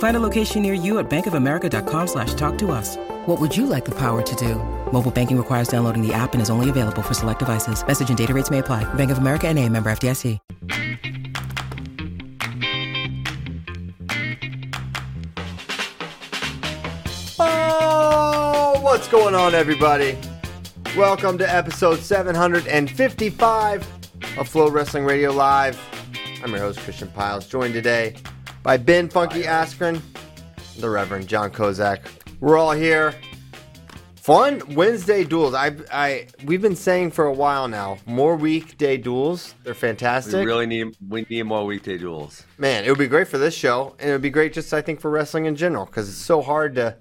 Find 0.00 0.16
a 0.16 0.20
location 0.20 0.62
near 0.62 0.72
you 0.72 0.98
at 0.98 1.10
bankofamerica.com 1.10 2.06
slash 2.06 2.32
talk 2.32 2.56
to 2.56 2.72
us. 2.72 2.96
What 3.26 3.38
would 3.38 3.54
you 3.54 3.66
like 3.66 3.84
the 3.84 3.94
power 3.94 4.22
to 4.22 4.34
do? 4.36 4.54
Mobile 4.92 5.10
banking 5.10 5.36
requires 5.36 5.68
downloading 5.68 6.00
the 6.00 6.14
app 6.14 6.32
and 6.32 6.40
is 6.40 6.48
only 6.48 6.70
available 6.70 7.02
for 7.02 7.12
select 7.12 7.38
devices. 7.38 7.86
Message 7.86 8.08
and 8.08 8.16
data 8.16 8.32
rates 8.32 8.50
may 8.50 8.60
apply. 8.60 8.84
Bank 8.94 9.10
of 9.10 9.18
America 9.18 9.46
and 9.48 9.58
a 9.58 9.68
member 9.68 9.90
FDIC. 9.90 10.38
Oh, 17.38 18.80
what's 18.80 19.06
going 19.06 19.34
on, 19.34 19.54
everybody? 19.54 20.16
Welcome 20.96 21.36
to 21.36 21.54
episode 21.54 21.98
755 21.98 23.82
of 24.38 24.48
FloWrestling 24.48 25.06
Radio 25.06 25.30
Live. 25.30 25.78
I'm 26.42 26.52
your 26.52 26.60
host, 26.60 26.78
Christian 26.78 27.08
Pyles, 27.08 27.46
joined 27.46 27.74
today 27.74 28.16
by 28.62 28.76
Ben 28.76 29.08
Funky 29.08 29.42
Askren, 29.42 30.00
the 30.78 30.88
Reverend 30.88 31.28
John 31.28 31.50
Kozak. 31.50 32.00
We're 32.40 32.58
all 32.58 32.72
here. 32.72 33.14
Fun 34.16 34.62
Wednesday 34.74 35.24
duels. 35.24 35.54
I, 35.54 35.74
I, 35.90 36.26
we've 36.44 36.60
been 36.60 36.76
saying 36.76 37.10
for 37.12 37.24
a 37.24 37.32
while 37.32 37.68
now. 37.68 37.98
More 38.04 38.36
weekday 38.36 38.96
duels. 38.98 39.54
They're 39.64 39.74
fantastic. 39.74 40.34
We 40.34 40.44
really 40.44 40.66
need 40.66 40.94
we 41.08 41.26
need 41.28 41.42
more 41.44 41.64
weekday 41.64 41.96
duels. 41.96 42.44
Man, 42.58 42.84
it 42.84 42.90
would 42.90 42.98
be 42.98 43.08
great 43.08 43.28
for 43.28 43.38
this 43.38 43.54
show, 43.54 43.96
and 43.98 44.10
it 44.10 44.12
would 44.12 44.22
be 44.22 44.30
great 44.30 44.52
just 44.52 44.72
I 44.74 44.82
think 44.82 45.00
for 45.00 45.10
wrestling 45.10 45.46
in 45.46 45.56
general 45.56 45.86
because 45.86 46.08
it's 46.08 46.18
so 46.18 46.42
hard 46.42 46.74
to, 46.74 46.96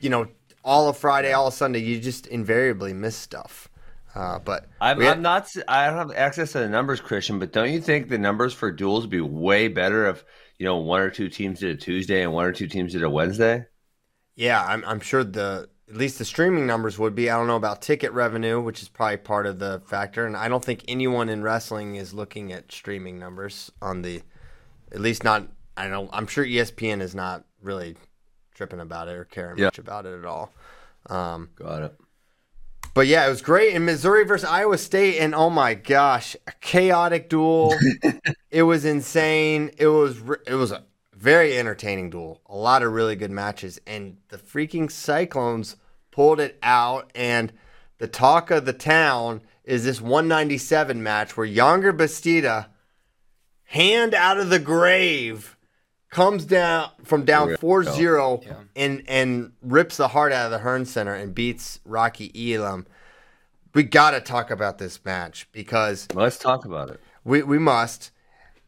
you 0.00 0.08
know, 0.08 0.26
all 0.64 0.88
of 0.88 0.96
Friday, 0.96 1.32
all 1.32 1.46
of 1.46 1.54
Sunday, 1.54 1.80
you 1.80 2.00
just 2.00 2.26
invariably 2.26 2.94
miss 2.94 3.16
stuff. 3.16 3.68
Uh, 4.14 4.38
but 4.38 4.66
I'm, 4.80 5.00
had- 5.00 5.16
I'm 5.18 5.22
not. 5.22 5.50
I 5.68 5.86
don't 5.88 5.98
have 5.98 6.12
access 6.16 6.52
to 6.52 6.60
the 6.60 6.68
numbers, 6.68 7.00
Christian. 7.00 7.38
But 7.38 7.52
don't 7.52 7.70
you 7.70 7.80
think 7.82 8.08
the 8.08 8.18
numbers 8.18 8.54
for 8.54 8.72
duels 8.72 9.02
would 9.02 9.10
be 9.10 9.20
way 9.20 9.68
better 9.68 10.06
if 10.08 10.24
you 10.58 10.64
know 10.66 10.78
one 10.78 11.00
or 11.00 11.10
two 11.10 11.28
teams 11.28 11.60
did 11.60 11.70
a 11.76 11.80
Tuesday 11.80 12.22
and 12.22 12.32
one 12.32 12.44
or 12.46 12.52
two 12.52 12.68
teams 12.68 12.92
did 12.92 13.02
a 13.02 13.10
Wednesday? 13.10 13.66
Yeah, 14.36 14.64
I'm, 14.64 14.84
I'm 14.84 15.00
sure 15.00 15.22
the 15.24 15.68
at 15.88 15.96
least 15.96 16.18
the 16.18 16.24
streaming 16.24 16.66
numbers 16.66 16.98
would 16.98 17.14
be. 17.14 17.30
I 17.30 17.36
don't 17.36 17.46
know 17.46 17.56
about 17.56 17.82
ticket 17.82 18.12
revenue, 18.12 18.60
which 18.60 18.82
is 18.82 18.88
probably 18.88 19.18
part 19.18 19.46
of 19.46 19.58
the 19.58 19.82
factor, 19.86 20.26
and 20.26 20.36
I 20.36 20.48
don't 20.48 20.64
think 20.64 20.84
anyone 20.88 21.28
in 21.28 21.42
wrestling 21.42 21.96
is 21.96 22.14
looking 22.14 22.52
at 22.52 22.72
streaming 22.72 23.18
numbers 23.18 23.70
on 23.82 24.02
the, 24.02 24.22
at 24.92 25.00
least 25.00 25.24
not. 25.24 25.48
I 25.76 25.84
don't 25.84 25.92
know. 25.92 26.10
I'm 26.12 26.26
sure 26.26 26.44
ESPN 26.44 27.02
is 27.02 27.14
not 27.14 27.44
really 27.62 27.96
tripping 28.54 28.80
about 28.80 29.08
it 29.08 29.16
or 29.16 29.24
caring 29.24 29.56
Yeah. 29.56 29.66
much 29.66 29.78
about 29.78 30.06
it 30.06 30.18
at 30.18 30.24
all. 30.24 30.52
Um, 31.10 31.50
Got 31.56 31.82
it. 31.82 32.00
But 32.94 33.08
yeah, 33.08 33.26
it 33.26 33.28
was 33.28 33.42
great 33.42 33.74
in 33.74 33.84
Missouri 33.84 34.24
versus 34.24 34.48
Iowa 34.48 34.78
State, 34.78 35.18
and 35.18 35.34
oh 35.34 35.50
my 35.50 35.74
gosh, 35.74 36.36
a 36.46 36.52
chaotic 36.60 37.28
duel. 37.28 37.74
it 38.52 38.62
was 38.62 38.84
insane. 38.84 39.72
It 39.76 39.88
was 39.88 40.22
it 40.46 40.54
was 40.54 40.70
a 40.70 40.84
very 41.12 41.58
entertaining 41.58 42.10
duel. 42.10 42.40
A 42.46 42.54
lot 42.54 42.84
of 42.84 42.92
really 42.92 43.16
good 43.16 43.32
matches, 43.32 43.80
and 43.84 44.18
the 44.28 44.38
freaking 44.38 44.88
Cyclones 44.88 45.74
pulled 46.12 46.38
it 46.38 46.56
out. 46.62 47.10
And 47.16 47.52
the 47.98 48.06
talk 48.06 48.52
of 48.52 48.64
the 48.64 48.72
town 48.72 49.42
is 49.64 49.84
this 49.84 50.00
197 50.00 51.02
match 51.02 51.36
where 51.36 51.48
Yonger 51.48 51.96
Bastida, 51.96 52.68
hand 53.64 54.14
out 54.14 54.38
of 54.38 54.50
the 54.50 54.60
grave, 54.60 55.56
comes 56.14 56.44
down 56.44 56.90
from 57.02 57.24
down 57.24 57.50
Yeah. 57.50 57.56
4-0 57.56 58.44
and 58.76 59.02
and 59.08 59.52
rips 59.62 59.96
the 59.96 60.08
heart 60.08 60.32
out 60.32 60.46
of 60.46 60.52
the 60.52 60.58
Hearn 60.60 60.86
Center 60.86 61.12
and 61.12 61.34
beats 61.34 61.80
Rocky 61.84 62.30
Elam. 62.54 62.86
We 63.74 63.82
got 63.82 64.12
to 64.12 64.20
talk 64.20 64.52
about 64.52 64.78
this 64.78 65.04
match 65.04 65.48
because 65.50 66.06
Let's 66.14 66.38
talk 66.38 66.64
about 66.64 66.90
it. 66.90 67.00
we, 67.24 67.42
we 67.42 67.58
must. 67.58 68.12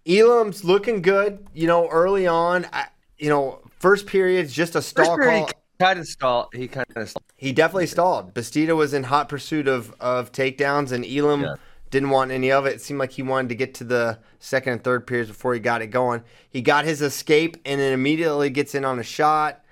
Elam's 0.05 0.65
looking 0.65 1.01
good, 1.03 1.47
you 1.55 1.69
know, 1.69 1.89
early 1.89 2.27
on. 2.27 2.67
I, 2.73 2.87
you 3.17 3.29
know, 3.29 3.61
first 3.79 4.07
period's 4.07 4.53
just 4.53 4.75
a 4.75 4.83
stall 4.83 5.17
period, 5.17 5.41
call. 5.43 5.47
he 5.79 5.85
kind 5.85 5.99
of 6.01 6.07
stalled. 6.09 6.49
He 6.53 6.67
kind 6.69 6.87
of 6.97 7.09
stalled. 7.09 7.25
He 7.37 7.53
definitely 7.53 7.87
stalled. 7.87 8.35
Bastida 8.35 8.75
was 8.75 8.93
in 8.93 9.05
hot 9.05 9.29
pursuit 9.29 9.69
of, 9.69 9.95
of 10.01 10.33
takedowns, 10.33 10.91
and 10.91 11.05
Elam 11.07 11.43
Yeah. 11.43 11.55
Didn't 11.91 12.11
want 12.11 12.31
any 12.31 12.51
of 12.51 12.67
it. 12.67 12.75
It 12.75 12.81
seemed 12.81 12.99
like 12.99 13.13
he 13.13 13.23
wanted 13.23 13.49
to 13.51 13.55
get 13.55 13.75
to 13.75 13.85
the 13.85 14.19
second 14.39 14.75
and 14.75 14.85
third 14.85 15.07
periods 15.07 15.31
before 15.31 15.55
he 15.55 15.61
got 15.61 15.83
it 15.83 15.89
going. 15.89 16.23
He 16.49 16.63
got 16.63 16.85
his 16.85 17.03
escape 17.03 17.57
and 17.65 17.81
then 17.81 17.93
immediately 17.93 18.51
gets 18.51 18.75
in 18.75 18.85
on 18.85 18.99
a 18.99 19.05
shot. 19.05 19.65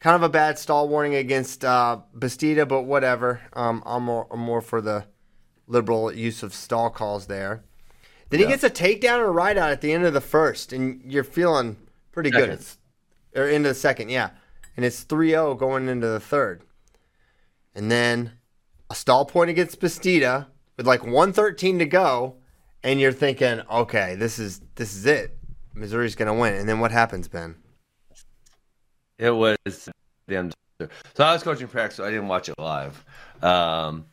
Kind 0.00 0.16
of 0.16 0.22
a 0.22 0.28
bad 0.28 0.58
stall 0.58 0.88
warning 0.88 1.14
against 1.14 1.64
uh, 1.64 2.00
Bastida, 2.16 2.66
but 2.66 2.82
whatever. 2.82 3.40
Um, 3.52 3.82
I'm, 3.86 4.02
more, 4.04 4.26
I'm 4.30 4.40
more 4.40 4.60
for 4.60 4.80
the 4.80 5.06
liberal 5.68 6.12
use 6.12 6.42
of 6.42 6.52
stall 6.52 6.90
calls 6.90 7.26
there. 7.26 7.62
Then 8.30 8.40
he 8.40 8.46
gets 8.46 8.64
a 8.64 8.70
takedown 8.70 9.18
or 9.18 9.26
a 9.26 9.30
ride 9.30 9.58
out 9.58 9.70
at 9.70 9.82
the 9.82 9.92
end 9.92 10.06
of 10.06 10.14
the 10.14 10.20
first, 10.20 10.72
and 10.72 11.02
you're 11.04 11.22
feeling 11.22 11.76
pretty 12.12 12.30
good. 12.30 12.40
Second. 12.40 12.54
It's 12.54 12.78
or 13.34 13.48
into 13.48 13.68
the 13.68 13.74
second, 13.74 14.10
yeah. 14.10 14.30
And 14.76 14.84
it's 14.84 15.04
3-0 15.04 15.58
going 15.58 15.88
into 15.88 16.06
the 16.06 16.20
third. 16.20 16.62
And 17.74 17.90
then 17.90 18.32
a 18.90 18.94
stall 18.94 19.24
point 19.24 19.50
against 19.50 19.80
Bastida 19.80 20.46
with 20.76 20.86
like 20.86 21.02
113 21.02 21.78
to 21.78 21.86
go, 21.86 22.36
and 22.82 23.00
you're 23.00 23.12
thinking, 23.12 23.60
okay, 23.70 24.14
this 24.16 24.38
is 24.38 24.60
this 24.74 24.94
is 24.94 25.06
it. 25.06 25.36
Missouri's 25.74 26.14
gonna 26.14 26.34
win. 26.34 26.54
And 26.54 26.68
then 26.68 26.80
what 26.80 26.90
happens, 26.90 27.28
Ben? 27.28 27.56
It 29.18 29.30
was 29.30 29.56
them. 30.26 30.50
So 31.14 31.24
I 31.24 31.32
was 31.32 31.42
coaching 31.42 31.68
practice, 31.68 31.96
so 31.96 32.04
I 32.04 32.10
didn't 32.10 32.28
watch 32.28 32.48
it 32.48 32.58
live. 32.58 33.04
Um, 33.40 34.06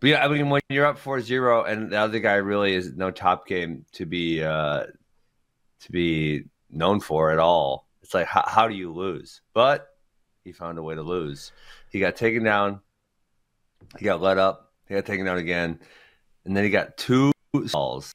but 0.00 0.10
yeah, 0.10 0.24
I 0.24 0.28
mean, 0.28 0.48
when 0.48 0.60
you're 0.68 0.86
up 0.86 0.98
4-0 0.98 1.68
and 1.68 1.90
the 1.90 1.96
other 1.96 2.20
guy 2.20 2.34
really 2.34 2.74
is 2.74 2.94
no 2.94 3.10
top 3.10 3.48
game 3.48 3.84
to 3.92 4.06
be 4.06 4.42
uh, 4.42 4.84
to 5.80 5.92
be 5.92 6.44
known 6.70 7.00
for 7.00 7.32
at 7.32 7.38
all, 7.38 7.88
it's 8.02 8.14
like 8.14 8.26
how, 8.26 8.44
how 8.46 8.68
do 8.68 8.74
you 8.74 8.92
lose? 8.92 9.40
But 9.54 9.88
he 10.44 10.52
found 10.52 10.78
a 10.78 10.82
way 10.82 10.94
to 10.94 11.02
lose. 11.02 11.52
He 11.90 11.98
got 11.98 12.16
taken 12.16 12.44
down. 12.44 12.80
He 13.98 14.04
got 14.04 14.20
let 14.20 14.38
up. 14.38 14.67
He 14.88 14.94
got 14.94 15.06
taken 15.06 15.28
out 15.28 15.38
again, 15.38 15.78
and 16.44 16.56
then 16.56 16.64
he 16.64 16.70
got 16.70 16.96
two 16.96 17.32
stalls. 17.66 18.12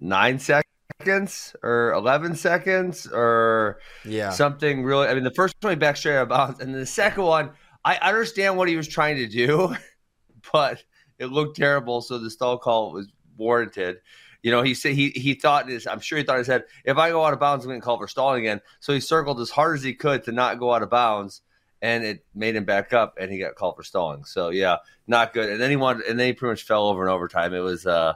Nine 0.00 0.38
seconds 0.38 1.54
or 1.62 1.92
eleven 1.92 2.34
seconds 2.34 3.06
or 3.06 3.78
Yeah. 4.04 4.30
something 4.30 4.82
really. 4.82 5.08
I 5.08 5.14
mean, 5.14 5.24
the 5.24 5.30
first 5.32 5.54
one 5.60 5.72
he 5.72 5.76
back 5.76 5.96
straight 5.96 6.16
out 6.16 6.22
of 6.22 6.28
bounds, 6.28 6.60
and 6.60 6.72
then 6.72 6.80
the 6.80 6.86
second 6.86 7.22
one, 7.22 7.50
I 7.84 7.96
understand 7.96 8.56
what 8.56 8.68
he 8.68 8.76
was 8.76 8.88
trying 8.88 9.16
to 9.16 9.26
do, 9.26 9.74
but 10.52 10.82
it 11.18 11.26
looked 11.26 11.56
terrible. 11.56 12.00
So 12.00 12.18
the 12.18 12.30
stall 12.30 12.58
call 12.58 12.92
was 12.92 13.08
warranted. 13.36 13.98
You 14.42 14.50
know, 14.50 14.62
he 14.62 14.74
said 14.74 14.94
he 14.94 15.10
he 15.10 15.34
thought 15.34 15.66
this. 15.66 15.86
I'm 15.86 16.00
sure 16.00 16.18
he 16.18 16.24
thought 16.24 16.34
in 16.34 16.40
his 16.40 16.46
head, 16.48 16.64
if 16.84 16.96
I 16.96 17.10
go 17.10 17.24
out 17.24 17.32
of 17.32 17.40
bounds, 17.40 17.64
I'm 17.64 17.70
going 17.70 17.80
to 17.80 17.84
call 17.84 17.98
for 17.98 18.08
stalling 18.08 18.40
again. 18.40 18.60
So 18.80 18.92
he 18.92 19.00
circled 19.00 19.40
as 19.40 19.50
hard 19.50 19.76
as 19.76 19.84
he 19.84 19.94
could 19.94 20.24
to 20.24 20.32
not 20.32 20.58
go 20.58 20.72
out 20.72 20.82
of 20.82 20.90
bounds, 20.90 21.42
and 21.82 22.04
it 22.04 22.24
made 22.34 22.56
him 22.56 22.64
back 22.64 22.92
up, 22.92 23.16
and 23.20 23.30
he 23.30 23.38
got 23.38 23.54
called 23.54 23.76
for 23.76 23.82
stalling. 23.82 24.24
So 24.24 24.50
yeah, 24.50 24.78
not 25.06 25.32
good. 25.32 25.48
And 25.48 25.60
then 25.60 25.70
he 25.70 25.76
wanted, 25.76 26.06
and 26.06 26.18
then 26.18 26.28
he 26.28 26.32
pretty 26.32 26.52
much 26.52 26.64
fell 26.64 26.88
over 26.88 27.06
in 27.06 27.12
overtime. 27.12 27.54
It 27.54 27.60
was 27.60 27.86
uh, 27.86 28.14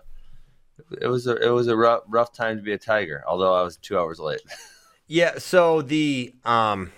it 1.00 1.06
was 1.06 1.26
a 1.26 1.37
it 1.37 1.50
was 1.50 1.69
a 1.69 1.76
rough, 1.76 2.03
rough 2.09 2.32
time 2.32 2.56
to 2.56 2.62
be 2.62 2.73
a 2.73 2.79
tiger. 2.79 3.23
Although 3.26 3.55
I 3.55 3.62
was 3.62 3.76
two 3.76 3.99
hours 3.99 4.19
late. 4.19 4.41
Yeah, 5.09 5.38
so 5.38 5.82
the 5.82 6.32
um, 6.44 6.91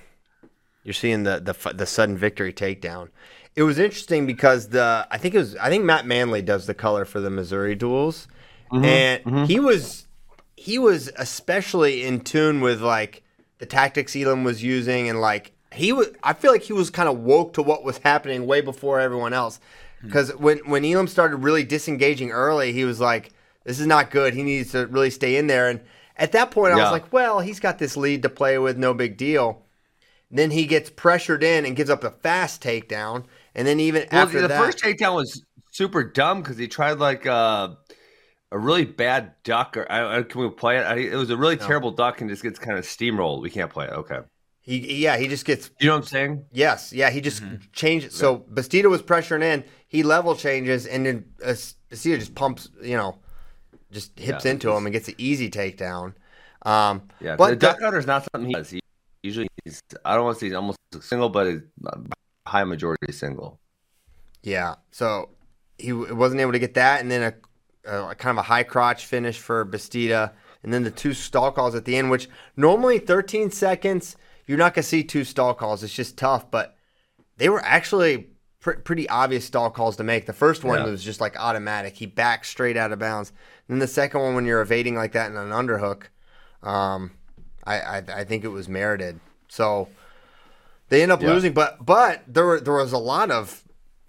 you're 0.85 0.93
seeing 0.93 1.25
the 1.25 1.41
the 1.41 1.73
the 1.75 1.87
sudden 1.87 2.17
victory 2.17 2.53
takedown. 2.53 3.09
It 3.57 3.65
was 3.65 3.79
interesting 3.79 4.25
because 4.25 4.69
the 4.69 5.09
I 5.11 5.19
think 5.19 5.35
it 5.35 5.39
was 5.39 5.57
I 5.57 5.69
think 5.69 5.85
Matt 5.85 6.07
Manley 6.07 6.41
does 6.41 6.67
the 6.67 6.75
color 6.75 7.05
for 7.07 7.19
the 7.19 7.31
Missouri 7.31 7.75
duels, 7.75 8.29
Mm-hmm, 8.75 8.85
and 8.85 9.49
he 9.49 9.61
was 9.61 10.07
he 10.57 10.79
was 10.79 11.11
especially 11.17 12.05
in 12.05 12.21
tune 12.21 12.61
with 12.61 12.81
like 12.81 13.23
the 13.59 13.67
tactics 13.67 14.17
Elam 14.17 14.45
was 14.45 14.63
using 14.63 15.09
and 15.09 15.21
like 15.21 15.53
he 15.75 15.93
was 15.93 16.09
I 16.23 16.33
feel 16.33 16.53
like 16.53 16.63
he 16.63 16.73
was 16.73 16.91
kind 16.91 17.09
of 17.09 17.19
woke 17.19 17.55
to 17.55 17.63
what 17.63 17.85
was 17.85 17.99
happening 17.99 18.47
way 18.47 18.61
before 18.61 19.01
everyone 19.01 19.33
else 19.33 19.61
because 20.05 20.35
when 20.37 20.59
when 20.59 20.85
Elam 20.85 21.09
started 21.09 21.39
really 21.39 21.65
disengaging 21.65 22.31
early, 22.31 22.73
he 22.73 22.85
was 22.85 23.01
like, 23.01 23.33
"This 23.65 23.81
is 23.81 23.87
not 23.87 24.11
good. 24.11 24.35
He 24.35 24.43
needs 24.43 24.73
to 24.73 24.87
really 24.87 25.11
stay 25.11 25.37
in 25.37 25.47
there." 25.47 25.69
And 25.69 25.81
at 26.17 26.33
that 26.33 26.51
point, 26.51 26.73
I 26.73 26.77
was 26.77 26.93
like, 26.93 27.13
"Well, 27.13 27.41
he's 27.41 27.61
got 27.61 27.79
this 27.79 27.97
lead 27.97 28.23
to 28.23 28.29
play 28.29 28.59
with, 28.59 28.77
no 28.77 28.95
big 28.95 29.17
deal." 29.17 29.63
Then 30.31 30.51
he 30.51 30.67
gets 30.67 30.91
pressured 30.91 31.43
in 31.43 31.65
and 31.65 31.77
gives 31.77 31.91
up 31.91 32.05
a 32.05 32.11
fast 32.11 32.63
takedown, 32.63 33.25
and 33.55 33.67
then 33.67 33.81
even 33.81 34.07
Well, 34.11 34.23
after 34.23 34.41
the 34.41 34.49
that, 34.49 34.61
first 34.61 34.79
takedown 34.79 35.15
was 35.15 35.45
super 35.73 36.05
dumb 36.05 36.43
because 36.43 36.59
he 36.59 36.69
tried 36.69 36.99
like 36.99 37.27
uh, 37.27 37.71
a 38.51 38.59
really 38.59 38.85
bad 38.85 39.33
duck. 39.43 39.77
Or 39.77 39.91
I, 39.91 40.19
I, 40.19 40.23
can 40.23 40.41
we 40.41 40.51
play 40.51 40.79
it? 40.79 40.83
I, 40.83 40.97
it 40.97 41.17
was 41.17 41.31
a 41.31 41.37
really 41.37 41.57
terrible 41.57 41.93
duck 41.93 42.21
and 42.21 42.29
just 42.29 42.43
gets 42.43 42.59
kind 42.59 42.79
of 42.79 42.85
steamrolled. 42.85 43.43
We 43.43 43.51
can't 43.51 43.71
play 43.71 43.87
it. 43.87 43.93
Okay, 43.93 44.19
he 44.65 45.03
yeah 45.05 45.17
he 45.19 45.29
just 45.29 45.45
gets 45.45 45.71
you 45.79 45.87
know 45.89 45.95
what 45.95 45.99
I'm 46.05 46.07
saying? 46.09 46.45
Yes, 46.53 46.93
yeah, 46.93 47.11
he 47.11 47.21
just 47.21 47.43
changed. 47.73 48.13
So 48.13 48.39
Bastida 48.53 48.89
was 48.91 49.03
pressuring 49.03 49.43
in. 49.43 49.63
He 49.87 50.03
level 50.03 50.35
changes, 50.35 50.87
and 50.87 51.05
then 51.07 51.25
uh, 51.45 51.49
Bastida 51.91 52.19
just 52.19 52.35
pumps, 52.35 52.69
you 52.83 52.97
know, 52.97 53.19
just 53.93 54.19
hips 54.19 54.45
Yeah, 54.45 54.51
into 54.53 54.71
him 54.73 54.87
and 54.87 54.93
gets 54.93 55.09
an 55.09 55.15
easy 55.19 55.51
takedown. 55.51 56.15
Um, 56.63 57.03
Yeah, 57.21 57.37
but 57.37 57.51
the 57.51 57.57
the- 57.57 57.67
duck 57.67 57.81
hunter 57.81 57.99
is 57.99 58.07
not 58.07 58.27
something 58.33 58.49
he 58.49 58.55
does. 58.55 58.71
He 58.71 58.81
usually 59.23 59.49
he's 59.65 59.81
I 60.05 60.15
don't 60.15 60.25
want 60.25 60.37
to 60.37 60.41
say 60.41 60.47
he's 60.47 60.57
almost 60.57 60.79
single, 61.01 61.29
but 61.29 61.47
it's 61.47 61.65
high 62.47 62.65
majority 62.65 63.13
single. 63.13 63.61
yeah, 64.43 64.75
so 64.91 65.29
he 65.79 65.93
wasn't 65.93 66.41
able 66.41 66.53
to 66.53 66.59
get 66.59 66.75
that, 66.75 67.01
and 67.03 67.11
then 67.11 67.35
a, 67.85 67.93
a 68.11 68.15
kind 68.15 68.31
of 68.31 68.39
a 68.39 68.47
high 68.49 68.63
crotch 68.63 69.07
finish 69.07 69.39
for 69.39 69.65
Bastida, 69.67 70.33
and 70.63 70.73
then 70.73 70.85
the 70.85 70.91
two 70.91 71.13
stall 71.15 71.51
calls 71.53 71.75
at 71.75 71.85
the 71.85 71.97
end, 71.97 72.11
which 72.11 72.29
normally 72.57 72.99
13 72.99 73.51
seconds, 73.51 74.17
you're 74.47 74.59
not 74.59 74.75
gonna 74.75 74.83
see 74.83 75.03
two 75.05 75.25
stall 75.25 75.55
calls. 75.55 75.83
It's 75.83 75.95
just 75.95 76.17
tough, 76.17 76.51
but 76.51 76.77
they 77.37 77.49
were 77.49 77.63
actually 77.65 78.29
pr- 78.61 78.73
pretty 78.73 79.09
obvious 79.09 79.45
stall 79.45 79.71
calls 79.71 79.97
to 79.97 80.05
make. 80.05 80.27
The 80.27 80.33
first 80.33 80.65
one 80.65 80.79
Yeah. 80.85 80.91
was 80.91 81.03
just 81.05 81.21
like 81.21 81.39
automatic. 81.39 81.97
He 81.97 82.07
backed 82.07 82.47
straight 82.47 82.77
out 82.77 82.93
of 82.93 82.99
bounds. 82.99 83.31
And 83.69 83.75
then 83.75 83.79
the 83.81 83.87
second 83.87 84.21
one, 84.21 84.35
when 84.35 84.45
you're 84.47 84.61
evading 84.61 84.95
like 84.95 85.13
that 85.13 85.31
in 85.31 85.37
an 85.37 85.51
underhook, 85.51 86.05
um, 86.63 87.13
I, 87.65 87.81
I 87.81 87.97
I 88.21 88.25
think 88.25 88.45
it 88.45 88.49
was 88.49 88.69
merited. 88.69 89.21
So 89.49 89.89
they 90.89 91.03
end 91.03 91.13
up 91.13 91.23
Yeah. 91.23 91.29
losing, 91.33 91.53
but 91.53 91.85
but 91.85 92.23
there 92.27 92.45
were 92.45 92.61
there 92.61 92.75
was 92.75 92.93
a 92.93 92.99
lot 92.99 93.31
of 93.31 93.63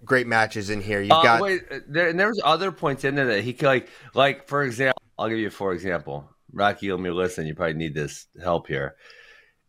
great 0.04 0.26
matches 0.26 0.70
in 0.70 0.80
here. 0.82 1.00
You've 1.00 1.12
Uh, 1.12 1.22
got 1.22 1.40
wait, 1.42 1.62
uh, 1.70 1.80
there, 1.88 2.08
and 2.08 2.20
there 2.20 2.28
was 2.28 2.40
other 2.44 2.70
points 2.70 3.02
in 3.04 3.14
there 3.14 3.26
that 3.26 3.42
he 3.42 3.52
could 3.54 3.66
like, 3.66 3.88
like 4.14 4.46
for 4.46 4.62
example, 4.62 5.00
I'll 5.18 5.28
give 5.28 5.38
you 5.38 5.50
for 5.50 5.72
example, 5.72 6.28
Rocky, 6.52 6.90
let 6.92 7.00
me 7.00 7.10
listen. 7.10 7.46
You 7.46 7.54
probably 7.54 7.74
need 7.74 7.94
this 7.94 8.26
help 8.42 8.66
here. 8.68 8.94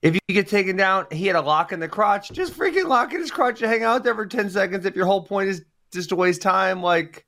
If 0.02 0.14
you 0.14 0.20
get 0.36 0.48
taken 0.48 0.76
down, 0.76 1.08
he 1.12 1.26
had 1.28 1.36
a 1.36 1.42
lock 1.42 1.72
in 1.72 1.80
the 1.80 1.88
crotch. 1.88 2.32
Just 2.32 2.54
freaking 2.54 2.88
lock 2.88 3.14
in 3.14 3.20
his 3.20 3.32
crotch 3.32 3.62
and 3.62 3.72
hang 3.72 3.84
out 3.84 4.04
there 4.04 4.14
for 4.16 4.26
ten 4.28 4.50
seconds. 4.50 4.86
If 4.86 4.96
your 4.96 5.06
whole 5.08 5.24
point 5.24 5.50
is 5.50 5.66
just 5.92 6.10
to 6.10 6.16
waste 6.16 6.42
time, 6.42 6.84
like 6.84 7.26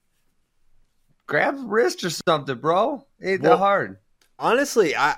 grab 1.28 1.56
wrist 1.60 2.04
or 2.04 2.10
something, 2.10 2.58
bro. 2.58 3.06
Ain't 3.22 3.42
Well, 3.42 3.52
that 3.54 3.58
hard. 3.58 3.98
honestly, 4.38 4.96
I 4.96 5.16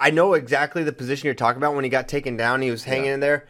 I- 0.00 0.10
know 0.10 0.34
exactly 0.34 0.82
the 0.82 0.92
position 0.92 1.26
you're 1.26 1.34
talking 1.34 1.58
about 1.58 1.74
when 1.76 1.84
he 1.84 1.90
got 1.90 2.08
taken 2.08 2.36
down. 2.36 2.60
He 2.62 2.70
was 2.72 2.82
hanging 2.84 3.12
in 3.12 3.20
there. 3.20 3.46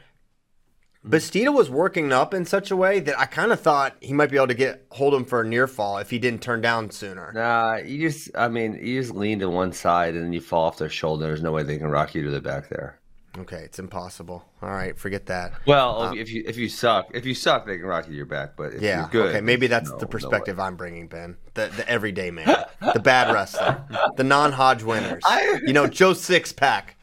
Bastida 1.05 1.53
was 1.53 1.69
working 1.71 2.13
up 2.13 2.33
in 2.35 2.45
such 2.45 2.71
a 2.71 2.77
way 2.77 3.01
that 3.01 3.19
I 3.19 3.25
kind 3.27 3.51
of 3.53 3.61
thought 3.61 3.97
he 4.01 4.13
might 4.13 4.31
be 4.31 4.37
able 4.37 4.49
to 4.49 4.55
get 4.55 4.87
hold 4.91 5.15
him 5.15 5.25
for 5.25 5.41
a 5.41 5.47
near 5.47 5.67
fall 5.67 5.99
if 5.99 6.11
he 6.11 6.19
didn't 6.19 6.43
turn 6.43 6.61
down 6.61 6.91
sooner. 6.91 7.33
Nah, 7.35 7.77
you 7.77 8.09
just, 8.09 8.31
I 8.37 8.49
mean, 8.49 8.75
you 8.81 9.01
just 9.01 9.15
lean 9.15 9.39
to 9.41 9.49
one 9.51 9.73
side 9.73 10.15
and 10.15 10.23
then 10.25 10.33
you 10.33 10.41
fall 10.41 10.65
off 10.67 10.79
their 10.79 10.89
shoulder. 10.91 11.25
There's 11.27 11.43
no 11.43 11.51
way 11.53 11.63
they 11.65 11.79
can 11.79 11.89
rock 11.89 12.15
you 12.15 12.23
to 12.23 12.31
the 12.31 12.41
back 12.41 12.69
there. 12.69 13.01
Okay, 13.39 13.63
it's 13.65 13.79
impossible. 13.79 14.45
All 14.61 14.69
right, 14.69 14.97
forget 14.99 15.25
that. 15.27 15.55
Well, 15.67 16.13
if 16.15 16.31
you 16.31 16.45
if 16.47 16.59
you 16.59 16.69
suck, 16.69 17.09
if 17.15 17.25
you 17.25 17.35
suck, 17.35 17.65
they 17.67 17.79
can 17.79 17.87
rock 17.87 18.05
you 18.05 18.11
to 18.13 18.17
your 18.17 18.27
back. 18.27 18.57
But 18.59 18.75
if 18.75 18.83
Yeah, 18.83 19.01
you're 19.01 19.09
good, 19.09 19.29
okay, 19.31 19.41
maybe 19.41 19.69
that's 19.69 19.89
no- 19.89 19.97
the 19.97 20.05
no 20.05 20.11
perspective 20.11 20.61
I'm 20.61 20.77
bringing, 20.77 21.09
Ben. 21.09 21.39
The 21.55 21.69
the 21.75 21.89
everyday 21.89 22.31
man, 22.31 22.65
the 22.93 23.01
bad 23.01 23.33
wrestler, 23.33 23.87
the 24.17 24.25
non-Hodge 24.25 24.83
winners. 24.83 25.23
I- 25.27 25.61
you 25.65 25.73
know, 25.73 25.87
Joe 25.87 26.13
Six 26.13 26.53
Pack. 26.53 26.97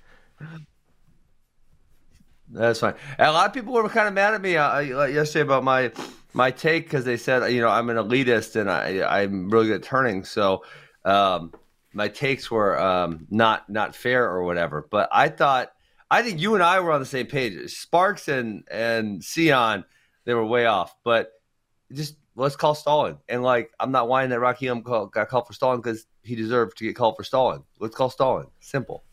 That's 2.51 2.79
fine. 2.79 2.95
And 3.17 3.27
a 3.27 3.31
lot 3.31 3.47
of 3.47 3.53
people 3.53 3.73
were 3.73 3.87
kind 3.89 4.07
of 4.07 4.13
mad 4.13 4.33
at 4.33 4.41
me 4.41 4.55
uh, 4.57 4.79
yesterday 5.05 5.41
about 5.41 5.63
my 5.63 5.91
my 6.33 6.51
take 6.51 6.83
because 6.85 7.05
they 7.05 7.17
said 7.17 7.51
you 7.51 7.61
know 7.61 7.69
I'm 7.69 7.89
an 7.89 7.97
elitist 7.97 8.55
and 8.55 8.69
I 8.69 9.01
I'm 9.21 9.49
really 9.49 9.67
good 9.67 9.81
at 9.81 9.83
turning. 9.83 10.23
So 10.23 10.63
um, 11.05 11.53
my 11.93 12.07
takes 12.07 12.51
were 12.51 12.79
um, 12.79 13.25
not 13.31 13.67
not 13.69 13.95
fair 13.95 14.29
or 14.29 14.43
whatever. 14.43 14.87
But 14.89 15.09
I 15.11 15.29
thought 15.29 15.71
I 16.11 16.21
think 16.21 16.39
you 16.39 16.56
and 16.56 16.63
I 16.63 16.79
were 16.79 16.91
on 16.91 17.00
the 17.00 17.06
same 17.06 17.27
page. 17.27 17.71
Sparks 17.71 18.27
and 18.27 18.63
and 18.71 19.23
Sion 19.23 19.85
they 20.25 20.33
were 20.33 20.45
way 20.45 20.65
off. 20.65 20.95
But 21.03 21.31
just 21.91 22.15
let's 22.35 22.56
call 22.56 22.75
stalling. 22.75 23.17
And 23.27 23.44
like 23.44 23.71
I'm 23.79 23.91
not 23.91 24.07
whining 24.07 24.29
that 24.31 24.39
Rocky 24.39 24.67
got 24.67 25.29
called 25.29 25.47
for 25.47 25.53
stalling 25.53 25.81
because 25.81 26.06
he 26.23 26.35
deserved 26.35 26.77
to 26.77 26.83
get 26.83 26.95
called 26.95 27.15
for 27.15 27.23
stalling. 27.23 27.63
Let's 27.79 27.95
call 27.95 28.09
stalling. 28.09 28.47
Simple. 28.59 29.03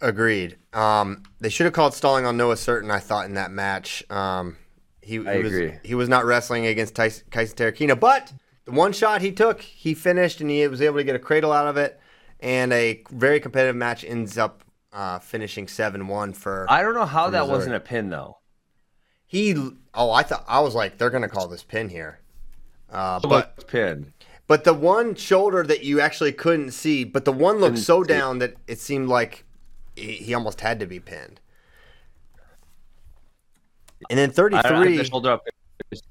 Agreed. 0.00 0.56
Um, 0.72 1.22
they 1.40 1.48
should 1.48 1.64
have 1.64 1.74
called 1.74 1.94
stalling 1.94 2.26
on 2.26 2.36
Noah 2.36 2.54
Surtin. 2.54 2.90
I 2.90 2.98
thought 2.98 3.26
in 3.26 3.34
that 3.34 3.50
match. 3.50 4.02
Um, 4.10 4.56
he, 5.00 5.18
he 5.18 5.28
I 5.28 5.38
was, 5.38 5.46
agree. 5.46 5.74
He 5.84 5.94
was 5.94 6.08
not 6.08 6.24
wrestling 6.24 6.66
against 6.66 6.94
Tyson, 6.94 7.24
Tyson 7.30 7.56
Terukina, 7.56 7.98
but 7.98 8.32
the 8.64 8.72
one 8.72 8.92
shot 8.92 9.20
he 9.20 9.32
took, 9.32 9.60
he 9.60 9.94
finished, 9.94 10.40
and 10.40 10.50
he 10.50 10.66
was 10.66 10.80
able 10.80 10.96
to 10.96 11.04
get 11.04 11.14
a 11.14 11.20
cradle 11.20 11.52
out 11.52 11.66
of 11.66 11.76
it. 11.76 12.00
And 12.40 12.72
a 12.72 13.02
very 13.10 13.38
competitive 13.38 13.76
match 13.76 14.04
ends 14.04 14.38
up 14.38 14.61
uh, 14.92 15.18
finishing 15.18 15.68
seven 15.68 16.06
one 16.08 16.32
for 16.32 16.66
I 16.68 16.82
don't 16.82 16.94
know 16.94 17.06
how 17.06 17.30
that 17.30 17.40
Missouri. 17.40 17.56
wasn't 17.56 17.74
a 17.76 17.80
pin 17.80 18.10
though. 18.10 18.38
he. 19.26 19.54
Oh, 19.94 20.10
I 20.10 20.22
thought 20.22 20.44
I 20.48 20.60
was 20.60 20.74
like 20.74 20.98
they're 20.98 21.10
gonna 21.10 21.28
call 21.28 21.48
this 21.48 21.62
pin 21.62 21.88
here. 21.88 22.20
Uh, 22.90 23.18
but 23.20 23.56
But 23.56 23.66
pin. 23.68 24.12
But 24.46 24.64
the 24.64 24.74
one 24.74 25.14
shoulder 25.14 25.62
that 25.62 25.82
you 25.84 26.00
actually 26.00 26.32
couldn't 26.32 26.72
see, 26.72 27.04
but 27.04 27.24
the 27.24 27.32
one 27.32 27.56
looked 27.56 27.72
Couldn't 27.74 27.84
so 27.84 28.02
see. 28.02 28.08
down 28.08 28.38
that 28.40 28.54
it 28.66 28.78
seemed 28.80 29.08
like 29.08 29.44
he 29.96 30.12
he 30.12 30.34
almost 30.34 30.60
had 30.60 30.78
to 30.80 30.86
be 30.86 31.00
pinned. 31.00 31.40
And 34.10 34.18
then 34.18 34.30
I 34.30 34.32
don't 34.32 34.52
think 34.52 34.64
33, 34.64 34.96
the 34.98 35.04
shoulder 35.04 35.30
up 35.30 35.42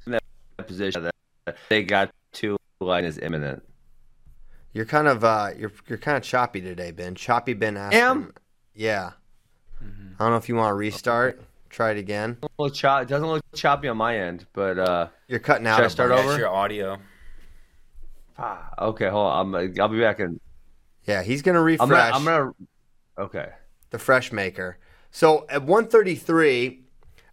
in 0.06 0.12
that 0.14 0.24
position 0.68 1.04
that 1.46 1.58
they 1.70 1.84
got 1.84 2.10
to 2.34 2.58
line 2.80 3.04
is 3.06 3.18
imminent. 3.20 3.62
you're 4.74 4.86
kind 4.86 5.08
of 5.08 5.24
uh, 5.24 5.50
you're 5.58 5.72
you're 5.88 5.98
kind 5.98 6.18
of 6.18 6.24
choppy 6.24 6.62
today, 6.62 6.92
Ben. 6.92 7.16
Choppy 7.16 7.54
Ben. 7.54 7.78
Am? 7.78 8.32
Him- 8.74 8.82
Yeah. 8.82 9.12
I 9.82 10.24
don't 10.24 10.32
know 10.32 10.38
if 10.38 10.48
you 10.50 10.56
want 10.56 10.70
to 10.72 10.76
restart. 10.76 11.42
Try 11.70 11.92
it 11.92 11.98
again. 11.98 12.38
A 12.44 12.48
little 12.60 12.74
chop, 12.76 13.04
it 13.04 13.08
doesn't 13.08 13.28
look 13.28 13.42
choppy 13.56 13.88
on 13.88 13.98
my 13.98 14.18
end, 14.18 14.46
but 14.54 14.78
uh, 14.78 15.08
You're 15.28 15.40
cutting 15.40 15.66
out. 15.66 15.78
Should 15.78 15.84
I 15.84 15.88
a 15.88 15.90
start 15.90 16.12
over? 16.12 16.28
That's 16.28 16.38
your 16.40 16.50
audio. 16.50 16.98
ah, 18.38 18.70
okay, 18.90 19.10
hold 19.10 19.32
on. 19.32 19.56
I'm, 19.56 19.74
I'll 19.80 19.88
be 19.88 20.00
back 20.00 20.20
in. 20.20 20.40
Yeah, 21.06 21.24
he's 21.24 21.42
gonna 21.42 21.62
refresh 21.62 21.90
I'm 21.90 21.90
gonna, 21.90 22.16
I'm 22.16 22.26
gonna. 22.26 22.54
Okay. 23.18 23.50
the 23.90 23.98
fresh 24.00 24.32
maker. 24.32 24.78
So 25.12 25.46
at 25.50 25.64
133, 25.64 26.84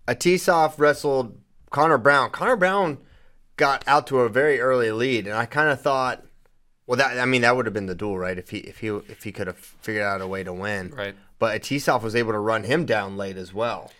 Attasauov 0.06 0.78
wrestled 0.78 1.38
Connor 1.70 1.98
Brown. 1.98 2.30
Connor 2.30 2.56
Brown 2.56 2.98
got 3.56 3.84
out 3.86 4.06
to 4.08 4.20
a 4.20 4.28
very 4.28 4.60
early 4.60 4.90
lead, 4.92 5.26
and 5.26 5.36
I 5.36 5.44
kind 5.46 5.68
of 5.68 5.80
thought, 5.80 6.24
well, 6.86 6.96
that 6.96 7.18
I 7.18 7.24
mean 7.26 7.42
that 7.42 7.56
would 7.56 7.66
have 7.66 7.74
been 7.74 7.86
the 7.86 7.94
duel, 7.94 8.18
right? 8.18 8.38
If 8.38 8.50
he 8.50 8.58
if 8.58 8.78
he 8.78 8.88
if 8.88 9.24
he 9.24 9.32
could 9.32 9.46
have 9.48 9.58
figured 9.58 10.04
out 10.04 10.20
a 10.20 10.26
way 10.26 10.42
to 10.44 10.52
win, 10.52 10.90
Right. 10.96 11.14
But 11.38 11.60
Attasauov 11.60 12.02
was 12.02 12.16
able 12.16 12.32
to 12.32 12.38
run 12.38 12.64
him 12.64 12.84
down 12.84 13.16
late 13.16 13.36
as 13.36 13.54
well. 13.54 13.92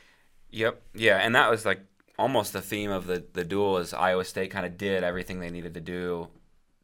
Yep. 0.51 0.83
Yeah, 0.95 1.19
and 1.19 1.35
that 1.35 1.51
was 1.51 1.65
like 1.65 1.81
almost 2.19 2.53
the 2.53 2.61
theme 2.61 2.91
of 2.91 3.07
the 3.07 3.25
the 3.33 3.45
duel 3.45 3.79
is 3.79 3.95
Iowa 3.95 4.25
State 4.25 4.51
kind 4.51 4.67
of 4.67 4.77
did 4.77 5.05
everything 5.05 5.39
they 5.41 5.51
needed 5.51 5.75
to 5.75 5.81
do 5.81 6.29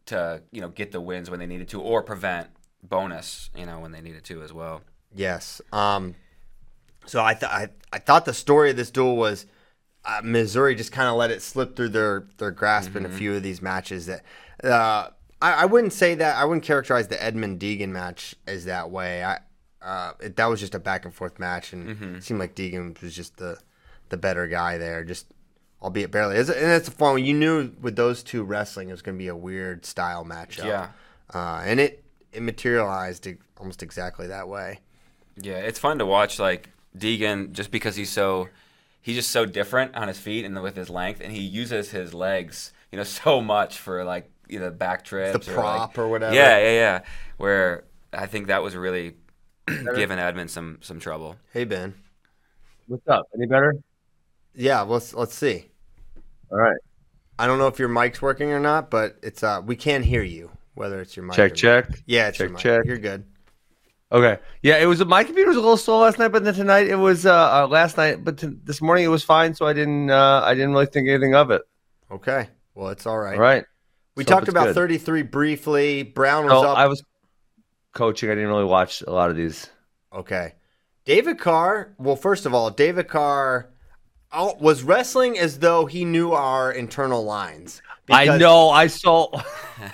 to 0.06 0.42
you 0.52 0.60
know 0.60 0.68
get 0.68 0.92
the 0.92 1.00
wins 1.00 1.30
when 1.30 1.40
they 1.40 1.46
needed 1.46 1.68
to 1.70 1.80
or 1.80 2.02
prevent 2.02 2.48
bonus 2.82 3.50
you 3.56 3.66
know 3.66 3.80
when 3.80 3.90
they 3.90 4.00
needed 4.00 4.24
to 4.24 4.42
as 4.42 4.52
well. 4.52 4.82
Yes. 5.14 5.60
Um. 5.72 6.14
So 7.06 7.22
I 7.22 7.34
thought 7.34 7.50
I, 7.50 7.68
I 7.92 7.98
thought 7.98 8.24
the 8.24 8.34
story 8.34 8.70
of 8.70 8.76
this 8.76 8.90
duel 8.90 9.16
was 9.16 9.46
uh, 10.04 10.20
Missouri 10.22 10.74
just 10.74 10.92
kind 10.92 11.08
of 11.08 11.16
let 11.16 11.30
it 11.30 11.42
slip 11.42 11.76
through 11.76 11.90
their 11.90 12.26
their 12.38 12.50
grasp 12.50 12.96
in 12.96 13.06
a 13.06 13.08
few 13.08 13.34
of 13.34 13.42
these 13.42 13.60
matches. 13.62 14.06
That 14.06 14.22
uh, 14.62 15.10
I, 15.40 15.52
I 15.52 15.64
wouldn't 15.66 15.92
say 15.92 16.14
that 16.14 16.36
I 16.36 16.44
wouldn't 16.44 16.64
characterize 16.64 17.08
the 17.08 17.22
Edmond 17.22 17.60
Degen 17.60 17.92
match 17.92 18.34
as 18.46 18.64
that 18.66 18.90
way. 18.90 19.24
I 19.24 19.40
uh, 19.84 20.12
it, 20.20 20.36
that 20.36 20.46
was 20.46 20.60
just 20.60 20.74
a 20.74 20.78
back 20.78 21.04
and 21.04 21.14
forth 21.14 21.38
match, 21.38 21.72
and 21.72 22.16
it 22.16 22.24
seemed 22.24 22.40
like 22.40 22.54
Degen 22.54 22.96
was 23.02 23.14
just 23.14 23.36
the 23.36 23.58
the 24.08 24.16
better 24.16 24.46
guy 24.46 24.78
there. 24.78 25.04
Just 25.04 25.26
albeit 25.82 26.10
barely. 26.10 26.36
It's, 26.36 26.48
and 26.48 26.70
it's 26.72 26.88
fun. 26.88 27.22
You 27.24 27.34
knew 27.34 27.72
with 27.80 27.96
those 27.96 28.22
two 28.22 28.42
wrestling, 28.42 28.88
it 28.88 28.92
was 28.92 29.02
going 29.02 29.16
to 29.16 29.22
be 29.22 29.28
a 29.28 29.36
weird 29.36 29.84
style 29.84 30.24
matchup. 30.24 30.64
Yeah. 30.64 30.88
uh, 31.32 31.62
and 31.64 31.78
it 31.80 32.02
it 32.32 32.42
materialized 32.42 33.28
almost 33.58 33.82
exactly 33.82 34.26
that 34.28 34.48
way. 34.48 34.80
Yeah, 35.36 35.58
it's 35.58 35.78
fun 35.78 35.98
to 35.98 36.06
watch 36.06 36.38
like 36.38 36.70
Degen 36.96 37.52
just 37.52 37.70
because 37.70 37.96
he's 37.96 38.10
so 38.10 38.48
he's 39.02 39.16
just 39.16 39.30
so 39.30 39.44
different 39.44 39.94
on 39.94 40.08
his 40.08 40.18
feet 40.18 40.44
and 40.44 40.60
with 40.62 40.76
his 40.76 40.88
length, 40.88 41.20
and 41.20 41.32
he 41.32 41.42
uses 41.42 41.90
his 41.90 42.14
legs, 42.14 42.72
you 42.90 42.96
know, 42.96 43.04
so 43.24 43.40
much 43.40 43.78
for 43.78 44.04
like 44.04 44.30
you 44.48 44.58
know 44.60 44.70
back 44.70 45.04
trips, 45.04 45.48
or, 45.48 45.54
prop 45.54 45.88
like- 45.88 45.98
or 45.98 46.08
whatever. 46.08 46.34
Yeah, 46.34 46.58
yeah, 46.58 46.70
yeah. 46.72 47.00
Where 47.36 47.84
I 48.12 48.26
think 48.26 48.46
that 48.46 48.62
was 48.62 48.76
really 48.76 49.16
giving 49.66 50.18
Edmond 50.18 50.50
some 50.50 50.78
some 50.82 51.00
trouble. 51.00 51.36
Hey 51.52 51.64
Ben, 51.64 51.94
What's 52.86 53.06
up? 53.08 53.26
Any 53.34 53.46
better? 53.46 53.74
yeah, 54.54 54.82
let's 54.82 55.14
let's 55.14 55.34
see. 55.34 55.66
All 56.50 56.58
right. 56.58 56.76
I 57.38 57.46
don't 57.46 57.58
know 57.58 57.66
if 57.66 57.78
your 57.78 57.88
mic's 57.88 58.22
working 58.22 58.50
or 58.52 58.60
not, 58.60 58.90
but 58.90 59.16
it's 59.22 59.42
uh 59.42 59.60
we 59.64 59.76
can 59.76 60.02
hear 60.02 60.22
you 60.22 60.50
whether 60.74 61.00
it's 61.00 61.16
your 61.16 61.24
mic. 61.24 61.36
Check, 61.36 61.52
or 61.52 61.54
check. 61.54 61.90
Not. 61.90 61.98
Yeah, 62.06 62.28
it's 62.28 62.38
your 62.38 62.48
Check, 62.48 62.52
mic. 62.54 62.62
check. 62.62 62.84
You're 62.84 62.98
good. 62.98 63.24
Okay. 64.12 64.40
Yeah, 64.62 64.76
it 64.78 64.86
was 64.86 65.04
my 65.04 65.24
computer 65.24 65.48
was 65.48 65.56
a 65.56 65.60
little 65.60 65.76
slow 65.76 66.00
last 66.00 66.18
night, 66.18 66.28
but 66.28 66.44
then 66.44 66.54
tonight 66.54 66.86
it 66.86 66.96
was 66.96 67.26
uh, 67.26 67.62
uh 67.64 67.66
last 67.68 67.96
night, 67.96 68.22
but 68.24 68.38
t- 68.38 68.56
this 68.64 68.80
morning 68.80 69.04
it 69.04 69.08
was 69.08 69.24
fine, 69.24 69.54
so 69.54 69.66
I 69.66 69.72
didn't 69.72 70.10
uh 70.10 70.42
I 70.44 70.54
didn't 70.54 70.72
really 70.72 70.86
think 70.86 71.08
anything 71.08 71.34
of 71.34 71.50
it. 71.50 71.62
Okay. 72.10 72.48
Well, 72.74 72.90
it's 72.90 73.06
all 73.06 73.18
right. 73.18 73.34
All 73.34 73.40
right. 73.40 73.64
We 74.16 74.22
So 74.24 74.28
talked 74.28 74.48
about 74.48 74.66
good. 74.66 74.74
33 74.74 75.22
briefly. 75.22 76.02
Brown 76.04 76.44
was 76.44 76.52
No, 76.52 76.70
up. 76.70 76.78
I 76.78 76.86
was 76.86 77.02
coaching. 77.94 78.30
I 78.30 78.34
didn't 78.34 78.50
really 78.50 78.64
watch 78.64 79.02
a 79.02 79.10
lot 79.10 79.30
of 79.30 79.36
these. 79.36 79.70
Okay. 80.12 80.54
David 81.04 81.38
Carr, 81.38 81.94
well, 81.98 82.16
first 82.16 82.46
of 82.46 82.54
all, 82.54 82.70
David 82.70 83.08
Carr 83.08 83.70
oh, 84.32 84.56
was 84.60 84.82
wrestling 84.82 85.38
as 85.38 85.58
though 85.58 85.86
he 85.86 86.04
knew 86.04 86.32
our 86.32 86.72
internal 86.72 87.24
lines. 87.24 87.82
I 88.10 88.36
know. 88.36 88.70
I 88.70 88.86
saw. 88.86 89.28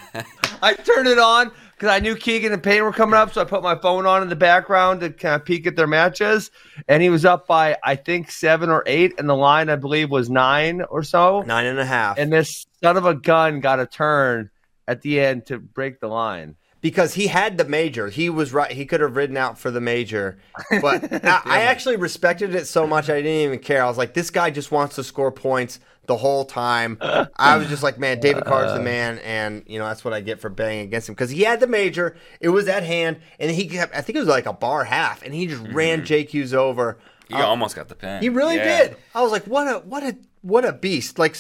I 0.63 0.75
turned 0.75 1.09
it 1.09 1.19
on 1.19 1.53
because 1.75 1.89
I 1.89 2.01
knew 2.01 2.17
Keegan 2.17 2.53
and 2.53 2.63
Payne 2.63 2.83
were 2.83 2.93
coming 2.93 3.15
up, 3.15 3.33
so 3.33 3.41
I 3.41 3.45
put 3.45 3.63
my 3.63 3.77
phone 3.77 4.05
on 4.05 4.23
in 4.23 4.29
the 4.29 4.37
background 4.37 5.01
to 5.01 5.11
kind 5.11 5.37
of 5.37 5.45
peek 5.45 5.67
at 5.67 5.77
their 5.77 5.87
matches. 5.87 6.51
And 6.89 7.03
he 7.03 7.09
was 7.09 7.25
up 7.25 7.47
by 7.47 7.77
I 7.85 7.97
think 7.97 8.31
seven 8.31 8.69
or 8.69 8.83
eight, 8.87 9.15
and 9.19 9.29
the 9.29 9.37
line 9.37 9.69
I 9.69 9.77
believe 9.77 10.11
was 10.11 10.29
nine 10.29 10.83
or 10.83 11.03
so. 11.03 11.43
Nine 11.43 11.67
and 11.67 11.79
a 11.79 11.87
half. 11.87 12.19
And 12.19 12.33
this 12.33 12.67
son 12.83 12.97
of 12.97 13.07
a 13.07 13.15
gun 13.15 13.61
got 13.61 13.81
a 13.81 13.87
turn 13.87 14.51
at 14.89 15.03
the 15.03 15.21
end 15.21 15.47
to 15.47 15.59
break 15.59 16.01
the 16.01 16.09
line. 16.09 16.57
Because 16.81 17.15
he 17.15 17.27
had 17.29 17.59
the 17.59 17.65
major. 17.65 18.09
He 18.09 18.31
was 18.31 18.53
right. 18.53 18.71
He 18.73 18.87
could 18.87 19.01
have 19.01 19.17
ridden 19.17 19.37
out 19.37 19.59
for 19.59 19.71
the 19.71 19.81
major. 19.81 20.39
But 20.81 21.13
I, 21.25 21.43
I 21.45 21.61
actually 21.63 21.97
respected 21.97 22.55
it 22.55 22.67
so 22.67 22.87
much 22.87 23.11
I 23.11 23.17
didn't 23.23 23.33
even 23.47 23.59
care. 23.59 23.83
I 23.85 23.89
was 23.89 23.99
like, 23.99 24.15
this 24.15 24.31
guy 24.31 24.51
just 24.51 24.71
wants 24.73 24.97
to 24.97 25.05
score 25.05 25.31
points 25.33 25.81
the 26.07 26.17
whole 26.17 26.45
time. 26.45 26.99
I 27.37 27.57
was 27.57 27.69
just 27.69 27.83
like, 27.83 27.99
man, 27.99 28.19
David 28.21 28.45
Carr's 28.45 28.73
the 28.73 28.81
man, 28.81 29.19
and 29.21 29.63
you 29.67 29.79
know 29.79 29.87
that's 29.87 30.05
what 30.05 30.15
I 30.15 30.21
get 30.21 30.41
for 30.41 30.49
betting 30.49 30.81
against 30.81 31.09
him 31.09 31.15
because 31.15 31.31
he 31.31 31.43
had 31.43 31.61
the 31.61 31.67
major. 31.67 32.17
It 32.41 32.49
was 32.49 32.67
at 32.69 32.83
hand, 32.83 33.21
and 33.39 33.51
he 33.51 33.67
kept, 33.69 33.95
I 33.95 34.01
think 34.01 34.17
it 34.17 34.21
was 34.21 34.29
like 34.29 34.47
a 34.47 34.53
bar 34.53 34.85
half, 34.85 35.23
and 35.23 35.33
he 35.35 35.47
just 35.47 35.63
ran 35.73 36.03
JQ's 36.03 36.53
over. 36.55 36.99
He 37.29 37.37
almost 37.37 37.77
got 37.77 37.89
the 37.89 37.95
pin. 37.95 38.09
Uh, 38.17 38.21
He 38.21 38.29
really 38.29 38.57
Yeah. 38.57 38.89
did. 38.89 38.97
I 39.15 39.23
was 39.23 39.31
like, 39.31 39.45
what 39.45 39.69
a 39.69 39.79
what 39.87 40.03
a 40.03 40.17
what 40.43 40.65
a 40.65 40.73
beast! 40.73 41.17
Like 41.19 41.37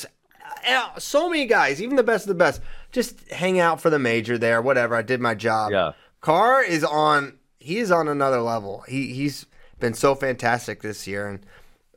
uh, 0.68 0.98
so 0.98 1.28
many 1.28 1.46
guys, 1.46 1.82
even 1.82 1.96
the 1.96 2.02
best 2.02 2.24
of 2.24 2.28
the 2.28 2.34
best, 2.34 2.60
just 2.92 3.28
hang 3.30 3.58
out 3.60 3.80
for 3.80 3.90
the 3.90 3.98
major 3.98 4.36
there. 4.38 4.60
Whatever, 4.62 4.94
I 4.96 5.02
did 5.02 5.20
my 5.20 5.34
job. 5.34 5.72
Yeah. 5.72 5.92
Carr 6.20 6.62
is 6.62 6.84
on. 6.84 7.38
He 7.58 7.78
is 7.78 7.90
on 7.90 8.08
another 8.08 8.40
level. 8.40 8.82
He 8.88 9.12
he's 9.14 9.46
been 9.78 9.94
so 9.94 10.14
fantastic 10.14 10.82
this 10.82 11.06
year, 11.06 11.28
and 11.28 11.44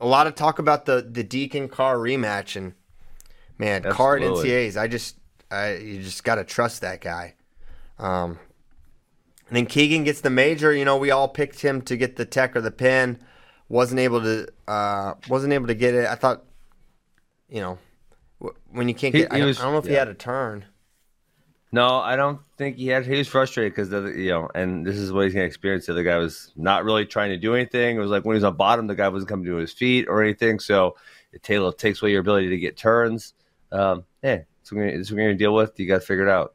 a 0.02 0.06
lot 0.08 0.28
of 0.28 0.36
talk 0.36 0.60
about 0.60 0.86
the 0.86 1.02
the 1.10 1.24
Deakin 1.24 1.68
Carr 1.70 1.98
rematch. 1.98 2.56
And 2.56 2.74
man, 3.58 3.84
Carr 3.84 4.18
Absolutely. 4.18 4.50
NCAA's, 4.50 4.78
I 4.78 4.88
just 4.88 5.18
I 5.52 5.76
you 5.76 6.02
just 6.02 6.24
got 6.24 6.36
to 6.36 6.44
trust 6.44 6.82
that 6.82 7.02
guy. 7.02 7.36
Um, 8.00 8.40
and 9.48 9.58
then 9.58 9.66
Keegan 9.66 10.04
gets 10.04 10.22
the 10.22 10.30
major. 10.30 10.74
You 10.74 10.86
know, 10.86 10.98
we 10.98 11.12
all 11.12 11.28
picked 11.28 11.60
him 11.62 11.82
to 11.84 11.96
get 11.98 12.16
the 12.16 12.26
tech 12.26 12.56
or 12.56 12.62
the 12.62 12.72
pin. 12.72 13.20
Wasn't 13.70 14.00
able 14.00 14.22
to. 14.22 14.48
Uh, 14.68 15.14
wasn't 15.30 15.54
able 15.54 15.68
to 15.68 15.76
get 15.76 15.94
it. 15.94 16.06
I 16.08 16.16
thought, 16.16 16.44
you 17.50 17.62
know, 17.62 17.78
when 18.72 18.88
you 18.88 18.94
can't 18.96 19.14
get. 19.14 19.32
I, 19.32 19.36
he 19.36 19.40
don't- 19.42 19.48
was- 19.48 19.60
I 19.60 19.64
don't 19.64 19.74
know 19.74 19.80
if 19.80 19.86
he 19.86 19.94
had 19.94 20.08
a 20.08 20.14
turn. 20.14 20.66
No, 21.74 21.98
I 21.98 22.16
don't 22.16 22.40
think 22.56 22.78
he 22.78 22.90
had. 22.90 23.04
He 23.08 23.18
was 23.18 23.28
frustrated 23.28 23.74
because 23.74 23.92
you 24.16 24.30
know, 24.30 24.48
and 24.54 24.86
this 24.86 24.96
is 24.96 25.12
what 25.12 25.26
he's 25.26 25.34
gonna 25.34 25.48
experience. 25.48 25.88
The 25.88 25.94
other 25.94 26.04
guy 26.04 26.20
was 26.20 26.52
not 26.56 26.86
really 26.86 27.04
trying 27.04 27.32
to 27.32 27.38
do 27.38 27.56
anything. 27.56 27.98
It 27.98 28.00
was 28.00 28.12
like 28.12 28.24
when 28.26 28.36
he 28.36 28.38
was 28.38 28.44
on 28.44 28.56
bottom, 28.56 28.86
the 28.86 28.94
guy 28.94 29.08
wasn't 29.10 29.30
coming 29.30 29.48
to 29.48 29.56
his 29.56 29.74
feet 29.74 30.08
or 30.08 30.22
anything. 30.22 30.60
So 30.60 30.96
it, 31.32 31.42
Taylor 31.42 31.74
takes 31.74 32.00
away 32.00 32.12
your 32.12 32.22
ability 32.22 32.50
to 32.50 32.60
get 32.60 32.78
turns. 32.78 33.34
Um, 33.72 34.04
hey, 34.22 34.46
it's 34.62 34.72
what 34.72 34.78
we're 34.78 34.92
gonna, 34.92 35.00
what 35.00 35.12
we're 35.14 35.18
gonna 35.18 35.34
deal 35.34 35.56
with. 35.56 35.80
You 35.80 35.88
got 35.88 36.02
to 36.02 36.06
figure 36.06 36.28
it 36.28 36.32
out. 36.32 36.54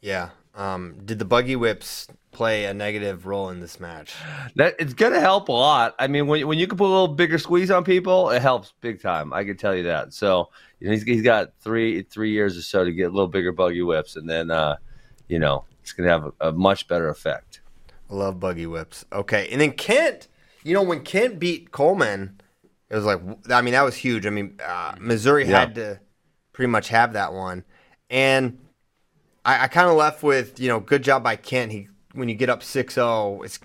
Yeah. 0.00 0.30
Um, 0.58 0.96
did 1.04 1.20
the 1.20 1.24
buggy 1.24 1.54
whips 1.54 2.08
play 2.32 2.64
a 2.64 2.74
negative 2.74 3.26
role 3.26 3.48
in 3.50 3.60
this 3.60 3.78
match? 3.78 4.12
That 4.56 4.74
it's 4.80 4.92
gonna 4.92 5.20
help 5.20 5.48
a 5.48 5.52
lot. 5.52 5.94
I 6.00 6.08
mean, 6.08 6.26
when 6.26 6.46
when 6.48 6.58
you 6.58 6.66
can 6.66 6.76
put 6.76 6.86
a 6.86 6.90
little 6.92 7.06
bigger 7.08 7.38
squeeze 7.38 7.70
on 7.70 7.84
people, 7.84 8.30
it 8.30 8.42
helps 8.42 8.72
big 8.80 9.00
time. 9.00 9.32
I 9.32 9.44
can 9.44 9.56
tell 9.56 9.74
you 9.74 9.84
that. 9.84 10.12
So 10.12 10.50
you 10.80 10.88
know, 10.88 10.94
he's, 10.94 11.04
he's 11.04 11.22
got 11.22 11.52
three 11.60 12.02
three 12.02 12.32
years 12.32 12.58
or 12.58 12.62
so 12.62 12.84
to 12.84 12.92
get 12.92 13.04
a 13.04 13.10
little 13.10 13.28
bigger 13.28 13.52
buggy 13.52 13.82
whips, 13.82 14.16
and 14.16 14.28
then 14.28 14.50
uh, 14.50 14.76
you 15.28 15.38
know 15.38 15.64
it's 15.80 15.92
gonna 15.92 16.08
have 16.08 16.24
a, 16.40 16.48
a 16.48 16.52
much 16.52 16.88
better 16.88 17.08
effect. 17.08 17.60
I 18.10 18.14
love 18.14 18.40
buggy 18.40 18.66
whips. 18.66 19.04
Okay, 19.12 19.48
and 19.52 19.60
then 19.60 19.72
Kent. 19.72 20.26
You 20.64 20.74
know 20.74 20.82
when 20.82 21.04
Kent 21.04 21.38
beat 21.38 21.70
Coleman, 21.70 22.40
it 22.90 22.96
was 22.96 23.04
like 23.04 23.20
I 23.48 23.62
mean 23.62 23.72
that 23.74 23.82
was 23.82 23.94
huge. 23.94 24.26
I 24.26 24.30
mean 24.30 24.58
uh, 24.66 24.96
Missouri 24.98 25.46
Yeah. 25.46 25.60
had 25.60 25.76
to 25.76 26.00
pretty 26.52 26.68
much 26.70 26.88
have 26.88 27.12
that 27.12 27.32
one, 27.32 27.64
and 28.10 28.58
I, 29.48 29.64
I 29.64 29.68
kind 29.68 29.88
of 29.88 29.96
left 29.96 30.22
with 30.22 30.60
you 30.60 30.68
know 30.68 30.78
good 30.78 31.02
job 31.02 31.22
by 31.22 31.36
Kent. 31.36 31.72
He 31.72 31.88
when 32.12 32.28
you 32.28 32.34
get 32.34 32.50
up 32.50 32.60
6-0, 32.60 33.44
it's 33.44 33.58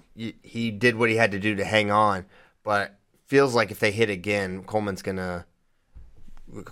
he, 0.44 0.72
did 0.72 0.96
what 0.96 1.10
he 1.10 1.16
had 1.16 1.32
to 1.32 1.40
do 1.40 1.56
to 1.56 1.66
hang 1.66 1.92
on, 1.92 2.26
but 2.64 2.98
feels 3.26 3.56
like 3.56 3.72
if 3.72 3.80
they 3.80 3.92
hit 3.92 4.10
again, 4.10 4.64
Coleman's 4.64 5.02
gonna 5.02 5.46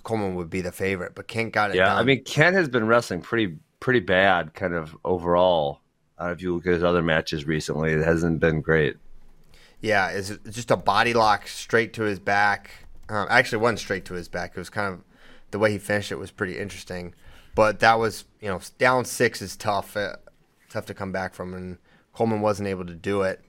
Coleman 0.03 0.35
would 0.35 0.49
be 0.49 0.61
the 0.61 0.71
favorite, 0.71 1.13
but 1.15 1.27
Kent 1.27 1.53
got 1.53 1.71
it 1.71 1.77
Yeah, 1.77 1.87
done. 1.87 1.97
I 1.97 2.03
mean 2.03 2.23
Kent 2.23 2.55
has 2.55 2.69
been 2.69 2.87
wrestling 2.87 3.21
pretty 3.21 3.57
pretty 3.81 3.99
bad, 3.99 4.53
kind 4.53 4.73
of 4.73 4.97
overall. 5.03 5.81
Uh, 6.19 6.29
if 6.29 6.41
you 6.41 6.53
look 6.53 6.67
at 6.67 6.73
his 6.73 6.83
other 6.83 7.01
matches 7.01 7.45
recently, 7.45 7.91
it 7.93 8.03
hasn't 8.03 8.39
been 8.39 8.61
great. 8.61 8.95
Yeah, 9.81 10.09
it's 10.09 10.37
just 10.51 10.71
a 10.71 10.77
body 10.77 11.13
lock 11.13 11.47
straight 11.47 11.93
to 11.93 12.03
his 12.03 12.19
back. 12.19 12.69
Um, 13.09 13.27
actually, 13.29 13.57
it 13.57 13.61
wasn't 13.61 13.79
straight 13.79 14.05
to 14.05 14.13
his 14.13 14.29
back. 14.29 14.51
It 14.55 14.59
was 14.59 14.69
kind 14.69 14.93
of 14.93 15.01
the 15.49 15.59
way 15.59 15.71
he 15.71 15.79
finished 15.79 16.11
it 16.11 16.19
was 16.19 16.31
pretty 16.31 16.57
interesting. 16.59 17.13
But 17.55 17.79
that 17.79 17.99
was, 17.99 18.25
you 18.39 18.47
know, 18.49 18.59
down 18.77 19.05
six 19.05 19.41
is 19.41 19.55
tough, 19.55 19.97
uh, 19.97 20.15
tough 20.69 20.85
to 20.85 20.93
come 20.93 21.11
back 21.11 21.33
from, 21.33 21.53
and 21.53 21.77
Coleman 22.13 22.41
wasn't 22.41 22.69
able 22.69 22.85
to 22.85 22.95
do 22.95 23.23
it. 23.23 23.41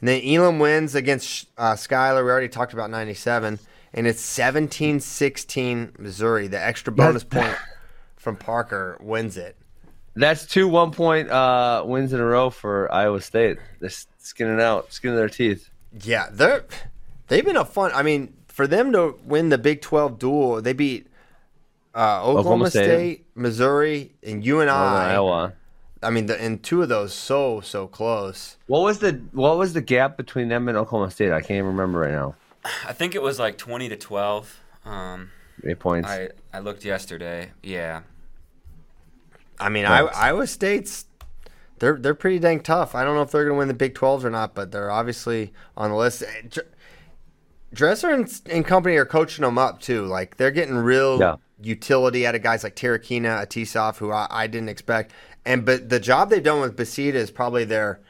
And 0.00 0.08
then 0.08 0.22
Elam 0.24 0.58
wins 0.58 0.94
against 0.94 1.48
uh, 1.58 1.72
Skyler. 1.72 2.24
We 2.24 2.30
already 2.30 2.48
talked 2.48 2.72
about 2.72 2.90
97, 2.90 3.58
and 3.92 4.06
it's 4.06 4.22
17-16 4.38 5.98
Missouri. 5.98 6.46
The 6.46 6.64
extra 6.64 6.92
bonus 6.92 7.24
point 7.24 7.56
from 8.16 8.36
Parker 8.36 8.96
wins 9.00 9.36
it. 9.36 9.56
That's 10.14 10.46
two 10.46 10.66
one 10.66 10.90
point 10.90 11.30
uh, 11.30 11.84
wins 11.86 12.12
in 12.12 12.18
a 12.18 12.24
row 12.24 12.50
for 12.50 12.92
Iowa 12.92 13.20
State. 13.20 13.58
They're 13.78 13.90
skinning 14.18 14.60
out, 14.60 14.92
skinning 14.92 15.16
their 15.16 15.28
teeth. 15.28 15.70
Yeah, 16.02 16.28
they're 16.32 16.64
they've 17.28 17.44
been 17.44 17.56
a 17.56 17.64
fun. 17.64 17.92
I 17.94 18.02
mean, 18.02 18.34
for 18.48 18.66
them 18.66 18.92
to 18.92 19.16
win 19.24 19.50
the 19.50 19.58
Big 19.58 19.80
Twelve 19.80 20.18
duel, 20.18 20.60
they 20.60 20.72
beat 20.72 21.06
uh, 21.98 22.20
Oklahoma, 22.20 22.38
Oklahoma 22.38 22.70
State, 22.70 22.84
State. 22.84 23.26
Missouri, 23.34 24.12
and 24.22 24.44
you 24.44 24.60
and 24.60 24.70
I. 24.70 25.12
Iowa. 25.12 25.54
I 26.00 26.10
mean, 26.10 26.26
the, 26.26 26.40
and 26.40 26.62
two 26.62 26.80
of 26.82 26.88
those 26.88 27.12
so 27.12 27.60
so 27.60 27.88
close. 27.88 28.56
What 28.68 28.82
was 28.82 29.00
the 29.00 29.20
what 29.32 29.58
was 29.58 29.72
the 29.72 29.80
gap 29.80 30.16
between 30.16 30.48
them 30.48 30.68
and 30.68 30.78
Oklahoma 30.78 31.10
State? 31.10 31.32
I 31.32 31.40
can't 31.40 31.52
even 31.58 31.66
remember 31.66 31.98
right 31.98 32.12
now. 32.12 32.36
I 32.86 32.92
think 32.92 33.14
it 33.14 33.22
was 33.22 33.38
like 33.38 33.58
twenty 33.58 33.88
to 33.88 33.96
twelve. 33.96 34.60
Um, 34.84 35.30
Eight 35.64 35.80
points. 35.80 36.08
I 36.08 36.28
I 36.52 36.60
looked 36.60 36.84
yesterday. 36.84 37.50
Yeah, 37.64 38.02
I 39.58 39.68
mean, 39.68 39.86
I, 39.86 40.02
Iowa 40.02 40.46
State's 40.46 41.06
they're 41.78 41.96
they're 41.96 42.14
pretty 42.14 42.38
dang 42.38 42.60
tough. 42.60 42.94
I 42.94 43.04
don't 43.04 43.14
know 43.14 43.22
if 43.22 43.30
they're 43.30 43.44
going 43.44 43.56
to 43.56 43.58
win 43.58 43.68
the 43.68 43.74
Big 43.74 43.94
12s 43.94 44.24
or 44.24 44.30
not, 44.30 44.54
but 44.54 44.70
they're 44.70 44.90
obviously 44.90 45.52
on 45.76 45.90
the 45.90 45.96
list. 45.96 46.22
Eh, 46.22 46.60
Dresser 47.72 48.10
and, 48.10 48.40
and 48.46 48.64
company 48.64 48.96
are 48.96 49.04
coaching 49.04 49.44
them 49.44 49.58
up 49.58 49.80
too. 49.80 50.06
Like 50.06 50.36
they're 50.36 50.50
getting 50.50 50.76
real 50.76 51.18
Yeah. 51.18 51.36
Utility 51.60 52.26
out 52.26 52.34
of 52.34 52.42
guys 52.42 52.62
like 52.62 52.76
Terukina, 52.76 53.44
Attasauov, 53.44 53.96
who 53.96 54.12
I, 54.12 54.26
I 54.30 54.46
didn't 54.46 54.68
expect. 54.68 55.12
And 55.44 55.64
but 55.64 55.88
the 55.88 55.98
job 56.00 56.30
they've 56.30 56.42
done 56.42 56.60
with 56.60 56.76
Bastida 56.76 57.14
is 57.14 57.30
probably 57.30 57.64
their 57.64 58.00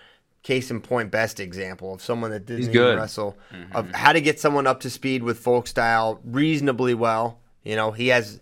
case 0.42 0.70
in 0.70 0.80
point 0.80 1.10
best 1.10 1.40
example 1.40 1.92
of 1.94 2.00
someone 2.02 2.30
that 2.30 2.46
didn't 2.46 2.58
He's 2.58 2.68
even 2.68 2.80
good. 2.80 2.98
wrestle 2.98 3.36
mm-hmm. 3.52 3.74
of 3.76 3.90
how 3.92 4.12
to 4.12 4.20
get 4.20 4.38
someone 4.40 4.66
up 4.66 4.80
to 4.80 4.90
speed 4.90 5.22
with 5.22 5.38
folk 5.38 5.66
style 5.66 6.20
reasonably 6.24 6.94
well. 6.94 7.38
You 7.64 7.76
know, 7.76 7.90
he 7.92 8.08
has 8.08 8.40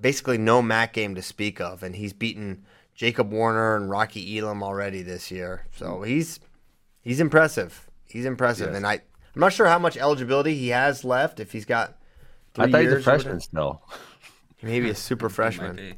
basically 0.00 0.38
no 0.38 0.62
mat 0.62 0.92
game 0.92 1.14
to 1.14 1.22
speak 1.22 1.60
of, 1.60 1.82
and 1.82 1.96
he's 1.96 2.12
beaten 2.12 2.64
Jacob 2.94 3.32
Warner 3.32 3.76
and 3.76 3.88
Rocky 3.90 4.38
Elam 4.38 4.62
already 4.62 5.02
this 5.02 5.30
year. 5.30 5.66
So 5.76 6.02
he's 6.02 6.40
he's 7.00 7.20
impressive. 7.20 7.88
He's 8.06 8.24
impressive, 8.26 8.68
Yes. 8.68 8.76
and 8.76 8.86
I 8.86 8.94
I'm 9.34 9.40
not 9.40 9.52
sure 9.54 9.66
how 9.66 9.78
much 9.78 9.96
eligibility 9.96 10.54
he 10.54 10.68
has 10.68 11.04
left. 11.04 11.40
If 11.40 11.52
he's 11.52 11.64
got 11.64 11.88
three 11.88 12.01
I 12.58 12.70
thought 12.70 12.80
he's 12.80 12.90
years 12.90 12.92
a 12.94 12.96
or 12.96 13.00
freshman 13.02 13.26
whatever. 13.34 13.40
still. 13.40 13.82
maybe 14.62 14.90
a 14.90 14.94
super 14.94 15.28
freshman. 15.38 15.94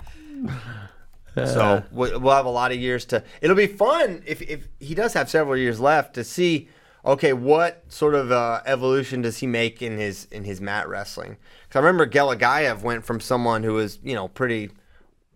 So 1.36 1.82
we- 1.90 2.16
we'll 2.16 2.34
have 2.34 2.46
a 2.46 2.50
lot 2.50 2.70
of 2.70 2.78
years 2.78 3.04
to. 3.06 3.24
It'll 3.40 3.56
be 3.56 3.66
fun 3.66 4.22
if 4.26 4.40
if 4.42 4.68
he 4.78 4.94
does 4.94 5.14
have 5.14 5.28
several 5.28 5.56
years 5.56 5.80
left 5.80 6.14
to 6.14 6.24
see. 6.24 6.68
Okay, 7.04 7.32
what 7.34 7.84
sort 7.92 8.14
of 8.14 8.32
uh, 8.32 8.62
evolution 8.64 9.20
does 9.20 9.38
he 9.38 9.46
make 9.46 9.82
in 9.82 9.98
his 9.98 10.26
in 10.30 10.44
his 10.44 10.60
mat 10.60 10.88
wrestling? 10.88 11.36
Because 11.68 11.80
I 11.82 11.84
remember 11.86 12.06
Gelagayev 12.06 12.82
went 12.82 13.04
from 13.04 13.20
someone 13.20 13.62
who 13.64 13.74
was 13.74 13.98
you 14.02 14.14
know 14.14 14.28
pretty 14.28 14.70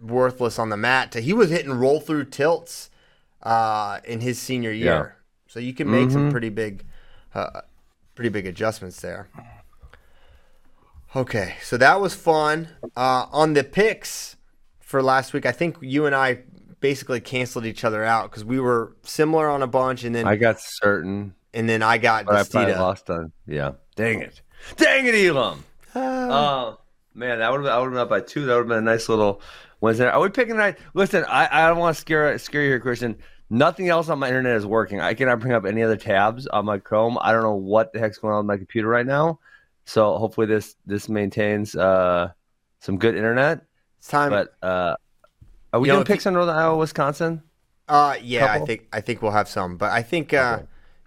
worthless 0.01 0.59
on 0.59 0.69
the 0.71 0.77
mat 0.77 1.11
to 1.13 1.21
he 1.21 1.33
was 1.33 1.51
hitting 1.51 1.73
roll 1.73 1.99
through 2.01 2.25
tilts 2.27 2.89
uh, 3.43 3.99
in 4.05 4.21
his 4.21 4.39
senior 4.41 4.71
year. 4.71 5.17
So 5.49 5.59
you 5.61 5.75
can 5.75 5.91
make 5.91 6.11
some 6.11 6.31
pretty 6.31 6.51
big, 6.51 6.85
uh, 7.35 7.63
pretty 8.15 8.29
big 8.29 8.47
adjustments 8.47 9.01
there. 9.01 9.29
Okay, 11.17 11.57
so 11.63 11.77
that 11.79 12.01
was 12.01 12.15
fun. 12.15 12.69
Uh, 12.97 13.27
on 13.33 13.55
the 13.55 13.65
picks 13.65 14.37
for 14.81 15.03
last 15.03 15.33
week, 15.33 15.47
I 15.47 15.53
think 15.53 15.79
you 15.81 16.07
and 16.07 16.15
I 16.15 16.41
basically 16.81 17.21
canceled 17.21 17.65
each 17.65 17.83
other 17.85 18.05
out 18.05 18.31
because 18.31 18.45
we 18.45 18.61
were 18.61 18.95
similar 19.03 19.49
on 19.49 19.63
a 19.63 19.67
bunch, 19.67 20.05
and 20.05 20.15
then 20.15 20.27
I 20.27 20.37
got 20.37 20.61
certain, 20.61 21.35
and 21.55 21.69
then 21.69 21.83
I 21.83 21.99
got 21.99 22.27
but 22.27 22.37
I 22.37 22.45
probably 22.45 22.75
lost 22.75 23.09
on. 23.09 23.33
Yeah, 23.47 23.73
dang 23.97 24.21
it, 24.21 24.43
dang 24.77 25.07
it, 25.07 25.15
Elam. 25.15 25.65
Oh 25.95 26.79
man, 27.15 27.39
that 27.39 27.51
would 27.51 27.65
have 27.65 27.73
I 27.73 27.79
would 27.79 27.87
have 27.87 27.93
been 27.93 28.01
up 28.01 28.11
by 28.11 28.21
two. 28.21 28.45
That 28.45 28.55
would 28.55 28.61
have 28.61 28.69
been 28.69 28.79
a 28.79 28.83
nice 28.83 29.09
little 29.09 29.41
Wednesday. 29.81 30.05
night. 30.05 30.15
Are 30.15 30.21
we 30.21 30.29
picking 30.29 30.57
night? 30.57 30.79
Listen, 30.93 31.25
I, 31.27 31.49
I 31.51 31.69
don't 31.69 31.79
want 31.79 31.97
to 31.97 32.01
scare 32.01 32.37
scare 32.39 32.63
you 32.63 32.69
here, 32.69 32.81
Christian. 32.81 33.17
Nothing 33.51 33.89
else 33.89 34.11
on 34.11 34.19
my 34.19 34.29
internet 34.29 34.57
is 34.57 34.67
working. 34.67 35.01
I 35.01 35.15
cannot 35.15 35.41
bring 35.41 35.55
up 35.55 35.65
any 35.65 35.83
other 35.83 35.97
tabs 35.97 36.47
on 36.49 36.67
my 36.67 36.77
Chrome. 36.77 37.17
I 37.19 37.33
don't 37.33 37.43
know 37.43 37.55
what 37.55 37.95
the 37.95 37.99
heck's 37.99 38.19
going 38.19 38.35
on 38.35 38.41
with 38.41 38.47
my 38.47 38.59
computer 38.59 38.89
right 38.89 39.07
now. 39.07 39.41
So 39.89 40.19
hopefully 40.19 40.47
this 40.47 40.77
this 40.85 41.09
maintains 41.09 41.75
uh, 41.75 42.29
some 42.81 42.99
good 42.99 43.15
internet. 43.17 43.63
It's 43.99 44.09
time. 44.09 44.29
But 44.31 44.55
uh, 44.63 44.97
are 45.73 45.81
we 45.81 45.89
You 45.89 45.93
know, 45.93 45.97
doing 45.97 46.03
if 46.03 46.09
you- 46.11 46.15
picks 46.15 46.27
on 46.27 46.35
Northern 46.35 46.55
Iowa, 46.57 46.77
Wisconsin? 46.77 47.43
Uh, 47.89 48.17
yeah, 48.23 48.53
I 48.53 48.59
think 48.61 48.87
I 48.93 49.01
think 49.01 49.23
we'll 49.23 49.33
have 49.33 49.49
some, 49.49 49.79
but 49.79 49.91
I 49.91 50.03
think 50.03 50.35
uh, 50.35 50.59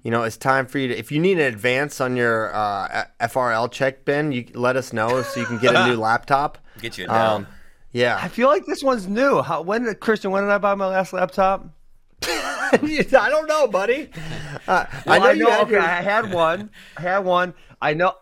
you 0.02 0.10
know 0.10 0.24
it's 0.24 0.36
time 0.36 0.66
for 0.66 0.80
you 0.80 0.88
to. 0.88 0.98
If 0.98 1.12
you 1.12 1.20
need 1.20 1.34
an 1.38 1.46
advance 1.46 2.02
on 2.02 2.16
your 2.18 2.52
uh, 2.56 3.06
FRL 3.22 3.72
check, 3.72 4.04
Ben, 4.04 4.32
you 4.32 4.48
let 4.56 4.76
us 4.76 4.92
know 4.92 5.22
so 5.22 5.40
you 5.40 5.46
can 5.46 5.60
get 5.60 5.76
a 5.76 5.88
new 5.88 5.96
laptop. 6.10 6.58
Get 6.82 6.98
you 6.98 7.06
down. 7.06 7.42
Um, 7.42 7.48
yeah, 7.92 8.18
I 8.20 8.30
feel 8.30 8.48
like 8.48 8.66
this 8.66 8.82
one's 8.82 9.08
new. 9.08 9.44
How 9.44 9.62
when 9.62 9.84
did 9.84 10.00
Christian? 10.00 10.32
When 10.32 10.42
did 10.42 10.50
I 10.52 10.58
buy 10.58 10.74
my 10.74 10.88
last 10.88 11.14
laptop? 11.14 11.68
I 12.24 13.28
don't 13.30 13.48
know, 13.48 13.68
buddy. 13.68 14.10
Uh, 14.68 14.86
I 14.90 15.02
Well, 15.06 15.20
know 15.20 15.30
you 15.32 15.50
had 15.50 15.62
okay, 15.66 15.72
your 15.74 15.82
I 15.84 16.02
had 16.02 16.34
one. 16.34 16.72
I 16.98 17.02
had 17.02 17.20
one. 17.20 17.54
I 17.80 17.94
know. 17.94 18.14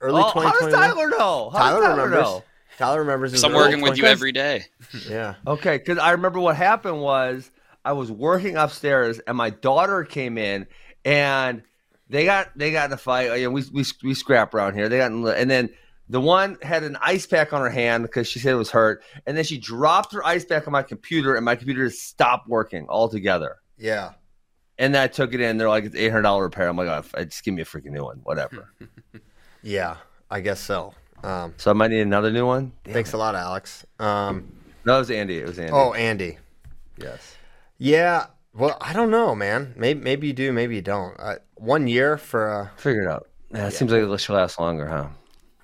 Early 0.00 0.22
Oh, 0.24 0.40
how 0.40 0.58
does 0.58 0.72
Tyler 0.72 1.08
know? 1.08 1.50
How 1.50 1.58
Tyler, 1.58 1.80
does 1.80 1.88
Tyler 1.88 2.04
remembers. 2.04 2.22
know? 2.22 2.44
Tyler 2.78 2.98
remembers. 3.00 3.44
I'm 3.44 3.52
working 3.52 3.80
with 3.80 3.98
you 3.98 4.04
every 4.04 4.32
day. 4.32 4.64
Yeah. 5.08 5.36
Okay, 5.46 5.78
because 5.78 5.98
I 5.98 6.10
remember 6.12 6.40
what 6.40 6.56
happened 6.56 7.00
was 7.00 7.48
I 7.84 7.92
was 7.92 8.10
working 8.10 8.56
upstairs 8.56 9.20
and 9.20 9.36
my 9.36 9.50
daughter 9.50 10.02
came 10.02 10.36
in 10.36 10.66
and 11.04 11.62
they 12.08 12.24
got 12.24 12.50
they 12.56 12.72
got 12.72 12.86
in 12.86 12.92
a 12.92 12.96
fight. 12.96 13.28
Oh, 13.30 13.34
you 13.34 13.44
know, 13.44 13.50
we 13.50 13.62
we 13.72 13.84
we 14.02 14.14
scrap 14.14 14.52
around 14.52 14.74
here. 14.74 14.88
They 14.88 14.98
got 14.98 15.12
in, 15.12 15.24
and 15.28 15.48
then 15.48 15.70
the 16.08 16.20
one 16.20 16.58
had 16.60 16.82
an 16.82 16.96
ice 17.00 17.24
pack 17.24 17.52
on 17.52 17.60
her 17.60 17.70
hand 17.70 18.02
because 18.02 18.26
she 18.26 18.40
said 18.40 18.52
it 18.52 18.56
was 18.56 18.70
hurt, 18.70 19.02
and 19.26 19.36
then 19.36 19.44
she 19.44 19.58
dropped 19.58 20.12
her 20.12 20.26
ice 20.26 20.44
pack 20.44 20.66
on 20.66 20.72
my 20.72 20.82
computer, 20.82 21.36
and 21.36 21.44
my 21.44 21.54
computer 21.54 21.86
just 21.86 22.02
stopped 22.08 22.48
working 22.48 22.86
altogether. 22.88 23.58
Yeah. 23.78 24.10
And 24.76 24.92
then 24.92 25.02
I 25.02 25.06
took 25.06 25.32
it 25.34 25.40
in. 25.40 25.56
They're 25.56 25.68
like, 25.68 25.84
it's 25.84 25.94
eight 25.94 26.08
hundred 26.08 26.22
dollar 26.22 26.42
repair. 26.42 26.66
I'm 26.68 26.76
like, 26.76 26.88
oh, 26.88 27.24
just 27.24 27.44
give 27.44 27.54
me 27.54 27.62
a 27.62 27.64
freaking 27.64 27.92
new 27.92 28.02
one, 28.02 28.20
whatever. 28.24 28.72
Yeah. 29.62 29.96
I 30.30 30.40
guess 30.40 30.60
so. 30.60 30.94
Um, 31.24 31.54
so 31.56 31.70
I 31.70 31.74
might 31.74 31.90
need 31.90 32.00
another 32.00 32.30
new 32.30 32.46
one. 32.46 32.72
Damn 32.84 32.94
thanks 32.94 33.10
it. 33.10 33.16
a 33.16 33.18
lot, 33.18 33.34
Alex. 33.34 33.84
Um, 33.98 34.52
No, 34.84 34.96
it 34.96 35.00
was 35.00 35.10
Andy. 35.10 35.38
It 35.38 35.46
was 35.46 35.58
Andy. 35.58 35.72
oh, 35.72 35.92
Andy. 35.92 36.38
yes. 36.96 37.36
Yeah. 37.78 38.26
Well, 38.54 38.76
I 38.80 38.92
don't 38.92 39.10
know, 39.10 39.34
man. 39.34 39.74
Maybe 39.76 40.00
maybe 40.00 40.26
you 40.28 40.32
do, 40.32 40.52
maybe 40.52 40.74
you 40.76 40.82
don't. 40.82 41.14
Uh, 41.18 41.36
one 41.56 41.86
year 41.86 42.16
for 42.16 42.48
uh, 42.50 42.68
Figure 42.76 43.02
it 43.02 43.08
out. 43.08 43.28
Yeah, 43.54 43.66
it 43.68 43.72
seems 43.72 43.92
like 43.92 44.02
it 44.02 44.20
should 44.20 44.34
last 44.34 44.58
longer, 44.58 44.86
huh? 44.88 45.08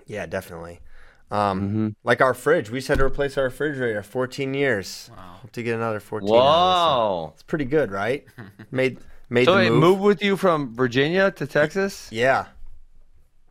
yeah, 0.06 0.26
definitely. 0.26 0.80
Um, 1.30 1.60
Mm-hmm. 1.62 1.88
like 2.04 2.20
our 2.20 2.34
fridge, 2.34 2.70
we 2.70 2.78
just 2.78 2.86
had 2.88 2.98
to 2.98 3.04
replace 3.04 3.36
our 3.38 3.44
refrigerator. 3.44 4.02
Fourteen 4.04 4.54
years. 4.54 5.10
Wow. 5.16 5.38
Hope 5.42 5.52
to 5.52 5.62
get 5.64 5.74
another 5.74 5.98
fourteen. 6.00 6.28
out 6.34 6.36
of 6.36 6.44
this 6.44 6.50
one. 6.52 6.98
Whoa. 7.24 7.30
It's 7.34 7.42
pretty 7.42 7.64
good, 7.64 7.90
right? 7.90 8.24
Made 8.70 8.98
made 9.30 9.46
So 9.46 9.54
the 9.56 9.62
it 9.66 9.70
move. 9.70 9.80
moved 9.80 10.02
with 10.02 10.22
you 10.22 10.36
from 10.36 10.72
Virginia 10.74 11.30
to 11.32 11.46
Texas? 11.46 12.08
Yeah. 12.12 12.46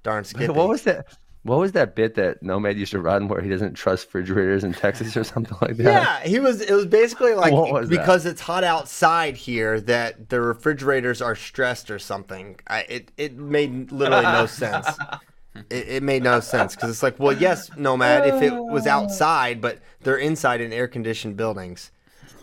Darn 0.05 0.23
skippy. 0.23 0.47
What 0.47 0.69
was 0.69 0.83
that? 0.83 1.07
What 1.43 1.59
was 1.59 1.73
that 1.73 1.95
bit 1.95 2.15
that 2.15 2.41
Nomad 2.41 2.75
used 2.75 2.91
to 2.93 2.99
run 2.99 3.27
where 3.27 3.39
he 3.39 3.49
doesn't 3.49 3.75
trust 3.75 4.07
refrigerators 4.07 4.63
in 4.63 4.73
Texas 4.73 5.15
or 5.15 5.23
something 5.23 5.55
like 5.61 5.77
that? 5.77 5.83
Yeah, 5.83 6.19
he 6.27 6.39
was. 6.39 6.61
It 6.61 6.73
was 6.73 6.87
basically 6.87 7.35
like 7.35 7.53
was 7.53 7.89
that? 7.89 7.99
because 7.99 8.25
it's 8.25 8.41
hot 8.41 8.63
outside 8.63 9.35
here 9.37 9.79
that 9.81 10.29
the 10.29 10.41
refrigerators 10.41 11.21
are 11.21 11.35
stressed 11.35 11.91
or 11.91 11.99
something. 11.99 12.59
I, 12.67 12.79
it 12.89 13.11
it 13.17 13.37
made 13.37 13.91
literally 13.91 14.23
no 14.23 14.45
sense. 14.61 14.87
It, 15.69 15.87
it 15.87 16.03
made 16.03 16.23
no 16.23 16.39
sense 16.39 16.75
because 16.75 16.89
it's 16.89 17.03
like, 17.03 17.19
well, 17.19 17.37
yes, 17.37 17.69
Nomad, 17.77 18.27
if 18.27 18.41
it 18.41 18.53
was 18.55 18.87
outside, 18.87 19.61
but 19.61 19.79
they're 20.01 20.17
inside 20.17 20.61
in 20.61 20.73
air 20.73 20.87
conditioned 20.87 21.37
buildings. 21.37 21.91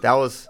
That 0.03 0.13
was. 0.13 0.49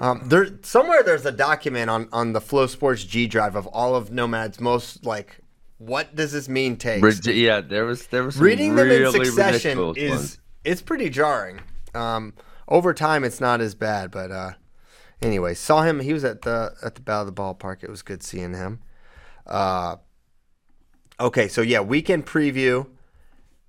Um, 0.00 0.22
there 0.28 0.48
somewhere 0.62 1.02
there's 1.02 1.26
a 1.26 1.32
document 1.32 1.90
on 1.90 2.08
on 2.12 2.32
the 2.32 2.40
FloSports 2.40 3.06
G 3.08 3.26
Drive 3.26 3.56
of 3.56 3.66
all 3.68 3.96
of 3.96 4.12
Nomad's 4.12 4.60
most 4.60 5.04
like, 5.04 5.38
what 5.78 6.14
does 6.14 6.32
this 6.32 6.48
mean 6.48 6.76
takes? 6.76 7.26
Yeah, 7.26 7.60
there 7.60 7.84
was 7.84 8.06
there 8.06 8.24
was 8.24 8.36
some 8.36 8.44
reading 8.44 8.76
them 8.76 8.90
in 8.90 9.10
succession 9.12 9.94
is 9.96 10.10
ones. 10.10 10.38
it's 10.64 10.82
pretty 10.82 11.10
jarring. 11.10 11.60
Um, 11.94 12.34
over 12.68 12.94
time, 12.94 13.24
it's 13.24 13.40
not 13.40 13.60
as 13.60 13.74
bad, 13.74 14.10
but 14.10 14.30
uh, 14.30 14.52
anyway, 15.22 15.54
saw 15.54 15.82
him. 15.82 16.00
He 16.00 16.12
was 16.12 16.24
at 16.24 16.42
the 16.42 16.74
at 16.82 16.94
the 16.94 17.02
bow 17.02 17.20
of 17.20 17.26
the 17.26 17.32
ballpark. 17.32 17.82
It 17.82 17.90
was 17.90 18.02
good 18.02 18.22
seeing 18.22 18.54
him. 18.54 18.80
Uh, 19.46 19.96
okay, 21.20 21.48
so 21.48 21.60
yeah, 21.60 21.80
weekend 21.80 22.26
preview. 22.26 22.88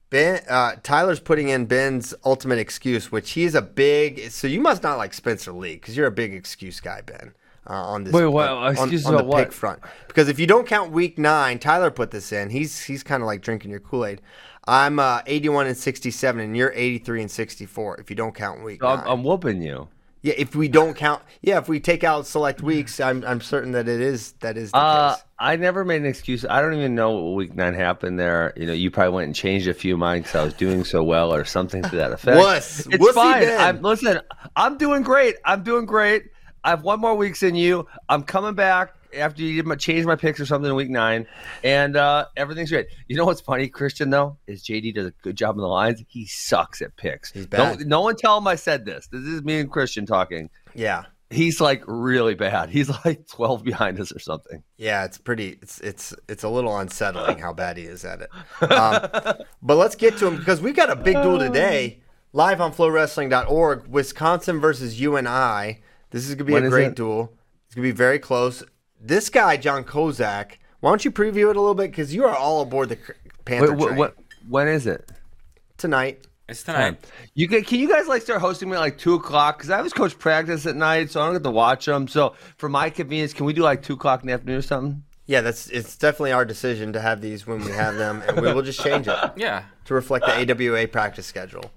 Ben 0.10 0.42
uh, 0.48 0.76
Tyler's 0.84 1.20
putting 1.20 1.50
in 1.50 1.66
Ben's 1.66 2.14
ultimate 2.24 2.60
excuse, 2.60 3.12
which 3.12 3.32
he's 3.32 3.54
a 3.54 3.62
big. 3.62 4.32
So 4.32 4.48
you 4.48 4.62
must 4.62 4.82
not 4.82 4.98
like 4.98 5.14
Spencer 5.14 5.52
Lee 5.52 5.74
because 5.74 5.98
you're 5.98 6.08
a 6.08 6.12
big 6.12 6.34
excuse 6.34 6.80
guy, 6.80 7.02
Ben. 7.02 7.34
Uh, 7.70 7.74
on 7.74 8.04
this, 8.06 8.14
Wait, 8.14 8.26
what? 8.26 8.48
on, 8.50 8.72
Excuse 8.74 9.06
on 9.06 9.18
the 9.18 9.24
what? 9.24 9.44
pick 9.46 9.52
front, 9.52 9.80
because 10.08 10.30
if 10.30 10.40
you 10.40 10.48
don't 10.48 10.66
count 10.66 10.92
week 10.92 11.18
nine, 11.18 11.60
Tyler 11.60 11.92
put 11.92 12.12
this 12.12 12.32
in. 12.32 12.50
He's 12.50 12.82
he's 12.84 13.04
kind 13.04 13.22
of 13.22 13.28
like 13.28 13.42
drinking 13.42 13.72
your 13.72 13.80
Kool 13.82 14.06
Aid. 14.06 14.22
I'm 14.70 15.00
uh, 15.00 15.22
81 15.26 15.68
and 15.68 15.78
67, 15.78 16.42
and 16.44 16.56
you're 16.58 16.74
83 16.76 17.22
and 17.22 17.32
64. 17.32 18.02
If 18.02 18.10
you 18.10 18.16
don't 18.18 18.36
count 18.36 18.64
week 18.64 18.84
I'm, 18.84 19.00
I'm 19.08 19.24
whooping 19.24 19.62
you. 19.62 19.88
yeah. 20.22 20.34
If 20.38 20.56
we 20.56 20.68
don't 20.68 20.94
count, 20.94 21.22
yeah. 21.42 21.58
If 21.58 21.70
we 21.70 21.80
take 21.80 22.04
out 22.04 22.26
select 22.28 22.62
weeks, 22.62 23.00
I'm 23.00 23.24
I'm 23.26 23.40
certain 23.42 23.72
that 23.74 23.88
it 23.88 24.02
is 24.02 24.34
that 24.42 24.58
is 24.58 24.72
the 24.72 24.78
Uh, 24.78 25.16
case. 25.16 25.24
I 25.40 25.56
never 25.56 25.86
made 25.86 26.02
an 26.02 26.08
excuse. 26.08 26.46
I 26.50 26.62
don't 26.62 26.74
even 26.74 26.96
know 26.96 27.12
what 27.12 27.36
week 27.36 27.54
nine 27.56 27.76
happened 27.76 28.20
there. 28.20 28.54
You 28.58 28.66
know, 28.66 28.74
you 28.74 28.92
probably 28.92 29.14
went 29.14 29.26
and 29.28 29.36
changed 29.36 29.68
a 29.68 29.74
few 29.74 29.94
of 29.94 30.00
mine 30.00 30.22
because 30.24 30.36
I 30.36 30.44
was 30.44 30.54
doing 30.56 30.84
so 30.84 31.04
well 31.04 31.34
or 31.34 31.46
something 31.46 31.84
to 31.84 31.96
that 31.98 32.12
effect. 32.12 32.38
Wuss. 32.38 32.88
It's 32.88 32.98
Wussy 32.98 33.14
fine. 33.14 33.48
I'm, 33.48 33.82
listen, 33.82 34.20
I'm 34.56 34.78
doing 34.78 35.04
great. 35.04 35.36
I'm 35.46 35.64
doing 35.64 35.86
great. 35.86 36.32
I 36.64 36.72
have 36.72 36.84
one 36.84 37.00
more 37.00 37.16
weeks 37.16 37.44
in 37.44 37.56
you. 37.56 37.88
I'm 38.10 38.24
coming 38.24 38.54
back 38.54 38.94
after 39.16 39.42
you 39.42 39.56
did 39.56 39.66
my, 39.66 39.76
change 39.76 40.06
my 40.06 40.16
picks 40.16 40.40
or 40.40 40.46
something 40.46 40.70
in 40.70 40.76
week 40.76 40.90
nine, 40.90 41.28
and 41.64 41.96
uh, 41.96 42.26
everything's 42.36 42.70
great. 42.70 42.88
You 43.08 43.16
know 43.16 43.26
what's 43.26 43.42
funny, 43.42 43.68
Christian? 43.68 44.10
Though 44.10 44.38
is 44.48 44.64
JD 44.64 44.96
does 44.96 45.08
a 45.08 45.14
good 45.22 45.36
job 45.36 45.56
in 45.56 45.62
the 45.62 45.68
lines. 45.68 46.04
He 46.08 46.26
sucks 46.26 46.82
at 46.82 46.96
picks. 46.98 47.32
He's 47.32 47.48
bad. 47.48 47.80
Don't, 47.80 47.88
no 47.88 48.02
one 48.02 48.16
tell 48.16 48.38
him 48.38 48.48
I 48.48 48.56
said 48.56 48.86
this. 48.86 49.08
This 49.08 49.22
is 49.22 49.44
me 49.44 49.60
and 49.60 49.72
Christian 49.72 50.06
talking. 50.06 50.50
Yeah, 50.76 51.06
He's 51.30 51.60
like 51.60 51.84
really 51.88 52.36
bad. 52.36 52.70
He's 52.70 52.90
like 53.06 53.28
12 53.28 53.64
behind 53.64 54.00
us 54.00 54.12
or 54.12 54.20
something. 54.20 54.64
yeah. 54.78 55.04
It's 55.06 55.18
pretty. 55.18 55.60
It's 55.62 55.80
it's 55.82 56.14
it's 56.30 56.44
a 56.44 56.50
little 56.50 56.78
unsettling 56.78 57.40
how 57.40 57.54
bad 57.54 57.78
he 57.78 57.84
is 57.84 58.06
at 58.06 58.22
it. 58.22 58.30
Um, 58.62 59.10
but 59.62 59.76
let's 59.76 59.96
get 59.96 60.18
to 60.18 60.28
him 60.28 60.38
because 60.38 60.62
we 60.62 60.72
got 60.72 60.90
a 60.90 60.96
big 60.96 61.22
duel 61.22 61.40
today, 61.40 62.02
live 62.34 62.62
on 62.62 62.74
FloWrestling.org. 62.74 63.88
Wisconsin 63.88 64.60
versus 64.60 65.00
UNI. 65.00 65.82
This 66.12 66.28
is 66.28 66.36
gonna 66.36 66.46
be 66.46 66.54
When 66.54 66.66
a 66.66 66.70
great 66.70 66.88
it? 66.90 66.96
duel. 66.96 67.34
It's 67.66 67.76
gonna 67.76 67.88
be 67.88 67.92
very 67.92 68.20
close. 68.20 68.64
This 69.00 69.30
guy, 69.30 69.58
John 69.58 69.84
Kozak. 69.84 70.54
Why 70.80 70.90
don't 70.92 71.04
you 71.04 71.12
preview 71.12 71.50
it 71.50 71.56
a 71.56 71.60
little 71.60 71.74
bit 71.76 71.92
because 71.92 72.14
you 72.14 72.26
are 72.26 72.36
all 72.36 72.62
aboard 72.62 72.90
the 72.90 72.98
Panther 73.46 73.74
Wait, 73.74 73.84
train 73.86 73.98
what, 73.98 74.16
when 74.48 74.68
is 74.68 74.88
it? 74.88 75.10
tonight. 75.78 76.24
It's 76.50 76.64
tonight. 76.64 76.98
You 77.36 77.48
can, 77.50 77.64
can 77.66 77.80
you 77.80 77.90
guys 77.90 78.08
like 78.08 78.22
start 78.22 78.40
hosting 78.40 78.70
me 78.70 78.76
at 78.76 78.80
like 78.80 78.98
two 78.98 79.16
o'clock? 79.16 79.58
Because 79.58 79.70
I 79.70 79.78
always 79.80 79.92
coach 79.92 80.18
practice 80.18 80.66
at 80.66 80.76
night, 80.78 81.12
so 81.12 81.22
I 81.22 81.26
don't 81.26 81.34
get 81.36 81.44
to 81.44 81.52
watch 81.52 81.86
them. 81.86 82.08
So 82.08 82.36
for 82.58 82.70
my 82.70 82.90
convenience, 82.90 83.34
can 83.34 83.46
we 83.46 83.52
do 83.54 83.64
like 83.64 83.84
two 83.84 83.94
o'clock 83.94 84.22
in 84.22 84.28
the 84.28 84.34
afternoon 84.34 84.58
or 84.58 84.62
something? 84.62 85.04
Yeah, 85.26 85.42
that's 85.42 85.68
it's 85.68 85.98
definitely 85.98 86.32
our 86.32 86.46
decision 86.46 86.94
to 86.94 87.02
have 87.02 87.20
these 87.20 87.46
when 87.46 87.60
we 87.66 87.72
have 87.74 87.96
them, 87.96 88.24
and 88.26 88.40
we 88.40 88.54
will 88.54 88.62
just 88.62 88.80
change 88.80 89.10
it 89.10 89.18
Yeah. 89.36 89.64
to 89.86 89.94
reflect 89.94 90.26
the 90.26 90.52
AWA 90.54 90.88
practice 90.88 91.26
schedule. 91.26 91.70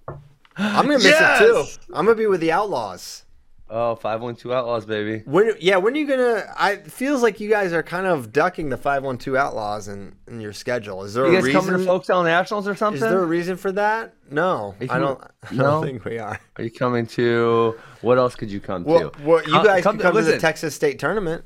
I'm 0.56 0.86
gonna 0.86 0.98
miss 0.98 1.04
Yes! 1.06 1.40
it 1.40 1.44
too. 1.46 1.64
I'm 1.92 2.04
gonna 2.04 2.14
be 2.14 2.26
with 2.28 2.40
the 2.40 2.52
Outlaws. 2.52 3.24
Oh, 3.72 3.94
512 3.94 4.52
Outlaws, 4.56 4.84
baby. 4.84 5.22
When, 5.26 5.52
yeah, 5.60 5.76
when 5.76 5.94
are 5.94 5.96
you 5.96 6.06
gonna? 6.08 6.44
I 6.56 6.72
it 6.72 6.90
feels 6.90 7.22
like 7.22 7.38
you 7.38 7.48
guys 7.48 7.72
are 7.72 7.84
kind 7.84 8.04
of 8.04 8.32
ducking 8.32 8.68
the 8.68 8.76
five 8.76 9.04
one 9.04 9.16
two 9.16 9.38
Outlaws 9.38 9.86
in, 9.86 10.16
in 10.26 10.40
your 10.40 10.52
schedule. 10.52 11.04
Is 11.04 11.14
there 11.14 11.24
You 11.26 11.30
a 11.30 11.34
guys 11.36 11.44
reason? 11.44 11.60
coming 11.62 11.86
to 11.86 11.90
Folkstyle 11.92 12.24
Nationals 12.24 12.66
or 12.66 12.74
something? 12.74 12.96
is 13.00 13.08
there 13.08 13.22
a 13.22 13.26
reason 13.26 13.56
for 13.56 13.70
that? 13.72 14.14
No, 14.28 14.74
I 14.80 14.98
don't. 14.98 15.20
I 15.48 15.54
No? 15.54 15.62
don't 15.62 15.84
think 15.84 16.04
we 16.04 16.18
are. 16.18 16.40
Are 16.56 16.64
you 16.64 16.70
coming 16.72 17.06
to? 17.08 17.78
What 18.00 18.18
else 18.18 18.34
could 18.34 18.50
you 18.50 18.58
come 18.60 18.82
Well, 18.82 19.10
to? 19.10 19.22
well 19.22 19.42
you 19.44 19.52
guys 19.64 19.84
come 19.84 19.98
come, 19.98 20.14
come 20.14 20.24
to 20.24 20.28
the 20.30 20.38
Texas 20.38 20.74
State 20.74 20.98
tournament. 20.98 21.44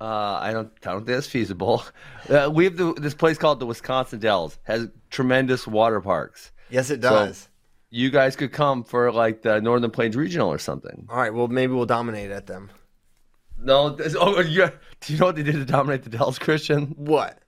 Uh, 0.00 0.04
I 0.04 0.52
don't. 0.52 0.70
I 0.84 0.90
don't 0.92 0.98
think 1.06 1.16
that's 1.16 1.26
feasible. 1.26 1.82
Uh, 2.28 2.50
we 2.52 2.64
have 2.64 2.76
the, 2.76 2.92
this 2.92 3.14
place 3.14 3.38
called 3.38 3.58
the 3.58 3.64
Wisconsin 3.64 4.18
Dells. 4.18 4.58
Has 4.64 4.86
tremendous 5.08 5.66
water 5.66 5.98
parks. 6.02 6.52
Yes, 6.68 6.90
it 6.90 7.00
So- 7.02 7.08
does. 7.08 7.47
You 7.90 8.10
guys 8.10 8.36
could 8.36 8.52
come 8.52 8.84
for 8.84 9.10
like 9.12 9.42
the 9.42 9.60
Northern 9.60 9.90
Plains 9.90 10.14
Regional 10.16 10.50
or 10.52 10.58
something. 10.58 11.06
All 11.10 11.16
right. 11.16 11.32
Well, 11.32 11.48
maybe 11.48 11.72
we'll 11.72 11.86
dominate 11.86 12.30
at 12.30 12.46
them. 12.46 12.70
No. 13.58 13.90
This, 13.90 14.14
oh, 14.18 14.40
yeah. 14.40 14.70
Do 15.00 15.12
you 15.12 15.18
know 15.18 15.26
what 15.26 15.36
they 15.36 15.42
did 15.42 15.54
to 15.54 15.64
dominate 15.64 16.02
the 16.02 16.10
Dells, 16.10 16.38
Christian? 16.38 16.88
What? 16.96 17.38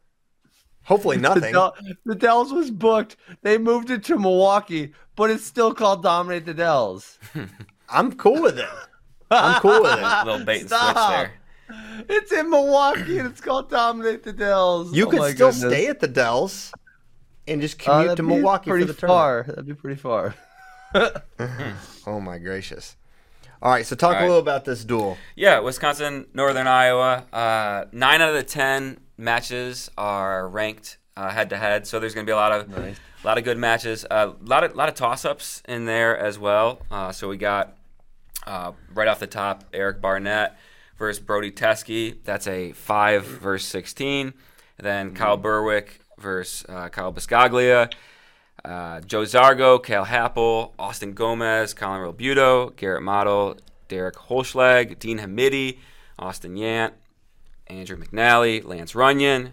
Hopefully 0.84 1.16
The, 1.16 1.22
nothing. 1.22 1.52
Del- 1.52 1.74
the 2.06 2.14
Dells 2.14 2.52
was 2.52 2.70
booked. 2.70 3.16
They 3.42 3.58
moved 3.58 3.90
it 3.90 4.02
to 4.04 4.18
Milwaukee, 4.18 4.92
but 5.14 5.30
it's 5.30 5.44
still 5.44 5.74
called 5.74 6.02
Dominate 6.02 6.46
the 6.46 6.54
Dells. 6.54 7.18
I'm 7.90 8.12
cool 8.14 8.40
with 8.40 8.58
it. 8.58 8.68
I'm 9.30 9.60
cool 9.60 9.82
with 9.82 9.92
it. 9.98 10.02
little 10.26 10.44
bait 10.44 10.60
and 10.62 10.68
Stop. 10.70 10.96
switch 10.96 11.06
there. 11.16 11.32
It's 12.08 12.32
in 12.32 12.50
Milwaukee 12.50 13.18
and 13.18 13.28
it's 13.28 13.40
called 13.40 13.68
Dominate 13.70 14.22
the 14.24 14.32
Dells. 14.32 14.92
You 14.94 15.06
Oh 15.06 15.10
could 15.10 15.34
still 15.34 15.50
goodness. 15.52 15.70
stay 15.72 15.86
at 15.86 16.00
the 16.00 16.08
Dells 16.08 16.72
and 17.50 17.60
just 17.60 17.80
Uh, 17.80 17.84
commute 17.84 18.06
that'd 18.08 18.16
to 18.18 18.22
Milwaukee 18.22 18.70
pretty 18.70 18.86
for 18.86 18.92
the 18.92 18.98
tournament. 18.98 19.18
far. 19.18 19.42
That'd 19.44 19.66
be 19.66 19.74
pretty 19.74 20.00
far. 20.00 20.34
Oh 22.06 22.20
my 22.20 22.38
gracious! 22.38 22.96
All 23.62 23.70
right, 23.70 23.86
so 23.86 23.94
talk 23.94 24.16
All 24.16 24.22
a 24.22 24.26
little 24.26 24.38
about 24.38 24.64
this 24.64 24.84
duel. 24.84 25.18
Yeah, 25.36 25.60
Wisconsin, 25.60 26.26
Northern 26.34 26.66
Iowa. 26.66 27.24
Uh, 27.32 27.84
nine 27.92 28.20
out 28.22 28.30
of 28.30 28.34
the 28.34 28.42
ten 28.42 28.98
matches 29.16 29.90
are 29.98 30.48
ranked 30.48 30.98
head 31.28 31.50
to 31.50 31.56
head, 31.56 31.86
so 31.86 32.00
there's 32.00 32.14
going 32.14 32.26
to 32.26 32.30
be 32.30 32.32
a 32.32 32.36
lot 32.36 32.52
of 32.52 32.76
a 32.78 32.94
lot 33.24 33.36
of 33.38 33.44
good 33.44 33.58
matches. 33.58 34.04
A 34.04 34.12
uh, 34.12 34.32
lot 34.40 34.64
of 34.64 34.74
lot 34.74 34.88
of 34.88 34.94
toss 34.94 35.24
ups 35.24 35.62
in 35.68 35.84
there 35.84 36.16
as 36.16 36.38
well. 36.38 36.80
Uh, 36.90 37.12
so 37.12 37.28
we 37.28 37.36
got 37.36 37.76
uh, 38.46 38.72
right 38.94 39.08
off 39.08 39.20
the 39.20 39.26
top 39.26 39.64
Eric 39.72 40.00
Barnett 40.00 40.56
versus 40.98 41.22
Brody 41.22 41.50
Teske. 41.50 42.16
That's 42.24 42.46
a 42.46 42.72
five 42.72 43.24
versus 43.24 43.68
sixteen. 43.68 44.32
Then 44.78 45.14
Kyle 45.14 45.36
Burwick 45.36 45.99
versus 46.20 46.64
uh, 46.68 46.88
Kyle 46.88 47.12
Biscoglia. 47.12 47.92
Uh, 48.64 49.00
Joe 49.00 49.22
Zargo, 49.22 49.82
Cael 49.82 50.06
Happel, 50.06 50.74
Austin 50.78 51.14
Gomez, 51.14 51.72
Colin 51.72 52.00
Realbuto, 52.00 52.76
Garrett 52.76 53.02
Model, 53.02 53.56
Derek 53.88 54.16
Holschlag, 54.16 54.98
Dean 54.98 55.18
Hamiti, 55.18 55.78
Austin 56.18 56.56
Yant, 56.56 56.92
Andrew 57.68 57.96
McNally, 57.96 58.62
Lance 58.62 58.94
Runyon, 58.94 59.52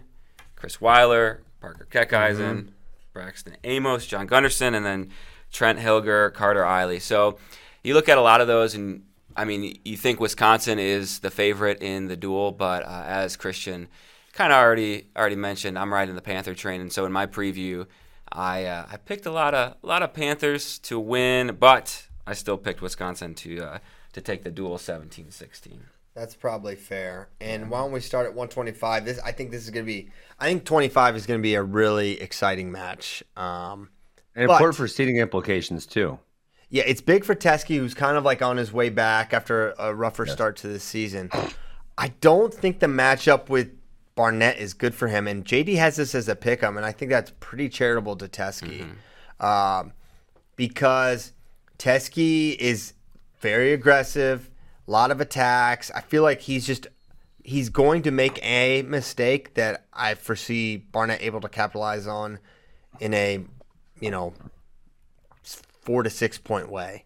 Chris 0.56 0.80
Weiler, 0.80 1.42
Parker 1.60 1.86
Keckeisen, 1.90 2.68
Braxton 3.12 3.56
Amos, 3.64 4.06
John 4.06 4.26
Gunderson, 4.26 4.74
and 4.74 4.84
then 4.84 5.10
Trent 5.52 5.78
Hillger, 5.78 6.30
Carter 6.30 6.62
Eiley. 6.62 7.00
So 7.00 7.38
you 7.82 7.94
look 7.94 8.08
at 8.08 8.18
a 8.18 8.22
lot 8.22 8.40
of 8.40 8.46
those, 8.46 8.74
and 8.74 9.04
I 9.34 9.44
mean, 9.44 9.78
you 9.84 9.96
think 9.96 10.20
Wisconsin 10.20 10.78
is 10.78 11.20
the 11.20 11.30
favorite 11.30 11.80
in 11.80 12.08
the 12.08 12.16
duel, 12.16 12.52
but 12.52 12.84
uh, 12.84 13.04
as 13.06 13.36
Christian 13.36 13.88
kind 14.38 14.52
of 14.52 14.58
already 14.58 15.08
already 15.16 15.36
mentioned, 15.36 15.76
I'm 15.76 15.92
riding 15.92 16.14
the 16.14 16.22
Panther 16.22 16.54
train, 16.54 16.80
and 16.80 16.92
so 16.92 17.04
in 17.04 17.10
my 17.12 17.26
preview, 17.26 17.86
I 18.32 18.64
uh, 18.66 18.86
I 18.90 18.96
picked 18.96 19.26
a 19.26 19.32
lot 19.32 19.52
of 19.52 19.74
a 19.82 19.86
lot 19.86 20.02
of 20.04 20.14
Panthers 20.14 20.78
to 20.80 20.98
win, 21.00 21.56
but 21.58 22.06
I 22.24 22.34
still 22.34 22.56
picked 22.56 22.80
Wisconsin 22.80 23.34
to 23.34 23.60
uh, 23.60 23.78
to 24.12 24.20
take 24.20 24.44
the 24.44 24.50
duel 24.52 24.78
17-16. 24.78 25.80
That's 26.14 26.34
probably 26.36 26.76
fair. 26.76 27.28
And 27.40 27.68
why 27.70 27.80
don't 27.80 27.92
we 27.92 28.00
start 28.00 28.26
at 28.26 28.32
125? 28.34 29.04
This 29.04 29.18
I 29.20 29.32
think 29.32 29.50
this 29.50 29.64
is 29.64 29.70
going 29.70 29.84
to 29.84 29.92
be. 29.92 30.10
I 30.38 30.46
think 30.46 30.64
25 30.64 31.16
is 31.16 31.26
going 31.26 31.40
to 31.40 31.42
be 31.42 31.54
a 31.54 31.62
really 31.62 32.20
exciting 32.20 32.70
match. 32.70 33.24
Um, 33.36 33.90
And 34.36 34.46
But- 34.46 34.54
important 34.54 34.76
for 34.76 34.86
seating 34.88 35.16
implications 35.16 35.84
too. 35.84 36.18
yeah, 36.70 36.84
it's 36.86 37.00
big 37.00 37.24
for 37.24 37.34
Teske, 37.34 37.76
who's 37.76 37.94
kind 37.94 38.16
of 38.16 38.24
like 38.24 38.40
on 38.40 38.56
his 38.56 38.72
way 38.72 38.88
back 38.88 39.34
after 39.34 39.74
a 39.78 39.92
rougher 39.92 40.26
start 40.26 40.56
to 40.58 40.68
the 40.68 40.78
season. 40.78 41.30
I 41.96 42.08
don't 42.20 42.54
think 42.54 42.78
the 42.78 42.86
matchup 42.86 43.48
with 43.48 43.77
Barnett 44.18 44.58
is 44.58 44.74
good 44.74 44.96
for 44.96 45.06
him, 45.06 45.28
and 45.28 45.44
JD 45.44 45.76
has 45.76 45.94
this 45.94 46.12
as 46.12 46.28
a 46.28 46.34
pick 46.34 46.60
'em, 46.60 46.76
and 46.76 46.84
I 46.84 46.90
think 46.90 47.08
that's 47.08 47.30
pretty 47.38 47.68
charitable 47.68 48.16
to 48.16 48.26
Teske, 48.26 48.84
um, 49.38 49.92
because 50.56 51.32
Teske 51.78 52.56
is 52.56 52.94
very 53.40 53.72
aggressive, 53.72 54.50
a 54.88 54.90
lot 54.90 55.12
of 55.12 55.20
attacks. 55.20 55.92
I 55.94 56.00
feel 56.00 56.24
like 56.24 56.40
he's 56.40 56.66
just 56.66 56.88
he's 57.44 57.68
going 57.68 58.02
to 58.02 58.10
make 58.10 58.44
a 58.44 58.82
mistake 58.82 59.54
that 59.54 59.86
I 59.92 60.14
foresee 60.14 60.78
Barnett 60.78 61.22
able 61.22 61.40
to 61.40 61.48
capitalize 61.48 62.08
on 62.08 62.40
in 62.98 63.14
a 63.14 63.44
you 64.00 64.10
know 64.10 64.34
four 65.44 66.02
to 66.02 66.10
six 66.10 66.38
point 66.38 66.68
way. 66.68 67.04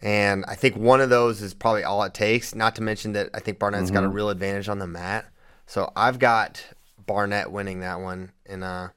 And 0.00 0.44
I 0.46 0.54
think 0.54 0.76
one 0.76 1.00
of 1.00 1.10
those 1.10 1.42
is 1.42 1.54
probably 1.54 1.82
all 1.82 2.04
it 2.04 2.14
takes. 2.14 2.54
Not 2.54 2.76
to 2.76 2.82
mention 2.82 3.14
that 3.14 3.30
I 3.34 3.40
think 3.40 3.58
Barnett's 3.58 3.90
got 3.90 4.04
a 4.04 4.08
real 4.08 4.30
advantage 4.30 4.68
on 4.68 4.78
the 4.78 4.86
mat. 4.86 5.26
So 5.70 5.92
I've 5.94 6.18
got 6.18 6.66
Barnett 7.06 7.52
winning 7.52 7.78
that 7.78 8.00
one. 8.00 8.32
And 8.44 8.64
uh, 8.64 8.88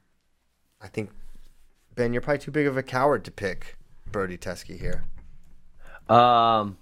I 0.81 0.87
think, 0.87 1.11
Ben, 1.93 2.13
you're 2.13 2.21
probably 2.23 2.39
too 2.39 2.49
big 2.49 2.65
of 2.65 2.77
a 2.77 2.81
coward 2.81 3.25
to 3.25 3.31
pick 3.31 3.77
Brody 4.11 4.39
Teske 4.39 4.79
here. 4.79 5.03
Um, 6.09 6.79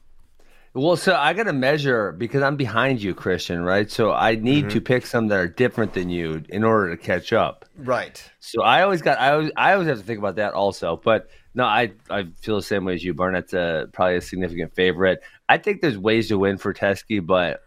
well, 0.74 0.96
so 0.96 1.14
I 1.14 1.34
got 1.34 1.44
to 1.44 1.54
measure 1.54 2.14
because 2.14 2.42
I'm 2.42 2.56
behind 2.56 3.04
you, 3.04 3.14
Christian, 3.14 3.64
right? 3.64 3.92
So 3.92 4.14
I 4.14 4.36
need 4.36 4.70
to 4.70 4.80
pick 4.80 5.06
some 5.06 5.28
that 5.28 5.36
are 5.36 5.50
different 5.50 5.94
than 5.94 6.10
you 6.10 6.42
in 6.48 6.64
order 6.64 6.96
to 6.96 6.98
catch 6.98 7.34
up. 7.34 7.66
Right. 7.78 8.24
So 8.40 8.62
I 8.62 8.84
always 8.84 9.02
got 9.02 9.20
I 9.20 9.34
always 9.34 9.52
I 9.58 9.74
always 9.74 9.90
have 9.90 9.98
to 9.98 10.06
think 10.06 10.20
about 10.20 10.38
that 10.38 10.54
also. 10.54 11.02
But 11.04 11.28
no, 11.54 11.66
I 11.66 11.92
I 12.10 12.28
feel 12.38 12.56
the 12.56 12.62
same 12.62 12.86
way 12.86 12.94
as 12.94 13.04
you. 13.04 13.14
Barnett's 13.14 13.52
a, 13.52 13.90
probably 13.92 14.16
a 14.16 14.22
significant 14.22 14.74
favorite. 14.74 15.22
I 15.50 15.58
think 15.58 15.82
there's 15.82 15.98
ways 15.98 16.30
to 16.30 16.38
win 16.38 16.58
for 16.58 16.74
Teske, 16.74 17.28
but 17.28 17.62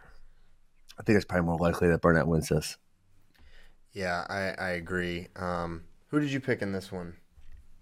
I 0.98 1.02
think 1.02 1.16
it's 1.16 1.24
probably 1.24 1.46
more 1.46 1.58
likely 1.58 1.88
that 1.88 2.00
Barnett 2.00 2.26
wins 2.26 2.48
this. 2.48 2.76
Yeah, 3.92 4.24
I, 4.28 4.54
I 4.58 4.68
agree. 4.70 5.28
Um, 5.36 5.82
who 6.08 6.20
did 6.20 6.30
you 6.32 6.40
pick 6.40 6.62
in 6.62 6.72
this 6.72 6.90
one? 6.90 7.14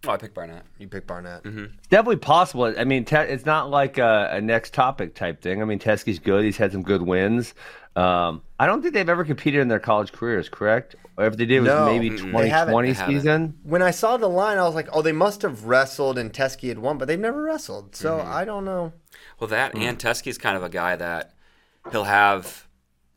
Oh, 0.07 0.11
I 0.11 0.16
picked 0.16 0.35
Barnett. 0.35 0.64
You 0.79 0.88
picked 0.88 1.07
Barnett. 1.07 1.42
It's 1.44 1.87
definitely 1.88 2.16
possible. 2.16 2.75
I 2.77 2.83
mean, 2.85 3.05
te- 3.05 3.16
it's 3.16 3.46
not 3.46 3.70
like 3.70 3.98
a, 3.98 4.31
a 4.33 4.40
next 4.40 4.75
topic 4.75 5.14
type 5.14 5.40
thing. 5.40 5.62
I 5.62 5.64
mean, 5.64 5.79
Teske's 5.79 6.18
good. 6.18 6.44
He's 6.44 6.57
had 6.57 6.72
some 6.72 6.83
good 6.83 7.03
wins. 7.03 7.55
Um, 7.94 8.42
I 8.59 8.66
don't 8.66 8.83
think 8.83 8.94
they've 8.94 9.09
ever 9.09 9.25
competed 9.25 9.61
in 9.61 9.68
their 9.68 9.79
college 9.79 10.11
careers, 10.11 10.48
correct? 10.48 10.96
Or 11.16 11.27
if 11.27 11.37
they 11.37 11.44
did, 11.46 11.59
it 11.59 11.61
was 11.61 11.68
No, 11.68 11.87
maybe 11.87 12.11
mm-mm. 12.11 12.33
They 12.37 12.48
haven't. 12.48 12.72
2020 12.72 12.92
haven't. 12.94 13.14
season. 13.14 13.59
When 13.62 13.81
I 13.83 13.92
saw 13.92 14.16
the 14.16 14.29
line, 14.29 14.59
I 14.59 14.62
was 14.64 14.75
like, 14.75 14.88
oh, 14.92 15.03
they 15.03 15.12
must 15.12 15.42
have 15.42 15.66
wrestled 15.66 16.18
and 16.18 16.33
Teske 16.33 16.66
had 16.68 16.79
won, 16.81 16.98
but 16.98 17.07
they've 17.07 17.20
never 17.20 17.40
wrestled. 17.40 17.94
So 17.94 18.18
I 18.20 18.44
don't 18.44 18.64
know. 18.64 18.92
Well, 19.38 19.48
that 19.48 19.77
and 19.77 19.98
Teske's 19.98 20.38
kind 20.38 20.57
of 20.57 20.64
a 20.64 20.68
guy 20.68 20.96
that 20.96 21.35
he'll 21.92 22.05
have 22.05 22.66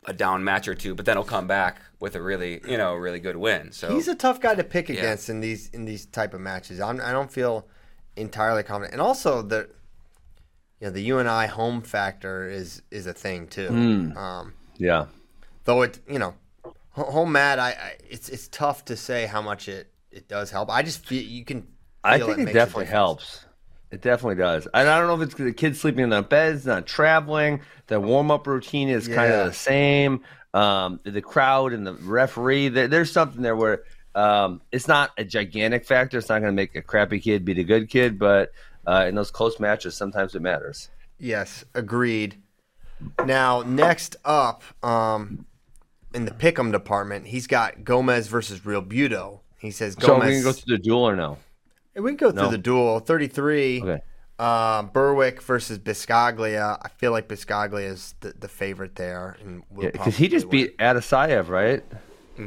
a 0.07 0.13
down 0.13 0.43
match 0.43 0.67
or 0.67 0.75
two, 0.75 0.95
but 0.95 1.05
then 1.05 1.17
he'll 1.17 1.23
come 1.23 1.47
back 1.47 1.81
with 1.99 2.15
a 2.15 2.21
really, 2.21 2.61
you 2.67 2.77
know, 2.77 2.93
really 2.95 3.19
good 3.19 3.37
win. 3.37 3.71
So 3.71 3.93
He's 3.93 4.07
a 4.07 4.15
tough 4.15 4.39
guy 4.39 4.55
to 4.55 4.63
pick 4.63 4.89
against 4.89 5.29
in 5.29 5.39
these 5.41 5.69
in 5.69 5.85
these 5.85 6.05
type 6.05 6.33
of 6.33 6.41
matches. 6.41 6.79
I'm, 6.79 7.01
I 7.01 7.11
don't 7.11 7.31
feel 7.31 7.67
entirely 8.15 8.63
confident, 8.63 8.93
and 8.93 9.01
also 9.01 9.41
the 9.41 9.69
you 10.79 10.87
know 10.87 10.91
the 10.91 11.01
UNI 11.01 11.47
home 11.47 11.81
factor 11.81 12.47
is 12.47 12.81
is 12.91 13.07
a 13.07 13.13
thing 13.13 13.47
too. 13.47 13.69
Um, 14.15 14.53
Yeah. 14.77 15.07
though 15.63 15.81
it 15.81 15.99
you 16.09 16.19
know 16.19 16.35
home 16.91 17.31
mat, 17.31 17.59
I, 17.59 17.69
I 17.71 17.95
it's 18.09 18.29
it's 18.29 18.47
tough 18.47 18.85
to 18.85 18.95
say 18.95 19.25
how 19.25 19.41
much 19.41 19.67
it 19.67 19.91
it 20.11 20.27
does 20.27 20.51
help. 20.51 20.69
I 20.69 20.81
just 20.81 21.05
feel 21.05 21.21
you 21.23 21.43
can. 21.43 21.67
I 22.03 22.19
think 22.19 22.39
it, 22.39 22.43
makes 22.43 22.53
definitely 22.53 22.85
helps. 22.85 23.44
It 23.91 24.01
definitely 24.01 24.35
does. 24.35 24.67
And 24.73 24.89
I 24.89 24.99
don't 24.99 25.07
know 25.07 25.21
if 25.21 25.29
it's 25.29 25.35
the 25.35 25.53
kids 25.53 25.79
sleeping 25.79 26.03
in 26.03 26.09
their 26.09 26.21
beds, 26.21 26.65
not 26.65 26.85
traveling. 26.85 27.61
The 27.87 27.99
warm 27.99 28.31
up 28.31 28.47
routine 28.47 28.89
is 28.89 29.07
kind 29.07 29.31
of 29.31 29.47
the 29.47 29.53
same. 29.53 30.21
Um, 30.53 30.99
the 31.03 31.21
crowd 31.21 31.73
and 31.73 31.85
the 31.85 31.93
referee, 31.93 32.69
there, 32.69 32.87
there's 32.87 33.11
something 33.11 33.41
there 33.41 33.55
where 33.55 33.83
um, 34.15 34.61
it's 34.71 34.87
not 34.87 35.11
a 35.17 35.23
gigantic 35.23 35.85
factor. 35.85 36.17
It's 36.17 36.29
not 36.29 36.39
going 36.39 36.51
to 36.51 36.55
make 36.55 36.75
a 36.75 36.81
crappy 36.81 37.19
kid 37.19 37.45
beat 37.45 37.59
a 37.59 37.63
good 37.63 37.89
kid, 37.89 38.17
but 38.17 38.51
uh, 38.87 39.05
in 39.07 39.15
those 39.15 39.31
close 39.31 39.59
matches, 39.59 39.95
sometimes 39.95 40.35
it 40.35 40.41
matters. 40.41 40.89
Yes, 41.19 41.65
agreed. 41.73 42.37
Now, 43.25 43.61
next 43.61 44.15
up, 44.23 44.63
um, 44.83 45.45
in 46.13 46.25
the 46.25 46.31
pick'em 46.31 46.71
department, 46.71 47.27
he's 47.27 47.47
got 47.47 47.83
Gomez 47.83 48.27
versus 48.27 48.61
Realbuto. 48.61 49.41
He 49.59 49.71
says 49.71 49.95
Gomez. 49.95 50.07
So 50.07 50.13
we 50.15 50.19
Gomez. 50.21 50.35
can 50.35 50.43
go 50.43 50.51
through 50.53 50.77
the 50.77 50.83
duel 50.83 51.03
or 51.03 51.15
no? 51.15 51.37
Hey, 51.95 52.01
we 52.01 52.11
can 52.11 52.17
go 52.17 52.31
through 52.31 52.51
the 52.51 52.57
duel. 52.57 52.99
33. 52.99 53.81
Okay. 53.81 54.01
Uh, 54.37 54.83
Burwick 54.83 55.41
versus 55.41 55.79
Biscoglia. 55.79 56.77
I 56.81 56.89
feel 56.89 57.11
like 57.11 57.27
Biscoglia 57.29 57.85
is 57.89 58.15
the, 58.19 58.33
the 58.37 58.49
favorite 58.49 58.95
there, 58.95 59.37
and 59.41 59.63
will 59.71 59.89
Because 59.91 60.17
he 60.17 60.27
just 60.27 60.43
probably 60.45 60.63
beat 60.67 60.77
Attasauov, 60.77 61.47
right? 61.47 61.83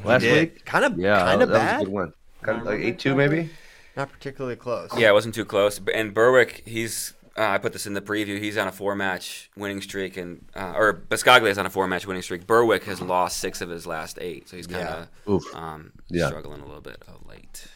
Last 0.05 0.23
win. 0.23 0.35
week? 0.35 0.65
Kind 0.67 0.85
of, 0.85 0.99
Yeah, 0.99 1.19
kind 1.21 1.41
of 1.43 1.49
that 1.49 1.55
was 1.55 1.63
bad. 1.63 1.81
a 1.81 1.85
good 1.87 1.93
win. 1.95 2.13
Kind 2.43 2.59
of 2.61 2.67
like 2.67 2.81
8 2.81 2.99
2 2.99 3.15
maybe? 3.15 3.51
Not 3.97 4.13
particularly 4.13 4.55
close. 4.57 4.91
yeah, 4.99 5.09
it 5.09 5.13
wasn't 5.15 5.35
too 5.35 5.47
close. 5.47 5.81
And 5.95 6.13
Burwick, 6.13 6.63
he's 6.67 7.15
uh, 7.39 7.43
I 7.53 7.59
put 7.59 7.73
this 7.73 7.87
in 7.87 7.95
the 7.95 8.01
preview. 8.03 8.39
He's 8.39 8.59
on 8.59 8.69
a 8.69 8.73
four-match 8.73 9.49
winning 9.57 9.81
streak, 9.81 10.17
and 10.19 10.45
uh, 10.55 10.75
or 10.77 10.93
Biscoglia 10.93 11.49
is 11.49 11.57
on 11.57 11.65
a 11.67 11.71
four-match 11.71 12.07
winning 12.07 12.23
streak. 12.23 12.47
Burwick 12.47 12.85
has 12.85 13.01
lost 13.01 13.39
six 13.39 13.61
of 13.63 13.71
his 13.71 13.87
last 13.87 14.19
eight, 14.21 14.47
so 14.49 14.57
he's 14.59 14.67
kind 14.67 14.87
of 14.89 15.09
Oof. 15.33 15.55
um, 15.55 15.93
Yeah. 16.11 16.27
struggling 16.27 16.61
a 16.61 16.67
little 16.67 16.83
bit 16.83 17.03
of 17.09 17.27
late. 17.27 17.67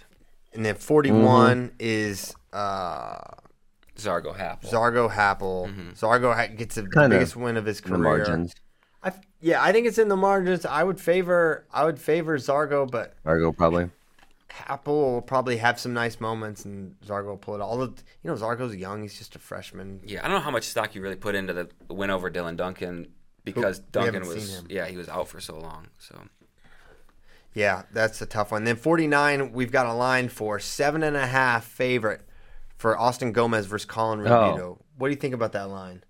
And 0.55 0.65
then 0.65 0.75
41 0.75 1.69
Mm-hmm. 1.69 1.77
is 1.79 2.35
uh, 2.53 3.19
Zargo 3.97 4.37
Happel. 4.37 4.69
Zargo 4.71 5.11
Happel. 5.11 5.71
Zargo 5.95 6.35
ha- 6.35 6.55
gets 6.55 6.75
the 6.75 6.83
Kinda 6.83 7.09
biggest 7.11 7.37
win 7.37 7.57
of 7.57 7.65
his 7.65 7.81
career. 7.81 7.97
the 7.99 8.03
margins. 8.03 8.55
I, 9.03 9.13
yeah, 9.41 9.63
I 9.63 9.73
think 9.73 9.87
it's 9.87 9.99
in 9.99 10.09
the 10.09 10.17
margins. 10.17 10.65
I 10.67 10.85
would 10.85 11.01
favor 11.01 11.67
I 11.73 11.85
would 11.85 11.99
favor 11.99 12.37
Zargo, 12.39 12.89
but 12.91 13.15
Zargo 13.25 13.57
probably. 13.57 13.91
Happel 14.51 15.13
will 15.15 15.23
probably 15.23 15.57
have 15.57 15.81
some 15.81 15.95
nice 15.95 16.21
moments, 16.21 16.67
and 16.67 16.95
Zargo 17.07 17.27
will 17.29 17.37
pull 17.39 17.55
it. 17.55 17.61
All 17.63 17.81
of 17.83 18.03
you 18.23 18.31
know, 18.31 18.37
Zargo's 18.37 18.77
young; 18.77 19.01
he's 19.03 19.17
just 19.17 19.35
a 19.35 19.39
freshman. 19.39 20.01
Yeah, 20.05 20.21
I 20.21 20.29
don't 20.29 20.33
know 20.37 20.41
how 20.45 20.51
much 20.51 20.65
stock 20.65 20.95
you 20.95 21.01
really 21.03 21.17
put 21.17 21.35
into 21.35 21.53
the 21.55 21.69
win 21.89 22.11
over 22.11 22.31
Dylan 22.31 22.57
Duncan 22.57 23.09
because 23.45 23.79
We 23.81 23.85
Duncan 23.93 24.27
was 24.29 24.63
yeah 24.69 24.87
he 24.87 24.97
was 24.99 25.09
out 25.09 25.29
for 25.29 25.41
so 25.41 25.59
long. 25.59 25.89
So 25.99 26.21
Yeah, 27.55 27.83
that's 27.93 28.23
a 28.23 28.27
tough 28.27 28.51
one. 28.53 28.65
Then 28.65 28.77
49, 28.77 29.53
we've 29.53 29.73
got 29.73 29.87
a 29.87 29.93
line 29.93 30.29
for 30.29 30.59
seven 30.59 31.03
and 31.03 31.17
a 31.17 31.27
half 31.27 31.65
favorite 31.65 32.23
for 32.77 32.99
Austin 32.99 33.33
Gomez 33.33 33.67
versus 33.67 33.85
Colin 33.85 34.21
Realbuto. 34.21 34.61
Oh. 34.61 34.79
What 34.97 35.09
do 35.09 35.15
you 35.15 35.21
think 35.21 35.35
about 35.35 35.53
that 35.53 35.69
line? 35.69 36.05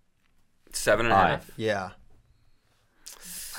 seven 0.72 1.06
and 1.06 1.12
a 1.12 1.16
half. 1.16 1.50
Yeah, 1.56 1.90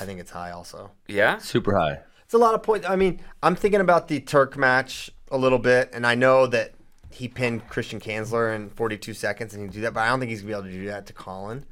I 0.00 0.04
think 0.04 0.20
it's 0.20 0.30
high 0.30 0.50
also. 0.50 0.90
Yeah, 1.06 1.38
Super 1.38 1.76
high. 1.76 2.00
It's 2.24 2.34
a 2.34 2.38
lot 2.38 2.54
of 2.54 2.62
points. 2.62 2.88
I 2.88 2.96
mean, 2.96 3.20
I'm 3.42 3.54
thinking 3.54 3.80
about 3.80 4.08
the 4.08 4.20
Turk 4.20 4.56
match 4.56 5.10
a 5.30 5.38
little 5.38 5.58
bit, 5.58 5.90
and 5.92 6.06
I 6.06 6.14
know 6.14 6.46
that 6.48 6.72
he 7.10 7.28
pinned 7.28 7.68
Christian 7.68 8.00
Kanzler 8.00 8.54
in 8.54 8.70
42 8.70 9.14
seconds, 9.14 9.54
and 9.54 9.62
he 9.62 9.68
can 9.68 9.74
do 9.74 9.80
that, 9.82 9.94
but 9.94 10.00
I 10.00 10.08
don't 10.08 10.18
think 10.18 10.30
he's 10.30 10.42
gonna 10.42 10.48
be 10.48 10.58
able 10.58 10.64
to 10.64 10.72
do 10.72 10.86
that 10.86 11.06
to 11.06 11.12
Colin. 11.12 11.64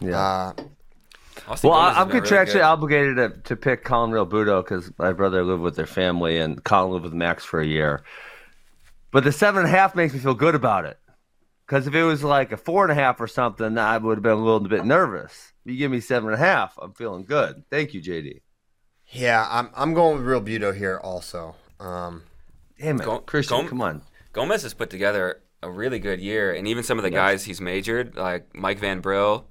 Yeah. 0.00 0.18
Uh, 0.18 0.52
Austin 1.48 1.70
well, 1.70 1.80
Gomez 1.80 1.96
I, 1.96 2.00
I'm 2.00 2.08
been 2.08 2.16
really 2.22 2.28
contractually 2.28 2.52
good. 2.52 2.62
obligated 2.62 3.16
to, 3.16 3.28
to 3.44 3.56
pick 3.56 3.84
Colin 3.84 4.10
Realbuto 4.10 4.62
because 4.64 4.92
my 4.98 5.12
brother 5.12 5.44
lived 5.44 5.62
with 5.62 5.76
their 5.76 5.86
family 5.86 6.38
and 6.38 6.62
Colin 6.64 6.92
lived 6.92 7.04
with 7.04 7.12
Max 7.14 7.44
for 7.44 7.60
a 7.60 7.66
year. 7.66 8.02
But 9.10 9.24
the 9.24 9.32
seven 9.32 9.64
and 9.64 9.68
a 9.68 9.76
half 9.76 9.94
makes 9.94 10.12
me 10.14 10.20
feel 10.20 10.34
good 10.34 10.54
about 10.54 10.84
it. 10.84 10.98
Because 11.66 11.86
if 11.86 11.94
it 11.94 12.02
was 12.04 12.22
like 12.22 12.52
a 12.52 12.56
four 12.56 12.82
and 12.84 12.92
a 12.92 12.94
half 12.94 13.20
or 13.20 13.26
something, 13.26 13.78
I 13.78 13.96
would 13.98 14.18
have 14.18 14.22
been 14.22 14.32
a 14.32 14.36
little 14.36 14.60
bit 14.60 14.84
nervous. 14.84 15.52
You 15.64 15.76
give 15.76 15.90
me 15.90 16.00
seven 16.00 16.28
and 16.30 16.34
a 16.34 16.44
half, 16.44 16.76
I'm 16.80 16.92
feeling 16.92 17.24
good. 17.24 17.64
Thank 17.70 17.94
you, 17.94 18.02
JD. 18.02 18.40
yeah, 19.12 19.46
I'm 19.50 19.70
I'm 19.74 19.94
going 19.94 20.18
with 20.18 20.26
Realbuto 20.26 20.76
here 20.76 20.98
also. 21.02 21.54
Um, 21.80 22.24
Damn 22.78 23.00
it, 23.00 23.04
Go- 23.04 23.20
Christian, 23.20 23.62
go- 23.62 23.68
come 23.68 23.80
on. 23.80 24.02
Gomez 24.32 24.62
has 24.62 24.74
put 24.74 24.90
together 24.90 25.40
a 25.62 25.70
really 25.70 25.98
good 25.98 26.20
year, 26.20 26.52
and 26.52 26.68
even 26.68 26.84
some 26.84 26.98
of 26.98 27.02
the 27.04 27.10
guys 27.10 27.44
he's 27.44 27.60
majored, 27.60 28.14
like 28.16 28.54
Mike 28.54 28.78
Van 28.78 29.00
Brill, 29.00 29.46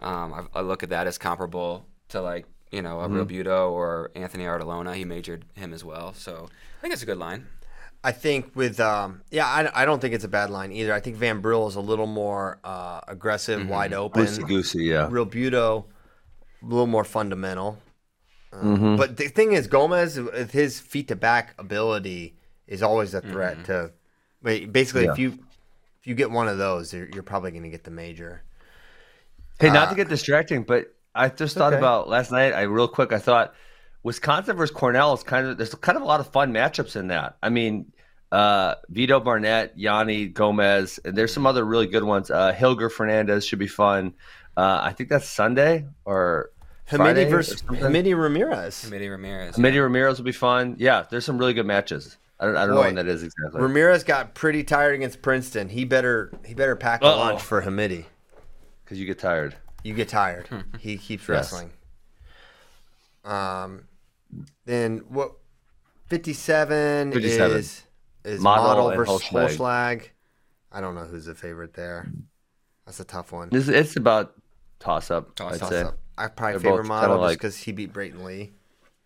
um, 0.00 0.32
I, 0.34 0.58
I 0.58 0.60
look 0.62 0.82
at 0.82 0.90
that 0.90 1.06
as 1.06 1.18
comparable 1.18 1.86
to 2.08 2.20
like 2.20 2.46
you 2.70 2.82
know 2.82 3.00
a 3.00 3.08
Mm-hmm. 3.08 3.16
Realbuto 3.48 3.70
or 3.70 4.10
Anthony 4.14 4.44
Artalona. 4.44 4.94
He 4.94 5.04
majored 5.04 5.44
him 5.54 5.72
as 5.72 5.84
well, 5.84 6.12
so 6.14 6.48
I 6.78 6.80
think 6.80 6.92
it's 6.94 7.02
a 7.02 7.06
good 7.06 7.18
line. 7.18 7.46
I 8.02 8.12
think 8.12 8.54
with 8.54 8.80
um, 8.80 9.22
yeah, 9.30 9.46
I, 9.46 9.82
I 9.82 9.84
don't 9.86 10.00
think 10.00 10.12
it's 10.14 10.24
a 10.24 10.28
bad 10.28 10.50
line 10.50 10.72
either. 10.72 10.92
I 10.92 11.00
think 11.00 11.16
Van 11.16 11.40
Brill 11.40 11.66
is 11.68 11.74
a 11.74 11.80
little 11.80 12.06
more 12.06 12.58
uh, 12.62 13.00
aggressive, 13.08 13.66
wide 13.68 13.94
open. 13.94 14.24
Loosey 14.26 14.46
goosey, 14.46 14.84
yeah. 14.84 15.08
Realbuto, 15.08 15.84
a 16.62 16.66
little 16.66 16.86
more 16.86 17.04
fundamental. 17.04 17.78
Um, 18.52 18.96
But 18.96 19.16
the 19.16 19.28
thing 19.28 19.52
is, 19.52 19.66
Gomez, 19.66 20.20
with 20.20 20.52
his 20.52 20.78
feet 20.78 21.08
to 21.08 21.16
back 21.16 21.54
ability, 21.58 22.36
is 22.66 22.82
always 22.82 23.14
a 23.14 23.20
threat 23.20 23.64
to. 23.64 23.90
wait, 24.42 24.70
Basically, 24.72 25.06
if 25.06 25.18
you 25.18 25.38
if 26.00 26.06
you 26.06 26.14
get 26.14 26.30
one 26.30 26.46
of 26.46 26.58
those, 26.58 26.92
you're, 26.92 27.08
you're 27.12 27.22
probably 27.22 27.50
going 27.52 27.62
to 27.64 27.70
get 27.70 27.84
the 27.84 27.90
major. 27.90 28.42
Hey, 29.60 29.70
not 29.70 29.90
to 29.90 29.94
get 29.94 30.08
distracting, 30.08 30.64
but 30.64 30.94
I 31.14 31.28
just 31.28 31.56
thought 31.56 31.72
okay. 31.72 31.78
about 31.78 32.08
last 32.08 32.32
night. 32.32 32.52
I 32.52 32.62
real 32.62 32.88
quick, 32.88 33.12
I 33.12 33.18
thought 33.18 33.54
Wisconsin 34.02 34.56
versus 34.56 34.74
Cornell 34.74 35.14
is 35.14 35.22
kind 35.22 35.46
of 35.46 35.56
there's 35.56 35.74
kind 35.76 35.96
of 35.96 36.02
a 36.02 36.06
lot 36.06 36.20
of 36.20 36.28
fun 36.28 36.52
matchups 36.52 36.96
in 36.96 37.08
that. 37.08 37.36
I 37.42 37.50
mean, 37.50 37.92
uh, 38.32 38.74
Vito 38.88 39.20
Barnett, 39.20 39.76
Yianni 39.76 40.32
Gomez, 40.32 40.98
and 41.04 41.16
there's 41.16 41.32
some 41.32 41.46
other 41.46 41.64
really 41.64 41.86
good 41.86 42.04
ones. 42.04 42.30
Uh, 42.30 42.52
Hillger 42.52 42.90
Fernandez 42.90 43.46
should 43.46 43.60
be 43.60 43.68
fun. 43.68 44.14
Uh, 44.56 44.80
I 44.82 44.92
think 44.92 45.08
that's 45.08 45.28
Sunday 45.28 45.86
or 46.04 46.50
Hamiti 46.90 47.30
versus. 47.30 47.62
Hamiti 47.62 48.16
Ramirez. 48.16 48.84
Hamiti 48.84 49.10
Ramirez. 49.10 49.56
Hamiti 49.56 49.80
Ramirez 49.80 50.18
will 50.18 50.24
be 50.24 50.32
fun. 50.32 50.76
Yeah, 50.78 51.04
there's 51.08 51.24
some 51.24 51.38
really 51.38 51.54
good 51.54 51.66
matches. 51.66 52.18
I 52.40 52.46
don't, 52.46 52.56
I 52.56 52.66
don't 52.66 52.74
know 52.74 52.80
when 52.80 52.96
that 52.96 53.06
is 53.06 53.22
exactly. 53.22 53.60
Ramirez 53.60 54.02
got 54.02 54.34
pretty 54.34 54.64
tired 54.64 54.96
against 54.96 55.22
Princeton. 55.22 55.68
He 55.68 55.84
better 55.84 56.32
he 56.44 56.54
better 56.54 56.74
pack 56.74 57.02
a 57.02 57.06
Uh-oh. 57.06 57.18
lunch 57.18 57.42
for 57.42 57.62
Hamiti. 57.62 58.06
Because 58.84 58.98
you 59.00 59.06
get 59.06 59.18
tired. 59.18 59.56
You 59.82 59.94
get 59.94 60.08
tired. 60.08 60.48
he 60.78 60.96
keeps 60.96 61.28
wrestling. 61.28 61.70
Um, 63.24 63.84
then 64.66 64.98
what? 65.08 65.32
Fifty-seven, 66.06 67.12
57. 67.12 67.56
is 67.56 67.82
is 68.24 68.40
Model 68.40 68.64
model, 68.84 68.90
versus 68.96 69.22
Holschlag. 69.22 69.56
Holschlag. 69.56 70.08
I 70.70 70.80
don't 70.80 70.94
know 70.94 71.04
who's 71.04 71.24
the 71.24 71.34
favorite 71.34 71.72
there. 71.74 72.06
That's 72.84 73.00
a 73.00 73.04
tough 73.04 73.32
one. 73.32 73.48
It's, 73.52 73.68
it's 73.68 73.96
about 73.96 74.34
toss 74.80 75.10
up. 75.10 75.34
Toss 75.34 75.54
I'd 75.54 75.62
up. 75.62 75.68
say. 75.70 75.82
Toss-up. 75.82 75.98
I 76.18 76.28
probably 76.28 76.58
They're 76.60 76.70
favor 76.72 76.82
model 76.84 77.08
kinda 77.08 77.14
just 77.16 77.20
like- 77.30 77.38
because 77.38 77.56
he 77.56 77.72
beat 77.72 77.92
Brayton 77.92 78.24
Lee, 78.24 78.52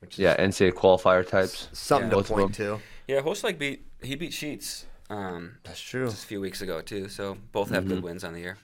which 0.01 0.14
is 0.14 0.19
Yeah, 0.19 0.37
NCAA 0.38 0.73
qualifier 0.73 1.27
types. 1.27 1.69
something 1.73 2.07
Yeah. 2.09 2.11
to 2.11 2.17
Both 2.17 2.29
point 2.29 2.55
to. 2.57 2.81
Yeah, 3.07 3.21
Holschlag 3.21 3.59
beat 3.59 3.87
he 4.03 4.14
beat 4.17 4.33
Sheets 4.33 4.87
um, 5.11 5.59
That's 5.64 5.81
true. 5.81 6.07
just 6.07 6.25
a 6.25 6.27
few 6.27 6.41
weeks 6.41 6.61
ago 6.62 6.81
too. 6.81 7.09
So 7.09 7.38
both 7.53 7.71
have 7.71 7.85
Mm-hmm. 7.85 7.95
good 7.95 8.03
wins 8.03 8.25
on 8.25 8.33
the 8.35 8.41
year. 8.41 8.59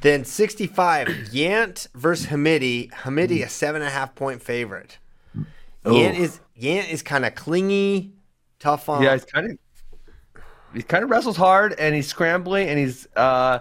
Then 0.00 0.24
65, 0.24 1.08
Yant 1.32 1.88
versus 1.94 2.26
Hamiti. 2.26 2.90
Hamiti, 2.92 3.42
a 3.44 3.48
seven 3.48 3.82
and 3.82 3.88
a 3.88 3.92
half 3.92 4.14
point 4.14 4.42
favorite. 4.42 4.98
Yant 5.36 5.44
Oh. 5.84 6.22
is 6.22 6.40
Yant 6.60 6.90
is 6.90 7.02
kind 7.02 7.24
of 7.24 7.34
clingy, 7.34 8.12
tough 8.58 8.88
on. 8.88 9.02
Yeah, 9.02 9.12
he's 9.14 9.24
kind 9.24 9.52
of 9.52 9.58
he 10.74 10.82
kind 10.82 11.02
of 11.02 11.10
wrestles 11.10 11.36
hard 11.36 11.74
and 11.78 11.94
he's 11.94 12.06
scrambling 12.06 12.68
and 12.68 12.78
he's 12.78 13.08
uh 13.16 13.60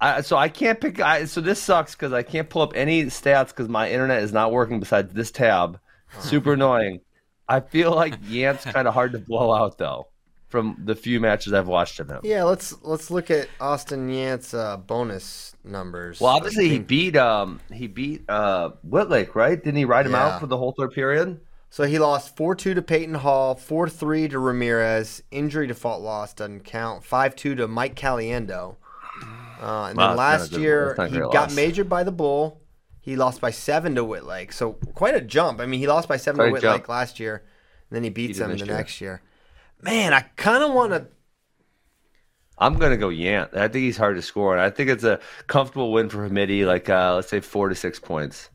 I, 0.00 0.20
so 0.20 0.36
I 0.36 0.48
can't 0.48 0.80
pick 0.80 1.00
I, 1.00 1.24
so 1.24 1.40
this 1.40 1.62
sucks 1.62 1.94
because 1.94 2.12
I 2.12 2.22
can't 2.22 2.48
pull 2.50 2.62
up 2.62 2.72
any 2.74 3.04
stats 3.04 3.48
because 3.48 3.68
my 3.68 3.90
internet 3.90 4.22
is 4.22 4.32
not 4.32 4.52
working 4.52 4.78
besides 4.78 5.12
this 5.14 5.30
tab. 5.30 5.78
Super 6.20 6.52
annoying. 6.54 7.00
I 7.48 7.60
feel 7.60 7.92
like 7.94 8.20
Yant's 8.22 8.64
kind 8.64 8.86
of 8.86 8.94
hard 8.94 9.12
to 9.12 9.18
blow 9.18 9.52
out 9.52 9.78
though 9.78 10.08
from 10.54 10.76
the 10.84 10.94
few 10.94 11.18
matches 11.18 11.52
I've 11.52 11.66
watched 11.66 11.98
of 11.98 12.08
him. 12.08 12.20
Yeah, 12.22 12.44
let's 12.44 12.76
let's 12.82 13.10
look 13.10 13.28
at 13.28 13.48
Austin 13.60 14.08
Yant's 14.08 14.54
uh, 14.54 14.76
bonus 14.76 15.56
numbers. 15.64 16.20
Well, 16.20 16.30
obviously 16.36 16.68
he 16.68 16.78
beat 16.78 17.16
um 17.16 17.58
he 17.72 17.88
beat 17.88 18.22
uh 18.28 18.70
Whitlake, 18.88 19.34
right? 19.34 19.56
Didn't 19.60 19.76
he 19.78 19.84
ride 19.84 20.06
him 20.06 20.12
Yeah. 20.12 20.26
out 20.34 20.40
for 20.40 20.46
the 20.46 20.56
whole 20.56 20.70
third 20.78 20.92
period? 20.92 21.40
So 21.70 21.82
he 21.82 21.98
lost 21.98 22.36
4 22.36 22.54
2 22.54 22.74
to 22.74 22.82
Peyton 22.82 23.16
Hall, 23.16 23.56
4 23.56 23.88
3 23.88 24.28
to 24.28 24.38
Ramirez. 24.38 25.24
Injury 25.32 25.66
default 25.66 26.02
loss 26.02 26.32
doesn't 26.32 26.60
count. 26.62 27.02
5 27.04 27.34
2 27.34 27.56
to 27.56 27.66
Mike 27.66 27.96
Caliendo. 27.96 28.76
Uh, 29.60 29.86
and 29.88 29.96
Wow, 29.96 29.96
then 29.96 29.96
that's 29.96 29.98
not 29.98 30.12
a 30.12 30.14
last 30.16 30.52
year, 30.52 30.94
that's 30.96 31.10
not 31.12 31.20
a 31.20 31.26
he 31.26 31.32
got 31.32 31.34
loss. 31.48 31.56
majored 31.56 31.88
by 31.88 32.04
the 32.04 32.12
Bull. 32.12 32.60
He 33.00 33.16
lost 33.16 33.40
by 33.40 33.50
7 33.50 33.94
to 33.96 34.04
Whitlake. 34.04 34.52
So 34.52 34.74
quite 34.94 35.14
a 35.16 35.20
jump. 35.20 35.60
I 35.60 35.66
mean, 35.66 35.80
he 35.80 35.88
lost 35.88 36.08
by 36.08 36.16
7 36.16 36.36
Quite 36.36 36.46
to 36.46 36.52
Whitlake 36.52 36.60
jump. 36.82 36.88
last 36.88 37.18
year. 37.18 37.42
And 37.90 37.96
then 37.96 38.04
he 38.04 38.08
beats 38.10 38.38
them 38.38 38.50
this 38.52 38.60
the 38.60 38.66
year. 38.66 38.76
next 38.76 39.00
year. 39.00 39.20
Man, 39.84 40.14
I 40.14 40.22
kind 40.36 40.64
of 40.64 40.72
want 40.72 40.92
to. 40.92 41.06
I'm 42.56 42.78
gonna 42.78 42.96
go 42.96 43.08
Yant. 43.08 43.54
I 43.54 43.68
think 43.68 43.84
he's 43.84 43.98
hard 43.98 44.16
to 44.16 44.22
score, 44.22 44.54
and 44.54 44.62
I 44.62 44.70
think 44.70 44.88
it's 44.88 45.04
a 45.04 45.20
comfortable 45.46 45.92
win 45.92 46.08
for 46.08 46.26
Hamiti, 46.26 46.64
like 46.66 46.88
uh, 46.88 47.16
let's 47.16 47.28
say 47.28 47.40
four 47.40 47.68
to 47.68 47.74
six 47.74 47.98
points. 47.98 48.48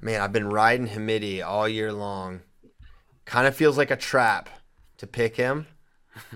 Man, 0.00 0.20
I've 0.20 0.32
been 0.32 0.48
riding 0.48 0.88
Hamiti 0.88 1.46
all 1.46 1.68
year 1.68 1.92
long. 1.92 2.40
Kind 3.24 3.46
of 3.46 3.54
feels 3.54 3.78
like 3.78 3.92
a 3.92 3.96
trap 3.96 4.48
to 4.96 5.06
pick 5.06 5.36
him. 5.36 5.68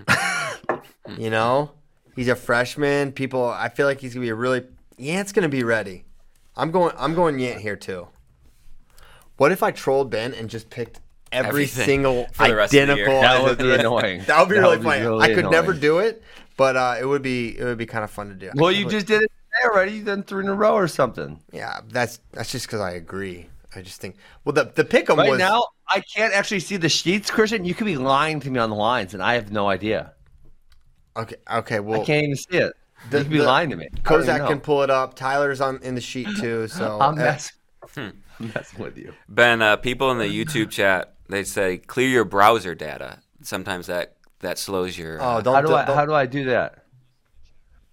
you 1.17 1.29
know, 1.29 1.71
he's 2.15 2.29
a 2.29 2.35
freshman. 2.35 3.11
People, 3.11 3.43
I 3.49 3.67
feel 3.67 3.87
like 3.87 3.99
he's 3.99 4.13
gonna 4.13 4.25
be 4.25 4.29
a 4.29 4.35
really. 4.35 4.63
Yant's 4.97 5.33
gonna 5.33 5.49
be 5.49 5.65
ready. 5.65 6.05
I'm 6.55 6.71
going. 6.71 6.93
I'm 6.97 7.13
going 7.13 7.35
Yant 7.39 7.59
here 7.59 7.75
too. 7.75 8.07
What 9.35 9.51
if 9.51 9.61
I 9.61 9.71
trolled 9.71 10.09
Ben 10.09 10.33
and 10.33 10.49
just 10.49 10.69
picked 10.69 11.01
every 11.35 11.49
Everything 11.49 11.85
single 11.85 12.27
for 12.33 12.47
the 12.47 12.55
rest 12.55 12.73
of 12.73 12.87
the 12.87 12.95
year. 12.95 13.07
identical? 13.07 13.21
That 13.21 13.43
would 13.43 13.57
be 13.57 13.73
annoying. 13.73 14.21
That 14.25 14.39
would 14.39 14.49
be 14.49 14.55
That 14.55 14.61
really 14.61 14.77
would 14.77 14.79
be 14.83 14.89
funny. 14.89 15.01
really 15.01 15.31
I 15.31 15.33
could 15.35 15.51
never 15.51 15.73
do 15.73 15.99
it, 15.99 16.23
but 16.57 16.75
uh, 16.75 16.95
it 16.99 17.05
would 17.05 17.21
be 17.21 17.57
it 17.57 17.63
would 17.63 17.77
be 17.77 17.85
kind 17.85 18.03
of 18.03 18.11
fun 18.11 18.29
to 18.29 18.35
do. 18.35 18.51
Well, 18.55 18.71
you 18.71 18.87
just 18.89 19.07
did 19.07 19.23
it 19.23 19.31
today 19.31 19.69
already. 19.73 19.91
You 19.93 20.03
done 20.03 20.23
three 20.23 20.43
in 20.43 20.49
a 20.49 20.53
row 20.55 20.73
or 20.75 20.87
something. 20.87 21.39
yeah. 21.51 21.79
That's 21.89 22.19
that's 22.31 22.51
just 22.51 22.67
because 22.67 22.81
I 22.81 22.91
agree. 22.91 23.47
I 23.75 23.81
just 23.81 23.99
think. 23.99 24.15
Well, 24.45 24.53
the 24.53 24.71
the 24.73 24.85
pick 24.85 25.09
'em 25.09 25.17
Right 25.17 25.29
was 25.31 25.39
now, 25.39 25.67
I 25.87 25.99
can't 25.99 26.33
actually 26.33 26.61
see 26.61 26.77
the 26.77 26.87
sheets, 26.89 27.29
Christian. 27.29 27.65
You 27.65 27.73
could 27.75 27.85
be 27.85 27.97
lying 27.97 28.39
to 28.39 28.49
me 28.49 28.57
on 28.59 28.69
the 28.69 28.75
lines, 28.77 29.13
and 29.13 29.21
I 29.21 29.33
have 29.33 29.51
no 29.51 29.67
idea. 29.67 30.13
okay. 31.17 31.35
Okay. 31.51 31.79
Well, 31.81 32.01
I 32.01 32.05
can't 32.05 32.23
even 32.23 32.35
see 32.37 32.57
it. 32.57 32.73
The- 33.09 33.17
you 33.19 33.23
could 33.25 33.31
be 33.33 33.37
the- 33.39 33.43
lying 33.45 33.69
to 33.71 33.75
me. 33.75 33.87
I 33.91 34.09
don't 34.09 34.23
even 34.23 34.35
Kozak 34.35 34.47
can 34.47 34.59
pull 34.61 34.81
it 34.83 34.89
up. 34.89 35.15
Tyler's 35.15 35.59
on 35.61 35.79
in 35.83 35.93
the 35.95 36.01
sheet 36.01 36.27
too. 36.39 36.67
So 36.69 36.97
I'm 37.01 37.13
uh, 37.13 37.15
messing, 37.17 37.55
Hmm. 37.93 38.09
I'm 38.39 38.51
messing 38.55 38.79
with 38.83 38.97
you. 38.97 39.13
Ben, 39.29 39.61
uh, 39.61 39.75
people 39.75 40.09
in 40.11 40.17
the 40.19 40.25
YouTube 40.25 40.69
chat 40.71 41.14
they 41.29 41.43
say 41.43 41.77
clear 41.77 42.07
your 42.09 42.25
browser 42.25 42.75
data. 42.75 43.19
Sometimes 43.41 43.87
that 43.87 44.15
that 44.39 44.57
slows 44.59 44.97
your. 44.97 45.21
oh, 45.21 45.25
Uh, 45.25 45.41
don't 45.41 45.55
How 45.55 45.61
do 45.61 45.67
do- 45.67 45.73
I? 45.75 45.85
don't- 45.85 45.95
How 45.95 46.05
do 46.05 46.13
I 46.13 46.25
do 46.25 46.45
that? 46.45 46.83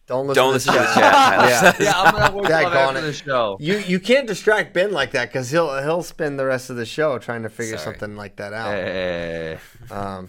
Don't 0.07 0.27
listen 0.27 0.43
Don't 0.43 0.49
to 0.51 0.55
listen 0.55 0.75
the 0.75 0.79
to 0.81 0.85
the 0.87 0.95
chat. 0.95 1.15
chat. 1.15 1.81
Yeah. 1.81 1.85
Yeah, 1.85 2.01
I'm 2.03 2.13
gonna 2.15 2.37
work 2.37 2.49
Dag 2.49 2.67
on 2.67 2.73
on 2.73 2.79
after 2.97 2.99
it. 2.99 3.03
the 3.03 3.13
show. 3.13 3.57
You 3.61 3.79
you 3.79 4.01
can't 4.01 4.27
distract 4.27 4.75
Ben 4.75 4.91
like 4.91 5.13
that 5.13 5.29
because 5.29 5.51
he'll 5.51 5.81
he'll 5.83 6.03
spend 6.03 6.39
the 6.39 6.45
rest 6.45 6.71
of 6.71 6.77
the 6.77 6.85
show 6.85 7.19
trying 7.19 7.45
to 7.45 7.49
figure 7.49 7.79
Sorry. 7.79 7.95
something 7.99 8.17
like 8.17 8.37
that 8.37 8.53
out. 8.53 8.73
Hey. 8.73 9.59
Um, 9.91 10.29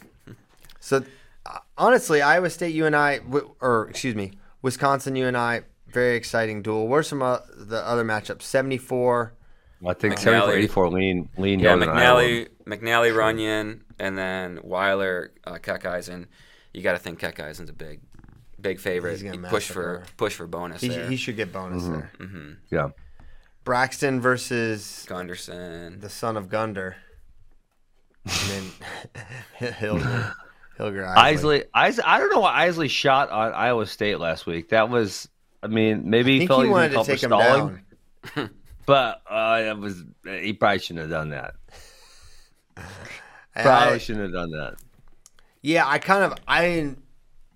so 0.80 1.04
uh, 1.46 1.58
honestly, 1.78 2.22
Iowa 2.22 2.50
State, 2.52 2.74
you 2.76 2.86
and 2.86 2.96
I, 2.96 3.18
w- 3.20 3.56
or 3.62 3.88
excuse 3.90 4.16
me, 4.16 4.34
Wisconsin, 4.62 5.16
you 5.16 5.26
and 5.28 5.36
I, 5.36 5.64
very 5.88 6.16
exciting 6.16 6.62
duel. 6.62 6.88
Where's 6.88 7.08
some 7.08 7.22
uh, 7.24 7.40
the 7.58 7.86
other 7.86 8.06
matchups? 8.06 8.44
Seventy 8.44 8.78
four. 8.78 9.34
I 9.86 9.94
think 9.94 10.16
McNally. 10.16 10.20
74 10.20 10.54
84 10.56 10.90
lean 10.90 11.30
lean 11.38 11.60
Yeah, 11.60 11.76
Northern 11.76 11.90
Iowa. 11.98 12.22
McNally, 12.22 12.48
McNally, 12.66 13.16
Runyon, 13.16 13.84
and 14.00 14.18
then 14.18 14.60
Weiler, 14.64 15.32
uh, 15.46 15.54
Keckeisen. 15.56 16.28
You 16.74 16.82
got 16.82 16.94
to 16.94 17.00
think 17.00 17.20
Keckeisen's 17.20 17.70
a 17.70 17.74
big, 17.74 18.02
big 18.60 18.80
favorite. 18.80 19.12
He's 19.12 19.24
gonna 19.24 19.48
push 19.48 19.70
for 19.70 20.04
push 20.18 20.34
for 20.34 20.48
bonus 20.48 20.82
He, 20.82 20.88
there. 20.90 21.10
he 21.10 21.16
should 21.16 21.36
get 21.36 21.52
bonus 21.52 21.86
there. 21.86 22.12
Yeah. 22.72 22.90
Braxton 23.64 24.20
versus 24.20 25.06
Gunderson. 25.08 26.00
the 26.00 26.10
son 26.10 26.36
of 26.38 26.50
Gunder. 26.50 26.96
And 28.26 28.72
then 29.60 29.74
Hillger. 29.74 30.34
Hillger 30.78 31.06
Isley, 31.06 31.64
Isley, 31.74 32.04
I 32.04 32.20
don't 32.20 32.32
know 32.32 32.40
why 32.40 32.66
Isley 32.66 32.88
shot 32.88 33.30
on 33.30 33.54
Iowa 33.54 33.86
State 33.86 34.20
last 34.20 34.48
week. 34.48 34.70
That 34.70 34.90
was, 34.90 35.30
I 35.62 35.68
mean, 35.68 36.10
maybe 36.10 36.38
I 36.38 36.40
he 36.40 36.48
felt 36.48 36.62
he 36.62 36.68
he 36.68 36.72
wanted 36.72 36.94
to 36.94 37.04
take 37.04 37.22
him 37.22 37.30
stalling, 37.30 37.82
down. 38.36 38.50
but 38.86 39.22
uh, 39.30 39.62
it 39.66 39.78
was 39.78 40.04
he 40.26 40.54
probably 40.54 40.80
shouldn't 40.80 41.02
have 41.02 41.10
done 41.10 41.30
that. 41.30 41.54
Probably 43.56 43.96
I- 43.96 43.98
shouldn't 43.98 44.26
have 44.26 44.34
done 44.34 44.52
that. 44.52 44.76
Yeah, 45.62 45.88
I 45.88 45.98
kind 46.00 46.24
of 46.24 46.38
I 46.48 46.96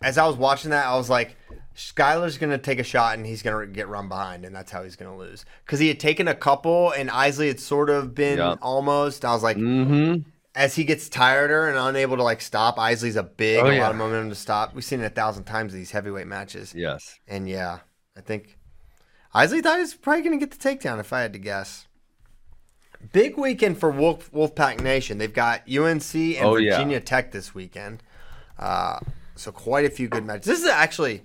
as 0.02 0.18
I 0.18 0.26
was 0.28 0.36
watching 0.38 0.72
that, 0.72 0.86
I 0.86 0.96
was 0.96 1.10
like, 1.10 1.36
Skyler's 1.76 2.38
gonna 2.38 2.58
take 2.58 2.80
a 2.80 2.84
shot 2.84 3.18
and 3.18 3.26
he's 3.26 3.42
gonna 3.42 3.66
get 3.68 3.88
run 3.90 4.08
behind, 4.08 4.46
and 4.46 4.56
that's 4.56 4.72
how 4.72 4.84
he's 4.84 4.96
gonna 4.96 5.18
lose. 5.18 5.44
Because 5.66 5.80
he 5.80 5.88
had 5.90 6.00
taken 6.00 6.28
a 6.28 6.36
couple, 6.36 6.92
and 6.92 7.10
Isley 7.10 7.48
had 7.48 7.60
sort 7.60 7.90
of 7.90 8.16
been 8.16 8.38
Yeah. 8.38 8.56
almost. 8.62 9.26
I 9.26 9.34
was 9.34 9.44
like, 9.44 9.58
Mm-hmm. 9.58 10.22
as 10.56 10.76
he 10.76 10.86
gets 10.86 11.10
tireder 11.10 11.68
and 11.68 11.78
unable 11.78 12.16
to 12.18 12.24
like 12.24 12.42
stop, 12.42 12.80
Isley's 12.80 13.16
a 13.18 13.24
big, 13.24 13.60
Oh, 13.63 13.68
a 13.68 13.76
yeah. 13.76 13.82
lot 13.82 13.92
of 13.92 13.98
momentum 13.98 14.30
to 14.30 14.36
stop. 14.36 14.74
We've 14.74 14.86
seen 14.86 15.02
it 15.02 15.06
a 15.06 15.10
thousand 15.10 15.44
times 15.44 15.74
in 15.74 15.80
these 15.80 15.92
heavyweight 15.92 16.28
matches, 16.28 16.74
Yes. 16.76 17.20
and 17.28 17.50
yeah, 17.50 17.80
I 18.16 18.22
think 18.22 18.57
Isley 19.38 19.62
thought 19.62 19.76
he 19.76 19.82
was 19.82 19.93
probably 19.93 20.23
gonna 20.23 20.38
get 20.38 20.52
the 20.52 20.58
takedown 20.58 21.00
if 21.00 21.13
I 21.13 21.21
had 21.21 21.34
to 21.34 21.39
guess. 21.39 21.88
Big 23.13 23.38
weekend 23.38 23.80
for 23.80 23.91
Wolf 23.91 24.32
Wolfpack 24.32 24.82
Nation. 24.82 25.17
They've 25.19 25.34
got 25.34 25.62
UNC 25.69 26.15
and 26.15 26.45
Oh, 26.45 26.56
yeah. 26.56 26.71
Virginia 26.76 27.00
Tech 27.00 27.32
this 27.32 27.54
weekend. 27.54 28.02
Uh, 28.58 29.00
so 29.36 29.52
quite 29.52 29.86
a 29.86 29.89
few 29.89 30.08
good 30.08 30.26
matches. 30.26 30.45
This 30.47 30.60
is 30.62 30.67
actually 30.67 31.21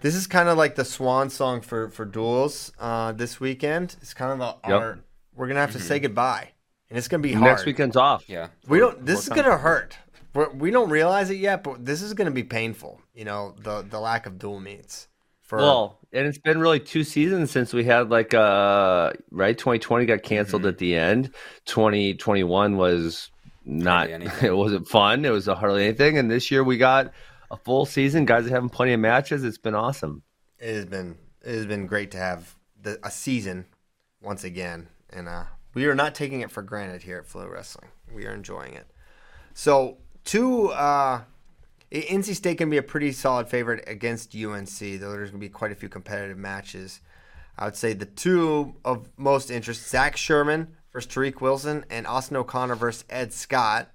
this 0.00 0.14
is 0.14 0.26
kind 0.26 0.48
of 0.48 0.58
like 0.58 0.74
the 0.74 0.84
swan 0.84 1.30
song 1.30 1.60
for 1.60 1.88
for 1.90 2.04
duels 2.04 2.72
uh, 2.80 3.12
this 3.12 3.38
weekend. 3.38 3.94
It's 4.02 4.14
kind 4.14 4.32
of 4.32 4.38
the, 4.38 4.68
Yep. 4.68 4.80
our 4.80 4.98
we're 5.36 5.46
gonna 5.46 5.60
have 5.60 5.72
to 5.72 5.80
say 5.80 6.00
goodbye, 6.00 6.50
and 6.90 6.98
it's 6.98 7.06
gonna 7.06 7.22
be 7.22 7.32
hard. 7.32 7.44
Next 7.48 7.64
weekend's 7.64 7.96
off. 7.96 8.28
Yeah. 8.28 8.48
we 8.66 8.80
don't. 8.80 9.06
This 9.06 9.22
is 9.22 9.28
gonna 9.28 9.56
hurt. 9.56 9.96
We're, 10.34 10.50
we 10.50 10.72
don't 10.72 10.90
realize 10.90 11.30
it 11.30 11.36
yet, 11.38 11.62
but 11.62 11.84
this 11.86 12.02
is 12.02 12.12
gonna 12.14 12.32
be 12.32 12.42
painful. 12.42 13.00
You 13.14 13.24
know 13.24 13.54
the 13.62 13.82
the 13.88 14.00
lack 14.00 14.26
of 14.26 14.38
dual 14.40 14.58
meets. 14.58 15.06
For 15.48 15.58
Well, 15.58 15.98
and 16.12 16.26
it's 16.26 16.38
been 16.38 16.60
really 16.60 16.78
two 16.80 17.02
seasons 17.04 17.50
since 17.50 17.72
we 17.74 17.82
had 17.84 18.08
like 18.10 18.32
uh 18.34 19.12
right 19.30 19.58
2020 19.58 20.06
got 20.06 20.22
canceled 20.22 20.62
Mm-hmm. 20.62 20.68
at 20.68 20.78
the 20.78 20.94
end. 20.94 21.30
2021 21.64 22.76
was 22.76 23.30
not 23.64 24.08
Hardly 24.10 24.26
it 24.48 24.56
wasn't 24.56 24.86
fun. 24.88 25.24
It 25.24 25.30
was 25.30 25.46
hardly 25.46 25.84
anything 25.84 26.16
and 26.18 26.30
this 26.30 26.50
year 26.50 26.62
we 26.62 26.76
got 26.78 27.12
a 27.50 27.56
full 27.56 27.86
season. 27.86 28.24
Guys 28.26 28.46
are 28.46 28.50
having 28.50 28.68
plenty 28.68 28.92
of 28.92 29.00
matches. 29.00 29.42
It's 29.44 29.58
been 29.58 29.74
awesome. 29.74 30.22
it 30.58 30.74
has 30.74 30.84
been 30.86 31.16
it 31.42 31.54
has 31.54 31.66
been 31.66 31.86
great 31.86 32.10
to 32.12 32.18
have 32.18 32.54
the, 32.80 32.98
a 33.02 33.10
season 33.10 33.64
once 34.20 34.44
again, 34.44 34.88
and 35.10 35.28
uh, 35.28 35.44
we 35.74 35.86
are 35.86 35.94
not 35.94 36.14
taking 36.14 36.40
it 36.42 36.50
for 36.50 36.62
granted 36.62 37.02
here 37.02 37.18
at 37.18 37.26
FloWrestling. 37.28 37.86
We 38.14 38.26
are 38.26 38.34
enjoying 38.34 38.74
it. 38.74 38.86
So, 39.54 39.96
two 40.24 40.68
uh, 40.68 40.74
I- 41.22 41.22
NC 41.92 42.34
State 42.34 42.58
can 42.58 42.70
be 42.70 42.76
a 42.76 42.82
pretty 42.82 43.12
solid 43.12 43.48
favorite 43.48 43.84
against 43.86 44.34
UNC, 44.34 44.78
though 44.78 45.12
there's 45.12 45.30
going 45.30 45.40
to 45.40 45.46
be 45.46 45.48
quite 45.48 45.72
a 45.72 45.74
few 45.74 45.88
competitive 45.88 46.36
matches. 46.36 47.00
I 47.58 47.64
would 47.64 47.76
say 47.76 47.92
the 47.92 48.04
two 48.06 48.74
of 48.84 49.08
most 49.16 49.50
interest: 49.50 49.88
Zach 49.88 50.16
Sherman 50.16 50.76
versus 50.92 51.10
Tariq 51.10 51.40
Wilson, 51.40 51.84
and 51.90 52.06
Austin 52.06 52.36
O'Connor 52.36 52.76
versus 52.76 53.04
Ed 53.08 53.32
Scott. 53.32 53.90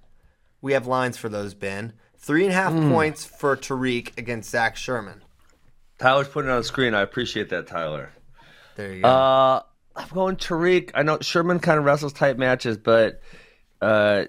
We 0.60 0.72
have 0.72 0.86
lines 0.86 1.16
for 1.16 1.28
those, 1.28 1.54
Ben. 1.54 1.92
Three 2.16 2.44
and 2.44 2.52
a 2.52 2.56
half 2.56 2.72
points 2.72 3.24
for 3.24 3.56
Tariq 3.56 4.16
against 4.16 4.50
Zach 4.50 4.76
Sherman. 4.76 5.22
Tyler's 5.98 6.28
putting 6.28 6.50
it 6.50 6.52
on 6.52 6.58
the 6.60 6.64
screen. 6.64 6.94
I 6.94 7.02
appreciate 7.02 7.50
that, 7.50 7.66
Tyler. 7.66 8.10
There 8.76 8.94
you 8.94 9.02
go. 9.02 9.08
Uh 9.08 9.62
I'm 9.96 10.08
going 10.08 10.36
Tariq. 10.36 10.90
I 10.94 11.02
know 11.02 11.18
Sherman 11.20 11.60
kind 11.60 11.78
of 11.78 11.84
wrestles 11.84 12.12
tight 12.12 12.38
matches, 12.38 12.76
but 12.78 13.20
uh 13.80 14.24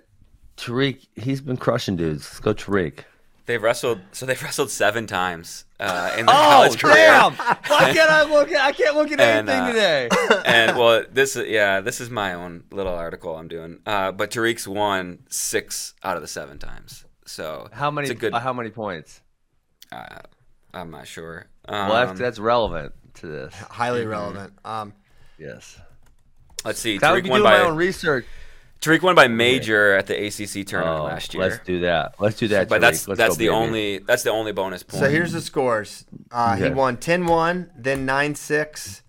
Tariq, 0.58 1.08
he's 1.15 1.41
been 1.41 1.58
crushing 1.58 1.95
dudes. 1.95 2.23
Let's 2.25 2.39
go 2.39 2.54
Tariq. 2.54 2.99
They've 3.46 3.62
wrestled. 3.62 4.00
So 4.12 4.26
they've 4.26 4.42
wrestled 4.42 4.72
seven 4.72 5.06
times 5.06 5.66
uh, 5.80 6.16
in 6.18 6.26
their 6.26 6.36
Oh 6.36 6.40
college 6.40 6.80
career. 6.80 6.96
damn! 6.96 7.34
Why 7.34 7.60
can't 7.94 8.10
I 8.10 8.24
look? 8.24 8.52
At, 8.52 8.66
I 8.66 8.72
can't 8.72 8.96
look 8.96 9.12
at 9.12 9.20
And, 9.20 9.48
anything 9.50 9.64
uh, 9.64 9.68
today. 9.74 10.10
and 10.46 10.78
well, 10.78 11.04
this 11.12 11.36
yeah, 11.36 11.82
this 11.82 12.02
is 12.02 12.10
my 12.10 12.34
own 12.34 12.64
little 12.72 12.94
article 12.96 13.36
I'm 13.36 13.48
doing. 13.48 13.80
Uh, 13.86 14.12
but 14.12 14.32
Tariq's 14.32 14.68
won 14.68 15.20
six 15.30 15.94
out 16.04 16.16
of 16.16 16.24
the 16.24 16.28
seven 16.28 16.58
times. 16.58 17.06
So 17.28 17.68
How 17.72 17.92
many? 17.92 18.14
Good. 18.14 18.34
uh, 18.34 18.40
how 18.40 18.54
many 18.54 18.70
points? 18.72 19.22
uh, 19.92 20.06
I'm 20.74 20.90
not 20.92 21.08
sure. 21.08 21.46
Um, 21.68 21.90
Well, 21.90 22.08
that's, 22.08 22.20
that's 22.20 22.40
relevant 22.40 22.94
to 23.16 23.28
this. 23.28 23.54
highly 23.56 24.06
relevant. 24.06 24.54
Um, 24.66 24.94
Yes. 25.38 25.80
let's 26.64 26.80
see. 26.80 27.00
I 27.02 27.12
would 27.12 27.20
Tariq 27.22 27.24
be 27.26 27.30
won 27.30 27.42
doing 27.42 27.52
my 27.52 27.60
own 27.62 27.76
research. 27.76 28.26
Tariq 28.86 29.02
won 29.02 29.15
by 29.15 29.28
major 29.28 29.93
at 29.93 30.06
the 30.08 30.13
ACC 30.28 30.65
tournament 30.67 31.00
Oh, 31.00 31.04
last 31.06 31.34
year. 31.34 31.43
let's 31.43 31.60
do 31.65 31.80
that. 31.82 32.15
Let's 32.19 32.38
do 32.38 32.48
that. 32.50 32.69
but 32.69 32.78
Tariq. 32.78 32.82
that's 32.82 33.08
Let's 33.08 33.17
that's 33.17 33.36
the 33.38 33.45
baby. 33.48 33.50
only 33.50 33.98
that's 34.00 34.24
the 34.24 34.30
only 34.32 34.52
bonus 34.52 34.84
point. 34.84 35.04
so 35.04 35.10
here's 35.10 35.32
the 35.32 35.41
scores. 35.41 36.06
Uh, 36.32 36.56
He 36.56 36.69
won 36.69 36.98
10-1, 36.98 37.69
then 37.78 38.06
9-6, 38.06 39.02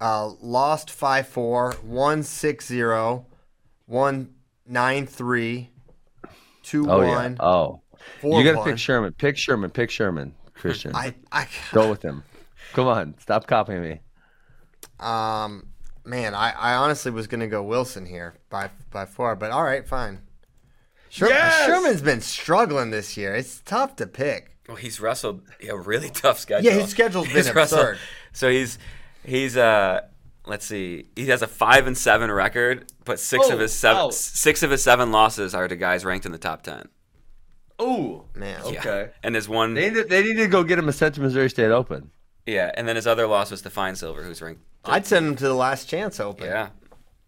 uh, 0.00 0.28
lost 0.40 0.88
5-4, 0.88 1.82
won 1.84 2.20
6-0, 2.22 3.24
won 3.86 4.30
9-3, 4.70 5.68
2-1, 6.64 6.88
Oh 6.88 7.02
yeah. 7.02 7.34
Oh, 7.40 7.80
4-1. 8.22 8.38
you 8.44 8.52
got 8.52 8.64
to 8.64 8.70
pick 8.70 8.78
Sherman. 8.78 9.12
Pick 9.12 9.36
Sherman. 9.36 9.70
Pick 9.70 9.90
Sherman. 9.90 10.34
Christian. 10.54 10.94
I, 10.94 11.14
I, 11.30 11.46
Go 11.72 11.90
with 11.90 12.00
him. 12.02 12.22
Come 12.72 12.86
on. 12.86 13.14
Stop 13.20 13.46
copying 13.46 13.82
me. 13.82 14.00
um, 15.00 15.66
man, 16.04 16.34
I, 16.34 16.52
I 16.52 16.74
honestly 16.74 17.10
was 17.10 17.26
gonna 17.26 17.46
go 17.48 17.62
Wilson 17.62 18.06
here 18.06 18.34
by 18.50 18.70
by 18.90 19.04
far, 19.06 19.36
but 19.36 19.50
all 19.50 19.62
right, 19.64 19.86
fine. 19.86 20.20
Sher- 21.08 21.28
Yes! 21.28 21.66
Sherman's 21.66 22.02
been 22.02 22.20
struggling 22.20 22.90
this 22.90 23.16
year. 23.16 23.34
It's 23.34 23.60
tough 23.60 23.94
to 23.96 24.06
pick. 24.06 24.56
Well, 24.66 24.76
he's 24.76 25.00
wrestled 25.00 25.42
a 25.68 25.76
really 25.76 26.08
tough 26.14 26.38
schedule. 26.38 26.70
Yeah, 26.72 26.78
his 26.80 26.90
schedule's 26.90 27.26
been 27.28 27.36
He's 27.36 27.54
wrestled- 27.54 27.80
absurd. 27.80 27.98
So 28.32 28.50
he's 28.50 28.78
he's 29.24 29.56
uh 29.56 30.00
let's 30.46 30.66
see, 30.66 31.06
he 31.16 31.26
has 31.26 31.40
a 31.42 31.46
five 31.46 31.86
and 31.86 31.96
seven 31.96 32.30
record, 32.30 32.90
but 33.04 33.18
six 33.20 33.46
Oh, 33.48 33.54
of 33.54 33.60
his 33.60 33.72
seven 33.72 34.02
wow. 34.04 34.10
six 34.10 34.62
of 34.62 34.70
his 34.70 34.82
seven 34.82 35.12
losses 35.12 35.54
are 35.54 35.68
to 35.68 35.76
guys 35.76 36.04
ranked 36.04 36.26
in 36.26 36.32
the 36.32 36.38
top 36.38 36.62
ten. 36.62 36.88
Ooh. 37.80 38.24
Man, 38.34 38.60
Yeah. 38.70 38.78
Okay. 38.80 39.10
and 39.22 39.34
there's 39.34 39.48
one 39.48 39.74
They 39.74 39.90
need, 39.90 40.08
they 40.08 40.22
need 40.22 40.36
to 40.36 40.46
go 40.46 40.62
get 40.64 40.78
him 40.78 40.88
a 40.88 40.92
sent 40.92 41.14
to 41.16 41.20
Missouri 41.20 41.50
State 41.50 41.70
Open. 41.70 42.10
Yeah, 42.46 42.70
and 42.74 42.86
then 42.86 42.96
his 42.96 43.06
other 43.06 43.26
loss 43.26 43.50
was 43.50 43.62
to 43.62 43.70
Finesilver, 43.70 44.22
who's 44.22 44.42
ranked. 44.42 44.62
I'd 44.84 45.06
send 45.06 45.26
him 45.26 45.36
to 45.36 45.44
the 45.44 45.54
Last 45.54 45.88
Chance 45.88 46.20
Open. 46.20 46.46
Yeah, 46.46 46.68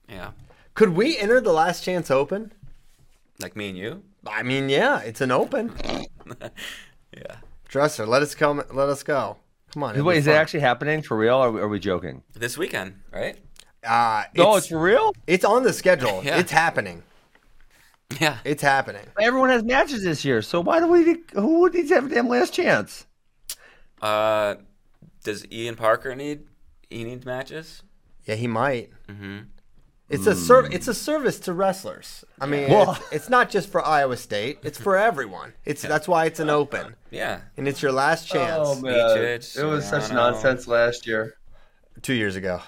yeah, 0.09 0.31
Could 0.74 0.90
we 0.90 1.16
enter 1.16 1.40
the 1.40 1.52
Last 1.52 1.83
Chance 1.85 2.11
Open? 2.11 2.52
like 3.40 3.55
me 3.57 3.68
and 3.70 3.79
you. 3.79 4.02
I 4.26 4.42
mean, 4.42 4.68
yeah, 4.68 5.00
it's 5.00 5.20
an 5.20 5.31
open. 5.31 5.72
Yeah, 7.16 7.37
Dresser, 7.68 8.05
let 8.05 8.20
us 8.20 8.35
come. 8.35 8.62
Let 8.72 8.88
us 8.90 9.02
go. 9.02 9.38
Come 9.72 9.85
on. 9.85 10.05
Wait, 10.05 10.14
be 10.14 10.18
is 10.18 10.26
it 10.26 10.33
actually 10.33 10.61
happening 10.61 11.00
for 11.00 11.16
real? 11.16 11.37
Or 11.37 11.46
are 11.46 11.50
we, 11.52 11.61
are 11.62 11.68
we 11.68 11.79
joking? 11.79 12.22
this 12.35 12.59
weekend, 12.59 13.00
right? 13.11 13.38
Uh, 13.83 14.24
it's, 14.35 14.37
No, 14.37 14.57
it's 14.57 14.66
for 14.66 14.79
real. 14.79 15.14
it's 15.26 15.44
on 15.44 15.62
the 15.62 15.72
schedule. 15.72 16.20
Yeah. 16.24 16.38
It's 16.38 16.50
happening. 16.50 17.02
Yeah, 18.20 18.38
It's 18.44 18.61
happening. 18.62 19.05
Everyone 19.18 19.48
has 19.50 19.62
matches 19.62 20.02
this 20.05 20.24
year, 20.24 20.42
so 20.42 20.61
why 20.61 20.79
do 20.81 20.88
we? 20.88 21.16
Who 21.35 21.70
needs 21.70 21.88
to 21.88 21.95
have 21.97 22.07
a 22.07 22.14
damn 22.14 22.28
last 22.28 22.53
chance? 22.53 23.07
Uh, 24.03 24.57
does 25.27 25.47
Ian 25.53 25.77
Parker 25.77 26.14
need 26.14 26.45
he 26.89 27.05
needs 27.05 27.24
matches? 27.27 27.83
Yeah, 28.24 28.37
he 28.37 28.47
might. 28.47 28.91
Mm-hmm. 29.09 29.39
It's 30.09 30.27
a 30.29 30.35
serv- 30.37 30.72
It's 30.72 30.87
a 30.89 30.95
service 30.95 31.41
to 31.41 31.53
wrestlers. 31.53 32.24
I 32.41 32.47
mean, 32.47 32.70
Well- 32.70 32.93
it's, 32.93 33.12
it's 33.12 33.29
not 33.29 33.51
just 33.51 33.68
for 33.70 33.85
Iowa 33.85 34.16
State. 34.16 34.59
It's 34.62 34.79
for 34.79 34.97
everyone. 34.97 35.53
It's 35.64 35.83
that's 35.83 36.07
why 36.07 36.27
it's 36.27 36.39
an 36.41 36.49
open, 36.49 36.95
Yeah, 37.11 37.41
and 37.57 37.66
it's 37.66 37.83
your 37.83 37.91
last 37.93 38.29
chance. 38.29 38.53
Oh 38.64 38.81
man, 38.81 38.93
Beaches, 39.16 39.57
it 39.57 39.64
was 39.64 39.85
such 39.87 40.05
Serrano. 40.05 40.31
nonsense 40.31 40.66
last 40.68 41.07
year. 41.09 41.35
Two 42.03 42.14
years 42.14 42.37
ago, 42.37 42.62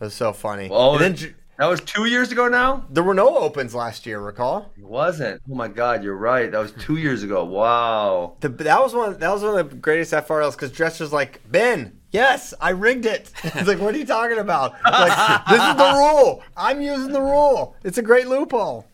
it 0.00 0.04
was 0.04 0.14
so 0.14 0.32
funny. 0.32 0.68
Oh, 0.70 0.92
and 0.92 1.00
then 1.02 1.16
J- 1.16 1.34
That 1.58 1.66
was 1.66 1.80
two 1.80 2.04
years 2.04 2.30
ago 2.30 2.46
now? 2.46 2.84
There 2.88 3.02
were 3.02 3.14
no 3.14 3.36
opens 3.36 3.74
last 3.74 4.06
year, 4.06 4.20
recall? 4.20 4.72
It 4.78 4.84
wasn't. 4.84 5.42
Oh 5.50 5.56
my 5.56 5.66
God, 5.66 6.04
you're 6.04 6.16
right. 6.16 6.52
That 6.52 6.60
was 6.60 6.70
two 6.70 6.98
years 6.98 7.24
ago. 7.24 7.44
Wow. 7.44 8.36
The, 8.38 8.48
that 8.48 8.80
was 8.80 8.94
one. 8.94 9.18
That 9.18 9.32
was 9.32 9.42
one 9.42 9.58
of 9.58 9.68
the 9.68 9.76
greatest 9.76 10.12
FRLs 10.12 10.52
because 10.52 10.70
Dresser's 10.70 11.12
like 11.12 11.40
Ben. 11.50 11.98
Yes, 12.12 12.54
I 12.60 12.70
rigged 12.70 13.06
it. 13.06 13.32
He's 13.42 13.66
like, 13.66 13.80
what 13.80 13.92
are 13.92 13.98
you 13.98 14.06
talking 14.06 14.38
about? 14.38 14.74
Like, 14.84 15.46
this 15.48 15.60
is 15.60 15.76
the 15.76 15.94
rule. 15.96 16.44
I'm 16.56 16.80
using 16.80 17.12
the 17.12 17.20
rule. 17.20 17.74
It's 17.82 17.98
a 17.98 18.02
great 18.02 18.28
loophole. 18.28 18.86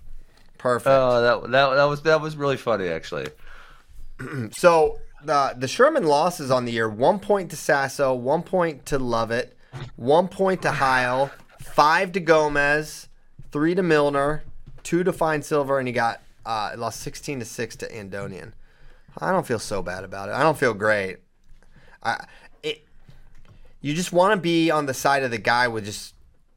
Perfect. 0.56 0.88
Oh, 0.88 1.20
that 1.20 1.50
that 1.50 1.74
that 1.74 1.84
was 1.84 2.00
that 2.02 2.22
was 2.22 2.34
really 2.34 2.56
funny 2.56 2.88
actually. 2.88 3.28
So 4.52 5.00
the 5.22 5.54
the 5.58 5.68
Sherman 5.68 6.04
losses 6.04 6.50
on 6.50 6.64
the 6.64 6.72
year: 6.72 6.88
one 6.88 7.18
point 7.18 7.50
to 7.50 7.56
Sasso, 7.56 8.14
one 8.14 8.42
point 8.42 8.86
to 8.86 8.98
Lovett, 8.98 9.54
one 9.96 10.28
point 10.28 10.62
to 10.62 10.70
Heil, 10.70 11.30
five 11.64 12.12
to 12.12 12.20
Gomez, 12.20 13.08
three 13.50 13.74
to 13.74 13.82
Milner, 13.82 14.44
two 14.82 15.02
to 15.04 15.12
Finesilver, 15.12 15.78
and 15.78 15.88
he 15.88 15.92
got 15.92 16.22
uh, 16.46 16.72
lost 16.76 17.00
sixteen 17.00 17.38
to 17.40 17.44
six 17.44 17.74
to 17.76 17.88
Andonian. 17.88 18.52
I 19.18 19.30
don't 19.30 19.46
feel 19.46 19.58
so 19.58 19.82
bad 19.82 20.04
about 20.04 20.28
it. 20.28 20.32
I 20.32 20.42
don't 20.42 20.58
feel 20.58 20.74
great. 20.74 21.18
I 22.02 22.26
it. 22.62 22.86
You 23.80 23.94
just 23.94 24.12
want 24.12 24.32
to 24.32 24.40
be 24.40 24.70
on 24.70 24.86
the 24.86 24.94
side 24.94 25.22
of 25.22 25.30
the 25.30 25.38
guy 25.38 25.68
with 25.68 25.84
just 25.84 26.14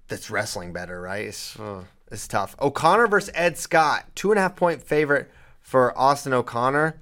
that's 0.07 0.29
wrestling 0.29 0.73
better, 0.73 1.01
right? 1.01 1.25
It's, 1.27 1.59
uh, 1.59 1.83
it's 2.11 2.27
tough. 2.27 2.55
O'Connor 2.61 3.07
versus 3.07 3.31
Ed 3.33 3.57
Scott, 3.57 4.05
two 4.15 4.31
and 4.31 4.39
a 4.39 4.41
half 4.41 4.55
point 4.55 4.81
favorite 4.81 5.29
for 5.61 5.97
Austin 5.97 6.33
O'Connor. 6.33 6.95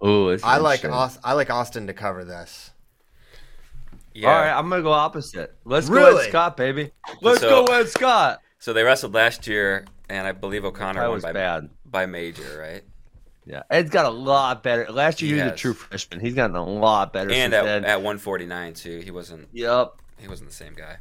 Oh, 0.00 0.36
I 0.42 0.58
like 0.58 0.84
I 0.84 1.32
like 1.32 1.50
Austin 1.50 1.86
to 1.86 1.94
cover 1.94 2.24
this. 2.24 2.70
Yeah. 4.14 4.28
All 4.28 4.40
right, 4.40 4.52
I'm 4.56 4.68
gonna 4.70 4.82
go 4.82 4.92
opposite. 4.92 5.54
Let's 5.64 5.88
go 5.88 5.94
Really? 5.96 6.26
Ed 6.26 6.28
Scott, 6.30 6.56
baby. 6.56 6.92
Let's 7.20 7.40
So- 7.40 7.66
go 7.66 7.72
Ed 7.74 7.88
Scott. 7.88 8.40
So 8.60 8.72
they 8.72 8.82
wrestled 8.82 9.12
last 9.12 9.46
year, 9.46 9.84
and 10.08 10.26
I 10.26 10.32
believe 10.32 10.64
O'Connor 10.64 11.00
That 11.00 11.06
won 11.08 11.14
was 11.16 11.22
by 11.24 11.32
bad. 11.32 11.68
by 11.84 12.06
major, 12.06 12.58
right? 12.58 12.82
Yeah, 13.44 13.64
Ed's 13.70 13.90
got 13.90 14.06
a 14.06 14.10
lot 14.10 14.62
better. 14.62 14.90
Last 14.90 15.20
year 15.20 15.34
He 15.34 15.40
he, 15.40 15.44
was 15.44 15.52
a 15.52 15.56
true 15.56 15.74
freshman. 15.74 16.20
He's 16.20 16.34
gotten 16.34 16.56
a 16.56 16.64
lot 16.64 17.12
better 17.12 17.30
And 17.30 17.52
since 17.52 17.54
at, 17.54 17.64
then. 17.64 17.84
at 17.84 17.96
149 17.98 18.72
too, 18.72 19.00
he 19.04 19.10
wasn't 19.10 19.48
yep. 19.52 19.92
he 20.18 20.28
wasn't 20.28 20.48
the 20.48 20.54
same 20.56 20.72
guy. 20.74 20.96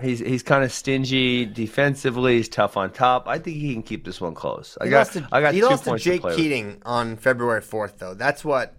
He's 0.00 0.18
he's 0.20 0.42
kind 0.42 0.62
of 0.64 0.70
stingy 0.70 1.46
defensively. 1.46 2.36
He's 2.36 2.48
tough 2.48 2.76
on 2.76 2.90
top. 2.92 3.26
I 3.26 3.38
think 3.38 3.56
he 3.56 3.72
can 3.72 3.82
keep 3.82 4.04
this 4.04 4.20
one 4.20 4.34
close. 4.34 4.76
I 4.80 4.84
He 4.84 4.90
got 4.90 4.98
lost 4.98 5.12
to, 5.14 5.28
I 5.32 5.40
got 5.40 5.54
he 5.54 5.60
two 5.60 5.66
lost 5.66 5.84
to 5.84 5.90
points 5.90 6.04
Jake 6.04 6.20
play 6.20 6.30
with. 6.30 6.36
Keating 6.36 6.82
on 6.84 7.16
February 7.16 7.60
fourth, 7.60 7.98
though. 7.98 8.14
That's 8.14 8.44
what 8.44 8.74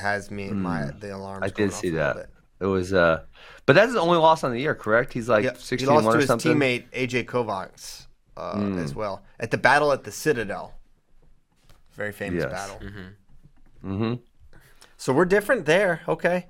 has 0.00 0.30
me 0.30 0.44
in 0.44 0.60
my 0.62 0.90
the 0.98 1.14
alarms. 1.14 1.38
Hmm. 1.38 1.44
I 1.44 1.48
did 1.48 1.70
off 1.70 1.74
see 1.76 1.88
a 1.88 1.92
little 1.92 2.14
that. 2.14 2.29
Bit. 2.60 2.66
It 2.66 2.68
was 2.68 2.92
uh, 2.92 3.22
but 3.66 3.74
that's 3.74 3.92
the 3.92 4.00
only 4.00 4.18
loss 4.18 4.44
on 4.44 4.52
the 4.52 4.60
year, 4.60 4.74
correct? 4.74 5.12
He's 5.12 5.28
like 5.28 5.44
Yep. 5.44 5.56
He 5.56 5.62
sixteen 5.62 5.88
lost 5.94 6.04
to 6.04 6.10
or 6.12 6.16
his 6.18 6.26
something. 6.26 6.56
Teammate 6.56 6.84
AJ 6.92 7.24
Kovacs 7.24 8.06
uh, 8.36 8.78
as 8.78 8.94
well 8.94 9.22
at 9.38 9.50
the 9.50 9.58
battle 9.58 9.92
at 9.92 10.04
the 10.04 10.12
Citadel. 10.12 10.74
Very 11.92 12.12
famous 12.12 12.42
Yes. 12.44 12.52
battle. 12.52 12.78
Mm-hmm. 12.80 13.92
mm-hmm. 13.92 14.14
So 14.96 15.12
we're 15.12 15.24
different 15.24 15.64
there, 15.64 16.02
okay. 16.06 16.46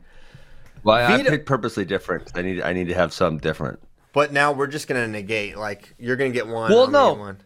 Well, 0.83 0.97
I, 0.97 1.05
I 1.15 1.17
Vito- 1.19 1.31
picked 1.31 1.47
purposely 1.47 1.85
different. 1.85 2.33
I 2.35 2.43
need 2.43 2.63
I 2.63 2.73
need 2.73 2.89
to 2.89 2.95
have 2.95 3.13
some 3.13 3.39
different. 3.39 3.81
But 4.13 4.33
now 4.33 4.53
we're 4.53 4.67
just 4.67 4.89
gonna 4.89 5.07
negate. 5.07 5.57
Like 5.57 5.95
you're 5.99 6.17
gonna 6.17 6.31
get 6.31 6.47
one. 6.49 6.71
Well, 6.71 6.85
I'm 6.85 6.93
no. 6.93 7.15
get 7.15 7.21
one. 7.21 7.41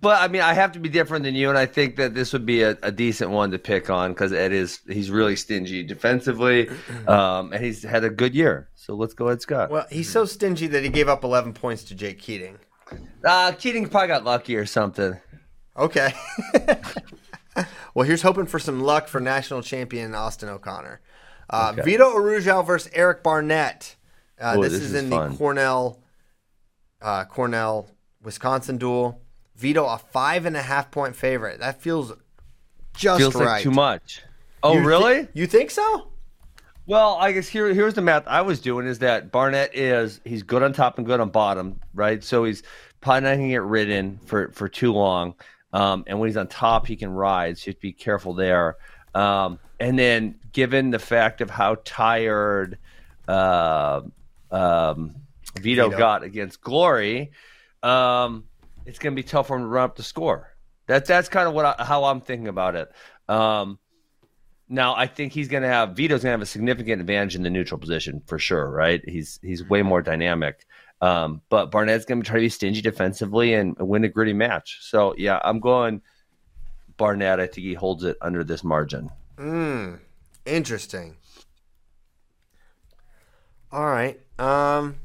But 0.00 0.20
I 0.20 0.28
mean, 0.28 0.42
I 0.42 0.52
have 0.52 0.72
to 0.72 0.78
be 0.80 0.88
different 0.88 1.24
than 1.24 1.34
you, 1.34 1.48
and 1.48 1.56
I 1.56 1.66
think 1.66 1.96
that 1.96 2.14
this 2.14 2.32
would 2.32 2.44
be 2.44 2.62
a, 2.62 2.76
a 2.82 2.90
decent 2.90 3.30
one 3.30 3.50
to 3.52 3.58
pick 3.58 3.88
on 3.88 4.12
because 4.12 4.32
Ed 4.32 4.52
is 4.52 4.80
he's 4.88 5.10
really 5.10 5.36
stingy 5.36 5.82
defensively, 5.84 6.68
um, 7.06 7.52
and 7.52 7.64
he's 7.64 7.82
had 7.82 8.04
a 8.04 8.10
good 8.10 8.34
year. 8.34 8.68
So 8.74 8.94
let's 8.94 9.14
go, 9.14 9.28
Ed 9.28 9.40
Scott. 9.40 9.70
Well, 9.70 9.86
he's 9.90 10.10
so 10.10 10.24
stingy 10.24 10.66
that 10.68 10.82
he 10.82 10.88
gave 10.90 11.08
up 11.08 11.24
11 11.24 11.52
points 11.54 11.84
to 11.84 11.94
Jake 11.94 12.18
Keating. 12.20 12.58
Uh, 13.24 13.52
Keating 13.52 13.88
probably 13.88 14.08
got 14.08 14.24
lucky 14.24 14.56
or 14.56 14.66
something. 14.66 15.18
Okay. 15.76 16.12
well, 17.94 18.06
here's 18.06 18.22
hoping 18.22 18.46
for 18.46 18.58
some 18.58 18.82
luck 18.82 19.08
for 19.08 19.20
national 19.20 19.62
champion 19.62 20.14
Austin 20.14 20.48
O'Connor. 20.48 21.00
Uh, 21.48 21.72
Okay. 21.72 21.82
Vito 21.82 22.04
Arujau 22.16 22.64
versus 22.66 22.90
Eric 22.94 23.22
Barnett. 23.22 23.96
Uh, 24.40 24.54
Oh, 24.56 24.62
this, 24.62 24.72
this 24.72 24.82
is, 24.82 24.94
is 24.94 25.04
in 25.04 25.10
fun. 25.10 25.30
the 25.32 25.36
Cornell, 25.38 26.02
uh, 27.00 27.24
Cornell, 27.24 27.88
Wisconsin 28.22 28.78
duel. 28.78 29.20
Vito 29.56 29.86
a 29.86 29.98
five 29.98 30.46
and 30.46 30.56
a 30.56 30.62
half 30.62 30.90
point 30.90 31.16
favorite. 31.16 31.60
That 31.60 31.80
feels 31.80 32.12
just 32.94 33.18
Feels 33.18 33.34
right. 33.34 33.44
like 33.44 33.62
too 33.62 33.70
much. 33.70 34.22
Oh, 34.62 34.74
You 34.74 34.86
really? 34.86 35.28
you 35.34 35.46
think 35.46 35.70
so? 35.70 36.08
Well, 36.86 37.16
I 37.20 37.32
guess 37.32 37.48
here 37.48 37.72
here's 37.74 37.94
the 37.94 38.02
math 38.02 38.26
I 38.26 38.42
was 38.42 38.60
doing 38.60 38.86
is 38.86 39.00
that 39.00 39.32
Barnett 39.32 39.74
is 39.74 40.20
he's 40.24 40.42
good 40.42 40.62
on 40.62 40.72
top 40.72 40.98
and 40.98 41.06
good 41.06 41.20
on 41.20 41.30
bottom, 41.30 41.80
right? 41.94 42.22
So 42.22 42.44
he's 42.44 42.62
probably 43.00 43.22
not 43.22 43.36
going 43.36 43.48
to 43.48 43.54
get 43.54 43.62
ridden 43.62 44.18
for 44.24 44.50
for 44.52 44.68
too 44.68 44.92
long. 44.92 45.34
Um, 45.72 46.04
and 46.06 46.18
when 46.20 46.28
he's 46.28 46.36
on 46.36 46.46
top, 46.46 46.86
he 46.86 46.96
can 46.96 47.10
ride. 47.10 47.58
So 47.58 47.66
you 47.66 47.70
have 47.72 47.76
to 47.76 47.82
be 47.82 47.92
careful 47.92 48.34
there. 48.34 48.76
Um, 49.14 49.58
and 49.80 49.98
then, 49.98 50.36
given 50.52 50.90
the 50.90 50.98
fact 50.98 51.40
of 51.40 51.50
how 51.50 51.76
tired 51.84 52.78
uh, 53.28 54.02
um, 54.50 55.16
Vito, 55.60 55.88
Vito. 55.88 55.98
got 55.98 56.22
against 56.22 56.60
Glory, 56.60 57.32
um, 57.82 58.44
it's 58.86 58.98
going 58.98 59.14
to 59.14 59.20
be 59.20 59.26
tough 59.26 59.48
for 59.48 59.56
him 59.56 59.62
to 59.62 59.68
run 59.68 59.84
up 59.84 59.96
the 59.96 60.02
score. 60.02 60.56
That 60.86 61.04
that's 61.06 61.28
kind 61.28 61.48
of 61.48 61.54
what 61.54 61.64
I, 61.66 61.84
how 61.84 62.04
I'm 62.04 62.20
thinking 62.20 62.48
about 62.48 62.76
it. 62.76 62.92
Um, 63.28 63.78
now 64.68 64.94
I 64.96 65.06
think 65.06 65.32
he's 65.32 65.48
going 65.48 65.62
to 65.62 65.68
have 65.68 65.96
Vito's 65.96 66.22
going 66.22 66.30
to 66.30 66.38
have 66.38 66.42
a 66.42 66.46
significant 66.46 67.00
advantage 67.00 67.34
in 67.34 67.42
the 67.42 67.50
neutral 67.50 67.78
position 67.78 68.22
for 68.26 68.38
sure, 68.38 68.70
right? 68.70 69.02
He's 69.06 69.38
he's 69.42 69.68
way 69.68 69.82
more 69.82 70.02
dynamic. 70.02 70.66
Um, 71.00 71.42
but 71.50 71.70
Barnett's 71.70 72.06
going 72.06 72.22
to 72.22 72.26
try 72.26 72.36
to 72.36 72.40
be 72.40 72.48
stingy 72.48 72.80
defensively 72.80 73.52
and 73.52 73.76
win 73.78 74.04
a 74.04 74.08
gritty 74.08 74.32
match. 74.32 74.78
So 74.80 75.14
yeah, 75.18 75.40
I'm 75.44 75.60
going 75.60 76.00
Barnett. 76.96 77.40
I 77.40 77.46
think 77.46 77.66
he 77.66 77.74
holds 77.74 78.04
it 78.04 78.16
under 78.20 78.44
this 78.44 78.64
margin. 78.64 79.10
Mm, 79.36 80.00
interesting. 80.46 81.16
All 83.70 83.84
right. 83.84 84.18
Um, 84.38 84.96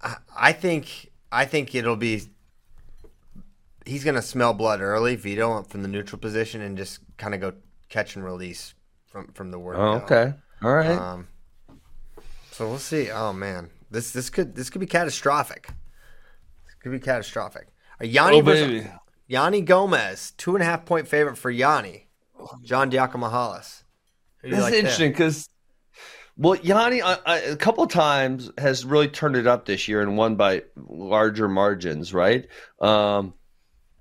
I, 0.00 0.16
I 0.36 0.52
think 0.52 1.10
I 1.34 1.44
think 1.44 1.74
it'll 1.74 1.96
be. 1.96 2.22
He's 3.84 4.04
gonna 4.04 4.22
smell 4.22 4.54
blood 4.54 4.80
early, 4.80 5.16
Vito, 5.16 5.62
from 5.64 5.82
the 5.82 5.88
neutral 5.88 6.18
position, 6.18 6.60
and 6.60 6.76
just 6.76 7.00
kind 7.18 7.34
of 7.34 7.40
go 7.40 7.52
catch 7.88 8.16
and 8.16 8.24
release 8.24 8.74
from 9.06 9.28
from 9.34 9.50
the 9.50 9.58
word. 9.58 9.76
Oh, 9.76 10.00
okay, 10.04 10.34
all 10.62 10.74
right. 10.74 10.96
Um, 10.96 11.28
so 12.50 12.68
we'll 12.68 12.78
see. 12.78 13.10
Oh 13.10 13.32
man, 13.32 13.70
this 13.90 14.10
this 14.12 14.30
could 14.30 14.54
this 14.54 14.70
could 14.70 14.80
be 14.80 14.86
catastrophic. 14.86 15.68
This 16.64 16.74
could 16.80 16.92
be 16.92 17.00
catastrophic. 17.00 17.68
Uh, 18.00 18.04
Yianni 18.04 18.38
oh 18.38 18.40
versus 18.40 18.66
baby, 18.66 18.90
Yianni 19.28 19.64
Gomez, 19.64 20.32
two 20.36 20.54
and 20.54 20.62
a 20.62 20.64
half 20.64 20.86
point 20.86 21.08
favorite 21.08 21.36
for 21.36 21.52
Yianni. 21.52 22.04
John 22.62 22.90
Diakomihalis. 22.90 23.82
Do 24.42 24.50
That's 24.50 24.62
like 24.62 24.74
interesting 24.74 25.12
because, 25.12 25.48
well, 26.36 26.56
Yianni 26.58 27.00
uh, 27.02 27.16
uh, 27.24 27.40
a 27.50 27.56
couple 27.56 27.86
times 27.86 28.50
has 28.58 28.84
really 28.84 29.08
turned 29.08 29.36
it 29.36 29.46
up 29.46 29.66
this 29.66 29.86
year 29.88 30.02
and 30.02 30.16
won 30.16 30.36
by 30.36 30.62
larger 30.88 31.48
margins, 31.48 32.12
right? 32.12 32.46
Um, 32.80 33.34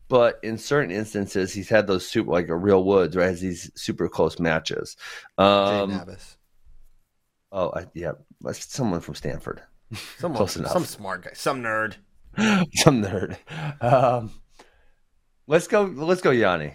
but 0.09 0.39
in 0.43 0.57
certain 0.57 0.91
instances, 0.91 1.53
he's 1.53 1.69
had 1.69 1.87
those 1.87 2.07
super, 2.07 2.31
like 2.31 2.49
a 2.49 2.55
real 2.55 2.83
Woods, 2.83 3.15
right? 3.15 3.27
Has 3.29 3.41
these 3.41 3.71
super 3.75 4.07
close 4.09 4.39
matches. 4.39 4.95
Jay 5.39 5.43
Um, 5.45 5.91
Nabis. 5.91 6.35
oh, 7.51 7.71
I, 7.75 7.85
yeah, 7.93 8.11
someone 8.51 8.99
from 9.01 9.15
Stanford, 9.15 9.61
Someone, 10.19 10.37
close 10.37 10.55
enough. 10.55 10.71
some 10.71 10.85
smart 10.85 11.23
guy, 11.23 11.31
some 11.33 11.61
nerd. 11.63 11.95
some 12.73 13.03
nerd. 13.03 13.37
Um, 13.81 14.31
let's 15.47 15.67
go. 15.67 15.83
Let's 15.83 16.21
go, 16.21 16.31
Yianni. 16.31 16.73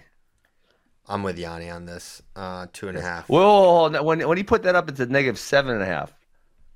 I'm 1.08 1.22
with 1.22 1.38
Yianni 1.38 1.74
on 1.74 1.86
this. 1.86 2.22
Uh, 2.36 2.66
two 2.72 2.88
and 2.88 2.98
a 2.98 3.00
half. 3.00 3.28
Whoa, 3.28 3.88
when 4.02 4.26
when 4.28 4.36
he 4.36 4.44
put 4.44 4.62
that 4.64 4.74
up, 4.74 4.88
it's 4.88 5.00
a 5.00 5.06
negative 5.06 5.38
seven 5.38 5.72
and 5.72 5.82
a 5.82 5.86
half. 5.86 6.12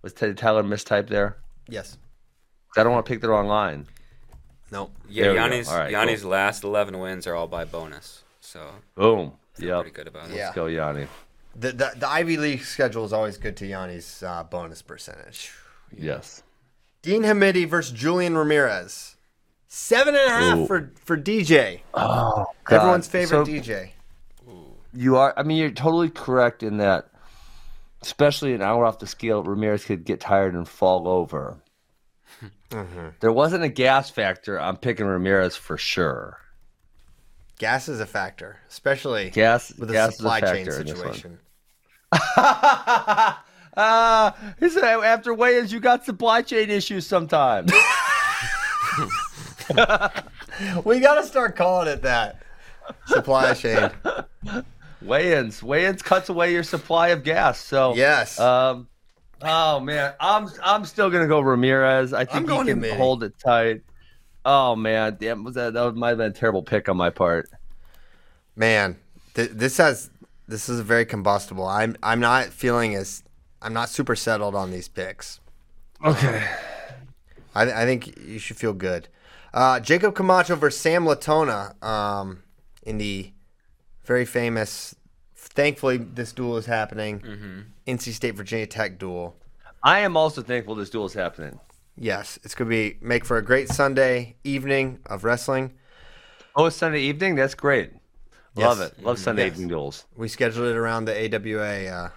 Was 0.03 0.13
Teddy 0.13 0.35
Tyler 0.35 0.63
mistyped 0.63 1.09
there? 1.09 1.37
Yes. 1.69 1.97
I 2.77 2.83
don't 2.83 2.93
want 2.93 3.05
to 3.07 3.11
pick 3.13 3.21
the 3.21 3.29
wrong 3.29 3.47
line. 3.47 3.87
Nope. 4.71 4.93
Yeah, 5.09 5.25
There 5.25 5.33
we 5.33 5.39
go. 5.39 5.45
Yianni's 5.45 5.69
right, 5.69 5.93
Yianni's 5.93 6.25
last 6.25 6.65
11 6.65 6.99
wins 6.99 7.27
are 7.27 7.35
all 7.35 7.47
by 7.47 7.65
bonus. 7.67 8.25
So 8.41 8.71
Boom. 8.95 9.33
Yeah. 9.59 9.77
Pretty 9.83 9.95
good 9.95 10.09
about 10.09 10.31
it. 10.31 10.37
Yeah. 10.37 10.45
Let's 10.47 10.57
go, 10.57 10.65
Yianni. 10.65 11.07
The, 11.55 11.73
the 11.73 11.93
the 11.97 12.09
Ivy 12.09 12.39
League 12.39 12.63
schedule 12.63 13.05
is 13.05 13.13
always 13.13 13.37
good 13.37 13.57
to 13.59 13.67
Yianni's 13.69 14.23
uh, 14.23 14.43
bonus 14.45 14.81
percentage. 14.81 15.53
Yes. 15.95 16.43
Dean 17.03 17.23
Hamiti 17.23 17.69
versus 17.69 17.93
Julian 17.93 18.37
Ramirez. 18.37 19.17
Seven 19.69 20.15
and 20.15 20.27
a 20.27 20.31
half 20.31 20.59
Ooh. 20.59 20.67
for 20.67 20.93
for 21.05 21.17
DJ. 21.19 21.81
Oh, 21.95 22.47
Everyone's 22.71 23.07
favorite 23.07 23.47
So 23.47 23.53
DJ. 23.53 23.91
You 24.95 25.17
are. 25.17 25.35
I 25.37 25.43
mean, 25.43 25.59
you're 25.59 25.71
totally 25.71 26.11
correct 26.11 26.63
in 26.63 26.79
that. 26.79 27.09
Especially 28.03 28.53
an 28.53 28.63
hour 28.63 28.85
off 28.85 28.99
the 28.99 29.07
scale, 29.07 29.45
Ramirez 29.45 29.85
could 29.85 30.05
get 30.05 30.21
tired 30.21 30.55
and 30.55 30.69
fall 30.69 31.07
over. 31.07 31.63
Mm-hmm. 32.71 33.09
There 33.21 33.33
wasn't 33.33 33.63
a 33.63 33.69
gas 33.69 34.11
factor. 34.11 34.61
I'm 34.61 34.77
picking 34.77 35.07
Ramirez 35.07 35.55
for 35.55 35.77
sure. 35.79 36.39
Gas 37.59 37.89
is 37.89 38.01
a 38.01 38.07
factor, 38.07 38.57
especially 38.69 39.31
Gas, 39.31 39.73
with 39.79 39.91
a 39.91 39.93
gas 39.93 40.17
supply 40.17 40.39
is 40.39 40.43
a 40.43 40.55
chain 40.55 40.65
situation. 40.65 41.39
Uh, 43.77 44.33
he 44.59 44.69
said, 44.69 44.83
after 44.83 45.33
weigh-ins, 45.33 45.73
you 45.73 45.79
got 45.79 46.05
supply 46.05 46.43
chain 46.43 46.71
issues 46.71 47.07
sometimes. 47.07 47.73
We 50.85 51.01
got 51.01 51.15
to 51.15 51.27
start 51.27 51.57
calling 51.57 51.89
it 51.89 52.03
that. 52.03 52.43
Supply 53.07 53.55
chain. 53.55 53.91
Weigh-ins, 55.05 55.63
weigh-ins 55.63 56.03
cuts 56.03 56.29
away 56.29 56.53
your 56.53 56.63
supply 56.63 57.09
of 57.09 57.23
gas. 57.23 57.59
So 57.59 57.95
Yes. 57.95 58.39
Um, 58.39 58.89
oh 59.41 59.81
man, 59.81 60.15
I'm 60.21 60.49
I'm 60.63 60.85
still 60.85 61.11
gonna 61.11 61.29
go 61.29 61.41
Ramirez. 61.41 62.13
I 62.13 62.21
I'm 62.21 62.27
think 62.27 62.43
he 62.43 62.47
going 62.47 62.67
to 62.67 62.89
can 62.89 62.97
hold 62.97 63.23
it 63.23 63.35
tight. 63.39 63.83
Oh 64.45 64.75
man, 64.75 65.17
damn, 65.21 65.45
was 65.45 65.55
that 65.55 65.75
that 65.75 65.95
might 65.95 66.11
have 66.11 66.19
been 66.19 66.31
a 66.31 66.35
terrible 66.35 66.63
pick 66.63 66.89
on 66.89 66.97
my 66.97 67.11
part. 67.11 67.49
Man, 68.57 68.99
th- 69.35 69.51
this 69.51 69.77
has 69.77 70.11
this 70.49 70.69
is 70.69 70.81
very 70.81 71.07
combustible. 71.07 71.67
I'm 71.67 71.97
I'm 72.03 72.21
not 72.21 72.47
feeling 72.47 72.95
as 72.95 73.23
I'm 73.61 73.73
not 73.73 73.89
super 73.89 74.17
settled 74.17 74.55
on 74.55 74.71
these 74.71 74.89
picks. 74.89 75.41
Okay. 76.05 76.45
I, 77.55 77.83
I 77.83 77.85
think 77.85 78.19
you 78.19 78.39
should 78.39 78.57
feel 78.57 78.73
good. 78.73 79.09
Uh, 79.55 79.79
Jacob 79.81 80.15
Camacho 80.15 80.57
versus 80.57 80.81
Sam 80.81 81.07
Latona 81.07 81.75
um, 81.83 82.43
in 82.83 82.99
the 82.99 83.33
very 84.05 84.25
famous. 84.25 84.95
Thankfully, 85.37 85.97
this 85.99 86.33
duel 86.33 86.57
is 86.57 86.67
happening. 86.67 87.65
NC 87.87 88.13
State 88.13 88.35
Virginia 88.37 88.67
Tech 88.67 88.99
duel. 88.99 89.37
I 89.83 90.01
am 90.01 90.17
also 90.17 90.43
thankful 90.43 90.75
this 90.75 90.91
duel 90.91 91.07
is 91.07 91.15
happening. 91.15 91.59
Yes, 91.97 92.39
it's 92.43 92.55
gonna 92.55 92.71
be 92.71 92.97
make 93.01 93.25
for 93.25 93.37
a 93.37 93.43
great 93.45 93.69
Sunday 93.69 94.37
evening 94.45 95.01
of 95.07 95.25
wrestling. 95.25 95.73
Oh, 96.55 96.69
Sunday 96.69 97.01
evening. 97.01 97.35
That's 97.35 97.55
great. 97.55 97.91
Love 98.55 98.81
it. 98.81 99.03
Love 99.03 99.19
Sunday 99.19 99.45
Yes. 99.45 99.53
evening 99.55 99.69
duels. 99.69 100.05
We 100.17 100.29
scheduled 100.29 100.69
it 100.69 100.77
around 100.77 101.07
the 101.07 101.15
AWA. 101.17 101.89
Uh, 101.89 102.09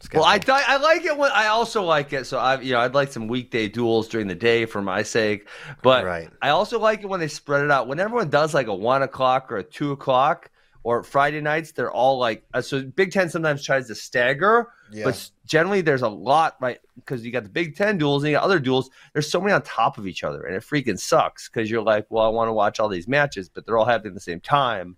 schedule. 0.00 0.22
Well, 0.22 0.30
I 0.30 0.38
th- 0.38 0.64
I 0.66 0.76
like 0.76 1.04
it 1.04 1.16
when 1.16 1.30
I 1.32 1.46
also 1.48 1.82
like 1.82 2.12
it. 2.12 2.26
So 2.26 2.38
I 2.38 2.60
you 2.60 2.72
know 2.72 2.80
I'd 2.80 2.94
like 2.94 3.10
some 3.12 3.26
weekday 3.28 3.68
duels 3.68 4.06
during 4.08 4.28
the 4.28 4.34
day 4.34 4.64
for 4.66 4.80
my 4.82 5.02
sake, 5.02 5.48
but 5.82 6.04
Right. 6.04 6.30
I 6.40 6.50
also 6.50 6.78
like 6.78 7.00
it 7.02 7.06
when 7.06 7.20
they 7.20 7.28
spread 7.28 7.64
it 7.64 7.70
out. 7.70 7.88
When 7.88 7.98
everyone 8.00 8.28
does 8.30 8.54
like 8.54 8.66
a 8.68 8.74
one 8.74 9.02
o'clock 9.02 9.50
or 9.50 9.56
a 9.56 9.64
two 9.64 9.92
o'clock 9.92 10.50
or 10.84 11.02
Friday 11.02 11.40
nights, 11.40 11.72
they're 11.72 11.90
all 11.90 12.18
like 12.18 12.44
uh, 12.54 12.60
so. 12.60 12.82
Big 12.82 13.12
Ten 13.12 13.28
sometimes 13.28 13.64
tries 13.64 13.88
to 13.88 13.94
stagger, 13.94 14.68
Yeah. 14.90 15.04
but 15.04 15.30
generally 15.44 15.80
there's 15.80 16.02
a 16.02 16.08
lot 16.08 16.56
right 16.60 16.78
because 16.96 17.24
you 17.24 17.32
got 17.32 17.42
the 17.42 17.48
Big 17.50 17.76
Ten 17.76 17.98
duels 17.98 18.22
and 18.22 18.30
you 18.30 18.36
got 18.36 18.44
other 18.44 18.58
duels. 18.60 18.88
There's 19.12 19.30
so 19.30 19.40
many 19.40 19.52
on 19.52 19.62
top 19.62 19.98
of 19.98 20.06
each 20.06 20.24
other, 20.24 20.42
and 20.44 20.54
it 20.56 20.62
freaking 20.62 20.98
sucks 20.98 21.48
because 21.48 21.70
you're 21.70 21.82
like, 21.82 22.06
well, 22.10 22.24
I 22.24 22.28
want 22.28 22.48
to 22.48 22.52
watch 22.52 22.80
all 22.80 22.88
these 22.88 23.08
matches, 23.08 23.48
but 23.48 23.66
they're 23.66 23.76
all 23.76 23.84
happening 23.84 24.12
at 24.12 24.14
the 24.14 24.20
same 24.20 24.40
time. 24.40 24.96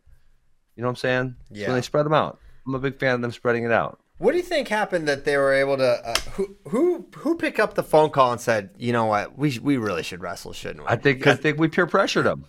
You 0.76 0.82
know 0.82 0.88
what 0.88 0.92
I'm 0.92 0.96
saying? 0.96 1.36
Yeah. 1.50 1.66
when 1.68 1.76
they 1.76 1.82
spread 1.82 2.06
them 2.06 2.14
out, 2.14 2.38
I'm 2.66 2.74
a 2.74 2.78
big 2.78 2.98
fan 2.98 3.14
of 3.16 3.20
them 3.22 3.32
spreading 3.32 3.64
it 3.64 3.72
out. 3.72 3.98
What 4.18 4.32
do 4.32 4.36
you 4.36 4.42
think 4.44 4.68
happened 4.68 5.08
that 5.08 5.24
they 5.24 5.38
were 5.38 5.54
able 5.54 5.78
to? 5.78 6.06
Uh, 6.08 6.14
who 6.32 6.56
who 6.68 7.08
who 7.16 7.36
picked 7.36 7.58
up 7.58 7.72
the 7.74 7.82
phone 7.82 8.10
call 8.10 8.32
and 8.32 8.40
said, 8.40 8.68
"You 8.76 8.92
know 8.92 9.06
what? 9.06 9.38
We 9.38 9.58
we 9.58 9.78
really 9.78 10.02
should 10.02 10.20
wrestle, 10.20 10.52
shouldn't 10.52 10.80
we?" 10.80 10.86
I 10.88 10.96
think 10.96 11.26
I 11.26 11.34
think 11.34 11.58
we 11.58 11.68
peer 11.68 11.86
pressured 11.86 12.26
them. 12.26 12.44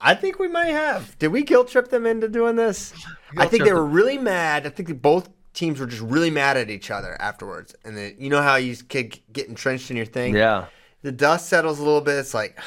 I 0.00 0.14
think 0.14 0.38
we 0.38 0.48
might 0.48 0.66
have. 0.66 1.18
Did 1.18 1.28
we 1.28 1.42
guilt 1.42 1.68
trip 1.68 1.88
them 1.88 2.04
into 2.06 2.28
doing 2.28 2.56
this? 2.56 2.92
I 3.38 3.46
think 3.46 3.64
they 3.64 3.72
were 3.72 3.86
really 3.86 4.18
mad. 4.18 4.66
I 4.66 4.70
think 4.70 5.00
both 5.00 5.30
teams 5.54 5.80
were 5.80 5.86
just 5.86 6.02
really 6.02 6.30
mad 6.30 6.56
at 6.56 6.68
each 6.68 6.90
other 6.90 7.16
afterwards. 7.20 7.74
And 7.84 7.96
then 7.96 8.14
you 8.18 8.28
know 8.28 8.42
how 8.42 8.56
you 8.56 8.76
get, 8.76 9.32
get 9.32 9.48
entrenched 9.48 9.90
in 9.90 9.96
your 9.96 10.06
thing. 10.06 10.34
Yeah. 10.34 10.66
The 11.02 11.12
dust 11.12 11.48
settles 11.48 11.78
a 11.78 11.84
little 11.84 12.00
bit. 12.00 12.16
It's 12.16 12.34
like 12.34 12.58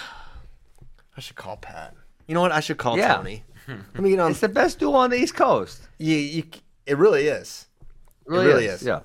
I 1.18 1.20
should 1.20 1.36
call 1.36 1.58
Pat. 1.58 1.94
You 2.28 2.34
know 2.36 2.42
what? 2.42 2.52
I 2.52 2.60
should 2.60 2.78
call 2.78 2.98
Yeah. 2.98 3.16
Tony. 3.16 3.44
Let 3.68 4.00
me 4.00 4.12
get 4.12 4.20
on. 4.20 4.32
It's 4.32 4.40
the 4.40 4.48
best 4.50 4.80
duel 4.80 4.96
on 4.96 5.10
the 5.10 5.18
East 5.18 5.36
Coast. 5.36 5.82
You, 5.98 6.16
you, 6.16 6.44
it 6.86 6.98
really 6.98 7.28
is. 7.28 7.68
It 8.26 8.32
really, 8.32 8.46
really 8.48 8.66
is. 8.66 8.82
is. 8.82 8.88
Yeah. 8.88 9.02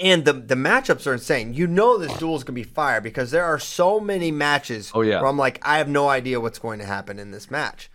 And 0.00 0.24
the 0.24 0.32
the 0.32 0.54
matchups 0.54 1.06
are 1.06 1.12
insane. 1.12 1.54
You 1.54 1.66
know 1.66 1.98
this 1.98 2.12
duel 2.18 2.36
is 2.36 2.44
gonna 2.44 2.54
be 2.54 2.62
fire 2.62 3.00
because 3.00 3.30
there 3.32 3.44
are 3.44 3.58
so 3.58 3.98
many 3.98 4.30
matches. 4.30 4.92
Oh, 4.94 5.00
yeah. 5.00 5.20
Where 5.20 5.28
I'm 5.28 5.36
like, 5.38 5.58
I 5.62 5.78
have 5.78 5.88
no 5.88 6.08
idea 6.08 6.38
what's 6.40 6.58
going 6.60 6.78
to 6.78 6.84
happen 6.84 7.18
in 7.18 7.32
this 7.32 7.50
match. 7.50 7.90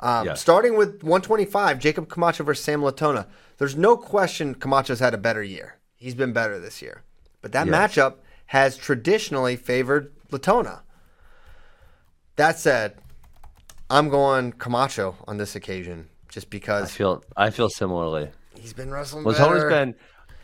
Um, 0.00 0.26
Yeah. 0.26 0.34
Starting 0.34 0.76
with 0.76 1.02
125, 1.02 1.78
Jacob 1.78 2.08
Camacho 2.08 2.42
versus 2.44 2.64
Sam 2.64 2.82
Latona. 2.82 3.26
There's 3.58 3.76
no 3.76 3.96
question 3.98 4.54
Camacho's 4.54 5.00
had 5.00 5.12
a 5.14 5.18
better 5.18 5.42
year. 5.42 5.76
He's 5.96 6.14
been 6.14 6.32
better 6.32 6.58
this 6.58 6.80
year. 6.80 7.02
But 7.42 7.52
that 7.52 7.66
Yes. 7.66 7.74
matchup 7.96 8.14
has 8.46 8.76
traditionally 8.76 9.56
favored 9.56 10.12
Latona. 10.30 10.82
That 12.36 12.58
said, 12.58 12.96
I'm 13.90 14.08
going 14.08 14.52
Camacho 14.52 15.16
on 15.28 15.36
this 15.36 15.54
occasion 15.54 16.08
just 16.28 16.48
because 16.50 16.84
I 16.84 16.86
feel 16.88 17.22
I 17.36 17.50
feel 17.50 17.68
similarly. 17.68 18.30
he's 18.58 18.72
been 18.72 18.90
wrestling 18.90 19.24
Latona's 19.24 19.64
better. 19.64 19.68
been 19.68 19.94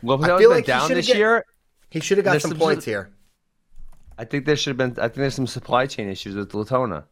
Latona's 0.02 0.26
feel 0.26 0.38
been 0.38 0.50
like 0.50 0.64
down 0.66 0.88
this 0.88 1.06
get- 1.06 1.16
year. 1.16 1.44
he 1.90 2.00
should 2.00 2.18
have 2.18 2.24
got 2.24 2.40
some 2.40 2.50
some- 2.52 2.58
points 2.58 2.84
here. 2.84 3.10
I 4.18 4.24
think 4.24 4.46
there 4.46 4.56
should 4.56 4.70
have 4.70 4.94
been. 4.94 5.02
I 5.02 5.06
think 5.08 5.16
there's 5.16 5.34
some 5.34 5.46
supply 5.46 5.86
chain 5.86 6.08
issues 6.08 6.34
with 6.34 6.52
Latona. 6.54 7.04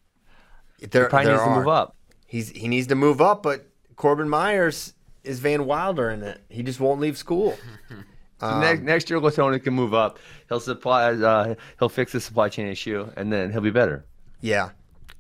There, 0.81 1.09
Probably 1.09 1.27
there 1.27 1.37
needs 1.37 1.45
to 1.49 1.55
move 1.55 1.69
up. 1.69 1.95
He's 2.27 2.49
he 2.51 2.67
needs 2.69 2.89
to 2.89 2.95
move 2.97 3.21
up, 3.21 3.43
but 3.43 3.67
Corbin 3.95 4.29
Myers 4.29 4.93
is 5.23 5.39
Van 5.41 5.67
Wilder 5.67 6.11
in 6.11 6.23
it. 6.23 6.41
He 6.49 6.63
just 6.63 6.81
won't 6.81 7.01
leave 7.01 7.17
school. 7.19 7.57
So 8.39 8.61
next, 8.61 8.83
next 8.83 9.09
year, 9.09 9.19
Latona 9.19 9.59
can 9.59 9.73
move 9.73 9.95
up. 9.95 10.19
He'll 10.51 10.61
supply. 10.61 11.05
Uh, 11.15 11.55
he'll 11.79 11.89
fix 11.89 12.13
the 12.13 12.21
supply 12.21 12.51
chain 12.51 12.67
issue, 12.67 13.09
and 13.17 13.33
then 13.33 13.51
he'll 13.51 13.63
be 13.63 13.71
better. 13.71 14.05
Yeah. 14.43 14.73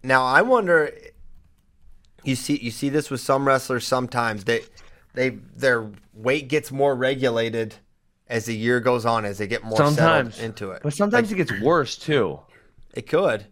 Now 0.02 0.22
I 0.22 0.42
wonder. 0.42 0.92
You 2.24 2.36
see, 2.36 2.58
you 2.58 2.70
see 2.70 2.90
this 2.90 3.08
with 3.10 3.22
some 3.22 3.46
wrestlers. 3.48 3.86
Sometimes 3.86 4.44
they, 4.44 4.64
they 5.16 5.30
their 5.30 5.90
weight 6.14 6.46
gets 6.48 6.70
more 6.70 6.94
regulated 6.94 7.74
as 8.28 8.44
the 8.46 8.54
year 8.56 8.78
goes 8.80 9.04
on, 9.04 9.24
as 9.24 9.38
they 9.38 9.46
get 9.46 9.64
more 9.64 9.76
Sometimes 9.76 10.34
settled 10.36 10.50
into 10.50 10.70
it. 10.70 10.82
but 10.82 10.92
sometimes 10.92 11.32
it 11.32 11.36
gets 11.36 11.52
worse 11.60 11.96
too. 11.96 12.38
It 12.94 13.08
could. 13.08 13.46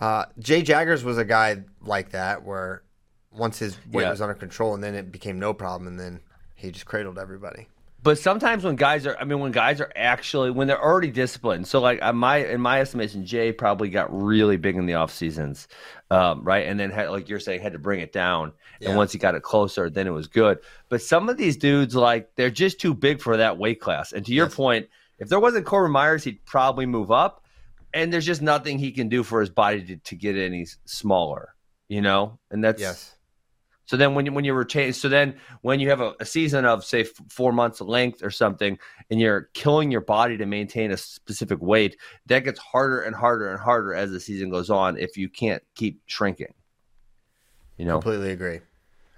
Uh, 0.00 0.26
Jay 0.38 0.62
Jaggers 0.62 1.02
was 1.04 1.16
a 1.18 1.24
guy 1.24 1.62
like 1.80 2.10
that, 2.10 2.42
where 2.44 2.82
once 3.30 3.58
his 3.58 3.76
weight 3.90 4.02
Yeah. 4.02 4.10
was 4.10 4.20
under 4.20 4.34
control, 4.34 4.74
and 4.74 4.82
then 4.84 4.94
it 4.94 5.10
became 5.12 5.38
no 5.38 5.54
problem, 5.54 5.86
and 5.88 5.98
then 5.98 6.20
he 6.54 6.70
just 6.70 6.86
cradled 6.86 7.18
everybody. 7.18 7.68
But 8.04 8.18
sometimes 8.18 8.64
when 8.64 8.76
guys 8.76 9.06
are, 9.06 9.16
I 9.18 9.24
mean, 9.24 9.40
when 9.40 9.50
guys 9.50 9.80
are 9.80 9.90
actually 9.96 10.50
when 10.50 10.66
they're 10.68 10.82
already 10.82 11.10
disciplined. 11.10 11.66
So 11.66 11.80
like 11.80 12.02
my 12.14 12.36
in 12.36 12.60
my 12.60 12.82
estimation, 12.82 13.24
Jay 13.24 13.50
probably 13.50 13.88
got 13.88 14.14
really 14.14 14.58
big 14.58 14.76
in 14.76 14.84
the 14.84 14.92
off 14.92 15.10
seasons, 15.10 15.68
um, 16.10 16.44
right? 16.44 16.66
And 16.66 16.78
then 16.78 16.90
had, 16.90 17.08
like 17.08 17.30
you're 17.30 17.40
saying, 17.40 17.62
had 17.62 17.72
to 17.72 17.78
bring 17.78 18.00
it 18.00 18.12
down. 18.12 18.52
Yeah. 18.78 18.90
And 18.90 18.98
once 18.98 19.12
he 19.12 19.18
got 19.18 19.34
it 19.34 19.42
closer, 19.42 19.88
then 19.88 20.06
it 20.06 20.10
was 20.10 20.26
good. 20.28 20.58
But 20.90 21.00
some 21.00 21.30
of 21.30 21.38
these 21.38 21.56
dudes, 21.56 21.96
like 21.96 22.28
they're 22.36 22.50
just 22.50 22.78
too 22.78 22.92
big 22.92 23.22
for 23.22 23.38
that 23.38 23.56
weight 23.56 23.80
class. 23.80 24.12
And 24.12 24.24
to 24.26 24.34
your 24.34 24.46
Yes. 24.48 24.54
point, 24.54 24.88
if 25.18 25.30
there 25.30 25.40
wasn't 25.40 25.64
Corbin 25.64 25.92
Myers, 25.92 26.24
he'd 26.24 26.44
probably 26.44 26.84
move 26.84 27.10
up. 27.10 27.42
And 27.94 28.12
there's 28.12 28.26
just 28.26 28.42
nothing 28.42 28.78
he 28.78 28.92
can 28.92 29.08
do 29.08 29.22
for 29.22 29.40
his 29.40 29.48
body 29.48 29.82
to, 29.82 29.96
to 29.96 30.14
get 30.14 30.36
any 30.36 30.66
smaller, 30.84 31.54
you 31.88 32.02
know. 32.02 32.38
And 32.50 32.62
that's 32.62 32.82
Yes. 32.82 33.14
So 33.86 33.96
then 33.96 34.14
when 34.14 34.26
you, 34.26 34.32
when 34.32 34.44
you 34.44 34.54
retain, 34.54 34.92
so 34.92 35.08
then 35.08 35.36
when 35.60 35.78
you 35.78 35.90
have 35.90 36.00
a, 36.00 36.14
a 36.20 36.24
season 36.24 36.64
of 36.64 36.84
say 36.84 37.02
f- 37.02 37.08
four 37.28 37.52
months 37.52 37.80
of 37.80 37.88
length 37.88 38.22
or 38.22 38.30
something, 38.30 38.78
and 39.10 39.20
you're 39.20 39.50
killing 39.52 39.90
your 39.90 40.00
body 40.00 40.36
to 40.38 40.46
maintain 40.46 40.90
a 40.90 40.96
specific 40.96 41.60
weight, 41.60 41.96
that 42.26 42.40
gets 42.40 42.58
harder 42.58 43.02
and 43.02 43.14
harder 43.14 43.50
and 43.50 43.60
harder 43.60 43.94
as 43.94 44.10
the 44.10 44.20
season 44.20 44.48
goes 44.48 44.70
on. 44.70 44.96
If 44.96 45.16
you 45.16 45.28
can't 45.28 45.62
keep 45.74 46.00
shrinking, 46.06 46.54
you 47.76 47.84
know. 47.84 48.00
Completely 48.00 48.30
agree. 48.30 48.60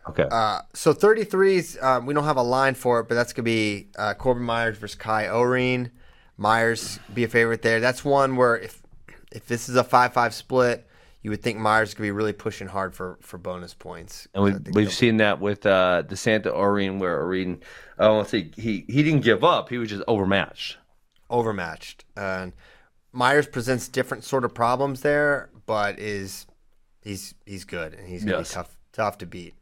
Okay. 0.08 0.26
Uh, 0.30 0.60
so 0.72 0.94
33s, 0.94 1.76
uh, 1.82 2.00
we 2.04 2.14
don't 2.14 2.24
have 2.24 2.36
a 2.36 2.42
line 2.42 2.74
for 2.74 3.00
it, 3.00 3.08
but 3.08 3.14
that's 3.14 3.32
going 3.32 3.44
to 3.44 3.50
be 3.50 3.88
uh, 3.98 4.14
Corbin 4.14 4.44
Myers 4.44 4.78
versus 4.78 4.94
Kai 4.94 5.24
Orine. 5.26 5.90
Myers 6.36 7.00
be 7.12 7.24
a 7.24 7.28
favorite 7.28 7.62
there. 7.62 7.80
That's 7.80 8.04
one 8.04 8.36
where 8.36 8.56
if 8.56 8.82
if 9.32 9.46
this 9.46 9.68
is 9.68 9.76
a 9.76 9.84
5 9.84 10.12
5 10.12 10.34
split, 10.34 10.88
you 11.26 11.30
would 11.30 11.42
think 11.42 11.58
Myers 11.58 11.92
could 11.92 12.02
be 12.02 12.12
really 12.12 12.32
pushing 12.32 12.68
hard 12.68 12.94
for, 12.94 13.18
for 13.20 13.36
bonus 13.36 13.74
points. 13.74 14.28
and 14.32 14.44
we've, 14.44 14.54
we've 14.66 14.74
they'll- 14.74 14.90
seen 14.90 15.16
that 15.16 15.40
with 15.40 15.66
uh, 15.66 16.04
DeSanto 16.06 16.54
Orine, 16.54 17.00
where 17.00 17.20
Orine, 17.20 17.58
I 17.98 18.06
won't 18.10 18.28
say 18.28 18.52
he, 18.56 18.84
he 18.86 19.02
didn't 19.02 19.22
give 19.24 19.42
up, 19.42 19.68
he 19.68 19.76
was 19.78 19.88
just 19.90 20.04
overmatched. 20.06 20.76
overmatched. 21.28 22.04
And 22.16 22.52
Myers 23.10 23.48
presents 23.48 23.88
different 23.88 24.22
sort 24.22 24.44
of 24.44 24.54
problems 24.54 25.00
there, 25.00 25.50
but 25.66 25.98
is 25.98 26.46
he's 27.02 27.34
he's 27.44 27.64
good 27.64 27.92
and 27.94 28.06
he's 28.06 28.24
gonna 28.24 28.38
Yes. 28.38 28.50
be 28.50 28.54
tough 28.54 28.76
tough 28.92 29.18
to 29.18 29.26
beat. 29.26 29.54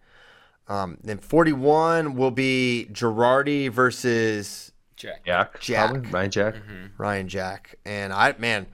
Um, 0.68 0.98
then 1.02 1.16
41 1.18 2.14
will 2.14 2.30
be 2.30 2.88
Gerardi 2.92 3.70
versus 3.70 4.70
Jack. 4.96 5.24
Jack, 5.24 5.60
Jack. 5.60 6.12
Ryan 6.12 6.30
Jack. 6.30 6.54
Ryan 6.98 7.28
Jack. 7.28 7.74
And 7.86 8.12
I 8.12 8.34
man, 8.38 8.66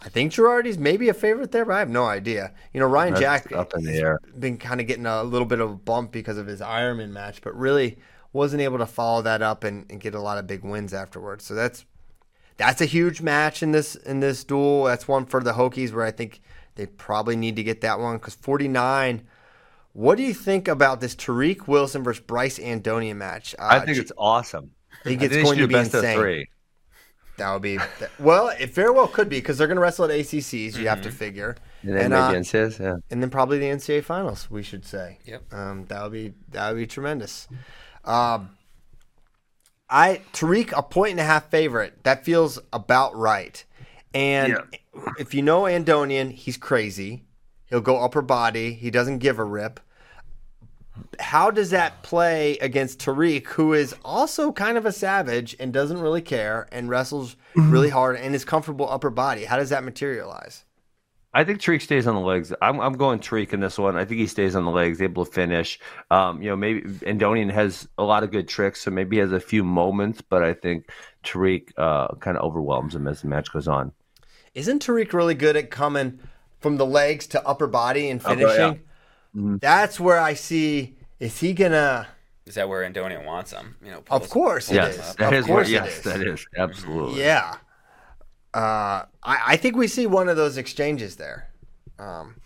I 0.00 0.08
think 0.08 0.32
Gerardi's 0.32 0.78
maybe 0.78 1.08
a 1.08 1.14
favorite 1.14 1.50
there, 1.50 1.64
but 1.64 1.74
I 1.74 1.78
have 1.80 1.90
no 1.90 2.04
idea. 2.04 2.52
You 2.72 2.80
know, 2.80 2.86
Ryan 2.86 3.14
That's 3.14 3.44
Jack 3.44 3.52
up 3.52 3.74
in 3.74 3.84
the 3.84 3.96
air. 3.96 4.20
been 4.38 4.56
kind 4.56 4.80
of 4.80 4.86
getting 4.86 5.06
a 5.06 5.24
little 5.24 5.46
bit 5.46 5.60
of 5.60 5.70
a 5.70 5.74
bump 5.74 6.12
because 6.12 6.38
of 6.38 6.46
his 6.46 6.60
Ironman 6.60 7.10
match, 7.10 7.42
but 7.42 7.56
really 7.56 7.98
wasn't 8.32 8.62
able 8.62 8.78
to 8.78 8.86
follow 8.86 9.22
that 9.22 9.42
up 9.42 9.64
and, 9.64 9.86
and 9.90 10.00
get 10.00 10.14
a 10.14 10.20
lot 10.20 10.38
of 10.38 10.46
big 10.46 10.62
wins 10.62 10.94
afterwards. 10.94 11.44
So 11.44 11.54
that's 11.54 11.84
that's 12.58 12.80
a 12.80 12.84
huge 12.84 13.20
match 13.20 13.62
in 13.62 13.72
this 13.72 13.96
in 13.96 14.20
this 14.20 14.44
duel. 14.44 14.84
That's 14.84 15.08
one 15.08 15.26
for 15.26 15.42
the 15.42 15.52
Hokies 15.52 15.92
where 15.92 16.04
I 16.04 16.12
think 16.12 16.42
they 16.76 16.86
probably 16.86 17.34
need 17.34 17.56
to 17.56 17.64
get 17.64 17.80
that 17.80 17.98
one 17.98 18.18
because 18.18 18.34
49. 18.36 19.26
What 19.94 20.16
do 20.16 20.22
you 20.22 20.34
think 20.34 20.68
about 20.68 21.00
this 21.00 21.16
Tariq 21.16 21.66
Wilson 21.66 22.04
versus 22.04 22.22
Bryce 22.24 22.60
Andonian 22.60 23.16
match? 23.16 23.56
Uh, 23.58 23.66
I 23.70 23.80
think 23.80 23.98
it's 23.98 24.12
awesome. 24.16 24.70
I 24.92 25.08
think 25.08 25.22
I 25.22 25.24
it's 25.24 25.34
think 25.34 25.44
going 25.46 25.58
to 25.58 25.66
be 25.66 25.74
best 25.74 25.92
insane. 25.92 26.16
of 26.16 26.22
three. 26.22 26.46
That 27.38 27.52
would 27.52 27.62
be 27.62 27.76
that- 27.78 28.10
well. 28.18 28.48
It 28.48 28.70
very 28.74 28.90
well 28.90 29.08
could 29.08 29.28
be 29.28 29.38
because 29.38 29.58
they're 29.58 29.66
going 29.66 29.76
to 29.76 29.80
wrestle 29.82 30.04
at 30.04 30.10
ACCs. 30.10 30.76
You 30.76 30.88
have 30.88 31.02
to 31.02 31.10
figure, 31.10 31.56
And 31.82 31.94
then 31.96 32.12
uh, 32.12 32.28
maybe 32.30 32.40
NCAAs, 32.44 32.78
yeah. 32.78 32.96
and 33.10 33.22
then 33.22 33.30
probably 33.30 33.58
the 33.58 33.66
NCAA 33.66 34.04
finals. 34.04 34.50
We 34.50 34.62
should 34.62 34.84
say. 34.84 35.18
Yep. 35.24 35.52
Um, 35.52 35.86
that 35.86 36.02
would 36.02 36.12
be 36.12 36.34
that 36.50 36.70
would 36.70 36.78
be 36.78 36.86
tremendous. 36.86 37.48
Um, 38.04 38.50
I 39.90 40.22
Tariq 40.32 40.72
a 40.76 40.82
point 40.82 41.12
and 41.12 41.20
a 41.20 41.24
half 41.24 41.50
favorite. 41.50 42.04
That 42.04 42.24
feels 42.24 42.58
about 42.72 43.16
right. 43.16 43.64
And 44.14 44.58
if 45.18 45.34
you 45.34 45.42
know 45.42 45.62
Andonian, 45.62 46.32
he's 46.32 46.56
crazy. 46.56 47.24
He'll 47.66 47.80
go 47.80 48.02
upper 48.02 48.22
body. 48.22 48.72
He 48.74 48.90
doesn't 48.90 49.18
give 49.18 49.38
a 49.38 49.44
rip. 49.44 49.80
How 51.20 51.50
does 51.50 51.70
that 51.70 52.02
play 52.02 52.58
against 52.58 53.00
Tariq, 53.00 53.46
who 53.46 53.72
is 53.72 53.94
also 54.04 54.52
kind 54.52 54.78
of 54.78 54.86
a 54.86 54.92
savage 54.92 55.56
and 55.58 55.72
doesn't 55.72 56.00
really 56.00 56.22
care 56.22 56.68
and 56.72 56.88
wrestles 56.88 57.36
really 57.54 57.90
hard 57.90 58.16
and 58.16 58.34
is 58.34 58.44
comfortable 58.44 58.88
upper 58.88 59.10
body? 59.10 59.44
How 59.44 59.56
does 59.56 59.70
that 59.70 59.84
materialize? 59.84 60.64
I 61.34 61.44
think 61.44 61.60
Tariq 61.60 61.82
stays 61.82 62.06
on 62.06 62.14
the 62.14 62.20
legs. 62.20 62.54
I'm, 62.62 62.80
I'm 62.80 62.94
going 62.94 63.20
Tariq 63.20 63.52
in 63.52 63.60
this 63.60 63.78
one. 63.78 63.96
I 63.96 64.04
think 64.04 64.18
he 64.18 64.26
stays 64.26 64.56
on 64.56 64.64
the 64.64 64.70
legs, 64.70 65.02
able 65.02 65.26
to 65.26 65.30
finish. 65.30 65.78
Um, 66.10 66.40
you 66.40 66.48
know, 66.48 66.56
maybe 66.56 66.80
Andonian 66.82 67.50
has 67.52 67.86
a 67.98 68.02
lot 68.02 68.22
of 68.22 68.30
good 68.30 68.48
tricks, 68.48 68.80
so 68.80 68.90
maybe 68.90 69.16
he 69.16 69.20
has 69.20 69.32
a 69.32 69.40
few 69.40 69.62
moments, 69.62 70.22
but 70.22 70.42
I 70.42 70.54
think 70.54 70.90
Tariq 71.24 71.70
uh, 71.76 72.14
kind 72.16 72.38
of 72.38 72.44
overwhelms 72.44 72.94
him 72.94 73.06
as 73.06 73.20
the 73.20 73.28
match 73.28 73.52
goes 73.52 73.68
on. 73.68 73.92
Isn't 74.54 74.84
Tariq 74.84 75.12
really 75.12 75.34
good 75.34 75.56
at 75.56 75.70
coming 75.70 76.18
from 76.60 76.78
the 76.78 76.86
legs 76.86 77.26
to 77.28 77.46
upper 77.46 77.66
body 77.66 78.08
and 78.08 78.20
Upper, 78.20 78.34
finishing? 78.34 78.72
yeah. 78.72 78.78
That's 79.34 80.00
where 80.00 80.18
I 80.18 80.34
see. 80.34 80.96
Is 81.20 81.38
he 81.40 81.52
gonna? 81.52 82.06
Is 82.46 82.54
that 82.54 82.68
where 82.68 82.88
Andonian 82.88 83.24
wants 83.26 83.52
him? 83.52 83.76
You 83.84 83.90
know, 83.90 84.00
pull 84.00 84.16
Of 84.16 84.30
course, 84.30 84.70
Yes, 84.72 84.94
is. 84.96 85.14
that 85.16 85.32
of 85.32 85.38
is. 85.40 85.46
Course, 85.46 85.68
it 85.68 85.72
yes, 85.72 85.98
is. 85.98 86.02
that 86.04 86.22
is 86.26 86.46
absolutely. 86.56 87.20
Yeah. 87.20 87.56
Uh, 88.54 89.04
I, 89.22 89.38
I 89.46 89.56
think 89.56 89.76
we 89.76 89.86
see 89.88 90.06
one 90.06 90.28
of 90.28 90.36
those 90.36 90.56
exchanges 90.56 91.16
there. 91.16 91.50
Um, 91.98 92.36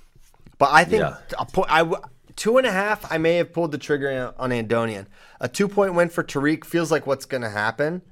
but 0.59 0.70
I 0.72 0.85
think 0.85 1.03
Yeah. 1.03 1.16
a 1.39 1.45
po- 1.47 1.66
I 1.68 1.78
w- 1.78 2.03
two 2.35 2.59
and 2.59 2.66
a 2.66 2.72
half. 2.72 3.11
I 3.12 3.18
may 3.18 3.37
have 3.37 3.53
pulled 3.53 3.70
the 3.72 3.78
trigger 3.78 4.35
on 4.39 4.51
Andonian. 4.51 5.07
A 5.41 5.49
two 5.49 5.68
point 5.68 5.95
win 5.95 6.09
for 6.09 6.24
Tariq 6.24 6.64
feels 6.64 6.91
like 6.91 7.07
what's 7.07 7.24
going 7.24 7.43
to 7.43 7.51
happen. 7.51 8.03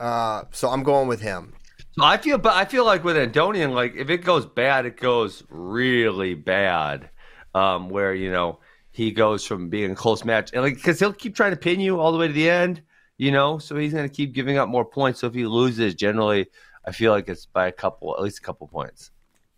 Uh, 0.00 0.44
so 0.52 0.68
I'm 0.70 0.82
going 0.82 1.08
with 1.08 1.20
him. 1.20 1.52
So 1.92 2.04
I 2.04 2.16
feel, 2.16 2.38
but 2.38 2.54
I 2.54 2.64
feel 2.64 2.84
like 2.86 3.04
with 3.04 3.16
Andonian, 3.16 3.72
like 3.74 3.94
if 3.96 4.08
it 4.08 4.18
goes 4.18 4.46
bad, 4.46 4.86
it 4.86 4.96
goes 4.96 5.42
really 5.50 6.34
bad. 6.34 7.10
Um, 7.54 7.88
where 7.88 8.14
you 8.14 8.30
know 8.30 8.60
he 8.90 9.10
goes 9.10 9.44
from 9.44 9.68
being 9.68 9.90
a 9.90 9.94
close 9.94 10.24
match, 10.24 10.50
and 10.52 10.62
like 10.62 10.74
because 10.74 10.98
he'll 11.00 11.12
keep 11.12 11.34
trying 11.34 11.52
to 11.52 11.56
pin 11.56 11.80
you 11.80 11.98
all 12.00 12.12
the 12.12 12.18
way 12.18 12.26
to 12.28 12.32
the 12.32 12.48
end, 12.50 12.82
you 13.16 13.32
know. 13.32 13.58
So 13.58 13.76
he's 13.76 13.92
going 13.92 14.08
to 14.08 14.14
keep 14.14 14.32
giving 14.34 14.58
up 14.58 14.68
more 14.68 14.84
points. 14.84 15.20
So 15.20 15.26
if 15.26 15.34
he 15.34 15.46
loses, 15.46 15.94
generally, 15.94 16.46
I 16.86 16.92
feel 16.92 17.12
like 17.12 17.28
it's 17.28 17.46
by 17.46 17.66
a 17.68 17.72
couple, 17.72 18.14
at 18.16 18.22
least 18.22 18.38
a 18.38 18.42
couple 18.42 18.66
points. 18.68 19.10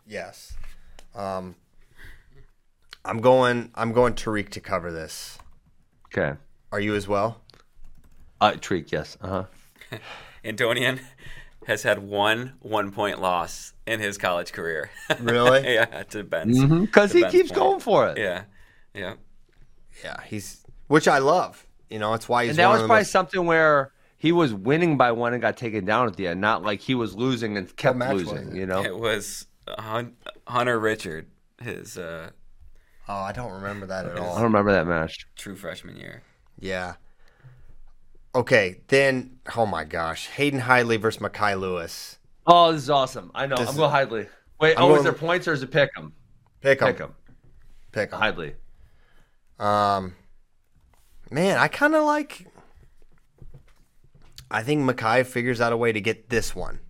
Yes. 0.07 0.53
Um, 1.15 1.57
I'm 3.05 3.21
going. 3.21 3.71
I'm 3.75 3.93
going 3.93 4.15
Tariq 4.15 4.51
to 4.51 4.61
cover 4.61 4.93
this. 4.93 5.39
Okay, 6.07 6.37
Are 6.73 6.81
you 6.81 6.95
as 6.95 7.07
well? 7.09 7.41
uh, 8.41 8.53
Tariq, 8.53 8.91
yes, 8.91 9.17
uh 9.21 9.45
huh. 9.91 9.99
Andonian 10.45 11.01
has 11.67 11.83
had 11.83 11.99
one 12.01 12.55
one 12.61 12.91
point 12.91 13.21
loss 13.21 13.73
in 13.87 14.01
his 14.01 14.19
college 14.19 14.53
career. 14.53 14.91
Really? 15.21 15.75
yeah, 15.75 16.03
to 16.05 16.25
Ben's. 16.25 16.65
Because 16.65 17.11
to 17.13 17.17
he 17.19 17.23
Ben's 17.23 17.33
keeps 17.33 17.49
point. 17.51 17.59
going 17.61 17.81
for 17.81 18.09
it. 18.09 18.19
Yeah, 18.19 18.45
yeah. 18.95 19.15
Yeah, 20.05 20.17
he's 20.27 20.65
which 20.89 21.07
I 21.09 21.19
love. 21.19 21.67
You 21.91 21.99
know, 21.99 22.15
it's 22.15 22.29
why 22.29 22.45
he's 22.45 22.51
and 22.51 22.59
that 22.61 22.67
one 22.67 22.75
was 22.75 22.83
of 22.83 22.87
probably 22.89 23.01
most- 23.01 23.11
something 23.11 23.47
where 23.47 23.93
he 24.17 24.33
was 24.33 24.53
winning 24.55 24.97
by 24.97 25.13
one 25.13 25.33
and 25.33 25.43
got 25.43 25.57
taken 25.57 25.85
down 25.85 26.07
at 26.07 26.17
the 26.17 26.27
end, 26.29 26.41
not 26.41 26.63
like 26.63 26.81
he 26.81 26.95
was 26.95 27.15
losing 27.15 27.57
and 27.57 27.75
kept 27.77 27.97
match 27.97 28.13
losing. 28.15 28.55
You 28.55 28.67
know, 28.67 28.83
It 28.85 28.97
was 28.99 29.47
Hun- 29.69 30.15
Hunter 30.47 30.79
Richard, 30.79 31.27
his 31.61 31.97
uh, 31.99 32.31
Oh, 33.09 33.15
I 33.15 33.33
don't 33.33 33.51
remember 33.53 33.87
that 33.87 34.07
at 34.07 34.17
all. 34.19 34.31
I 34.33 34.35
don't 34.37 34.45
remember 34.45 34.73
that 34.73 34.87
match. 34.87 35.27
true 35.37 35.57
freshman 35.57 35.97
year. 35.97 36.23
Yeah. 36.61 36.95
Okay, 38.35 38.83
then 38.89 39.39
oh 39.57 39.67
my 39.67 39.85
gosh, 39.85 40.29
Hayden 40.29 40.61
Hidlay 40.61 41.01
versus 41.01 41.21
Mekhi 41.21 41.59
Lewis. 41.59 42.19
Oh, 42.47 42.73
this 42.73 42.83
is 42.83 42.91
awesome. 42.91 43.31
I 43.35 43.47
know. 43.47 43.57
This 43.57 43.69
I'm 43.69 43.77
going 43.77 43.91
Hidlay. 43.91 44.29
Wait, 44.61 44.77
I'm 44.77 44.85
oh, 44.85 44.89
going- 44.89 44.99
is 44.99 45.05
there 45.05 45.13
points 45.13 45.49
or 45.49 45.53
is 45.53 45.63
it 45.63 45.71
pick 45.71 45.91
'em? 45.97 46.13
Pick 46.61 46.81
'em. 46.83 46.89
Pick 46.89 47.01
'em. 47.01 47.15
Pick 47.93 48.13
'em. 48.13 48.21
Hidlay. 48.21 48.55
Um, 49.65 50.15
man, 51.31 51.59
I 51.59 51.69
kind 51.69 51.95
of 51.95 52.05
like. 52.05 52.47
I 54.51 54.63
think 54.63 54.89
Mekhi 54.89 55.25
figures 55.27 55.61
out 55.61 55.73
a 55.73 55.77
way 55.77 55.93
to 55.93 56.01
get 56.01 56.29
this 56.29 56.55
one. 56.55 56.81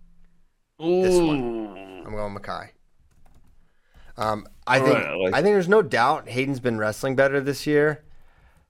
This 0.78 1.18
one. 1.18 2.04
I'm 2.06 2.14
going 2.14 2.34
Mekhi. 2.34 2.70
Um, 4.16 4.46
I 4.66 4.78
think 4.80 4.94
right, 4.94 5.06
I 5.06 5.14
like 5.14 5.34
I 5.34 5.42
think 5.42 5.54
there's 5.54 5.68
no 5.68 5.82
doubt 5.82 6.28
Hayden's 6.28 6.60
been 6.60 6.78
wrestling 6.78 7.16
better 7.16 7.40
this 7.40 7.66
year. 7.66 8.04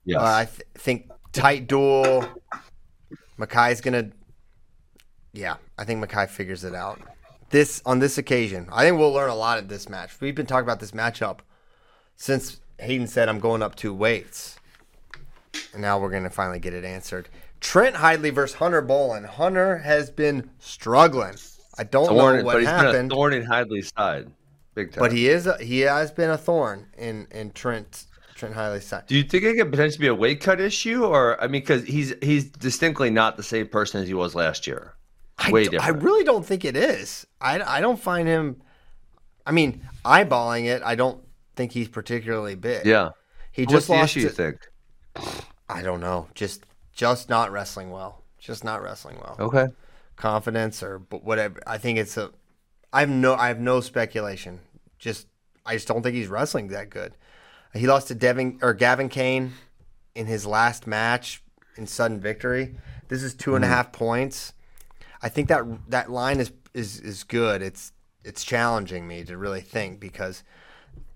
Yes. 0.04 0.20
Uh, 0.20 0.24
I 0.24 0.44
th- 0.44 0.62
think 0.74 1.10
tight 1.32 1.66
duel. 1.66 2.26
Mekhi's 3.38 3.80
gonna. 3.80 4.10
Yeah, 5.32 5.56
I 5.78 5.84
think 5.84 6.04
Mekhi 6.04 6.28
figures 6.28 6.64
it 6.64 6.74
out. 6.74 7.00
This 7.50 7.82
on 7.84 7.98
this 7.98 8.18
occasion, 8.18 8.68
I 8.72 8.84
think 8.84 8.98
we'll 8.98 9.12
learn 9.12 9.30
a 9.30 9.34
lot 9.34 9.58
at 9.58 9.68
this 9.68 9.88
match. 9.88 10.20
We've 10.20 10.34
been 10.34 10.46
talking 10.46 10.64
about 10.64 10.80
this 10.80 10.92
matchup 10.92 11.40
since 12.16 12.60
Hayden 12.78 13.06
said 13.06 13.28
I'm 13.28 13.40
going 13.40 13.62
up 13.62 13.74
two 13.74 13.94
weights, 13.94 14.56
and 15.72 15.82
now 15.82 15.98
we're 15.98 16.10
gonna 16.10 16.30
finally 16.30 16.58
get 16.58 16.74
it 16.74 16.84
answered. 16.84 17.28
Trent 17.60 17.96
Hidlay 17.96 18.32
versus 18.32 18.56
Hunter 18.56 18.80
Bolen. 18.80 19.24
Hunter 19.24 19.78
has 19.78 20.10
been 20.10 20.50
struggling. 20.58 21.34
I 21.78 21.84
don't 21.84 22.08
thorn, 22.08 22.36
know 22.36 22.42
but 22.42 22.44
what 22.44 22.56
he's 22.58 22.68
been 22.68 22.78
happened, 22.78 23.12
a 23.12 23.14
thorn 23.14 23.32
in 23.32 23.44
Hidlay's 23.44 23.92
side. 23.96 24.30
Big 24.74 24.92
time. 24.92 25.00
but 25.00 25.12
he 25.12 25.28
is 25.28 25.48
he 25.60 25.80
has 25.80 26.10
been 26.12 26.30
a 26.30 26.38
thorn 26.38 26.86
in 26.96 27.26
in 27.32 27.50
Trent 27.50 28.04
Trent 28.40 28.54
Hidlay's 28.54 28.86
side. 28.86 29.06
Do 29.06 29.14
you 29.16 29.22
think 29.22 29.44
it 29.44 29.56
could 29.56 29.70
potentially 29.70 30.02
be 30.02 30.08
a 30.08 30.14
weight 30.14 30.40
cut 30.40 30.60
issue, 30.60 31.04
or 31.04 31.40
I 31.40 31.46
mean, 31.46 31.62
because 31.62 31.84
he's 31.84 32.14
he's 32.22 32.44
distinctly 32.50 33.10
not 33.10 33.36
the 33.36 33.42
same 33.42 33.68
person 33.68 34.00
as 34.02 34.08
he 34.08 34.14
was 34.14 34.34
last 34.34 34.66
year. 34.66 34.94
I, 35.38 35.50
Way 35.52 35.64
d- 35.64 35.68
I 35.78 35.86
different. 35.86 36.02
really 36.02 36.24
don't 36.24 36.44
think 36.44 36.64
it 36.64 36.76
is. 36.76 37.26
I, 37.40 37.60
I 37.60 37.80
don't 37.80 37.98
find 38.00 38.26
him. 38.28 38.60
I 39.46 39.52
mean, 39.52 39.86
eyeballing 40.04 40.66
it, 40.66 40.82
I 40.84 40.94
don't 40.96 41.22
think 41.56 41.72
he's 41.72 41.88
particularly 41.88 42.54
big. 42.56 42.84
Yeah. 42.84 43.10
he 43.52 43.62
What's 43.62 43.72
just 43.72 43.86
the 43.86 43.92
lost. 43.94 44.16
issue? 44.16 44.20
You 44.20 44.28
to- 44.28 44.34
think? 44.34 44.56
I 45.68 45.82
don't 45.82 46.00
know. 46.00 46.28
Just 46.34 46.64
just 46.92 47.28
not 47.28 47.52
wrestling 47.52 47.90
well. 47.90 48.22
Just 48.38 48.64
not 48.64 48.82
wrestling 48.82 49.16
well. 49.18 49.36
Okay. 49.38 49.66
Confidence 50.16 50.82
or 50.82 50.98
but 50.98 51.24
whatever. 51.24 51.60
I 51.66 51.78
think 51.78 51.98
it's 51.98 52.16
a. 52.16 52.30
I 52.92 53.00
have 53.00 53.08
no. 53.08 53.34
I 53.34 53.48
have 53.48 53.60
no 53.60 53.80
speculation. 53.80 54.60
Just 54.98 55.26
I 55.64 55.74
just 55.74 55.88
don't 55.88 56.02
think 56.02 56.14
he's 56.16 56.28
wrestling 56.28 56.68
that 56.68 56.90
good. 56.90 57.14
He 57.74 57.86
lost 57.86 58.08
to 58.08 58.14
Devin 58.14 58.58
or 58.62 58.74
Gavin 58.74 59.08
Kane 59.08 59.52
in 60.14 60.26
his 60.26 60.44
last 60.46 60.86
match 60.86 61.42
in 61.76 61.86
sudden 61.86 62.20
victory. 62.20 62.74
This 63.08 63.22
is 63.22 63.34
two 63.34 63.54
and 63.54 63.64
Mm-hmm. 63.64 63.72
half 63.72 63.92
points. 63.92 64.52
I 65.22 65.28
think 65.28 65.48
that 65.48 65.64
that 65.88 66.10
line 66.10 66.40
is 66.40 66.52
is 66.74 67.00
is 67.00 67.24
good. 67.24 67.62
It's 67.62 67.92
it's 68.24 68.44
challenging 68.44 69.06
me 69.06 69.24
to 69.24 69.36
really 69.36 69.60
think 69.60 70.00
because 70.00 70.42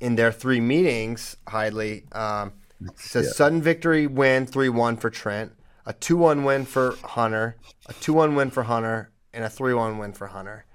in 0.00 0.16
their 0.16 0.32
three 0.32 0.60
meetings, 0.60 1.36
Hidlay 1.46 2.14
um, 2.14 2.52
says 2.96 3.36
sudden 3.36 3.60
victory 3.62 4.06
win 4.06 4.46
three 4.46 4.68
one 4.68 4.96
for 4.96 5.10
Trent, 5.10 5.52
a 5.86 5.92
two 5.92 6.16
one 6.16 6.44
win 6.44 6.64
for 6.66 6.96
Hunter, 7.02 7.56
a 7.86 7.92
two 7.94 8.12
one 8.14 8.34
win 8.36 8.50
for 8.50 8.64
Hunter, 8.64 9.10
and 9.32 9.44
a 9.44 9.50
three 9.50 9.74
one 9.74 9.98
win 9.98 10.12
for 10.12 10.28
Hunter. 10.28 10.66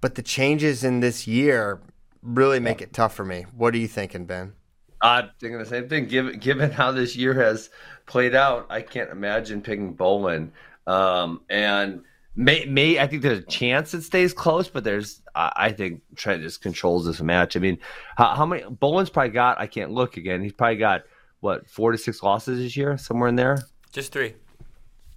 But 0.00 0.14
the 0.14 0.22
changes 0.22 0.84
in 0.84 1.00
this 1.00 1.26
year 1.26 1.80
really 2.22 2.60
make 2.60 2.80
it 2.82 2.92
tough 2.92 3.14
for 3.14 3.24
me. 3.24 3.46
What 3.56 3.74
are 3.74 3.78
you 3.78 3.88
thinking, 3.88 4.26
Ben? 4.26 4.54
I'm 5.02 5.30
thinking 5.38 5.58
the 5.58 5.66
same 5.66 5.88
thing. 5.88 6.06
Given 6.06 6.38
given 6.38 6.70
how 6.70 6.92
this 6.92 7.16
year 7.16 7.34
has 7.34 7.70
played 8.06 8.34
out, 8.34 8.66
I 8.70 8.82
can't 8.82 9.10
imagine 9.10 9.62
picking 9.62 9.94
Bolen. 9.94 10.52
Um, 10.86 11.42
and 11.48 12.02
may, 12.36 12.64
may 12.66 12.98
I 12.98 13.06
think 13.06 13.22
there's 13.22 13.38
a 13.38 13.42
chance 13.42 13.94
it 13.94 14.02
stays 14.02 14.32
close, 14.32 14.68
but 14.68 14.84
there's 14.84 15.22
I, 15.34 15.52
I 15.56 15.72
think 15.72 16.02
Trent 16.16 16.42
just 16.42 16.62
controls 16.62 17.06
this 17.06 17.20
match. 17.20 17.56
I 17.56 17.60
mean, 17.60 17.78
how, 18.16 18.34
how 18.34 18.46
many 18.46 18.64
Bolen's 18.64 19.10
probably 19.10 19.30
got? 19.30 19.58
I 19.58 19.66
can't 19.66 19.90
look 19.90 20.16
again. 20.16 20.42
He's 20.42 20.52
probably 20.52 20.76
got 20.76 21.02
what 21.40 21.68
four 21.68 21.92
to 21.92 21.98
six 21.98 22.22
losses 22.22 22.58
this 22.58 22.76
year, 22.76 22.98
somewhere 22.98 23.28
in 23.28 23.36
there. 23.36 23.58
Just 23.92 24.12
three. 24.12 24.34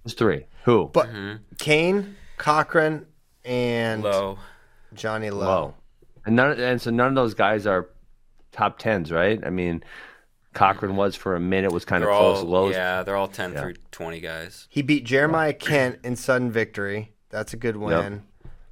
Just 0.04 0.18
three. 0.18 0.46
Who? 0.64 0.90
But 0.92 1.08
Kane, 1.58 2.16
Cochran, 2.36 3.06
and 3.44 4.02
Low. 4.02 4.38
Johnny 4.94 5.30
Lowe. 5.30 5.46
Low. 5.46 5.74
And 6.26 6.36
none 6.36 6.58
and 6.58 6.80
so 6.80 6.90
none 6.90 7.08
of 7.08 7.14
those 7.14 7.34
guys 7.34 7.66
are 7.66 7.90
top 8.54 8.78
tens, 8.78 9.12
right? 9.12 9.40
I 9.44 9.50
mean, 9.50 9.84
Cochran 10.54 10.96
was 10.96 11.14
for 11.16 11.34
a 11.36 11.40
minute 11.40 11.72
was 11.72 11.84
kind 11.84 12.02
They're 12.02 12.10
of 12.10 12.18
close 12.18 12.38
all 12.38 12.44
lows. 12.44 12.74
yeah, 12.74 13.02
they're 13.02 13.16
all 13.16 13.28
ten 13.28 13.54
through 13.54 13.74
twenty 13.90 14.20
guys. 14.20 14.66
He 14.70 14.82
beat 14.82 15.04
Jeremiah 15.04 15.52
Kent 15.52 15.98
in 16.04 16.16
sudden 16.16 16.50
victory. 16.50 17.12
That's 17.30 17.52
a 17.52 17.56
good 17.56 17.76
win. 17.76 18.22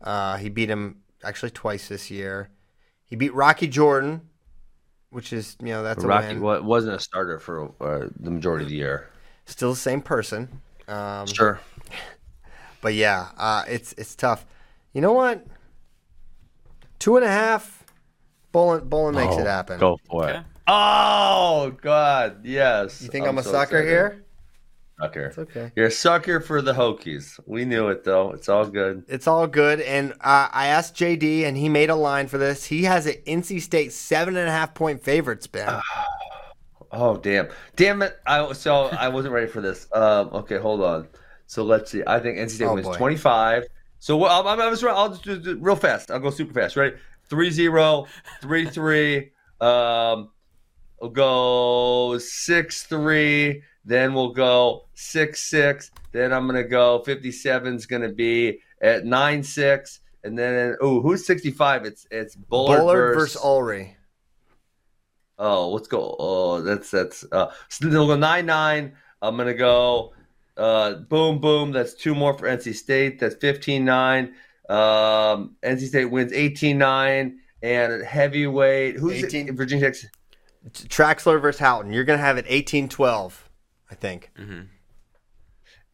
Uh, 0.00 0.36
he 0.36 0.48
beat 0.48 0.70
him 0.70 1.02
actually 1.24 1.50
twice 1.50 1.88
this 1.88 2.10
year. 2.10 2.48
He 3.04 3.16
beat 3.16 3.34
Rocky 3.34 3.66
Jordan, 3.66 4.22
which 5.10 5.32
is 5.32 5.56
you 5.60 5.66
know 5.68 5.82
that's 5.82 6.02
a 6.04 6.06
Rocky 6.06 6.38
win. 6.38 6.64
wasn't 6.64 6.94
a 6.96 7.00
starter 7.00 7.38
for 7.38 7.72
uh, 7.80 8.08
the 8.18 8.30
majority 8.30 8.64
of 8.64 8.70
the 8.70 8.76
year. 8.76 9.08
Still 9.44 9.70
the 9.70 9.76
same 9.76 10.00
person. 10.00 10.60
Um, 10.88 11.26
Sure. 11.26 11.60
but 12.80 12.94
yeah, 12.94 13.28
uh, 13.36 13.64
it's 13.68 13.92
it's 13.94 14.14
tough. 14.14 14.46
You 14.92 15.00
know 15.00 15.12
what? 15.12 15.44
Two 16.98 17.16
and 17.16 17.24
a 17.24 17.28
half. 17.28 17.81
Bolen 18.52 18.88
Bolen 18.88 19.14
makes 19.14 19.36
it 19.36 19.46
happen. 19.46 19.80
Go 19.80 19.98
for 20.08 20.24
Okay. 20.24 20.38
it. 20.38 20.44
Oh 20.68 21.76
God, 21.82 22.44
yes. 22.44 23.02
You 23.02 23.08
think 23.08 23.26
I'm, 23.26 23.38
a 23.38 23.42
so 23.42 23.50
sucker 23.50 23.78
excited. 23.78 23.88
here? 23.88 24.24
Sucker. 25.00 25.24
It's 25.26 25.38
okay. 25.38 25.72
You're 25.74 25.86
a 25.86 25.90
sucker 25.90 26.38
for 26.40 26.62
the 26.62 26.72
Hokies. 26.72 27.40
We 27.46 27.64
knew 27.64 27.88
it 27.88 28.04
though. 28.04 28.30
It's 28.32 28.48
all 28.48 28.66
good. 28.66 29.04
It's 29.08 29.26
all 29.26 29.46
good. 29.48 29.80
And 29.80 30.12
uh, 30.20 30.48
I 30.52 30.66
asked 30.68 30.94
JD, 30.94 31.44
and 31.44 31.56
he 31.56 31.68
made 31.68 31.90
a 31.90 31.96
line 31.96 32.28
for 32.28 32.38
this. 32.38 32.64
He 32.64 32.84
has 32.84 33.06
an 33.06 33.14
NC 33.26 33.60
State 33.62 33.92
seven 33.92 34.36
and 34.36 34.48
a 34.48 34.52
half 34.52 34.74
point 34.74 35.02
favorites, 35.02 35.46
Ben. 35.48 35.80
Oh 36.92 37.16
damn, 37.16 37.48
damn 37.74 38.02
it! 38.02 38.18
I 38.26 38.52
so 38.52 38.84
I 38.90 39.08
wasn't 39.08 39.34
ready 39.34 39.46
for 39.46 39.60
this. 39.62 39.88
Um, 39.92 40.28
okay, 40.32 40.58
hold 40.58 40.82
on. 40.82 41.08
So 41.46 41.64
let's 41.64 41.90
see. 41.90 42.02
I 42.06 42.20
think 42.20 42.38
NC 42.38 42.50
State 42.50 42.66
Oh, 42.66 42.74
wins 42.74 42.86
boy. 42.86 42.96
25. 42.96 43.64
So 43.98 44.16
what? 44.16 44.30
I'm, 44.30 44.46
I'm, 44.46 44.60
I'm 44.60 44.72
just, 44.72 44.84
I'll 44.84 45.08
just 45.10 45.22
do, 45.24 45.38
do 45.38 45.58
real 45.60 45.76
fast. 45.76 46.10
I'll 46.10 46.18
go 46.20 46.30
super 46.30 46.52
fast. 46.52 46.76
Right? 46.76 46.94
3-0, 47.32 48.06
3-3. 48.42 49.30
Um, 49.62 50.30
we'll 51.00 51.10
go 51.10 52.18
six 52.18 52.82
three. 52.84 53.62
Then 53.84 54.12
we'll 54.14 54.32
go 54.32 54.86
six 54.94 55.42
six. 55.42 55.90
Then 56.12 56.32
I'm 56.32 56.46
gonna 56.46 56.64
go 56.64 57.02
57 57.04 57.74
is 57.74 57.86
gonna 57.86 58.12
be 58.12 58.60
at 58.80 59.04
nine 59.04 59.42
six. 59.42 60.00
And 60.24 60.38
then 60.38 60.76
oh, 60.80 61.00
who's 61.00 61.26
65? 61.26 61.84
It's 61.84 62.06
it's 62.10 62.36
Bullard, 62.36 62.78
Bullard 62.78 63.14
versus, 63.14 63.34
versus 63.34 63.42
Ulrey. 63.42 63.94
Oh, 65.38 65.70
let's 65.70 65.88
go. 65.88 66.16
Oh, 66.18 66.60
that's 66.60 66.90
that's. 66.90 67.24
Uh, 67.32 67.50
so 67.68 67.88
they'll 67.88 68.06
go 68.06 68.16
nine 68.16 68.46
nine. 68.46 68.92
I'm 69.20 69.36
gonna 69.36 69.54
go. 69.54 70.12
Uh, 70.56 70.94
boom 70.94 71.40
boom. 71.40 71.72
That's 71.72 71.94
two 71.94 72.14
more 72.14 72.36
for 72.36 72.46
NC 72.46 72.74
State. 72.74 73.18
That's 73.18 73.34
15-9. 73.36 74.32
Um, 74.68 75.56
NC 75.62 75.88
State 75.88 76.04
wins 76.06 76.32
18-9. 76.32 77.36
And 77.64 77.92
at 77.92 78.04
heavyweight, 78.04 78.96
who's 78.96 79.22
18 79.24 79.48
it? 79.48 79.52
Virginia 79.54 79.92
Tech? 79.92 80.10
Traxler 80.72 81.40
versus 81.40 81.60
Houghton. 81.60 81.92
You're 81.92 82.04
going 82.04 82.18
to 82.18 82.24
have 82.24 82.36
it 82.38 82.44
18 82.48 82.88
12, 82.88 83.48
I 83.90 83.94
think. 83.94 84.32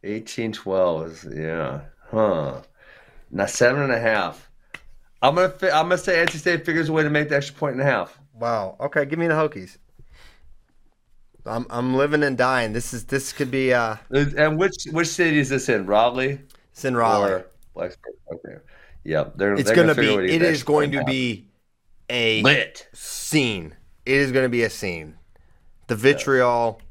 18-12 0.03 1.05
is 1.11 1.27
yeah. 1.37 1.81
Huh. 2.09 2.61
Now 3.31 3.45
seven 3.45 3.83
and 3.83 3.91
a 3.91 3.99
half. 3.99 4.49
I'm 5.21 5.35
gonna 5.35 5.49
fi- 5.49 5.69
I'm 5.69 5.83
gonna 5.89 5.97
say 5.97 6.25
NC 6.25 6.37
State 6.37 6.65
figures 6.65 6.89
a 6.89 6.93
way 6.93 7.03
to 7.03 7.09
make 7.09 7.29
the 7.29 7.35
extra 7.35 7.55
point 7.55 7.73
and 7.73 7.81
a 7.81 7.85
half. 7.85 8.17
Wow. 8.33 8.77
Okay, 8.79 9.05
give 9.05 9.19
me 9.19 9.27
the 9.27 9.33
Hokies. 9.33 9.77
I'm 11.45 11.65
I'm 11.69 11.93
living 11.95 12.23
and 12.23 12.37
dying. 12.37 12.73
This 12.73 12.93
is 12.93 13.05
this 13.05 13.33
could 13.33 13.51
be 13.51 13.73
uh 13.73 13.97
And 14.09 14.57
which 14.57 14.85
which 14.91 15.07
city 15.09 15.37
is 15.39 15.49
this 15.49 15.69
in? 15.69 15.85
Raleigh 15.85 16.39
it's 16.71 16.85
in 16.85 16.95
Raleigh. 16.95 17.31
or 17.31 17.45
Blacksburg? 17.75 18.15
Okay. 18.33 18.55
Yep. 19.03 19.33
They're 19.37 19.53
it's 19.53 19.63
they're 19.63 19.75
gonna 19.75 19.95
figure 19.95 20.11
a 20.11 20.15
be 20.15 20.17
way 20.17 20.27
to 20.27 20.33
it 20.33 20.39
get 20.39 20.39
the 20.39 20.49
is 20.49 20.57
extra 20.59 20.73
going 20.73 20.91
to 20.91 20.97
and 20.99 21.07
a 21.07 21.11
be 21.11 21.47
a 22.09 22.41
lit. 22.43 22.87
scene. 22.93 23.75
It 24.05 24.15
is 24.17 24.31
going 24.31 24.45
to 24.45 24.49
be 24.49 24.63
a 24.63 24.69
scene. 24.69 25.15
The 25.87 25.95
vitriol 25.95 26.81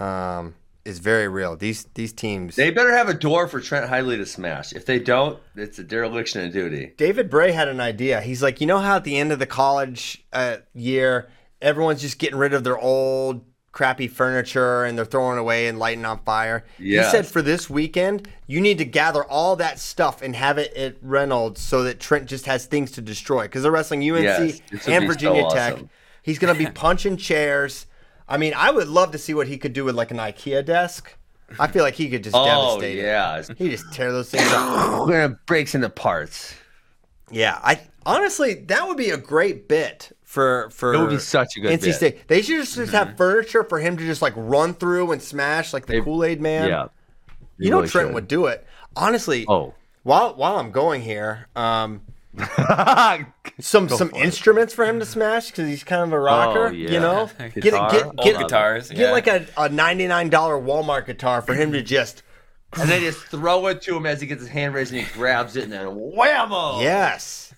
um, 0.00 0.54
is 0.84 0.98
very 0.98 1.28
real. 1.28 1.56
These 1.56 1.84
these 1.94 2.12
teams. 2.12 2.56
They 2.56 2.70
better 2.70 2.94
have 2.96 3.08
a 3.08 3.14
door 3.14 3.48
for 3.48 3.60
Trent 3.60 3.90
Hidlay 3.90 4.16
to 4.16 4.26
smash. 4.26 4.72
If 4.72 4.86
they 4.86 4.98
don't, 4.98 5.38
it's 5.54 5.78
a 5.78 5.84
dereliction 5.84 6.44
of 6.44 6.52
duty. 6.52 6.94
David 6.96 7.28
Bray 7.28 7.52
had 7.52 7.68
an 7.68 7.80
idea. 7.80 8.20
He's 8.20 8.42
like, 8.42 8.60
you 8.60 8.66
know 8.66 8.78
how 8.78 8.96
at 8.96 9.04
the 9.04 9.18
end 9.18 9.32
of 9.32 9.38
the 9.38 9.46
college 9.46 10.24
uh, 10.32 10.58
year, 10.74 11.28
everyone's 11.60 12.00
just 12.00 12.18
getting 12.18 12.38
rid 12.38 12.54
of 12.54 12.64
their 12.64 12.78
old 12.78 13.44
crappy 13.78 14.08
furniture 14.08 14.82
and 14.82 14.98
they're 14.98 15.04
throwing 15.04 15.38
away 15.38 15.68
and 15.68 15.78
lighting 15.78 16.04
on 16.04 16.18
fire. 16.24 16.64
Yes. 16.80 17.06
He 17.06 17.10
said 17.12 17.26
for 17.28 17.42
this 17.42 17.70
weekend, 17.70 18.26
you 18.48 18.60
need 18.60 18.78
to 18.78 18.84
gather 18.84 19.22
all 19.22 19.54
that 19.54 19.78
stuff 19.78 20.20
and 20.20 20.34
have 20.34 20.58
it 20.58 20.74
at 20.74 20.96
Reynolds 21.00 21.60
so 21.60 21.84
that 21.84 22.00
Trent 22.00 22.26
just 22.26 22.46
has 22.46 22.66
things 22.66 22.90
to 22.92 23.00
destroy 23.00 23.42
because 23.42 23.62
they're 23.62 23.70
wrestling 23.70 24.00
UNC 24.02 24.24
Yes, 24.24 24.40
and 24.40 24.72
be 24.72 24.78
so 24.80 25.06
Virginia 25.06 25.48
Tech. 25.48 25.74
awesome. 25.74 25.90
He's 26.24 26.40
going 26.40 26.52
to 26.52 26.58
be 26.58 26.68
punching 26.74 27.18
chairs. 27.18 27.86
I 28.28 28.36
mean, 28.36 28.52
I 28.56 28.72
would 28.72 28.88
love 28.88 29.12
to 29.12 29.18
see 29.18 29.32
what 29.32 29.46
he 29.46 29.56
could 29.58 29.74
do 29.74 29.84
with 29.84 29.94
like 29.94 30.10
an 30.10 30.16
IKEA 30.16 30.64
desk. 30.64 31.16
I 31.60 31.68
feel 31.68 31.84
like 31.84 31.94
he 31.94 32.10
could 32.10 32.24
just 32.24 32.34
Oh 32.34 32.44
devastate 32.44 32.98
it. 32.98 33.02
yeah, 33.02 33.42
He 33.56 33.70
just 33.70 33.92
tear 33.92 34.10
those 34.10 34.28
things 34.28 34.50
up. 34.50 35.06
we're 35.06 35.22
gonna 35.22 35.38
breaks 35.46 35.76
into 35.76 35.88
parts. 35.88 36.52
Yeah, 37.30 37.60
I 37.62 37.80
honestly 38.04 38.54
that 38.54 38.88
would 38.88 38.96
be 38.96 39.10
a 39.10 39.16
great 39.16 39.68
bit 39.68 40.10
for 40.28 40.68
for 40.68 40.92
It 40.92 40.98
would 40.98 41.08
be 41.08 41.18
such 41.18 41.56
a 41.56 41.60
good 41.60 41.80
NC 41.80 41.84
bit. 41.84 41.94
State. 41.94 42.28
They 42.28 42.42
should 42.42 42.58
just, 42.60 42.74
just 42.74 42.92
have 42.92 43.16
furniture 43.16 43.64
for 43.64 43.80
him 43.80 43.96
to 43.96 44.04
just 44.04 44.20
like 44.20 44.34
run 44.36 44.74
through 44.74 45.12
and 45.12 45.22
smash 45.22 45.72
like 45.72 45.86
the 45.86 46.02
Kool 46.02 46.22
Aid 46.22 46.38
Man. 46.42 46.68
Yeah, 46.68 46.88
you 47.56 47.70
know 47.70 47.78
really 47.78 47.88
Trent 47.88 48.08
should. 48.08 48.14
would 48.14 48.28
do 48.28 48.44
it. 48.44 48.66
Honestly, 48.94 49.46
Oh, 49.48 49.72
while 50.02 50.34
while 50.34 50.58
I'm 50.58 50.70
going 50.70 51.00
here, 51.00 51.48
um, 51.56 52.02
some 53.58 53.88
some 53.88 54.10
instruments 54.14 54.74
for 54.74 54.84
him 54.84 55.00
to 55.00 55.06
smash 55.06 55.46
because 55.46 55.66
he's 55.66 55.82
kind 55.82 56.02
of 56.02 56.12
a 56.12 56.20
rocker. 56.20 56.66
Oh, 56.66 56.70
yeah. 56.72 56.90
You 56.90 57.00
know, 57.00 57.30
get 57.38 57.54
Guitar? 57.54 57.90
get 57.90 58.16
get, 58.18 58.38
guitars. 58.38 58.90
get 58.90 58.98
yeah. 58.98 59.12
like 59.12 59.28
a, 59.28 59.46
a 59.56 59.70
ninety 59.70 60.06
nine 60.06 60.28
dollar 60.28 60.60
Walmart 60.60 61.06
guitar 61.06 61.40
for 61.40 61.54
him 61.54 61.72
to 61.72 61.82
just 61.82 62.22
and 62.74 62.88
they 62.90 63.00
just 63.00 63.18
throw 63.26 63.66
it 63.68 63.80
to 63.82 63.96
him 63.96 64.06
as 64.06 64.20
he 64.20 64.26
gets 64.26 64.40
his 64.42 64.50
hand 64.50 64.74
raised 64.74 64.92
and 64.92 65.02
he 65.04 65.12
grabs 65.14 65.56
it 65.56 65.64
and 65.64 65.72
then 65.72 65.86
whammo. 65.86 66.82
yes. 66.82 67.54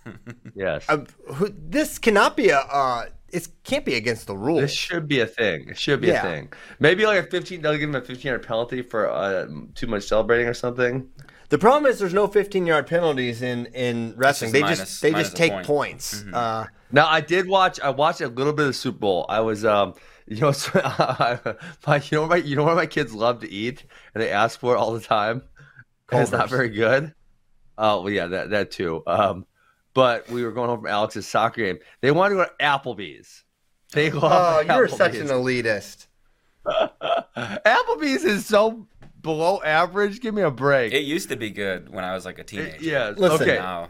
yes. 0.55 0.85
Uh, 0.89 1.05
who, 1.35 1.49
this 1.57 1.99
cannot 1.99 2.37
be 2.37 2.51
a 2.51 2.59
uh, 2.59 3.07
it 3.33 3.47
can't 3.65 3.85
be 3.85 3.95
against 3.95 4.27
the 4.27 4.37
rules. 4.37 4.61
This 4.63 4.73
should 4.73 5.07
be 5.07 5.21
a 5.21 5.27
thing. 5.27 5.69
It 5.69 5.79
should 5.79 6.01
be 6.01 6.09
Yeah. 6.09 6.27
a 6.27 6.31
thing. 6.31 6.53
Maybe 6.81 7.07
like 7.07 7.27
a 7.27 7.31
fifteen. 7.31 7.63
They'll 7.63 7.73
give 7.79 7.89
him 7.89 7.95
a 7.95 8.01
fifteen 8.01 8.31
yard 8.31 8.47
penalty 8.47 8.83
for 8.83 9.09
uh, 9.11 9.47
too 9.75 9.87
much 9.87 10.05
celebrating 10.05 10.47
or 10.49 10.55
something. 10.55 11.09
The 11.51 11.59
problem 11.59 11.91
is 11.91 11.99
there's 11.99 12.15
no 12.15 12.29
15 12.29 12.65
yard 12.65 12.87
penalties 12.87 13.43
in 13.43 13.67
in 13.67 14.15
wrestling. 14.17 14.53
They 14.53 14.61
minus- 14.63 14.79
just 14.79 15.03
they 15.03 15.11
just 15.13 15.37
take 15.37 15.51
point. 15.53 15.67
points. 15.67 16.25
Uh, 16.33 16.67
Now 16.93 17.09
I 17.09 17.21
did 17.21 17.49
watch. 17.49 17.79
I 17.81 17.91
watched 17.91 18.21
a 18.21 18.29
little 18.29 18.53
bit 18.53 18.63
of 18.63 18.69
the 18.69 18.73
Super 18.75 18.99
Bowl. 18.99 19.27
I 19.29 19.41
was, 19.41 19.65
um, 19.65 19.95
you 20.35 20.41
know, 20.41 20.53
so, 20.53 20.71
my, 21.87 21.97
you 21.97 22.11
know, 22.13 22.21
what 22.21 22.31
my, 22.31 22.37
you 22.37 22.55
know 22.55 22.63
what 22.63 22.77
my 22.77 22.87
kids 22.87 23.13
love 23.13 23.41
to 23.41 23.51
eat, 23.51 23.85
and 24.15 24.23
they 24.23 24.31
ask 24.31 24.61
for 24.61 24.75
it 24.75 24.79
all 24.79 24.93
the 24.93 25.01
time. 25.01 25.43
And 26.13 26.23
it's 26.23 26.31
not 26.31 26.49
very 26.49 26.69
good. 26.69 27.13
Oh 27.77 28.03
well, 28.03 28.13
yeah, 28.13 28.27
that 28.27 28.51
that 28.51 28.71
too. 28.71 29.03
Um, 29.09 29.45
but 29.93 30.29
we 30.31 30.45
were 30.45 30.53
going 30.53 30.69
home 30.69 30.81
from 30.81 30.87
Alex's 30.87 31.27
soccer 31.27 31.65
game. 31.65 31.79
They 32.01 32.13
wanted 32.13 32.37
to 32.37 32.43
go 32.43 32.45
to 32.45 32.65
Applebee's. 32.65 33.43
They 33.93 34.13
oh, 34.13 34.19
love 34.19 34.67
you're 34.67 34.87
such 34.87 35.17
an 35.17 35.27
elitist. 35.27 36.07
Applebee's 36.67 38.23
is 38.23 38.47
so 38.47 38.87
below 39.21 39.61
average. 39.63 40.21
Give 40.21 40.33
me 40.33 40.43
a 40.43 40.51
break. 40.51 40.93
It 40.93 41.03
used 41.03 41.29
to 41.31 41.37
be 41.37 41.51
good 41.51 41.89
when 41.89 42.05
I 42.05 42.15
was 42.15 42.25
like 42.25 42.39
a 42.39 42.45
teenager. 42.45 42.77
Yeah, 42.81 43.15
Listen, 43.17 43.43
okay. 43.43 43.57
Now, 43.57 43.89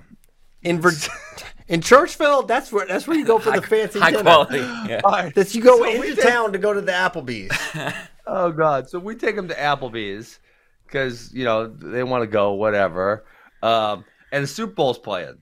In 0.62 0.80
Virginia. 0.80 1.16
in 1.68 1.80
Churchville, 1.80 2.46
that's 2.46 2.70
where 2.72 2.86
that's 2.86 3.06
where 3.06 3.16
you 3.16 3.24
go 3.24 3.38
for 3.38 3.52
the 3.52 3.62
fancy 3.62 3.98
high 3.98 4.10
dinner. 4.10 4.22
quality. 4.22 4.58
Yeah. 4.88 5.00
All 5.04 5.12
right. 5.12 5.34
That's 5.34 5.54
you 5.54 5.62
go 5.62 5.78
So 5.78 5.84
into 5.84 6.14
did- 6.14 6.22
town 6.22 6.52
to 6.52 6.58
go 6.58 6.72
to 6.72 6.80
the 6.80 6.92
Applebee's. 6.92 7.94
Oh 8.32 8.52
God! 8.52 8.88
So 8.88 9.00
we 9.00 9.16
take 9.16 9.34
them 9.34 9.48
to 9.48 9.54
Applebee's 9.54 10.38
because 10.86 11.32
you 11.34 11.44
know 11.44 11.66
they 11.66 12.04
want 12.04 12.22
to 12.22 12.28
go, 12.28 12.52
whatever. 12.52 13.24
Um, 13.60 14.04
and 14.30 14.44
the 14.44 14.46
Super 14.46 14.72
Bowl's 14.72 14.98
playing, 15.00 15.38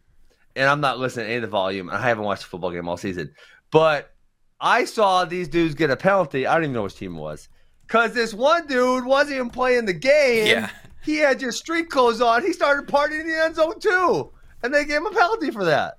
and 0.56 0.70
I'm 0.70 0.80
not 0.80 0.98
listening 0.98 1.26
to 1.26 1.32
any 1.32 1.36
of 1.36 1.42
the 1.42 1.48
volume. 1.48 1.90
I 1.90 2.00
haven't 2.00 2.24
watched 2.24 2.44
a 2.44 2.46
football 2.46 2.70
game 2.70 2.88
all 2.88 2.96
season, 2.96 3.34
but 3.70 4.14
I 4.58 4.86
saw 4.86 5.26
these 5.26 5.48
dudes 5.48 5.74
get 5.74 5.90
a 5.90 5.96
penalty. 5.96 6.46
I 6.46 6.54
don't 6.54 6.62
even 6.64 6.72
know 6.74 6.84
which 6.84 6.94
team 6.96 7.16
it 7.16 7.20
was 7.20 7.50
because 7.86 8.14
this 8.14 8.32
one 8.32 8.66
dude 8.68 9.04
wasn't 9.04 9.34
even 9.36 9.50
playing 9.50 9.84
the 9.84 9.92
game. 9.92 10.46
Yeah. 10.46 10.70
he 11.04 11.16
had 11.16 11.40
just 11.40 11.58
street 11.58 11.90
clothes 11.90 12.22
on. 12.22 12.42
He 12.42 12.54
started 12.54 12.86
partying 12.90 13.20
in 13.22 13.28
the 13.28 13.44
end 13.44 13.56
zone 13.56 13.78
too, 13.80 14.32
and 14.62 14.72
they 14.74 14.84
gave 14.84 14.98
him 14.98 15.06
a 15.06 15.10
penalty 15.10 15.50
for 15.50 15.64
that. 15.64 15.98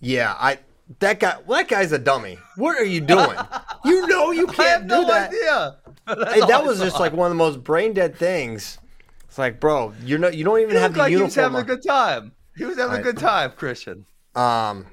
yeah, 0.00 0.34
I 0.38 0.58
that 1.00 1.18
guy 1.20 1.36
well, 1.46 1.58
that 1.58 1.68
guy's 1.68 1.92
a 1.92 1.98
dummy. 1.98 2.38
What 2.56 2.78
are 2.78 2.84
you 2.84 3.00
doing? 3.00 3.36
you 3.84 4.06
know 4.06 4.30
you 4.32 4.46
I 4.48 4.50
have 4.50 4.56
can't 4.56 4.82
do 4.82 4.88
no 4.94 5.06
that. 5.06 5.28
idea. 5.30 5.76
That's 6.06 6.34
Hey, 6.34 6.40
all 6.40 6.48
that 6.48 6.64
was 6.64 6.78
just 6.80 7.00
like 7.00 7.12
one 7.12 7.26
of 7.26 7.30
the 7.30 7.36
most 7.42 7.62
brain 7.64 7.94
dead 7.94 8.16
things. 8.16 8.78
It's 9.24 9.38
like, 9.38 9.58
bro, 9.60 9.94
you're 10.04 10.18
not 10.18 10.34
you 10.36 10.44
don't 10.44 10.58
even 10.60 10.72
He 10.72 10.76
have 10.76 10.90
looked 10.90 10.94
the 10.94 10.98
like 11.00 11.10
he 11.10 11.16
was 11.16 11.34
uniform. 11.36 11.54
having 11.54 11.70
a 11.72 11.76
good 11.76 11.82
time. 11.86 12.32
He 12.56 12.64
was 12.64 12.76
having 12.76 12.96
I- 12.96 13.00
a 13.00 13.02
good 13.02 13.18
time, 13.18 13.52
Christian. 13.56 14.04
Um, 14.34 14.86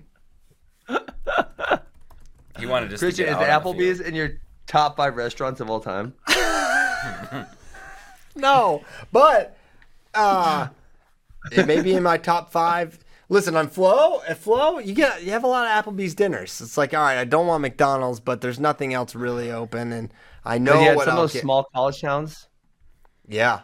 You 2.60 2.68
wanted 2.70 2.90
to 2.92 2.98
Christian, 2.98 3.26
is 3.28 3.36
get 3.36 3.50
out 3.50 3.66
on 3.66 3.76
the 3.76 3.82
Applebee's 3.84 4.00
in 4.02 4.14
your 4.14 4.40
top 4.68 4.96
five 4.98 5.16
restaurants 5.16 5.60
of 5.62 5.70
all 5.70 5.80
time? 5.80 6.14
no, 8.36 8.84
but 9.12 9.58
uh, 10.14 10.68
it 11.52 11.68
may 11.68 11.82
be 11.82 11.94
in 11.94 12.04
my 12.04 12.18
top 12.18 12.52
five. 12.52 13.00
Listen, 13.30 13.56
on 13.56 13.70
Flo, 13.70 14.22
at 14.28 14.38
Flo, 14.40 14.80
you 14.80 14.94
get 14.94 15.24
you 15.24 15.32
have 15.32 15.44
a 15.44 15.48
lot 15.48 15.66
of 15.66 15.86
Applebee's 15.96 16.14
dinners. 16.16 16.60
It's 16.60 16.78
like, 16.78 16.94
all 16.94 17.02
right, 17.02 17.18
I 17.18 17.24
don't 17.24 17.48
want 17.48 17.62
McDonald's, 17.62 18.20
but 18.20 18.42
there's 18.42 18.60
nothing 18.60 18.94
else 18.94 19.16
really 19.16 19.52
open, 19.52 19.94
and 19.94 20.14
I 20.44 20.58
know 20.58 20.80
you 20.82 20.88
had 20.88 20.96
what 20.98 21.06
some 21.06 21.14
I'll 21.16 21.24
of 21.24 21.30
those 21.30 21.34
get. 21.34 21.42
small 21.44 21.64
college 21.74 22.02
towns. 22.02 22.48
Yeah, 23.28 23.62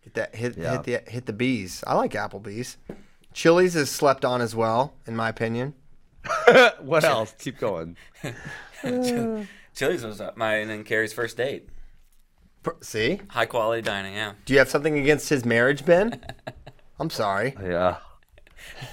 hit 0.00 0.14
that 0.14 0.34
hit 0.36 0.56
Yeah. 0.56 0.72
hit 0.72 0.82
the 0.84 1.10
hit 1.10 1.26
the 1.26 1.32
bees. 1.32 1.82
I 1.86 1.94
like 1.94 2.12
Applebee's. 2.12 2.76
Chili's 3.32 3.74
is 3.74 3.90
slept 3.90 4.24
on 4.24 4.40
as 4.40 4.54
well, 4.54 4.94
in 5.08 5.16
my 5.16 5.28
opinion. 5.28 5.74
what 6.80 7.02
else? 7.02 7.34
Keep 7.38 7.58
going. 7.58 7.96
Chili's 9.74 10.04
was 10.04 10.20
uh, 10.20 10.30
mine 10.36 10.70
and 10.70 10.86
Carrie's 10.86 11.12
first 11.12 11.36
date. 11.36 11.68
See? 12.80 13.20
High 13.28 13.46
quality 13.46 13.82
dining, 13.82 14.14
yeah. 14.14 14.34
Do 14.44 14.52
you 14.52 14.58
have 14.60 14.70
something 14.70 14.96
against 14.98 15.28
his 15.28 15.44
marriage, 15.44 15.84
Ben? 15.84 16.22
I'm 16.98 17.10
sorry. 17.10 17.54
Yeah. 17.62 17.96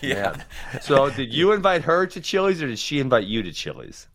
Yeah. 0.02 0.36
So, 0.82 1.10
did 1.10 1.32
you 1.34 1.54
invite 1.54 1.84
her 1.84 2.06
to 2.06 2.20
Chili's, 2.20 2.62
or 2.62 2.68
did 2.68 2.78
she 2.78 3.00
invite 3.00 3.24
you 3.24 3.42
to 3.44 3.54
Chili's? 3.54 4.08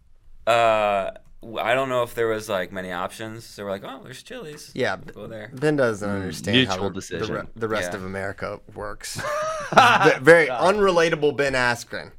Uh, 0.46 1.12
I 1.58 1.74
don't 1.74 1.88
know 1.88 2.02
if 2.02 2.14
there 2.14 2.26
was 2.28 2.48
like 2.48 2.72
many 2.72 2.92
options. 2.92 3.44
So 3.46 3.64
we're 3.64 3.70
like, 3.70 3.84
oh, 3.84 4.00
there's 4.04 4.22
Chili's. 4.22 4.70
Yeah, 4.74 4.96
Go 5.14 5.26
there. 5.26 5.50
Ben 5.54 5.76
doesn't 5.76 6.08
understand 6.08 6.66
how 6.68 6.74
mutual 6.74 6.88
the, 6.90 6.94
decision. 6.94 7.48
The, 7.54 7.60
the 7.60 7.68
rest 7.68 7.92
Yeah. 7.92 7.96
of 7.96 8.04
America 8.04 8.60
works. 8.74 9.16
Very 10.20 10.48
unrelatable 10.48 11.34
Ben 11.36 11.54
Askren, 11.54 12.10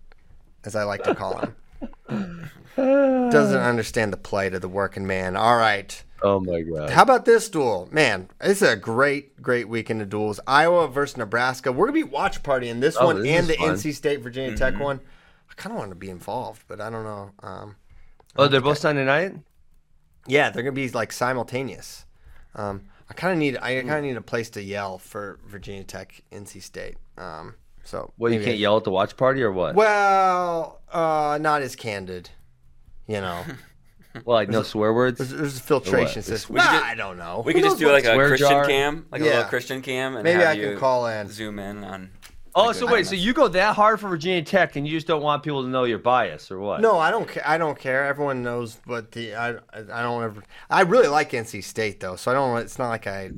as 0.64 0.76
I 0.76 0.84
like 0.84 1.04
to 1.04 1.14
call 1.14 1.38
him. 1.38 1.56
Doesn't 2.78 3.60
understand 3.60 4.14
the 4.14 4.18
plight 4.18 4.54
of 4.54 4.62
the 4.62 4.70
working 4.70 5.06
man. 5.08 5.36
All 5.36 5.58
right. 5.58 6.02
Oh 6.22 6.40
my 6.40 6.62
god. 6.62 6.90
How 6.92 7.04
about 7.04 7.26
this 7.26 7.50
duel? 7.50 7.90
Man, 7.92 8.30
this 8.40 8.62
is 8.62 8.70
a 8.70 8.76
great, 8.76 9.42
great 9.42 9.68
weekend 9.70 10.02
of 10.02 10.10
duels. 10.10 10.40
Iowa 10.48 10.88
versus 10.88 11.18
Nebraska. 11.18 11.72
We're 11.72 11.88
going 11.88 12.02
to 12.02 12.06
be 12.08 12.12
watch 12.12 12.42
partying 12.44 12.80
this 12.80 12.96
Oh, 13.00 13.08
one 13.08 13.22
this 13.24 13.28
and 13.40 13.48
the 13.48 13.56
fun. 13.56 13.70
NC 13.76 13.94
State 13.94 14.22
Virginia 14.22 14.56
Tech 14.56 14.80
one. 14.80 15.00
I 15.50 15.54
kind 15.56 15.74
of 15.74 15.80
want 15.80 15.92
to 15.92 15.96
be 15.96 16.10
involved, 16.10 16.64
but 16.68 16.80
I 16.82 16.90
don't 16.90 17.04
know. 17.04 17.32
Um, 17.42 17.76
Oh, 18.36 18.48
they're 18.48 18.62
both 18.62 18.78
Sunday 18.78 19.04
night. 19.06 19.34
yeah, 20.28 20.52
they're 20.52 20.62
going 20.62 20.76
to 20.76 20.80
be 20.82 20.90
like 20.90 21.12
simultaneous. 21.12 22.06
Um, 22.54 22.84
I 23.10 23.14
kind 23.16 23.34
of 23.34 23.40
need 23.40 23.58
I 23.58 23.76
kind 23.82 23.90
of 23.98 24.04
need 24.04 24.18
a 24.18 24.22
place 24.22 24.50
to 24.52 24.62
yell 24.62 25.00
for 25.00 25.40
Virginia 25.48 25.84
Tech, 25.84 26.22
NC 26.32 26.62
State. 26.62 26.98
Um, 27.18 27.56
so 27.84 28.12
Well, 28.18 28.32
you 28.32 28.40
can't 28.40 28.52
I- 28.52 28.60
yell 28.60 28.78
at 28.78 28.84
the 28.84 28.92
watch 28.92 29.18
party 29.18 29.42
or 29.42 29.52
what? 29.52 29.74
Well, 29.76 30.82
uh, 30.92 31.40
not 31.42 31.62
as 31.64 31.76
candid. 31.76 32.30
You 33.08 33.22
know, 33.22 33.44
Well, 34.26 34.36
like 34.36 34.50
no 34.50 34.64
swear 34.64 34.94
words. 34.94 35.18
there's, 35.20 35.32
there's 35.32 35.58
a 35.58 35.62
filtration 35.62 36.22
system. 36.24 36.56
We 36.56 36.60
could 36.62 36.66
Nah, 36.72 36.80
ju- 36.80 36.86
I 36.86 36.96
don't 36.96 37.18
know. 37.18 37.44
We 37.46 37.54
could 37.54 37.64
just 37.64 37.78
do 37.80 37.92
like 37.92 38.04
a 38.06 38.14
Swear 38.14 38.28
Christian 38.30 38.50
jar? 38.50 38.66
cam, 38.66 39.06
like 39.12 39.22
a 39.22 39.26
Yeah. 39.26 39.30
little 39.32 39.46
Christian 39.46 39.82
cam, 39.82 40.16
and 40.16 40.24
Maybe 40.24 40.40
have 40.42 40.50
I 40.58 40.60
can 40.60 40.72
you 40.72 40.78
call 40.78 41.08
in. 41.08 41.28
zoom 41.30 41.60
in 41.60 41.84
on. 41.84 42.10
Oh, 42.56 42.72
so 42.72 42.92
wait, 42.92 43.06
so 43.06 43.14
you 43.14 43.34
go 43.34 43.48
that 43.50 43.76
hard 43.76 44.00
for 44.00 44.08
Virginia 44.08 44.42
Tech, 44.42 44.76
and 44.76 44.88
you 44.88 44.98
just 44.98 45.06
don't 45.06 45.22
want 45.22 45.44
people 45.44 45.62
to 45.62 45.70
know 45.70 45.84
your 45.84 46.00
bias, 46.00 46.50
or 46.50 46.58
what? 46.58 46.82
No, 46.82 46.98
I 46.98 47.12
don't. 47.12 47.28
Ca- 47.28 47.44
I 47.46 47.60
don't 47.60 47.78
care. 47.78 48.08
Everyone 48.08 48.42
knows 48.42 48.80
but 48.88 49.12
the. 49.12 49.36
I. 49.36 49.50
I 49.72 50.02
don't 50.02 50.24
ever. 50.24 50.44
I 50.68 50.82
really 50.82 51.08
like 51.08 51.32
NC 51.32 51.64
State 51.64 52.00
though, 52.00 52.16
so 52.16 52.32
I 52.32 52.34
don't. 52.34 52.58
It's 52.58 52.80
not 52.80 52.90
like 52.90 53.06
I. 53.06 53.30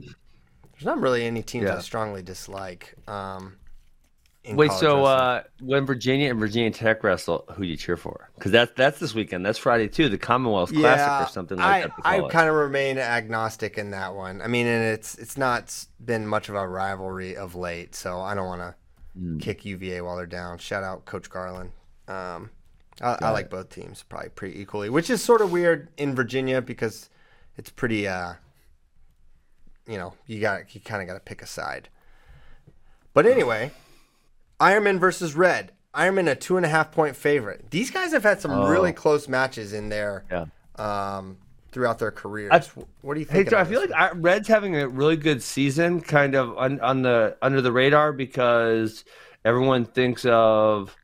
There's 0.72 0.86
not 0.86 1.01
really 1.01 1.26
any 1.26 1.43
teams 1.43 1.70
I 1.70 1.80
strongly 1.82 2.22
dislike. 2.22 2.95
Um, 3.09 3.47
in 3.47 3.68
Wait, 4.56 4.72
so 4.72 5.06
uh, 5.06 5.43
when 5.62 5.86
Virginia 5.86 6.30
and 6.30 6.39
Virginia 6.39 6.72
Tech 6.72 7.04
wrestle, 7.04 7.45
who 7.56 7.64
do 7.64 7.68
you 7.70 7.78
cheer 7.78 7.97
for? 7.97 8.30
Because 8.36 8.52
that's 8.52 8.72
that's 8.76 9.00
this 9.00 9.14
weekend. 9.14 9.45
That's 9.45 9.58
Friday 9.58 9.88
too. 9.88 10.10
The 10.10 10.18
Commonwealth 10.18 10.74
Classic 10.74 11.28
or 11.28 11.32
something 11.32 11.58
like 11.58 11.66
I, 11.66 11.82
that. 11.82 12.26
I 12.26 12.30
kind 12.30 12.50
of 12.50 12.56
remain 12.56 12.97
agnostic 12.97 13.78
in 13.78 13.91
that 13.91 14.16
one. 14.16 14.41
I 14.41 14.47
mean, 14.47 14.66
and 14.68 14.84
it's 14.93 15.16
it's 15.18 15.38
not 15.38 15.86
been 16.04 16.26
much 16.28 16.50
of 16.50 16.56
a 16.56 16.68
rivalry 16.68 17.36
of 17.38 17.56
late, 17.56 17.95
so 17.95 18.20
I 18.22 18.36
don't 18.36 18.47
want 18.47 18.62
to 18.62 18.76
Hmm. 19.20 19.39
kick 19.39 19.66
UVA 19.66 20.02
while 20.02 20.16
they're 20.16 20.26
down. 20.26 20.60
Shout 20.60 20.84
out 20.84 21.06
Coach 21.06 21.30
Garland. 21.30 21.72
Um, 22.08 22.52
I, 23.02 23.18
I 23.22 23.30
like 23.32 23.50
both 23.50 23.70
teams 23.70 24.04
probably 24.04 24.30
pretty 24.30 24.62
equally, 24.62 24.89
which 24.89 25.10
is 25.10 25.24
sort 25.24 25.41
of 25.41 25.52
weird 25.52 25.89
in 25.97 26.16
Virginia 26.16 26.62
because 26.62 27.10
it's 27.58 27.70
pretty. 27.70 28.08
Uh, 28.08 28.34
you 29.88 29.97
know, 29.97 30.14
you 30.28 30.39
got 30.39 30.76
you 30.76 30.82
kind 30.82 31.02
of 31.02 31.08
got 31.08 31.16
to 31.16 31.20
pick 31.20 31.41
a 31.41 31.47
side. 31.47 31.89
But 33.14 33.26
anyway, 33.26 33.72
Eierman 34.60 34.99
versus 34.99 35.36
Red. 35.36 35.72
Eierman 35.95 36.30
a 36.30 36.36
two 36.36 36.57
and 36.57 36.66
a 36.66 36.70
half 36.70 36.91
point 36.91 37.16
favorite. 37.16 37.72
These 37.72 37.89
guys 37.91 38.12
have 38.12 38.24
had 38.24 38.39
some 38.41 38.68
really 38.70 38.93
close 38.93 39.28
matches 39.28 39.74
in 39.74 39.89
there 39.89 40.26
Oh. 40.32 40.45
Yeah. 40.78 41.16
um, 41.18 41.38
throughout 41.72 41.99
their 41.99 42.12
careers. 42.12 42.51
I- 42.51 42.82
what 43.01 43.14
do 43.16 43.20
you 43.20 43.26
Hey, 43.26 43.38
think? 43.38 43.49
Joe, 43.49 43.57
I 43.60 43.64
feel 43.64 43.80
like 43.82 43.91
I, 43.93 44.12
Red's 44.12 44.47
having 44.47 44.76
a 44.76 44.88
really 44.88 45.18
good 45.18 45.41
season, 45.41 46.01
kind 46.01 46.36
of 46.36 46.57
on, 46.57 46.80
on 46.80 47.01
the 47.01 47.38
under 47.41 47.62
the 47.62 47.72
radar 47.72 48.12
because 48.14 49.03
everyone 49.45 49.86
thinks 49.86 50.26
of, 50.26 50.95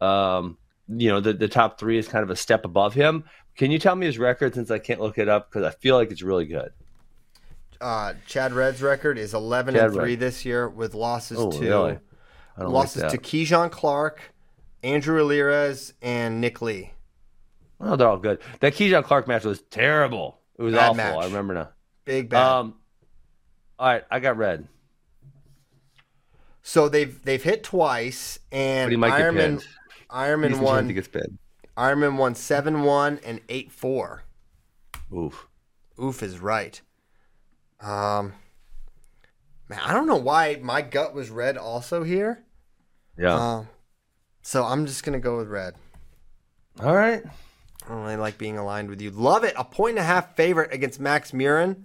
um, 0.00 0.56
you 0.88 1.08
know, 1.08 1.20
the 1.20 1.32
the 1.32 1.48
top 1.48 1.78
three 1.78 1.96
is 1.98 2.06
kind 2.08 2.22
of 2.22 2.30
a 2.30 2.36
step 2.36 2.64
above 2.64 2.94
him. 2.94 3.24
Can 3.56 3.70
you 3.70 3.78
tell 3.78 3.94
me 3.96 4.06
his 4.06 4.18
record 4.18 4.54
since 4.54 4.70
I 4.70 4.78
can't 4.78 5.00
look 5.00 5.16
it 5.18 5.28
up 5.28 5.50
because 5.50 5.64
I 5.64 5.70
feel 5.78 5.96
like 5.96 6.10
it's 6.10 6.22
really 6.22 6.46
good. 6.46 6.72
uh, 7.80 8.14
Chad 8.26 8.52
Red's 8.52 8.82
record 8.82 9.18
is 9.18 9.32
eleven 9.34 9.74
Chad 9.74 9.84
and 9.84 9.94
three 9.94 10.10
Red. 10.12 10.20
this 10.20 10.44
year 10.44 10.68
with 10.68 10.94
losses 10.94 11.38
Oh, 11.38 11.50
to 11.50 11.60
really? 11.60 11.98
Losses 12.58 13.02
like 13.02 13.12
to. 13.12 13.18
Kizhan 13.18 13.70
Clarke, 13.70 14.20
Andrew 14.82 15.20
Alirez, 15.22 15.92
and 16.02 16.40
Nick 16.40 16.62
Lee. 16.62 16.92
Well, 17.78 17.96
they're 17.96 18.08
all 18.08 18.16
good. 18.18 18.38
That 18.60 18.74
Kizhan 18.74 19.02
Clarke 19.04 19.26
match 19.28 19.44
was 19.44 19.60
terrible. 19.62 20.38
It 20.58 20.62
was 20.62 20.74
Bad 20.74 20.84
awful. 20.90 20.94
match. 20.96 21.16
I 21.16 21.24
remember 21.26 21.54
now. 21.54 21.68
Big 22.04 22.28
bad. 22.28 22.46
Um, 22.46 22.74
all 23.78 23.88
right, 23.88 24.04
I 24.10 24.20
got 24.20 24.36
red. 24.36 24.68
so 26.62 26.88
they've 26.88 27.20
they've 27.24 27.42
hit 27.42 27.64
twice, 27.64 28.38
and 28.52 28.86
But 28.86 28.92
he 28.92 28.96
might 28.96 29.18
get 29.18 29.32
Eierman 29.32 29.64
Eierman 30.10 30.60
won. 30.60 30.88
Gets 30.88 31.08
bid. 31.08 31.38
Eierman 31.76 32.16
won 32.16 32.34
seven 32.36 32.82
one 32.82 33.18
and 33.24 33.40
eight 33.48 33.72
four. 33.72 34.22
Oof. 35.12 35.48
Oof 36.00 36.22
is 36.22 36.38
right. 36.38 36.80
Um, 37.80 38.34
man, 39.68 39.80
I 39.84 39.92
don't 39.92 40.06
know 40.06 40.16
why 40.16 40.58
my 40.62 40.82
gut 40.82 41.14
was 41.14 41.30
red 41.30 41.56
also 41.56 42.02
here. 42.02 42.44
Yeah. 43.18 43.34
Um, 43.58 43.68
so 44.42 44.64
I'm 44.64 44.86
just 44.86 45.04
gonna 45.04 45.20
go 45.20 45.36
with 45.38 45.48
red. 45.48 45.74
all 46.82 46.94
right. 46.94 47.22
I 47.84 47.88
don't 47.88 48.02
really 48.02 48.16
like 48.16 48.38
being 48.38 48.56
aligned 48.58 48.88
with 48.88 49.00
you. 49.02 49.10
Love 49.10 49.44
it. 49.44 49.54
A 49.58 49.64
point 49.64 49.90
and 49.90 49.98
a 49.98 50.04
half 50.04 50.36
favorite 50.36 50.72
against 50.72 50.98
Max 51.00 51.32
Murin. 51.32 51.84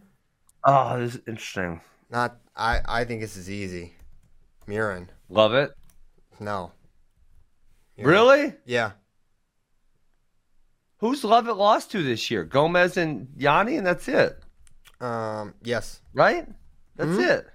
Oh, 0.64 0.98
this 1.00 1.16
is 1.16 1.22
interesting. 1.28 1.82
Not. 2.10 2.38
I. 2.56 2.80
I 2.86 3.04
think 3.06 3.22
this 3.22 3.36
is 3.38 3.50
easy. 3.50 3.94
Murin. 4.68 5.08
Love 5.30 5.54
it. 5.54 5.72
No. 6.40 6.72
Really? 7.98 8.54
Yeah. 8.66 8.92
Who's 11.00 11.24
Lovett 11.24 11.56
lost 11.58 11.92
to 11.92 12.04
this 12.04 12.30
year? 12.32 12.44
Gomez 12.44 12.98
and 12.98 13.28
Yianni, 13.38 13.78
and 13.78 13.86
that's 13.88 14.08
it, 14.08 14.42
Um. 15.02 15.54
Yes. 15.64 16.02
right? 16.14 16.48
That's 16.96 17.10
Mm-hmm. 17.12 17.22
it. 17.22 17.48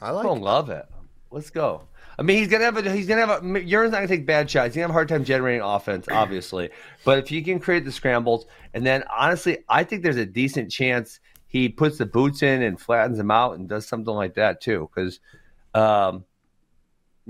I 0.00 0.10
like. 0.10 0.24
Don't 0.24 0.42
love 0.42 0.70
it. 0.70 0.86
Let's 1.30 1.50
go. 1.50 1.82
I 2.18 2.22
mean, 2.22 2.38
he's 2.38 2.48
gonna 2.48 2.64
have 2.64 2.76
a. 2.76 2.90
He's 2.92 3.06
gonna 3.06 3.26
have 3.26 3.44
a. 3.44 3.64
Urine's 3.64 3.92
not 3.92 3.98
gonna 3.98 4.08
take 4.08 4.26
bad 4.26 4.50
shots. 4.50 4.68
He's 4.68 4.76
gonna 4.76 4.84
have 4.84 4.90
a 4.90 4.94
hard 4.94 5.08
time 5.08 5.24
generating 5.24 5.62
offense, 5.62 6.06
obviously. 6.10 6.70
But 7.04 7.18
if 7.18 7.28
he 7.28 7.42
can 7.42 7.58
create 7.58 7.84
the 7.84 7.92
scrambles, 7.92 8.46
and 8.74 8.84
then 8.84 9.04
honestly, 9.14 9.58
I 9.68 9.84
think 9.84 10.02
there's 10.02 10.16
a 10.16 10.26
decent 10.26 10.70
chance 10.70 11.20
he 11.46 11.68
puts 11.68 11.98
the 11.98 12.06
boots 12.06 12.42
in 12.42 12.62
and 12.62 12.80
flattens 12.80 13.18
them 13.18 13.30
out 13.30 13.56
and 13.56 13.68
does 13.68 13.86
something 13.86 14.14
like 14.14 14.34
that 14.34 14.60
too. 14.60 14.88
Because, 14.94 15.20
um, 15.74 16.24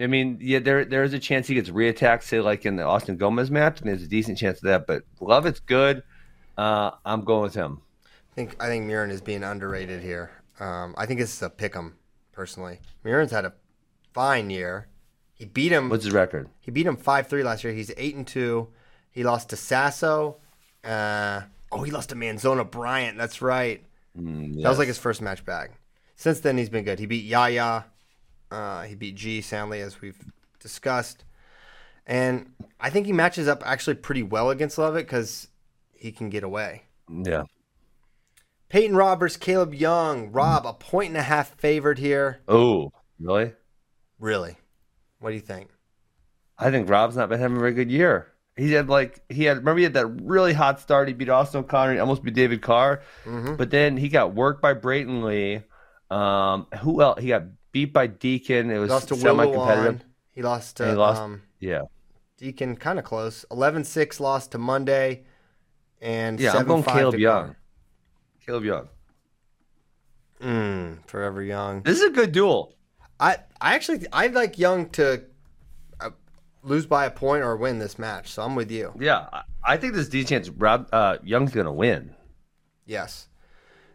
I 0.00 0.06
mean, 0.06 0.38
yeah, 0.40 0.58
there 0.58 0.84
there 0.84 1.04
is 1.04 1.14
a 1.14 1.18
chance 1.18 1.46
he 1.46 1.54
gets 1.54 1.70
reattacked, 1.70 2.24
say 2.24 2.40
like 2.40 2.66
in 2.66 2.76
the 2.76 2.82
Austin 2.82 3.16
Gomez 3.16 3.50
match, 3.50 3.80
and 3.80 3.88
there's 3.88 4.02
a 4.02 4.08
decent 4.08 4.38
chance 4.38 4.58
of 4.58 4.64
that. 4.64 4.86
But 4.86 5.04
love 5.20 5.46
it's 5.46 5.60
good. 5.60 6.02
Uh, 6.58 6.90
I'm 7.04 7.22
going 7.24 7.42
with 7.42 7.54
him. 7.54 7.82
I 8.04 8.34
think. 8.34 8.56
I 8.62 8.66
think 8.66 8.86
Murin 8.86 9.10
is 9.10 9.20
being 9.20 9.44
underrated 9.44 10.02
here. 10.02 10.32
Um. 10.58 10.94
I 10.98 11.06
think 11.06 11.20
this 11.20 11.34
is 11.34 11.42
a 11.42 11.50
pick 11.50 11.76
'em 11.76 11.96
personally. 12.32 12.80
Murin's 13.04 13.30
had 13.30 13.44
a 13.44 13.52
fine 14.12 14.50
year. 14.50 14.88
He 15.34 15.44
beat 15.44 15.72
him. 15.72 15.88
What's 15.88 16.04
his 16.04 16.14
record? 16.14 16.48
He 16.60 16.70
beat 16.70 16.86
him 16.86 16.96
five 16.96 17.26
three 17.26 17.42
last 17.42 17.64
year. 17.64 17.72
He's 17.72 17.90
eight 17.96 18.14
and 18.14 18.26
two. 18.26 18.68
He 19.10 19.24
lost 19.24 19.50
to 19.50 19.56
Sasso. 19.56 20.38
Uh, 20.84 21.42
oh, 21.70 21.82
he 21.82 21.90
lost 21.90 22.08
to 22.10 22.14
Manzona 22.14 22.68
Bryant. 22.68 23.18
That's 23.18 23.42
right. 23.42 23.84
That 24.14 24.68
was 24.68 24.78
like 24.78 24.88
his 24.88 24.98
first 24.98 25.22
match 25.22 25.44
back. 25.44 25.72
Since 26.16 26.40
then, 26.40 26.58
he's 26.58 26.68
been 26.68 26.84
good. 26.84 26.98
He 26.98 27.06
beat 27.06 27.24
Yaya. 27.24 27.84
Uh, 28.50 28.82
he 28.82 28.94
beat 28.94 29.14
G 29.14 29.40
soundly, 29.40 29.80
as 29.80 30.00
we've 30.00 30.18
discussed. 30.60 31.24
And 32.06 32.52
I 32.80 32.90
think 32.90 33.06
he 33.06 33.12
matches 33.12 33.48
up 33.48 33.62
actually 33.64 33.94
pretty 33.94 34.22
well 34.22 34.50
against 34.50 34.76
Lovett 34.76 35.06
because 35.06 35.48
he 35.94 36.12
can 36.12 36.30
get 36.30 36.44
away. 36.44 36.82
Yeah. 37.08 37.44
Peyton 38.72 38.96
Robb 38.96 39.20
versus 39.20 39.36
Caleb 39.36 39.74
Young. 39.74 40.32
Robb, 40.32 40.64
a 40.64 40.72
point 40.72 41.08
and 41.08 41.16
a 41.18 41.22
half 41.22 41.54
favored 41.58 41.98
here. 41.98 42.40
Oh, 42.48 42.90
really? 43.20 43.52
Really? 44.18 44.56
What 45.20 45.28
do 45.28 45.34
you 45.34 45.42
think? 45.42 45.68
I 46.58 46.70
think 46.70 46.88
Robb's 46.88 47.14
not 47.14 47.28
been 47.28 47.38
having 47.38 47.58
a 47.58 47.60
very 47.60 47.74
good 47.74 47.90
year. 47.90 48.28
He 48.56 48.72
had 48.72 48.88
like 48.88 49.20
he 49.28 49.44
had 49.44 49.58
remember 49.58 49.78
he 49.78 49.84
had 49.84 49.92
that 49.94 50.06
really 50.06 50.54
hot 50.54 50.80
start. 50.80 51.08
He 51.08 51.14
beat 51.14 51.28
Austin 51.28 51.60
O'Connor, 51.60 51.92
he 51.94 51.98
almost 51.98 52.22
beat 52.22 52.32
David 52.34 52.62
Carr, 52.62 53.02
Mm-hmm. 53.26 53.56
but 53.56 53.70
then 53.70 53.96
he 53.98 54.08
got 54.08 54.34
worked 54.34 54.62
by 54.62 54.72
Brayton 54.72 55.22
Lee. 55.22 55.62
Um, 56.10 56.66
who 56.80 57.02
else? 57.02 57.20
He 57.20 57.28
got 57.28 57.44
beat 57.72 57.92
by 57.92 58.06
Deakin. 58.06 58.70
It 58.70 58.74
He 58.74 58.78
was 58.78 58.90
lost 58.90 59.08
to 59.08 59.16
semi-competitive. 59.16 60.04
He 60.32 60.40
lost 60.42 60.78
to 60.78 60.86
he 60.86 60.92
lost- 60.92 61.20
um, 61.20 61.42
Yeah, 61.60 61.82
Deakin, 62.38 62.76
kind 62.76 62.98
of 62.98 63.04
close. 63.04 63.44
11-6 63.50 64.18
lost 64.20 64.52
to 64.52 64.58
Monday, 64.58 65.24
and 66.00 66.38
yeah. 66.40 66.52
I'm 66.52 66.66
going 66.66 66.82
7-5 66.82 66.92
Caleb 66.92 67.18
Young. 67.20 67.56
Caleb 68.44 68.64
Young. 68.64 68.88
Mm, 70.40 71.06
forever 71.06 71.42
Young. 71.42 71.82
This 71.82 71.98
is 71.98 72.04
a 72.04 72.10
good 72.10 72.32
duel. 72.32 72.74
I 73.20 73.36
I 73.60 73.74
actually 73.74 74.06
I 74.12 74.26
like 74.28 74.58
Young 74.58 74.88
to 74.90 75.22
uh, 76.00 76.10
lose 76.62 76.86
by 76.86 77.06
a 77.06 77.10
point 77.10 77.44
or 77.44 77.56
win 77.56 77.78
this 77.78 77.98
match. 77.98 78.30
So 78.30 78.42
I'm 78.42 78.56
with 78.56 78.70
you. 78.70 78.92
Yeah, 78.98 79.26
I, 79.32 79.42
I 79.64 79.76
think 79.76 79.94
there's 79.94 80.08
a 80.08 80.10
decent 80.10 80.28
chance 80.28 80.48
Robb 80.48 80.88
uh, 80.92 81.18
Young's 81.22 81.52
gonna 81.52 81.72
win. 81.72 82.14
Yes. 82.84 83.28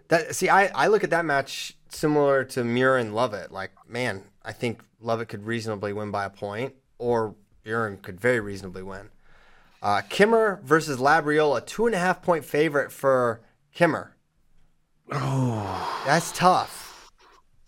That 0.08 0.36
see, 0.36 0.48
I, 0.48 0.68
I 0.68 0.88
look 0.88 1.04
at 1.04 1.10
that 1.10 1.26
match 1.26 1.76
similar 1.90 2.46
to 2.46 2.64
Muir 2.64 2.96
and 2.96 3.14
Lovett. 3.14 3.52
Like, 3.52 3.72
man, 3.88 4.24
I 4.44 4.54
think 4.54 4.82
Lovett 5.02 5.28
could 5.28 5.46
reasonably 5.46 5.92
win 5.92 6.12
by 6.12 6.24
a 6.24 6.30
point, 6.30 6.76
or 6.98 7.36
Murin 7.66 8.02
could 8.02 8.20
very 8.20 8.40
reasonably 8.40 8.84
win. 8.84 9.10
Uh, 9.82 10.02
Kemerer 10.10 10.62
versus 10.64 10.98
Labriola, 10.98 11.66
two 11.66 11.86
and 11.86 11.94
a 11.94 12.00
half 12.00 12.22
point 12.22 12.46
favorite 12.46 12.92
for 12.92 13.42
Kemerer. 13.76 14.12
Oh, 15.12 16.04
that's 16.06 16.32
tough. 16.32 17.10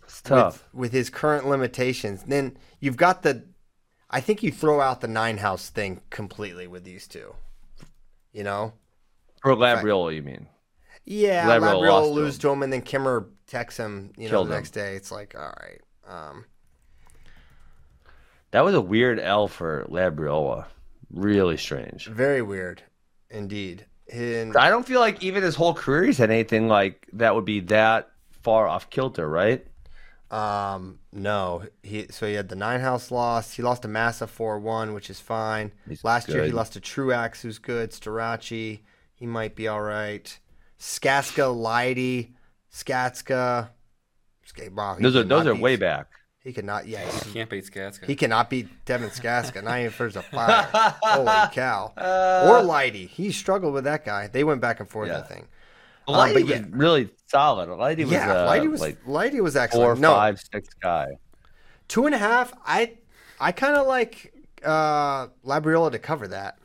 It's 0.04 0.20
tough. 0.22 0.64
with, 0.72 0.80
with 0.82 0.92
his 0.92 1.10
current 1.10 1.48
limitations. 1.48 2.22
Then 2.24 2.56
you've 2.80 2.96
got 2.96 3.22
the, 3.22 3.44
I 4.10 4.20
think 4.20 4.42
you 4.42 4.52
throw 4.52 4.80
out 4.80 5.00
the 5.00 5.08
nine 5.08 5.38
house 5.38 5.70
thing 5.70 6.02
completely 6.10 6.66
with 6.66 6.84
these 6.84 7.06
two. 7.08 7.34
You 8.32 8.44
know, 8.44 8.72
For 9.42 9.54
Labriola, 9.54 10.14
you 10.14 10.22
mean? 10.22 10.46
yeah, 11.04 11.46
Labriola 11.46 11.60
Labriola 11.60 11.88
lost 11.88 12.08
to 12.08 12.14
lose 12.14 12.34
him. 12.36 12.40
to 12.40 12.50
him, 12.50 12.62
and 12.62 12.72
then 12.72 12.82
Kemerer 12.82 13.26
texts 13.46 13.80
him. 13.80 14.12
You 14.16 14.24
know, 14.24 14.30
Killed 14.30 14.48
the 14.48 14.52
him. 14.52 14.58
next 14.58 14.70
day. 14.70 14.94
It's 14.94 15.10
like, 15.10 15.34
all 15.36 15.52
right, 15.60 15.80
um, 16.06 16.44
That 18.52 18.64
was 18.64 18.74
a 18.74 18.80
weird 18.80 19.18
L 19.18 19.48
for 19.48 19.86
Labriola. 19.88 20.66
Really 21.12 21.56
strange. 21.56 22.06
very 22.06 22.40
weird, 22.42 22.82
indeed. 23.30 23.86
And 24.12 24.56
I 24.56 24.68
don't 24.70 24.86
feel 24.86 25.00
like 25.00 25.22
even 25.22 25.42
his 25.42 25.54
whole 25.54 25.74
career 25.74 26.04
he's 26.04 26.18
had 26.18 26.30
anything 26.30 26.66
like 26.68 27.06
that 27.12 27.34
would 27.34 27.44
be 27.44 27.60
that 27.60 28.10
far 28.42 28.66
off 28.66 28.90
kilter, 28.90 29.28
right? 29.28 29.64
Um, 30.30 30.98
no, 31.12 31.64
he 31.82 32.06
so 32.10 32.26
he 32.26 32.34
had 32.34 32.48
the 32.48 32.56
nine 32.56 32.80
house 32.80 33.10
loss. 33.10 33.52
He 33.54 33.62
lost 33.62 33.82
to 33.82 33.88
Massa 33.88 34.26
four 34.26 34.58
one, 34.58 34.94
which 34.94 35.10
is 35.10 35.20
fine. 35.20 35.72
He's 35.88 36.04
Last 36.04 36.28
year 36.28 36.44
he 36.44 36.50
lost 36.52 36.72
to 36.74 36.80
Truax, 36.80 37.42
who's 37.42 37.58
good. 37.58 37.90
Starocci, 37.90 38.80
he 39.14 39.26
might 39.26 39.54
be 39.56 39.66
all 39.68 39.82
right. 39.82 40.38
Skatzka, 40.78 41.54
Leidy, 41.54 42.34
Skatzka. 42.72 43.70
Ska- 44.44 44.70
wow, 44.72 44.96
Those 45.00 45.16
are 45.16 45.22
those 45.24 45.46
are 45.46 45.54
beat- 45.54 45.62
way 45.62 45.76
back. 45.76 46.08
He 46.42 46.52
cannot. 46.54 46.86
Yeah, 46.86 47.04
he, 47.10 47.32
Can't 47.32 47.50
beat 47.50 47.64
Skatzka. 47.70 48.06
he 48.06 48.16
cannot 48.16 48.48
beat 48.48 48.68
Devin 48.86 49.10
Skatzka. 49.10 49.62
Not 49.62 49.74
even 49.78 49.86
if 49.88 49.98
there's 49.98 50.16
a 50.16 50.22
fire. 50.22 50.68
Holy 51.02 51.48
cow! 51.52 51.92
or 51.96 52.62
Leidy. 52.62 53.06
He 53.06 53.30
struggled 53.30 53.74
with 53.74 53.84
that 53.84 54.04
guy. 54.06 54.26
They 54.28 54.42
went 54.42 54.60
back 54.62 54.80
and 54.80 54.88
forth. 54.88 55.10
I 55.10 55.16
Yeah. 55.16 55.22
think. 55.22 55.48
Lighty 56.08 56.32
but 56.34 56.42
was 56.42 56.50
yeah. 56.50 56.64
really 56.70 57.10
solid. 57.26 57.68
Lighty 57.68 57.98
was, 58.04 58.10
yeah, 58.12 58.32
uh, 58.42 58.46
Leidy 58.46 58.68
was 58.68 58.80
like 58.80 58.98
Leidy 59.06 59.40
was 59.42 59.52
four, 59.54 59.62
excellent. 59.62 60.00
no, 60.00 60.12
five, 60.14 60.40
six 60.52 60.74
guy. 60.82 61.06
Two 61.88 62.06
and 62.06 62.14
a 62.14 62.18
half. 62.18 62.52
I 62.64 62.94
I 63.38 63.52
kind 63.52 63.76
of 63.76 63.86
like 63.86 64.32
uh, 64.64 65.28
Labriola 65.44 65.92
to 65.92 65.98
cover 65.98 66.26
that. 66.28 66.58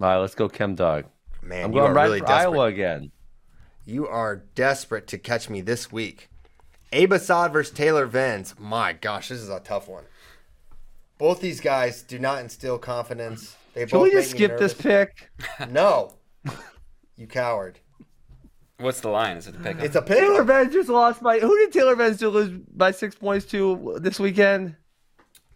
All 0.00 0.08
right, 0.08 0.16
let's 0.18 0.34
go 0.34 0.48
Chem 0.48 0.74
Dog. 0.74 1.04
Man, 1.40 1.66
I'm 1.66 1.72
you 1.72 1.78
going 1.78 1.92
are 1.92 1.94
right 1.94 2.04
really 2.04 2.18
for 2.20 2.26
desperate. 2.26 2.50
Iowa 2.52 2.64
again. 2.66 3.12
You 3.84 4.06
are 4.08 4.36
desperate 4.54 5.06
to 5.08 5.18
catch 5.18 5.48
me 5.48 5.60
this 5.60 5.90
week. 5.92 6.28
Abe 6.92 7.12
Assad 7.12 7.52
versus 7.52 7.74
Taylor 7.74 8.06
Venz. 8.06 8.58
My 8.58 8.92
gosh, 8.92 9.28
this 9.28 9.40
is 9.40 9.48
a 9.48 9.60
tough 9.60 9.88
one. 9.88 10.04
Both 11.18 11.40
these 11.40 11.60
guys 11.60 12.02
do 12.02 12.18
not 12.18 12.40
instill 12.40 12.78
confidence. 12.78 13.56
They 13.74 13.86
Can 13.86 13.98
both 13.98 14.04
we 14.04 14.10
just 14.10 14.30
skip 14.30 14.58
this 14.58 14.74
pick? 14.74 15.30
No, 15.70 16.14
you 17.16 17.26
coward. 17.26 17.78
What's 18.78 19.00
the 19.00 19.08
line? 19.08 19.36
Is 19.36 19.46
it 19.46 19.52
the 19.52 19.60
pick? 19.60 19.78
It's 19.80 19.94
a 19.94 20.02
pick. 20.02 20.18
Taylor 20.18 20.44
Venz 20.44 20.72
just 20.72 20.88
lost 20.88 21.22
by 21.22 21.38
who 21.38 21.56
did 21.58 21.72
Taylor 21.72 21.94
Venz 21.94 22.18
just 22.18 22.34
lose 22.34 22.50
by 22.74 22.90
six 22.90 23.14
points 23.14 23.46
to 23.46 23.96
this 24.00 24.18
weekend? 24.18 24.76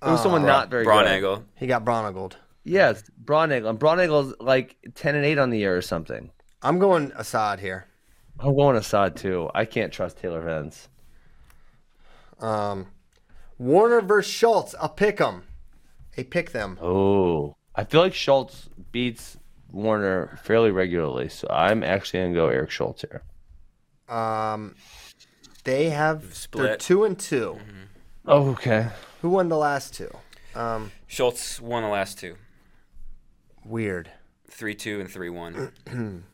It 0.02 0.10
was 0.10 0.22
someone 0.22 0.44
uh, 0.44 0.46
not 0.46 0.70
very 0.70 0.84
Braun 0.84 1.04
good. 1.04 1.10
Angle. 1.10 1.44
He 1.56 1.66
got 1.66 1.84
Braunagel. 1.84 2.32
Yes, 2.64 3.02
Braunagel. 3.24 3.70
And 3.70 3.78
Braunagel's 3.78 4.34
like 4.40 4.76
ten 4.94 5.16
and 5.16 5.24
eight 5.24 5.38
on 5.38 5.50
the 5.50 5.58
year 5.58 5.76
or 5.76 5.82
something. 5.82 6.30
I'm 6.62 6.78
going 6.78 7.12
Assad 7.16 7.58
here. 7.60 7.86
I'm 8.38 8.54
going 8.54 8.76
Assad 8.76 9.16
too. 9.16 9.50
I 9.54 9.64
can't 9.64 9.92
trust 9.92 10.18
Taylor 10.18 10.42
Venz. 10.42 10.88
Um, 12.40 12.86
Warner 13.58 14.00
versus 14.00 14.32
Schultz. 14.32 14.74
A 14.80 14.88
pick 14.88 15.20
'em. 15.20 15.44
A 16.16 16.24
pick 16.24 16.52
them. 16.52 16.78
Oh, 16.80 17.56
I 17.74 17.84
feel 17.84 18.00
like 18.02 18.14
Schultz 18.14 18.68
beats 18.92 19.36
Warner 19.72 20.38
fairly 20.42 20.70
regularly, 20.70 21.28
so 21.28 21.46
I'm 21.50 21.82
actually 21.82 22.20
gonna 22.20 22.34
go 22.34 22.48
Eric 22.48 22.70
Schultz 22.70 23.02
here. 23.02 23.22
Um, 24.14 24.76
they 25.64 25.90
have 25.90 26.22
they're 26.22 26.32
Split. 26.34 26.80
two 26.80 27.04
and 27.04 27.18
2 27.18 27.58
Oh, 28.26 28.50
okay. 28.52 28.88
Who 29.22 29.30
won 29.30 29.48
the 29.48 29.56
last 29.56 29.94
two? 29.94 30.10
Um, 30.54 30.90
Schultz 31.06 31.60
won 31.60 31.82
the 31.82 31.88
last 31.88 32.18
two. 32.18 32.36
weird. 33.64 34.10
Three 34.48 34.74
two 34.74 35.00
and 35.00 35.10
three 35.10 35.28
one. 35.30 35.72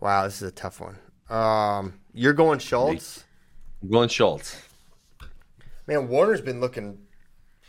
Wow, 0.00 0.24
this 0.24 0.42
is 0.42 0.48
a 0.48 0.52
tough 0.52 0.80
one. 0.80 0.98
Um, 1.30 1.94
you're 2.12 2.34
going 2.34 2.58
Schultz. 2.58 3.24
I'm 3.84 3.90
going 3.90 4.08
Schultz. 4.08 4.56
Man, 5.86 6.08
Warner's 6.08 6.40
been 6.40 6.58
looking 6.60 6.98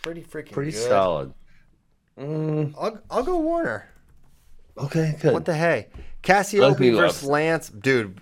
pretty 0.01 0.21
freaking 0.21 0.53
Pretty 0.53 0.71
good. 0.71 0.87
solid. 0.87 1.33
Mm, 2.17 2.73
I'll, 2.79 2.97
I'll 3.11 3.23
go 3.23 3.37
Warner. 3.39 3.89
okay, 4.77 5.17
good. 5.19 5.33
What 5.33 5.43
the 5.43 5.53
hey? 5.53 5.87
Cassioppi 6.23 6.95
versus 6.95 7.23
Lance, 7.27 7.67
dude. 7.67 8.21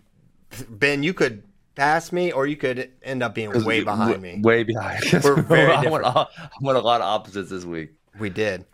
Ben, 0.70 1.04
you 1.04 1.14
could 1.14 1.44
pass 1.76 2.12
me, 2.12 2.32
or 2.32 2.48
you 2.48 2.56
could 2.58 2.92
end 3.04 3.22
up 3.22 3.36
being 3.36 3.52
way 3.64 3.84
behind 3.84 4.22
me. 4.24 4.40
Way 4.42 4.64
behind. 4.64 5.04
We're 5.24 5.42
very 5.44 5.72
I 5.72 5.88
went, 5.88 6.04
I 6.04 6.26
went 6.62 6.78
a 6.78 6.82
lot 6.82 7.02
of 7.02 7.06
opposites 7.08 7.52
this 7.52 7.64
week. 7.66 7.92
We 8.20 8.32
did. 8.32 8.66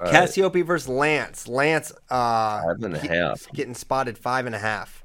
All 0.00 0.10
right. 0.10 0.28
Cassioppi 0.28 0.64
versus 0.66 0.88
Lance. 0.88 1.46
Lance, 1.46 1.92
uh, 2.10 2.62
Five 2.62 2.82
and 2.82 2.96
a 2.96 2.98
half. 2.98 3.46
getting 3.52 3.74
spotted 3.74 4.18
five 4.18 4.46
and 4.46 4.54
a 4.56 4.58
half. 4.58 5.04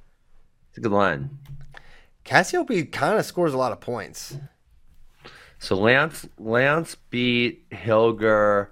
It's 0.69 0.80
a 0.80 0.82
good 0.82 0.91
line. 0.91 1.30
Cassioppi 2.26 2.91
kind 2.91 3.17
of 3.17 3.26
scores 3.26 3.53
a 3.53 3.57
lot 3.57 3.72
of 3.72 3.80
points. 3.80 4.38
So 5.59 5.76
Lance 5.76 6.28
Lance 6.38 6.95
beat 7.09 7.65
Hillger. 7.70 8.72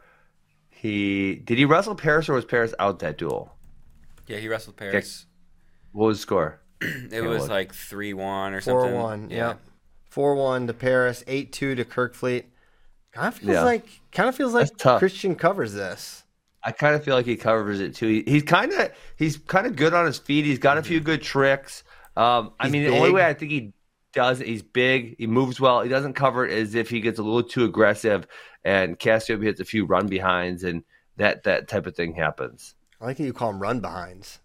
He 0.69 1.35
did 1.35 1.57
he 1.57 1.65
wrestle 1.65 1.95
Parris 1.95 2.29
or 2.29 2.33
was 2.33 2.45
Parris 2.45 2.73
out 2.79 2.99
that 2.99 3.17
duel? 3.17 3.51
Yeah, 4.27 4.37
he 4.37 4.47
wrestled 4.47 4.77
Parris. 4.77 5.25
What 5.91 6.07
was 6.07 6.17
the 6.17 6.21
score? 6.21 6.61
It 7.11 7.23
was 7.23 7.43
look. 7.43 7.49
like 7.49 7.73
three 7.73 8.13
one 8.13 8.53
or 8.53 8.61
Four 8.61 8.81
something. 8.81 8.99
one, 8.99 9.29
yeah. 9.29 9.55
Four 10.09 10.35
one 10.35 10.67
to 10.67 10.73
Parris, 10.73 11.23
eight 11.27 11.51
two 11.51 11.75
to 11.75 11.83
Kerkvliet. 11.83 12.45
Kind 13.13 13.27
of 13.29 13.35
feels 13.35 13.53
Yeah. 13.53 13.63
like 13.63 13.87
kind 14.11 14.29
of 14.29 14.35
feels 14.35 14.53
like 14.53 14.77
Christian 14.99 15.35
covers 15.35 15.73
this. 15.73 16.23
I 16.63 16.71
kind 16.71 16.95
of 16.95 17.03
feel 17.03 17.15
like 17.15 17.25
he 17.25 17.35
covers 17.35 17.79
it 17.79 17.95
too. 17.95 18.07
He, 18.07 18.23
he's 18.31 18.43
kind 18.43 18.71
of 18.71 18.91
he's 19.15 19.37
kind 19.37 19.65
of 19.65 19.75
good 19.75 19.93
on 19.93 20.05
his 20.05 20.19
feet. 20.19 20.45
He's 20.45 20.59
got 20.59 20.77
a 20.77 20.81
mm-hmm. 20.81 20.87
few 20.87 20.99
good 20.99 21.21
tricks. 21.23 21.83
Um, 22.17 22.51
I 22.59 22.65
He's 22.65 22.73
mean, 22.73 22.83
the 22.83 22.97
only 22.97 23.11
way 23.11 23.25
I 23.25 23.33
think 23.33 23.51
he 23.51 23.73
does 24.11 24.41
it, 24.41 24.47
he's 24.47 24.63
big. 24.63 25.15
He 25.19 25.27
moves 25.27 25.59
well. 25.59 25.81
He 25.81 25.89
doesn't 25.89 26.13
cover 26.13 26.45
it 26.47 26.51
as 26.51 26.73
if 26.75 26.89
he 26.89 26.99
gets 26.99 27.19
a 27.19 27.23
little 27.23 27.43
too 27.43 27.63
aggressive. 27.63 28.25
And 28.65 28.97
Cassioppi 28.97 29.43
hits 29.43 29.59
a 29.59 29.65
few 29.65 29.85
run 29.85 30.07
behinds, 30.07 30.63
and 30.63 30.83
that 31.17 31.43
that 31.43 31.67
type 31.67 31.85
of 31.85 31.95
thing 31.95 32.13
happens. 32.15 32.73
I 32.99 33.05
like 33.05 33.17
that 33.17 33.23
you 33.23 33.33
call 33.33 33.51
them 33.51 33.61
run 33.61 33.79
behinds. 33.79 34.39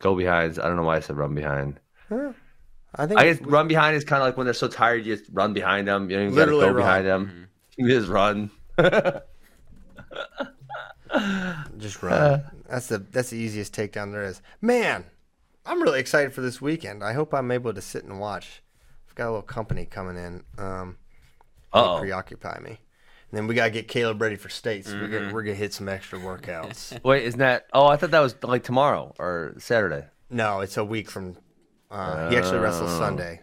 Go 0.00 0.16
behinds. 0.16 0.58
I 0.58 0.66
don't 0.66 0.76
know 0.76 0.82
why 0.84 0.96
I 0.96 1.00
said 1.00 1.16
run 1.18 1.34
behind. 1.34 1.78
I 2.10 3.06
think 3.06 3.20
I 3.20 3.24
guess 3.24 3.40
run 3.42 3.68
behind 3.68 3.94
is 3.96 4.04
kind 4.04 4.22
of 4.22 4.26
like 4.26 4.36
when 4.38 4.46
they're 4.46 4.54
so 4.54 4.66
tired, 4.66 5.04
you 5.04 5.14
just 5.16 5.30
run 5.32 5.52
behind 5.52 5.86
them. 5.86 6.10
You 6.10 6.16
know, 6.16 6.22
you 6.24 6.28
gotta 6.30 6.40
Literally 6.52 6.60
go 6.62 6.66
run. 6.68 6.76
behind 6.76 7.06
them. 7.06 7.48
You 7.76 7.88
just 7.88 8.08
run. 8.08 8.50
just 11.78 12.02
run. 12.02 12.12
Uh. 12.12 12.50
that's 12.68 12.86
the 12.88 12.98
that's 12.98 13.30
the 13.30 13.36
easiest 13.38 13.74
takedown 13.74 14.12
there 14.12 14.24
is. 14.24 14.40
Man, 14.60 15.04
I'm 15.70 15.80
really 15.82 16.00
excited 16.00 16.32
for 16.32 16.40
this 16.40 16.60
weekend. 16.60 17.04
I 17.04 17.12
hope 17.12 17.32
I'm 17.32 17.50
able 17.52 17.72
to 17.72 17.80
sit 17.80 18.02
and 18.04 18.18
watch. 18.18 18.60
I've 19.08 19.14
got 19.14 19.26
a 19.26 19.30
little 19.30 19.42
company 19.42 19.84
coming 19.86 20.16
in. 20.16 20.42
Um, 20.58 20.96
Uh-oh. 21.72 22.00
preoccupy 22.00 22.58
me. 22.60 22.70
And 22.70 23.38
then 23.38 23.46
we 23.46 23.54
gotta 23.54 23.70
get 23.70 23.86
Caleb 23.86 24.20
ready 24.20 24.34
for 24.34 24.48
states. 24.48 24.88
We're 24.88 25.02
Mm-hmm. 25.02 25.12
gonna 25.12 25.32
we're 25.34 25.42
gonna 25.44 25.54
hit 25.54 25.72
some 25.72 25.88
extra 25.88 26.18
workouts. 26.18 27.00
Wait, 27.04 27.22
isn't 27.24 27.38
that? 27.38 27.66
Oh, 27.72 27.86
I 27.86 27.96
thought 27.96 28.10
that 28.10 28.18
was 28.20 28.34
like 28.42 28.64
tomorrow 28.64 29.14
or 29.20 29.54
Saturday. 29.58 30.06
no, 30.28 30.60
it's 30.60 30.76
a 30.76 30.84
week 30.84 31.08
from. 31.08 31.36
Uh, 31.90 32.30
he 32.30 32.36
actually 32.36 32.58
wrestles 32.58 32.90
Sunday. 32.98 33.40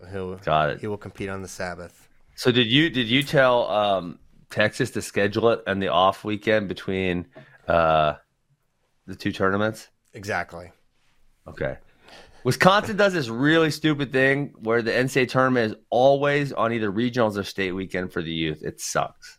So 0.00 0.06
he'll 0.06 0.20
Oh. 0.32 0.40
Got 0.42 0.70
it. 0.70 0.80
He 0.80 0.86
will 0.86 0.96
compete 0.96 1.28
on 1.28 1.42
the 1.42 1.48
Sabbath. 1.48 2.08
So 2.34 2.50
did 2.50 2.66
you 2.68 2.88
did 2.88 3.08
you 3.08 3.22
tell 3.22 3.68
um, 3.70 4.18
Texas 4.48 4.90
to 4.92 5.02
schedule 5.02 5.50
it 5.50 5.60
on 5.66 5.78
the 5.80 5.88
off 5.88 6.24
weekend 6.24 6.68
between 6.68 7.26
uh, 7.68 8.14
the 9.06 9.14
two 9.16 9.32
tournaments? 9.32 9.88
Exactly. 10.14 10.72
Okay. 11.46 11.76
Wisconsin 12.44 12.96
does 12.96 13.12
this 13.12 13.28
really 13.28 13.70
stupid 13.70 14.12
thing 14.12 14.52
where 14.58 14.82
the 14.82 14.90
NCAA 14.90 15.28
tournament 15.28 15.72
is 15.72 15.78
always 15.90 16.52
on 16.52 16.72
either 16.72 16.90
regionals 16.90 17.36
or 17.36 17.44
state 17.44 17.72
weekend 17.72 18.12
for 18.12 18.20
the 18.20 18.32
youth. 18.32 18.62
It 18.62 18.80
sucks. 18.80 19.38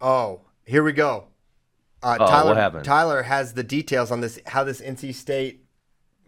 Oh, 0.00 0.40
here 0.64 0.82
we 0.82 0.92
go. 0.92 1.26
Uh, 2.02 2.16
Uh-oh, 2.20 2.26
Tyler? 2.26 2.82
Tyler 2.82 3.22
has 3.22 3.54
the 3.54 3.62
details 3.62 4.10
on 4.10 4.20
this, 4.20 4.38
how 4.46 4.64
this 4.64 4.80
NC 4.80 5.14
State 5.14 5.64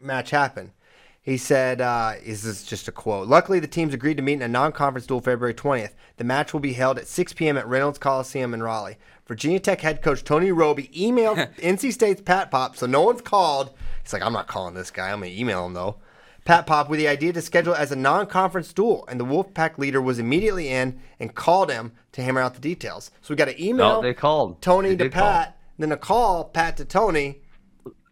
match 0.00 0.30
happened. 0.30 0.72
He 1.20 1.36
said, 1.36 1.80
uh, 1.80 2.12
"Is 2.22 2.42
this 2.44 2.62
just 2.64 2.86
a 2.86 2.92
quote?" 2.92 3.26
Luckily, 3.26 3.58
the 3.58 3.66
teams 3.66 3.92
agreed 3.92 4.16
to 4.16 4.22
meet 4.22 4.34
in 4.34 4.42
a 4.42 4.48
non-conference 4.48 5.06
duel 5.06 5.20
February 5.20 5.54
20th. 5.54 5.94
The 6.18 6.24
match 6.24 6.52
will 6.52 6.60
be 6.60 6.74
held 6.74 6.98
at 6.98 7.08
6 7.08 7.32
p.m. 7.32 7.56
at 7.56 7.66
Reynolds 7.66 7.98
Coliseum 7.98 8.54
in 8.54 8.62
Raleigh. 8.62 8.96
Virginia 9.26 9.58
Tech 9.58 9.80
head 9.80 10.02
coach 10.02 10.22
Tony 10.24 10.52
Robie 10.52 10.88
emailed 10.88 11.54
NC 11.60 11.92
State's 11.92 12.22
Pat 12.22 12.50
Pop, 12.50 12.76
so 12.76 12.86
no 12.86 13.02
one's 13.02 13.22
called. 13.22 13.70
He's 14.02 14.12
like, 14.12 14.22
"I'm 14.22 14.32
not 14.32 14.46
calling 14.46 14.74
this 14.74 14.90
guy. 14.90 15.10
I'm 15.10 15.20
gonna 15.20 15.32
email 15.32 15.66
him 15.66 15.74
though." 15.74 15.96
Pat 16.44 16.64
Pop 16.64 16.88
with 16.88 17.00
the 17.00 17.08
idea 17.08 17.32
to 17.32 17.42
schedule 17.42 17.74
as 17.74 17.90
a 17.90 17.96
non-conference 17.96 18.72
duel, 18.72 19.04
and 19.08 19.18
the 19.18 19.24
Wolfpack 19.24 19.78
leader 19.78 20.00
was 20.00 20.20
immediately 20.20 20.68
in 20.68 21.00
and 21.18 21.34
called 21.34 21.72
him 21.72 21.90
to 22.12 22.22
hammer 22.22 22.40
out 22.40 22.54
the 22.54 22.60
details. 22.60 23.10
So 23.20 23.34
we 23.34 23.36
got 23.36 23.48
an 23.48 23.60
email. 23.60 23.94
No, 23.96 24.02
they 24.02 24.14
called. 24.14 24.62
Tony 24.62 24.90
They 24.90 24.96
to 24.96 25.04
did 25.04 25.12
call. 25.12 25.22
Pat, 25.24 25.58
then 25.76 25.90
a 25.90 25.96
call 25.96 26.44
Pat 26.44 26.76
to 26.76 26.84
Tony. 26.84 27.40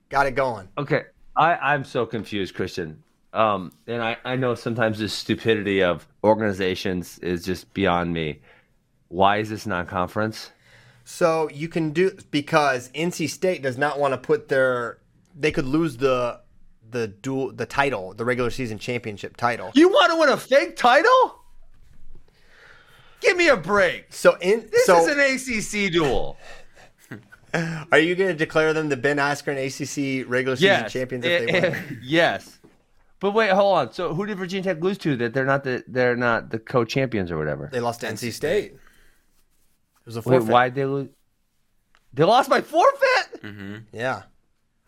Got 0.09 0.27
it 0.27 0.33
going. 0.33 0.69
Okay, 0.77 1.03
I, 1.37 1.55
I'm 1.55 1.85
so 1.85 2.05
confused, 2.07 2.57
Christian. 2.57 3.05
Um, 3.33 3.71
and 3.87 4.03
I, 4.03 4.17
I 4.25 4.35
know 4.35 4.57
sometimes 4.57 4.99
the 4.99 5.09
stupidity 5.09 5.83
of 5.83 6.07
organizations 6.25 7.19
is 7.21 7.45
just 7.45 7.73
beyond 7.73 8.13
me. 8.13 8.41
Why 9.09 9.39
is 9.39 9.49
this 9.49 9.65
non-conference? 9.65 10.51
So 11.05 11.51
you 11.51 11.69
can 11.69 11.91
do 11.91 12.17
because 12.31 12.89
NC 12.95 13.29
State 13.29 13.63
does 13.63 13.77
not 13.77 13.99
want 13.99 14.13
to 14.15 14.19
put 14.19 14.49
their 14.49 14.99
they 15.37 15.53
could 15.53 15.67
lose 15.67 15.99
the 15.99 16.41
the 16.91 17.09
dual 17.09 17.53
the 17.53 17.67
title, 17.67 18.15
the 18.15 18.25
regular 18.25 18.51
season 18.51 18.79
championship 18.79 19.37
title. 19.37 19.71
You 19.75 19.89
want 19.89 20.13
to 20.13 20.19
win 20.19 20.29
a 20.31 20.37
fake 20.37 20.77
title? 20.77 21.41
Give 23.21 23.37
me 23.37 23.49
a 23.49 23.57
break. 23.57 24.07
So 24.13 24.37
in 24.41 24.69
This 24.71 24.87
so 24.87 25.07
is 25.07 25.09
an 25.09 25.19
ACC 25.87 25.93
duel. 25.93 26.37
are 27.93 27.99
you 27.99 28.15
going 28.15 28.31
to 28.31 28.37
declare 28.37 28.73
them 28.73 28.89
the 28.89 28.97
Ben 28.97 29.17
Askren 29.19 29.57
ACC 29.67 30.29
regular 30.29 30.57
season 30.57 30.71
Yes. 30.71 30.93
champions 30.93 31.25
if 31.25 31.47
they 31.47 31.53
Eh, 31.53 31.61
win? 31.61 31.75
eh, 31.75 31.81
yes. 32.03 32.59
But 33.21 33.33
wait, 33.33 33.51
hold 33.51 33.77
on. 33.79 33.93
So 33.93 34.13
who 34.15 34.27
did 34.27 34.37
Virginia 34.39 34.75
Tech 34.75 34.83
lose 34.83 34.99
to 34.99 35.17
that 35.17 35.33
they're 35.33 35.47
not 35.47 35.65
the 35.65 35.83
they're 35.89 36.17
not 36.17 36.51
the 36.51 36.59
co-champions 36.59 37.31
or 37.31 37.39
whatever? 37.39 37.71
They 37.73 37.81
lost 37.81 38.01
to 38.01 38.07
NC 38.07 38.33
State. 38.33 38.75
It 40.05 40.09
was 40.09 40.17
a 40.17 40.21
Wait, 40.21 40.25
forfeit. 40.39 40.53
why 40.53 40.69
they 40.69 40.85
lose? 40.85 41.09
They 42.13 42.25
lost 42.25 42.51
by 42.51 42.61
forfeit. 42.61 43.41
Yeah. 43.93 44.23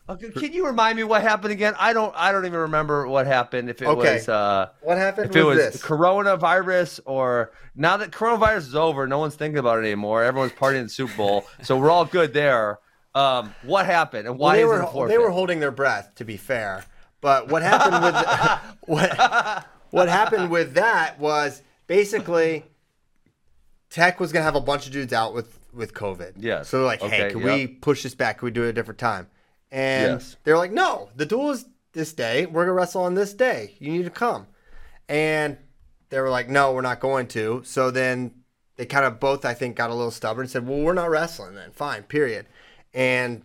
Okay, 0.08 0.30
can 0.30 0.52
you 0.52 0.64
remind 0.66 0.96
me 0.96 1.02
what 1.02 1.22
happened 1.22 1.52
again? 1.52 1.74
I 1.80 1.92
don't. 1.92 2.14
I 2.16 2.30
don't 2.30 2.46
even 2.46 2.60
remember 2.60 3.08
what 3.08 3.26
happened. 3.26 3.68
If 3.68 3.82
it 3.82 3.88
Okay. 3.88 4.14
was, 4.14 4.28
uh, 4.28 4.68
What 4.80 4.98
happened 4.98 5.30
if 5.30 5.36
it 5.36 5.42
was 5.42 5.56
was 5.56 5.72
this? 5.72 5.82
coronavirus, 5.82 7.00
or 7.06 7.50
now 7.74 7.96
that 7.96 8.12
coronavirus 8.12 8.58
is 8.68 8.74
over, 8.76 9.08
no 9.08 9.18
one's 9.18 9.34
thinking 9.34 9.58
about 9.58 9.78
it 9.78 9.82
anymore. 9.82 10.22
Everyone's 10.22 10.52
partying 10.52 10.84
the 10.84 10.88
Super 10.90 11.16
Bowl, 11.16 11.44
so 11.62 11.76
we're 11.76 11.90
all 11.90 12.04
good 12.04 12.32
there. 12.32 12.78
Um, 13.16 13.52
what 13.62 13.86
happened 13.86 14.28
and 14.28 14.38
Well, 14.38 14.50
why 14.50 14.56
they 14.58 14.62
is 14.62 14.68
were 14.68 14.82
it 14.82 14.90
forfeit? 14.92 15.08
they 15.12 15.18
were 15.18 15.30
holding 15.30 15.58
their 15.58 15.70
breath. 15.72 16.14
To 16.16 16.24
be 16.24 16.36
fair, 16.36 16.84
but 17.20 17.48
what 17.48 17.62
happened 17.62 18.04
with 18.04 18.14
what 18.86 19.64
what 19.90 20.08
happened 20.08 20.50
with 20.52 20.74
that 20.74 21.18
was 21.18 21.62
basically 21.88 22.64
Tech 23.96 24.20
was 24.20 24.30
gonna 24.30 24.44
have 24.44 24.56
a 24.56 24.60
bunch 24.60 24.84
of 24.86 24.92
dudes 24.92 25.14
out 25.14 25.32
with 25.32 25.58
with 25.72 25.94
COVID. 25.94 26.34
Yeah. 26.36 26.62
So 26.62 26.76
they're 26.78 26.86
like, 26.86 27.00
hey, 27.00 27.06
Okay, 27.06 27.30
can 27.30 27.40
yep. 27.40 27.54
we 27.54 27.66
push 27.66 28.02
this 28.02 28.14
back? 28.14 28.38
Can 28.38 28.44
we 28.46 28.50
do 28.50 28.64
it 28.64 28.68
a 28.68 28.72
different 28.74 28.98
time? 28.98 29.26
And 29.70 30.12
Yes. 30.20 30.36
they're 30.44 30.58
like, 30.58 30.70
no, 30.70 31.08
the 31.16 31.24
duel 31.24 31.50
is 31.50 31.64
this 31.94 32.12
day. 32.12 32.44
We're 32.44 32.64
gonna 32.64 32.74
wrestle 32.74 33.02
on 33.04 33.14
this 33.14 33.32
day. 33.32 33.74
You 33.78 33.90
need 33.90 34.04
to 34.04 34.10
come. 34.10 34.48
And 35.08 35.56
they 36.10 36.20
were 36.20 36.28
like, 36.28 36.50
no, 36.50 36.74
we're 36.74 36.82
not 36.82 37.00
going 37.00 37.26
to. 37.28 37.62
So 37.64 37.90
then 37.90 38.42
they 38.76 38.84
kind 38.84 39.06
of 39.06 39.18
both, 39.18 39.46
I 39.46 39.54
think, 39.54 39.76
got 39.76 39.88
a 39.88 39.94
little 39.94 40.10
stubborn 40.10 40.42
and 40.42 40.50
said, 40.50 40.68
well, 40.68 40.80
we're 40.80 40.92
not 40.92 41.08
wrestling 41.08 41.54
then. 41.54 41.70
Fine, 41.70 42.02
period. 42.02 42.46
And 42.92 43.44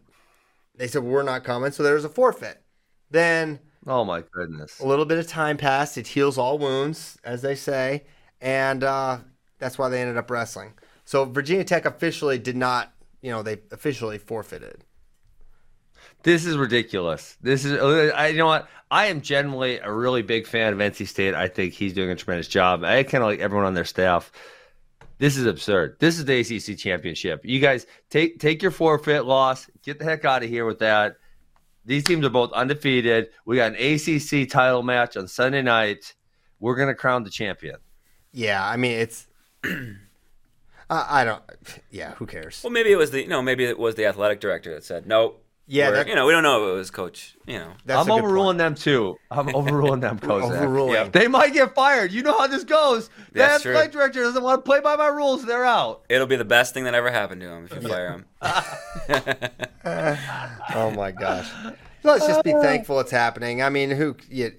they 0.76 0.88
said, 0.88 1.02
well, 1.04 1.14
we're 1.14 1.24
not 1.24 1.46
coming. 1.46 1.72
So 1.72 1.82
there 1.82 1.96
was 1.96 2.04
a 2.04 2.10
forfeit. 2.10 2.62
Then 3.10 3.60
oh 3.88 4.04
my 4.04 4.22
goodness! 4.34 4.82
a 4.82 4.86
little 4.86 5.06
bit 5.06 5.18
of 5.18 5.28
time 5.28 5.56
passed. 5.56 5.98
It 5.98 6.08
heals 6.08 6.38
all 6.38 6.58
wounds, 6.58 7.18
as 7.24 7.42
they 7.42 7.56
say. 7.56 8.04
And 8.42 8.84
uh, 8.84 9.20
that's 9.62 9.78
why 9.78 9.88
they 9.88 10.02
ended 10.02 10.18
up 10.18 10.30
wrestling. 10.30 10.74
So 11.06 11.24
Virginia 11.24 11.64
Tech 11.64 11.86
officially 11.86 12.38
did 12.38 12.58
not, 12.58 12.92
you 13.22 13.32
know, 13.32 13.44
they 13.44 13.60
officially 13.72 14.18
forfeited. 14.18 14.84
This 16.24 16.46
is 16.46 16.58
ridiculous. 16.58 17.38
This 17.42 17.64
is, 17.64 17.80
I, 17.80 18.28
you 18.28 18.38
know 18.38 18.48
what? 18.48 18.68
I 18.90 19.06
am 19.06 19.22
generally 19.22 19.78
a 19.78 19.92
really 19.92 20.22
big 20.22 20.46
fan 20.46 20.74
of 20.74 20.80
NC 20.80 21.08
State. 21.08 21.34
I 21.34 21.48
think 21.48 21.74
he's 21.74 21.94
doing 21.94 22.10
a 22.10 22.16
tremendous 22.16 22.48
job. 22.48 22.84
I 22.84 23.04
kind 23.04 23.24
of 23.24 23.30
like 23.30 23.40
everyone 23.40 23.66
on 23.66 23.74
their 23.74 23.86
staff. 23.86 24.32
This 25.18 25.38
is 25.38 25.46
absurd. 25.46 25.98
This 26.00 26.18
is 26.18 26.26
the 26.26 26.40
ACC 26.40 26.78
championship. 26.78 27.42
You 27.44 27.60
guys 27.60 27.86
take 28.10 28.40
take 28.40 28.62
your 28.62 28.72
forfeit 28.72 29.26
loss. 29.26 29.70
Get 29.84 30.00
the 30.00 30.06
heck 30.06 30.26
out 30.26 30.44
of 30.44 30.50
here 30.50 30.66
with 30.66 30.80
that. 30.80 31.18
These 31.86 32.04
teams 32.04 32.26
are 32.26 32.30
both 32.30 32.52
undefeated. 32.54 33.30
We 33.46 33.56
got 33.56 33.74
an 33.74 33.78
ACC 33.78 34.50
title 34.50 34.82
match 34.82 35.18
on 35.18 35.28
Sunday 35.28 35.62
night. 35.62 36.16
We're 36.60 36.76
gonna 36.76 36.96
crown 36.96 37.24
the 37.24 37.30
champion. 37.30 37.78
Yeah, 38.32 38.66
I 38.66 38.78
mean, 38.78 38.94
it's. 38.94 39.28
I 40.90 41.22
I 41.22 41.24
don't. 41.24 41.42
Yeah, 41.90 42.14
who 42.16 42.26
cares? 42.26 42.62
Well, 42.64 42.72
maybe 42.72 42.92
it 42.92 42.98
was 42.98 43.12
the 43.12 43.22
you 43.22 43.28
know 43.28 43.42
maybe 43.42 43.64
it 43.66 43.80
was 43.80 43.96
the 43.96 44.06
athletic 44.06 44.40
director 44.42 44.74
that 44.74 44.84
said 44.84 45.06
no. 45.08 45.36
Yeah, 45.68 45.88
we're- 45.88 45.98
that- 46.00 46.08
you 46.10 46.16
know 46.16 46.26
we 46.26 46.34
don't 46.34 46.44
know 46.44 46.68
if 46.68 46.74
it 46.74 46.76
was 46.78 46.92
coach. 46.92 47.38
You 47.46 47.60
know, 47.60 47.72
That's 47.86 48.06
I'm 48.06 48.12
overruling 48.12 48.58
point. 48.58 48.58
them 48.58 48.76
too. 48.76 49.16
I'm 49.30 49.56
overruling 49.56 50.02
them, 50.02 50.20
Kozak. 50.20 50.52
Overruling. 50.52 50.96
Yeah. 50.96 51.08
They 51.08 51.28
might 51.30 51.54
get 51.54 51.74
fired. 51.76 52.12
You 52.12 52.24
know 52.24 52.38
how 52.38 52.48
this 52.48 52.66
goes. 52.66 53.08
The 53.32 53.40
That's 53.40 53.62
true. 53.64 53.72
athletic 53.72 53.94
director 53.94 54.22
doesn't 54.22 54.44
want 54.44 54.66
to 54.66 54.70
play 54.70 54.82
by 54.82 54.98
my 54.98 55.08
rules. 55.08 55.46
They're 55.46 55.64
out. 55.64 56.04
it'll 56.10 56.28
be 56.28 56.36
the 56.36 56.44
best 56.44 56.74
thing 56.74 56.84
that 56.86 56.94
ever 56.94 57.10
happened 57.10 57.40
to 57.42 57.48
him 57.48 57.66
if 57.72 57.76
you 57.82 57.88
fire 57.88 58.10
him. 58.12 58.26
Oh 60.74 60.92
my 60.96 61.12
gosh. 61.12 61.50
Let's 62.04 62.26
just 62.28 62.44
be 62.44 62.52
thankful 62.54 63.00
it's 63.00 63.12
happening. 63.12 63.62
I 63.62 63.70
mean, 63.70 63.92
who 63.92 64.16
you, 64.30 64.52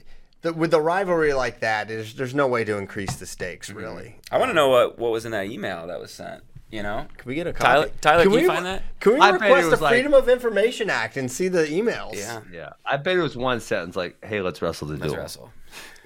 the, 0.42 0.52
with 0.52 0.70
the 0.70 0.80
rivalry 0.80 1.32
like 1.32 1.60
that, 1.60 1.88
there's 1.88 2.14
there's 2.14 2.34
no 2.34 2.46
way 2.46 2.64
to 2.64 2.76
increase 2.78 3.16
the 3.16 3.26
stakes, 3.26 3.70
really. 3.70 4.16
I 4.30 4.38
want 4.38 4.50
to 4.50 4.54
know 4.54 4.68
what 4.68 4.98
what 4.98 5.10
was 5.12 5.24
in 5.24 5.32
that 5.32 5.46
email 5.46 5.86
that 5.86 5.98
was 6.00 6.10
sent. 6.12 6.42
You 6.70 6.82
know, 6.82 7.06
Can 7.18 7.28
we 7.28 7.34
get 7.34 7.46
a 7.46 7.52
Tyler- 7.52 7.84
copy? 7.88 7.98
Tyler, 8.00 8.22
can 8.22 8.32
you 8.32 8.38
we, 8.40 8.46
find 8.46 8.64
that? 8.64 8.82
Can 8.98 9.12
we 9.14 9.20
I 9.20 9.32
bet 9.32 9.42
it 9.42 9.44
request 9.44 9.70
was 9.70 9.78
the 9.78 9.84
like- 9.84 9.92
Freedom 9.92 10.14
of 10.14 10.26
Information 10.30 10.88
Act 10.88 11.18
and 11.18 11.30
see 11.30 11.48
the 11.48 11.64
emails? 11.66 12.14
yeah, 12.14 12.40
Yeah, 12.50 12.70
I 12.86 12.96
bet 12.96 13.16
it 13.18 13.20
was 13.20 13.36
one 13.36 13.60
sentence 13.60 13.94
like, 13.94 14.16
"Hey, 14.24 14.40
let's 14.40 14.62
wrestle 14.62 14.88
the 14.88 14.94
let's 14.96 15.12
duel." 15.12 15.16
wrestle. 15.22 15.52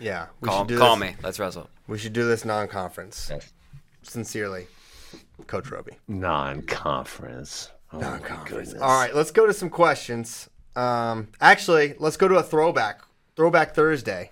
yeah. 0.01 0.26
We 0.41 0.49
Call, 0.49 0.59
should 0.62 0.68
do 0.68 0.78
call 0.78 0.97
this, 0.97 1.11
me. 1.11 1.16
Let's 1.22 1.39
wrestle. 1.39 1.70
We 1.87 1.99
should 1.99 2.12
do 2.14 2.26
this 2.26 2.45
non-conference. 2.45 3.28
Yes. 3.30 3.53
Sincerely, 4.03 4.66
Coach 5.47 5.70
Robie. 5.70 5.99
Non-conference. 6.09 7.70
Oh 7.93 8.01
my 8.01 8.11
Non-conference. 8.11 8.51
goodness. 8.70 8.82
All 8.82 8.99
right, 8.99 9.14
let's 9.14 9.30
go 9.30 9.47
to 9.47 9.53
some 9.53 9.70
questions. 9.70 10.51
Um, 10.74 11.28
actually, 11.41 11.95
let's 12.01 12.16
go 12.16 12.26
to 12.26 12.34
a 12.37 12.43
throwback. 12.43 13.03
Throwback 13.37 13.74
Thursday. 13.74 14.30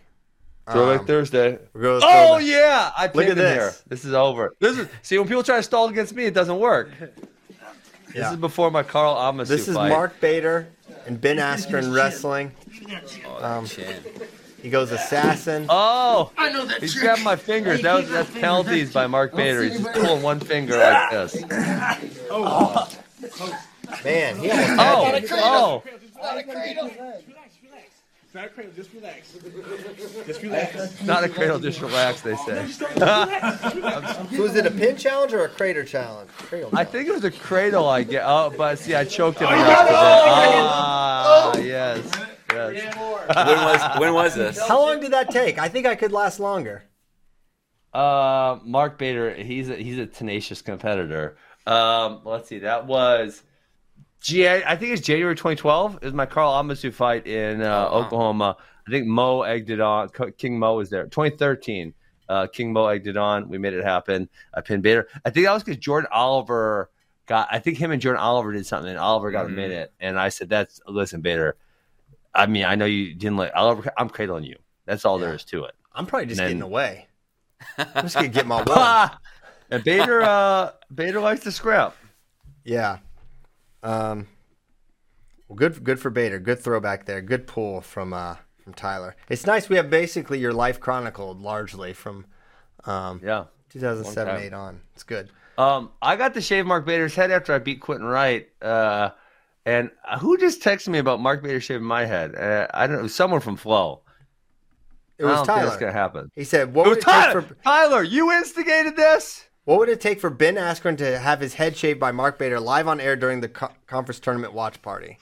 Throwback 0.71 1.01
Um, 1.01 1.07
Thursday. 1.07 1.59
We're 1.75 1.83
going 1.83 2.01
to 2.01 2.07
Oh 2.07 2.11
throwback. 2.39 2.47
yeah, 2.47 2.91
I 2.97 3.09
pinned 3.09 3.23
at 3.25 3.29
him 3.33 3.37
this. 3.37 3.53
here. 3.55 3.75
This 3.87 4.05
is 4.07 4.15
over. 4.15 4.55
This 4.61 4.79
is 4.79 4.89
see 5.03 5.19
when 5.19 5.29
people 5.29 5.43
try 5.43 5.57
to 5.59 5.63
stall 5.63 5.89
against 5.89 6.15
me, 6.15 6.25
it 6.25 6.33
doesn't 6.35 6.59
work. 6.59 6.91
This 8.15 8.31
is 8.31 8.37
before 8.37 8.71
my 8.71 8.83
Karl 8.83 9.15
Amoussou 9.17 9.49
This 9.49 9.69
is 9.69 9.75
fight. 9.75 9.89
Mark 9.91 10.19
Bader 10.21 10.69
and 11.07 11.21
Ben 11.21 11.37
Askren 11.37 11.95
wrestling. 11.95 12.53
Oh, 13.27 13.41
that. 13.41 14.29
He 14.63 14.71
goes 14.71 14.91
assassin. 14.93 15.67
Oh, 15.69 16.31
I 16.39 16.51
know 16.51 16.65
that. 16.65 16.81
he's 16.81 16.95
grabbing 16.99 17.25
my 17.25 17.37
fingers. 17.37 17.83
That 17.83 17.95
was 18.01 18.09
that's 18.09 18.31
penalties 18.31 18.91
by 18.95 19.07
Mark 19.07 19.35
Bader. 19.35 19.65
He's 19.65 19.81
just 19.81 19.93
pulling 19.93 20.23
one 20.23 20.41
finger 20.41 20.79
like 20.79 21.11
this. 21.11 21.37
Oh, 22.37 22.89
man, 24.05 24.37
he 24.39 24.51
almost 24.51 25.31
had 25.31 25.41
Oh, 25.41 25.83
oh, 25.83 25.83
Not 28.35 28.47
a 28.47 28.49
cradle, 28.49 28.73
just 28.75 28.93
relax. 28.93 29.33
Just 30.27 30.43
relax. 30.43 31.03
not 31.05 31.23
a 31.23 31.29
cradle, 31.29 31.61
just 31.61 31.81
relax. 31.81 32.21
They 32.21 32.35
say. 32.35 32.67
So 34.35 34.43
was 34.43 34.57
it 34.57 34.67
a 34.67 34.71
pin 34.73 34.97
challenge 34.97 35.33
or 35.33 35.45
a 35.45 35.49
crater 35.49 35.85
challenge? 35.85 36.31
Cradle 36.33 36.71
I 36.73 36.85
challenge. 36.85 36.89
think 36.91 37.09
it 37.09 37.13
was 37.13 37.25
a 37.25 37.31
cradle. 37.31 37.89
I 37.89 38.03
get. 38.03 38.25
Oh, 38.27 38.53
but 38.57 38.79
see, 38.79 38.95
I 38.97 39.05
choked 39.05 39.39
him. 39.39 39.47
in 39.49 39.55
accident. 39.55 39.97
Ah, 39.97 41.57
yes, 41.59 42.11
yes. 42.53 42.97
when 43.37 43.57
was 43.57 44.01
when 44.01 44.15
was 44.15 44.35
this? 44.35 44.61
How 44.67 44.81
long 44.81 45.01
did 45.01 45.13
that 45.13 45.31
take? 45.31 45.59
I 45.59 45.69
think 45.69 45.87
I 45.87 45.95
could 45.95 46.11
last 46.11 46.41
longer. 46.41 46.83
Uh, 47.93 48.59
Mark 48.65 48.99
Bader, 48.99 49.35
he's 49.35 49.71
a, 49.71 49.77
he's 49.77 49.99
a 49.99 50.07
tenacious 50.07 50.61
competitor. 50.61 51.37
Um, 51.65 52.23
let's 52.25 52.49
see, 52.49 52.59
that 52.59 52.87
was, 52.87 53.45
Jan- 54.25 54.63
I 54.67 54.75
think 54.77 54.93
it's 54.93 55.07
January 55.07 55.35
2012 55.35 55.99
is 56.03 56.13
my 56.15 56.25
Karl 56.27 56.53
Amoussou 56.53 56.93
fight 56.93 57.27
in 57.27 57.61
uh, 57.61 57.89
Oh, 57.91 58.01
wow. 58.01 58.07
Oklahoma. 58.07 58.57
I 58.87 58.91
think 58.91 59.07
Mo 59.07 59.43
egged 59.43 59.69
it 59.71 59.81
on. 59.81 60.09
King 60.39 60.59
Mo 60.59 60.77
was 60.77 60.89
there. 60.91 61.05
2013, 61.05 61.93
uh, 62.29 62.47
King 62.47 62.73
Mo 62.73 62.87
egged 62.87 63.07
it 63.07 63.17
on. 63.19 63.49
We 63.49 63.59
made 63.59 63.75
it 63.75 63.85
happen. 63.85 64.29
I 64.55 64.63
pinned 64.63 64.83
Bader. 64.83 65.09
I 65.25 65.31
think 65.31 65.45
that 65.47 65.53
was 65.53 65.63
because 65.63 65.79
Jordan 65.79 66.09
Oliver 66.13 66.91
got. 67.27 67.49
I 67.51 67.59
think 67.59 67.77
him 67.79 67.91
and 67.91 68.01
Jordan 68.01 68.21
Oliver 68.23 68.53
did 68.53 68.67
something, 68.67 68.91
and 68.91 68.99
Oliver 68.99 69.31
got 69.31 69.47
Mhm. 69.47 69.49
a 69.49 69.53
minute. 69.53 69.93
And 70.01 70.19
I 70.19 70.29
said, 70.31 70.49
"That's 70.49 70.81
listen, 70.87 71.21
Bader. 71.21 71.57
I 72.35 72.47
mean, 72.47 72.65
I 72.65 72.75
know 72.77 72.85
you 72.87 73.15
didn't 73.15 73.37
like 73.37 73.53
Oliver. 73.55 73.91
I'm 73.99 74.09
cradling 74.09 74.45
you. 74.45 74.57
That's 74.87 75.05
all 75.05 75.19
there 75.19 75.31
Yeah. 75.31 75.35
is 75.37 75.45
to 75.47 75.65
it." 75.65 75.75
I'm 75.95 76.07
probably 76.07 76.27
just 76.27 76.41
And 76.41 76.49
getting 76.49 76.63
away. 76.63 77.09
I'm 77.79 78.03
just 78.05 78.15
gonna 78.17 78.29
get 78.29 78.47
my 78.47 78.63
one. 78.67 79.11
And 79.71 79.83
Bader, 79.85 80.23
uh, 80.23 80.73
Bader 80.95 81.21
likes 81.21 81.41
to 81.45 81.53
scrap. 81.53 81.95
Yeah. 82.65 82.99
Um. 83.85 84.27
Well, 85.49 85.57
good. 85.57 85.85
Good 85.85 86.01
for 86.01 86.11
Bader. 86.11 86.39
Good 86.39 86.61
throwback 86.61 87.05
there. 87.07 87.21
Good 87.21 87.47
pull 87.47 87.81
from 87.81 88.13
uh 88.13 88.37
from 88.63 88.73
Tyler. 88.75 89.15
It's 89.29 89.47
nice 89.47 89.69
we 89.69 89.77
have 89.77 89.91
basically 89.91 90.39
your 90.39 90.53
life 90.55 90.81
chronicled 90.81 91.41
largely 91.41 91.93
from 91.93 92.25
um, 92.87 93.21
Yeah. 93.23 93.45
2007 93.71 94.43
8 94.43 94.53
on. 94.55 94.81
It's 94.95 95.03
good. 95.03 95.31
Um, 95.59 95.91
I 96.01 96.17
got 96.17 96.33
to 96.35 96.41
shave 96.41 96.65
Mark 96.67 96.87
Bader's 96.87 97.15
head 97.15 97.31
after 97.31 97.53
I 97.53 97.59
beat 97.59 97.81
Quentin 97.81 98.07
Wright. 98.07 98.49
Uh, 98.63 99.11
and 99.67 99.91
who 100.21 100.39
just 100.39 100.63
texted 100.63 100.89
me 100.89 100.99
about 100.99 101.21
Mark 101.21 101.43
Bader 101.43 101.61
shaving 101.61 101.87
my 101.87 102.07
head? 102.07 102.35
Uh, 102.35 102.67
I 102.73 102.87
don't 102.87 103.03
know. 103.03 103.07
Someone 103.07 103.41
from 103.41 103.57
Flo. 103.57 104.01
It 105.19 105.25
I 105.27 105.33
was 105.39 105.47
Tyler. 105.47 105.65
that's 105.67 105.77
gonna 105.77 105.93
happen. 105.93 106.31
He 106.35 106.43
said, 106.45 106.75
"What 106.75 106.87
It 106.87 106.91
was 106.91 107.05
Tyler. 107.05 107.43
for 107.43 107.55
Tyler, 107.63 108.03
you 108.03 108.33
instigated 108.33 108.97
this. 108.97 109.47
What 109.65 109.79
would 109.79 109.89
it 109.89 110.01
take 110.01 110.21
for 110.21 110.31
Ben 110.31 110.57
Askren 110.57 110.97
to 110.99 111.19
have 111.19 111.41
his 111.41 111.55
head 111.55 111.77
shaved 111.77 112.01
by 112.01 112.13
Mark 112.13 112.39
Bader 112.39 112.61
live 112.61 112.89
on 112.89 113.01
air 113.01 113.17
during 113.17 113.41
the 113.41 113.49
co- 113.49 113.73
conference 113.87 114.21
tournament 114.21 114.53
watch 114.53 114.83
party?" 114.83 115.19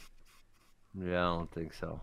Yeah, 0.99 1.21
I 1.31 1.37
don't 1.37 1.51
think 1.53 1.73
so. 1.73 2.01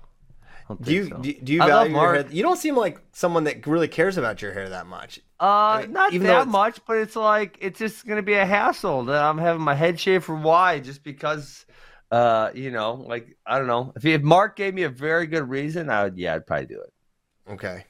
Don't 0.68 0.82
Do 0.84 0.94
you 0.94 1.04
think 1.06 1.16
so. 1.16 1.22
do, 1.22 1.34
do 1.34 1.54
you 1.54 1.62
I 1.64 1.68
value 1.68 1.92
your 1.92 2.02
Mark. 2.02 2.16
hair? 2.16 2.32
You 2.32 2.44
don't 2.44 2.58
seem 2.58 2.76
like 2.76 3.00
someone 3.12 3.44
that 3.46 3.66
really 3.66 3.88
cares 3.88 4.18
about 4.18 4.42
your 4.42 4.54
hair 4.54 4.70
that 4.70 4.86
much. 4.86 5.20
Uh, 5.40 5.82
mean, 5.82 5.94
not 5.94 6.12
that 6.12 6.48
much, 6.48 6.80
but 6.86 6.98
it's 6.98 7.16
like 7.16 7.58
it's 7.62 7.80
just 7.80 8.06
gonna 8.06 8.22
be 8.22 8.34
a 8.36 8.46
hassle 8.46 9.06
that 9.06 9.24
I'm 9.24 9.38
having 9.38 9.62
my 9.62 9.74
head 9.76 10.00
shaved 10.00 10.26
for 10.26 10.36
why? 10.36 10.80
Just 10.80 11.04
because, 11.04 11.66
uh, 12.12 12.52
you 12.54 12.72
know, 12.72 12.94
like 12.94 13.36
I 13.46 13.58
don't 13.58 13.68
know. 13.68 13.94
If, 13.96 14.06
if 14.06 14.22
Mark 14.22 14.56
gave 14.56 14.74
me 14.74 14.84
a 14.84 14.90
very 14.90 15.28
good 15.28 15.50
reason, 15.50 15.90
I 15.90 16.04
would. 16.04 16.18
Yeah, 16.18 16.36
I'd 16.36 16.46
probably 16.46 16.68
do 16.68 16.82
it. 16.82 16.94
Okay. 17.54 17.86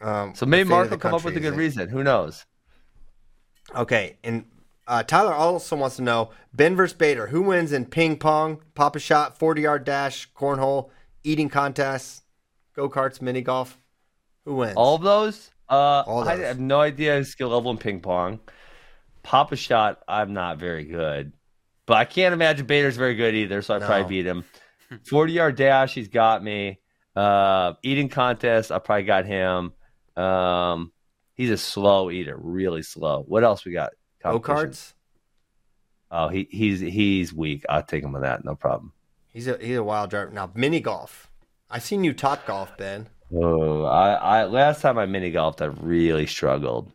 Um, 0.00 0.34
So 0.34 0.46
maybe 0.46 0.68
Mark 0.68 0.90
will 0.90 0.98
come 0.98 1.14
up 1.14 1.24
with 1.24 1.36
a 1.36 1.40
good 1.40 1.56
reason. 1.56 1.88
Who 1.88 2.02
knows? 2.02 2.46
Okay, 3.74 4.16
and 4.24 4.44
uh, 4.86 5.02
Tyler 5.02 5.34
also 5.34 5.76
wants 5.76 5.96
to 5.96 6.02
know 6.02 6.30
Ben 6.52 6.74
versus 6.76 6.96
Bader. 6.96 7.26
Who 7.28 7.42
wins 7.42 7.72
in 7.72 7.86
ping 7.86 8.16
pong, 8.18 8.62
pop 8.74 8.96
a 8.96 8.98
shot, 8.98 9.38
forty 9.38 9.62
yard 9.62 9.84
dash, 9.84 10.30
cornhole, 10.32 10.90
eating 11.24 11.48
contests, 11.48 12.22
go 12.74 12.88
karts, 12.88 13.20
mini 13.20 13.42
golf? 13.42 13.78
Who 14.44 14.56
wins? 14.56 14.74
All 14.76 14.94
of 14.96 15.02
those? 15.02 15.50
Uh, 15.68 16.02
All 16.06 16.26
I 16.26 16.36
have 16.36 16.58
no 16.58 16.80
idea 16.80 17.16
his 17.16 17.30
skill 17.30 17.48
level 17.48 17.70
in 17.70 17.76
ping 17.76 18.00
pong. 18.00 18.40
Pop 19.22 19.52
a 19.52 19.56
shot, 19.56 20.02
I'm 20.08 20.32
not 20.32 20.56
very 20.58 20.84
good. 20.84 21.32
But 21.84 21.98
I 21.98 22.04
can't 22.06 22.32
imagine 22.32 22.64
Bader's 22.64 22.96
very 22.96 23.14
good 23.14 23.34
either, 23.34 23.60
so 23.60 23.74
I 23.74 23.78
No. 23.78 23.86
probably 23.86 24.08
beat 24.08 24.26
him. 24.26 24.44
40 25.06 25.32
yard 25.34 25.56
dash, 25.56 25.92
he's 25.92 26.08
got 26.08 26.42
me. 26.42 26.80
Uh, 27.14 27.74
eating 27.82 28.08
contest, 28.08 28.72
I 28.72 28.78
probably 28.78 29.04
got 29.04 29.26
him. 29.26 29.72
Um, 30.16 30.92
he's 31.38 31.50
a 31.50 31.56
slow 31.56 32.10
eater, 32.10 32.36
really 32.38 32.82
slow. 32.82 33.22
What 33.26 33.44
else 33.44 33.64
we 33.64 33.72
got? 33.72 33.92
karts. 34.22 34.92
Oh, 36.10 36.28
he, 36.28 36.46
he's 36.50 36.80
he's 36.80 37.32
weak. 37.32 37.64
I'll 37.68 37.82
take 37.82 38.04
him 38.04 38.14
on 38.14 38.20
that, 38.22 38.44
no 38.44 38.54
problem. 38.54 38.92
He's 39.32 39.46
a 39.48 39.56
he's 39.58 39.76
a 39.78 39.82
wild 39.84 40.10
driver. 40.10 40.30
Now 40.30 40.50
mini 40.54 40.80
golf. 40.80 41.30
I've 41.70 41.82
seen 41.82 42.04
you 42.04 42.12
top 42.12 42.46
golf, 42.46 42.76
Ben. 42.76 43.08
Oh, 43.34 43.84
I, 43.84 44.12
I 44.40 44.44
last 44.44 44.80
time 44.82 44.98
I 44.98 45.06
mini 45.06 45.30
golfed, 45.30 45.62
I 45.62 45.66
really 45.66 46.26
struggled. 46.26 46.92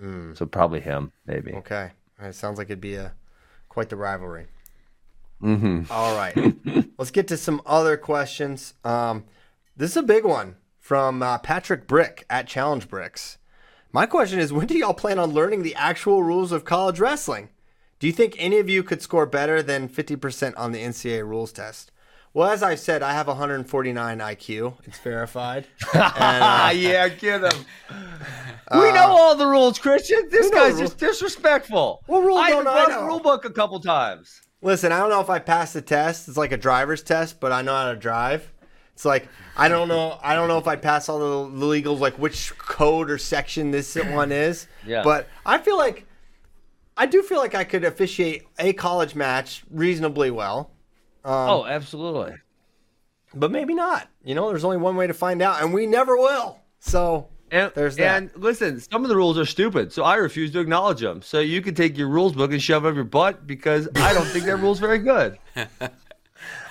Mm, 0.00 0.36
So 0.36 0.46
probably 0.46 0.80
him, 0.80 1.12
maybe. 1.26 1.52
okay, 1.52 1.90
right, 2.20 2.34
sounds 2.34 2.58
like 2.58 2.68
it'd 2.68 2.80
be 2.80 2.94
a 2.96 3.12
quite 3.68 3.88
the 3.88 3.96
rivalry. 3.96 4.46
hmm 5.40 5.82
All 5.90 6.16
right, 6.16 6.34
let's 6.98 7.10
get 7.10 7.28
to 7.28 7.36
some 7.36 7.60
other 7.66 7.96
questions. 7.96 8.74
Um, 8.84 9.24
this 9.76 9.90
is 9.92 9.96
a 9.96 10.02
big 10.02 10.24
one 10.24 10.56
from 10.78 11.22
uh, 11.22 11.38
Patrick 11.38 11.86
Brick 11.88 12.24
at 12.30 12.46
Challenge 12.46 12.88
Bricks. 12.88 13.38
My 13.94 14.06
question 14.06 14.40
is, 14.40 14.52
when 14.52 14.66
do 14.66 14.76
y'all 14.76 14.92
plan 14.92 15.20
on 15.20 15.30
learning 15.30 15.62
the 15.62 15.76
actual 15.76 16.24
rules 16.24 16.50
of 16.50 16.64
college 16.64 16.98
wrestling? 16.98 17.50
Do 18.00 18.08
you 18.08 18.12
think 18.12 18.34
any 18.40 18.58
of 18.58 18.68
you 18.68 18.82
could 18.82 19.00
score 19.00 19.24
better 19.24 19.62
than 19.62 19.88
50% 19.88 20.52
on 20.56 20.72
the 20.72 20.82
NCAA 20.82 21.24
rules 21.24 21.52
test? 21.52 21.92
Well, 22.32 22.50
as 22.50 22.60
I've 22.60 22.80
said, 22.80 23.04
I 23.04 23.12
have 23.12 23.28
149 23.28 24.18
IQ. 24.18 24.74
It's 24.82 24.98
verified. 24.98 25.68
and, 25.94 26.02
uh, 26.42 26.72
yeah, 26.74 27.06
get 27.06 27.44
him. 27.44 27.64
we 28.74 28.90
know 28.90 29.16
all 29.16 29.36
the 29.36 29.46
rules, 29.46 29.78
Christian. 29.78 30.28
This 30.28 30.50
guy's 30.50 30.76
just 30.76 30.98
disrespectful. 30.98 32.02
What 32.08 32.24
rule 32.24 32.36
I 32.36 32.50
don't 32.50 32.64
know? 32.64 32.88
the 32.88 33.06
rule 33.06 33.20
book 33.20 33.44
a 33.44 33.50
couple 33.50 33.78
times. 33.78 34.40
Listen, 34.60 34.90
I 34.90 34.98
don't 34.98 35.10
know 35.10 35.20
if 35.20 35.30
I 35.30 35.38
passed 35.38 35.74
the 35.74 35.82
test. 35.82 36.26
It's 36.26 36.36
like 36.36 36.50
a 36.50 36.56
driver's 36.56 37.04
test, 37.04 37.38
but 37.38 37.52
I 37.52 37.62
know 37.62 37.76
how 37.76 37.92
to 37.92 37.96
drive. 37.96 38.50
It's 38.94 39.04
like 39.04 39.28
I 39.56 39.68
don't 39.68 39.88
know. 39.88 40.18
I 40.22 40.34
don't 40.34 40.48
know 40.48 40.58
if 40.58 40.66
I 40.68 40.76
pass 40.76 41.08
all 41.08 41.18
the 41.50 41.58
the 41.58 41.66
legals, 41.66 41.98
like 42.00 42.14
which 42.18 42.56
code 42.58 43.10
or 43.10 43.18
section 43.18 43.70
this 43.70 43.94
one 43.96 44.32
is. 44.32 44.66
Yeah. 44.86 45.02
But 45.02 45.28
I 45.46 45.58
feel 45.58 45.76
like 45.78 46.06
I 46.96 47.06
do 47.06 47.22
feel 47.22 47.38
like 47.38 47.54
I 47.54 47.64
could 47.64 47.84
officiate 47.84 48.44
a 48.58 48.72
college 48.74 49.14
match 49.14 49.64
reasonably 49.70 50.30
well, 50.30 50.70
um, 51.24 51.32
oh, 51.32 51.66
absolutely. 51.66 52.34
but 53.34 53.50
maybe 53.50 53.74
not. 53.74 54.08
You 54.22 54.34
know, 54.34 54.48
there's 54.50 54.62
only 54.64 54.76
one 54.76 54.94
way 54.94 55.06
to 55.06 55.14
find 55.14 55.42
out, 55.42 55.62
and 55.62 55.72
we 55.74 55.86
never 55.86 56.16
will. 56.16 56.60
So 56.78 57.28
And, 57.50 57.72
There's 57.74 57.96
that. 57.96 58.16
and 58.16 58.30
listen, 58.36 58.78
some 58.78 59.02
of 59.04 59.08
the 59.08 59.16
rules 59.16 59.38
are 59.38 59.46
stupid, 59.46 59.92
so 59.92 60.02
I 60.04 60.16
refuse 60.16 60.52
to 60.52 60.60
acknowledge 60.60 61.00
them. 61.00 61.22
So 61.22 61.40
you 61.40 61.62
can 61.62 61.74
take 61.74 61.96
your 61.96 62.08
rules 62.08 62.32
book 62.34 62.52
and 62.52 62.62
shove 62.62 62.84
it 62.84 62.88
up 62.90 62.94
your 62.94 63.04
butt 63.04 63.46
because 63.46 63.88
I 63.96 64.12
don't 64.12 64.26
think 64.26 64.44
that 64.44 64.58
rule's 64.58 64.78
very 64.80 64.98
good. 64.98 65.38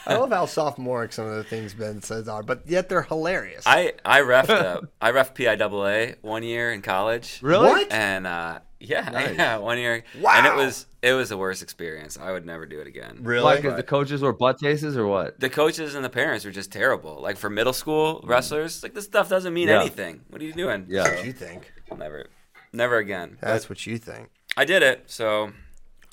I 0.05 0.15
love 0.17 0.31
how 0.31 0.45
sophomoric 0.45 1.13
some 1.13 1.25
of 1.27 1.35
the 1.35 1.43
things 1.43 1.73
Ben 1.73 2.01
says 2.01 2.27
are, 2.27 2.43
but 2.43 2.63
yet 2.67 2.89
they're 2.89 3.03
hilarious. 3.03 3.63
I 3.65 3.93
I 4.03 4.21
refed 4.21 4.49
uh, 4.49 4.81
I 5.01 5.11
ref 5.11 5.33
PIAA 5.33 6.15
one 6.21 6.43
year 6.43 6.71
in 6.73 6.81
college. 6.81 7.39
Really? 7.41 7.69
What? 7.69 7.91
And 7.91 8.27
uh, 8.27 8.59
yeah, 8.79 9.09
Nice. 9.13 9.37
yeah, 9.37 9.57
one 9.57 9.77
year. 9.77 10.03
Wow. 10.19 10.33
And 10.35 10.45
it 10.45 10.55
was 10.55 10.87
it 11.01 11.13
was 11.13 11.29
the 11.29 11.37
worst 11.37 11.61
experience. 11.63 12.17
I 12.19 12.31
would 12.31 12.45
never 12.45 12.65
do 12.65 12.79
it 12.81 12.87
again. 12.87 13.19
really? 13.21 13.43
Like 13.43 13.61
Because 13.61 13.77
the 13.77 13.83
coaches 13.83 14.21
were 14.21 14.33
butt 14.33 14.59
tastes 14.59 14.83
or 14.97 15.07
what? 15.07 15.39
The 15.39 15.49
coaches 15.49 15.95
and 15.95 16.03
the 16.03 16.09
parents 16.09 16.43
were 16.43 16.51
just 16.51 16.71
terrible. 16.71 17.21
Like 17.21 17.37
for 17.37 17.49
middle 17.49 17.73
school 17.73 18.21
wrestlers, 18.25 18.83
like 18.83 18.93
this 18.93 19.05
stuff 19.05 19.29
doesn't 19.29 19.53
mean 19.53 19.69
Yeah. 19.69 19.79
anything. 19.81 20.21
What 20.29 20.41
are 20.41 20.45
you 20.45 20.53
doing? 20.53 20.85
Yeah. 20.89 21.03
That's 21.03 21.15
what 21.17 21.25
you 21.25 21.33
think? 21.33 21.71
Never, 21.97 22.25
never 22.73 22.97
again. 22.97 23.37
That's 23.39 23.69
what 23.69 23.85
you 23.85 23.97
think. 23.97 24.29
I 24.57 24.65
did 24.65 24.83
it. 24.83 25.03
So 25.07 25.51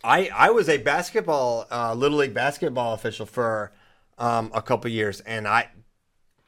I 0.05 0.31
I 0.35 0.51
was 0.51 0.69
a 0.69 0.79
basketball 0.79 1.67
uh, 1.73 1.95
little 1.95 2.19
league 2.19 2.35
basketball 2.35 2.95
official 2.95 3.27
for 3.27 3.73
um, 4.21 4.51
a 4.55 4.63
couple 4.63 4.91
years, 4.91 5.21
and 5.21 5.49
I 5.49 5.71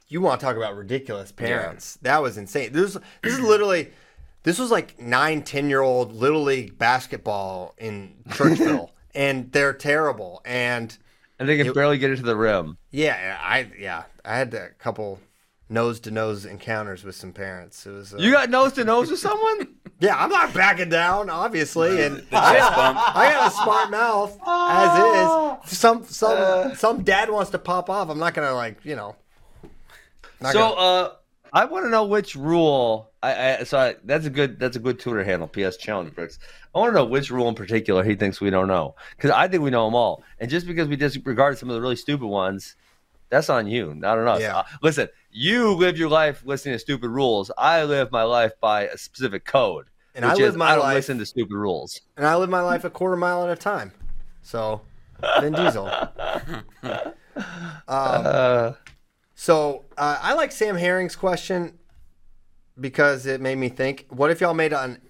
you 0.09 0.21
want 0.21 0.39
to 0.41 0.47
talk 0.47 0.57
about 0.57 0.77
ridiculous 0.77 1.33
parents? 1.33 1.99
That 2.03 2.23
was 2.23 2.37
insane. 2.39 2.73
This 2.73 2.97
this 3.23 3.33
is 3.33 3.41
literally 3.41 3.91
this 4.45 4.59
was 4.59 4.71
like 4.71 5.01
nine 5.01 5.43
ten 5.43 5.69
year 5.69 5.81
old 5.81 6.13
little 6.13 6.43
league 6.43 6.79
basketball 6.79 7.75
in 7.79 8.23
Churchville, 8.29 8.91
and 9.15 9.51
they're 9.51 9.73
terrible. 9.73 10.43
And 10.45 10.97
And 11.39 11.49
they 11.49 11.57
can 11.57 11.73
barely 11.73 11.99
get 11.99 12.11
into 12.11 12.23
the 12.23 12.37
rim. 12.37 12.77
yeah, 12.91 13.39
I 13.41 13.71
yeah 13.79 14.05
I 14.25 14.37
had 14.37 14.53
a 14.55 14.69
couple 14.79 15.19
nose 15.73 16.01
to 16.01 16.11
nose 16.11 16.45
encounters 16.45 17.03
with 17.03 17.15
some 17.15 17.33
parents. 17.33 17.87
It 17.87 17.91
was 17.91 18.15
uh, 18.15 18.19
You 18.19 18.31
got 18.31 18.51
nose 18.51 18.75
to 18.75 18.85
nose 18.85 19.11
with 19.11 19.21
someone? 19.21 19.69
yeah. 20.01 20.17
I'm 20.17 20.31
not 20.31 20.53
backing 20.55 20.91
down, 20.91 21.31
obviously, 21.31 22.03
and 22.03 22.17
the 22.19 22.23
chest 22.41 22.77
bump. 22.77 22.99
I 23.17 23.33
got 23.33 23.49
a 23.49 23.55
smart 23.55 23.91
mouth 23.91 24.39
as 24.47 25.65
is. 25.69 25.79
Some 25.79 26.05
some 26.05 26.75
some 26.75 27.03
dad 27.03 27.31
wants 27.31 27.51
to 27.53 27.59
pop 27.59 27.89
off. 27.91 28.11
I'm 28.11 28.19
not 28.19 28.35
gonna 28.35 28.55
like 28.55 28.85
you 28.85 28.97
know. 28.97 29.17
not 30.41 30.53
so 30.53 30.59
gonna- 30.59 30.81
uh 30.81 31.13
I 31.55 31.67
want 31.67 31.85
to 31.85 31.91
know 31.91 32.07
which 32.07 32.35
rule 32.35 33.11
I, 33.23 33.59
I 33.59 33.65
so 33.65 33.79
I, 33.79 33.97
that's 34.05 34.25
a 34.25 34.31
good 34.31 34.59
that's 34.59 34.77
a 34.77 34.79
good 34.79 34.99
Twitter 34.99 35.23
handle 35.23 35.49
PS 35.49 35.77
Challenge 35.77 36.15
Bricks. 36.15 36.39
I 36.75 36.79
want 36.79 36.91
to 36.91 36.95
know 36.95 37.05
which 37.05 37.31
rule 37.31 37.49
in 37.49 37.55
particular 37.55 38.03
he 38.03 38.15
thinks 38.15 38.41
we 38.41 38.51
don't 38.51 38.69
know 38.69 38.95
because 39.17 39.31
I 39.31 39.49
think 39.49 39.63
we 39.63 39.71
know 39.71 39.85
them 39.85 39.95
all. 39.95 40.23
And 40.39 40.51
just 40.51 40.67
because 40.67 40.89
we 40.89 40.97
disregard 40.97 41.59
some 41.59 41.69
of 41.69 41.75
the 41.75 41.81
really 41.83 41.97
stupid 41.97 42.27
ones, 42.27 42.75
that's 43.33 43.51
on 43.51 43.67
you, 43.67 43.95
not 43.97 44.19
on 44.19 44.29
us. 44.29 44.41
Yeah. 44.43 44.59
Uh, 44.59 44.63
listen, 44.83 45.09
you 45.33 45.73
live 45.73 45.99
your 45.99 46.09
life 46.11 46.43
listening 46.47 46.75
to 46.75 46.79
stupid 46.79 47.09
rules. 47.09 47.51
I 47.59 47.83
live 47.85 48.13
my 48.13 48.23
life 48.23 48.53
by 48.61 48.83
a 48.85 48.97
specific 48.99 49.45
code, 49.45 49.87
And 50.15 50.25
I 50.25 50.35
live 50.35 50.51
is 50.51 50.57
my 50.57 50.69
I 50.71 50.75
don't 50.77 50.85
life- 50.85 50.95
listen 50.97 51.19
to 51.19 51.27
stupid 51.27 51.55
rules. 51.57 52.01
and 52.17 52.27
I 52.27 52.37
live 52.37 52.51
my 52.51 52.61
life 52.61 52.85
a 52.85 52.91
quarter 52.91 53.17
mile 53.17 53.43
at 53.45 53.51
a 53.51 53.57
time. 53.57 53.91
So 54.43 54.83
Vin 55.41 55.55
Diesel. 55.55 55.91
Um, 57.35 57.43
Uh, 57.89 58.73
so 59.35 59.87
uh, 59.97 60.19
I 60.21 60.35
like 60.35 60.53
Sam 60.53 60.77
Herring's 60.77 61.17
question 61.17 61.79
because 62.79 63.25
it 63.27 63.41
made 63.41 63.57
me 63.57 63.71
think. 63.71 64.05
What 64.11 64.31
if 64.31 64.41
y'all 64.43 64.53
made 64.55 64.73
an 64.75 65.01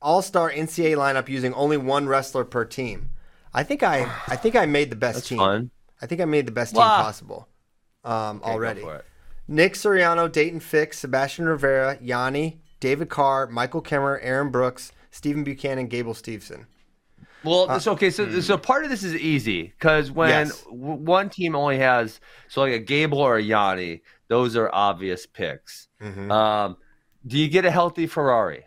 all-star 0.00 0.50
NCAA 0.50 0.96
lineup 0.96 1.28
using 1.28 1.52
only 1.54 1.76
one 1.76 2.06
wrestler 2.06 2.44
per 2.44 2.64
team? 2.64 3.10
I 3.52 3.64
think 3.64 3.82
I 3.82 4.02
I 4.28 4.36
think 4.36 4.54
I 4.56 4.64
made 4.66 4.90
the 4.90 4.96
best 4.96 5.16
that's 5.16 5.28
team. 5.28 5.38
fun. 5.38 5.70
I 6.00 6.06
think 6.06 6.20
I 6.20 6.24
made 6.24 6.46
the 6.46 6.52
best 6.52 6.72
team 6.74 6.82
possible 6.82 7.48
um, 8.04 8.38
Okay, 8.42 8.50
already. 8.50 8.84
Nick 9.48 9.74
Suriano, 9.74 10.28
Daton 10.28 10.62
Fix, 10.62 10.98
Sebastian 11.00 11.46
Rivera, 11.46 11.96
Yianni, 11.98 12.58
David 12.80 13.08
Carr, 13.08 13.48
Michael 13.48 13.82
Kemerer, 13.82 14.18
Aaron 14.22 14.50
Brooks, 14.50 14.92
Stephen 15.10 15.44
Buchanan, 15.44 15.88
Gable 15.88 16.14
Stevenson. 16.14 16.66
Well, 17.44 17.68
it's 17.74 17.88
okay. 17.88 18.10
So, 18.10 18.40
so 18.40 18.56
part 18.56 18.84
of 18.84 18.90
this 18.90 19.02
is 19.02 19.14
easy 19.16 19.64
because 19.64 20.12
when 20.12 20.30
Uh, 20.30 20.38
Yes. 20.44 20.62
w- 20.64 20.94
one 20.94 21.28
team 21.28 21.56
only 21.56 21.78
has 21.78 22.20
so 22.48 22.60
like 22.60 22.72
a 22.72 22.78
Gable 22.78 23.18
or 23.18 23.36
a 23.36 23.42
Yianni, 23.42 24.00
those 24.28 24.54
are 24.56 24.70
obvious 24.72 25.26
picks. 25.26 25.88
Mm-hmm. 26.00 26.30
Um, 26.30 26.76
do 27.26 27.36
you 27.36 27.48
get 27.48 27.64
a 27.64 27.70
healthy 27.70 28.06
Ferrari? 28.06 28.64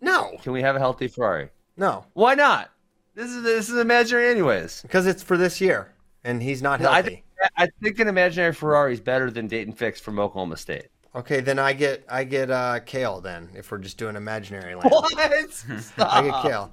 No, 0.00 0.36
Can 0.42 0.52
we 0.52 0.62
have 0.62 0.76
a 0.76 0.78
healthy 0.78 1.08
Ferrari? 1.08 1.50
no, 1.76 2.04
Why 2.14 2.34
not? 2.34 2.70
This 3.14 3.30
is 3.30 3.42
this 3.42 3.68
is 3.70 3.76
imaginary, 3.78 4.28
anyways. 4.28 4.82
because 4.82 5.06
it's 5.06 5.22
for 5.22 5.36
this 5.36 5.60
year, 5.60 5.92
and 6.24 6.42
he's 6.42 6.60
not 6.62 6.80
I 6.84 6.94
healthy. 7.02 7.23
I 7.56 7.68
think 7.82 7.98
an 7.98 8.08
imaginary 8.08 8.52
Ferrari 8.52 8.92
is 8.94 9.00
better 9.00 9.30
than 9.30 9.48
Daton 9.48 9.76
Fix 9.76 10.00
from 10.00 10.18
Oklahoma 10.18 10.56
State. 10.56 10.88
Okay, 11.14 11.40
then 11.40 11.58
I 11.58 11.72
get 11.72 12.04
I 12.08 12.24
get 12.24 12.50
uh, 12.50 12.80
Kale. 12.80 13.20
Then 13.20 13.48
if 13.54 13.70
we're 13.70 13.78
just 13.78 13.98
doing 13.98 14.16
imaginary 14.16 14.74
land, 14.74 14.90
What? 14.90 15.16
I 15.18 15.28
get 15.38 15.52
Stop. 15.82 16.42
Kale. 16.44 16.72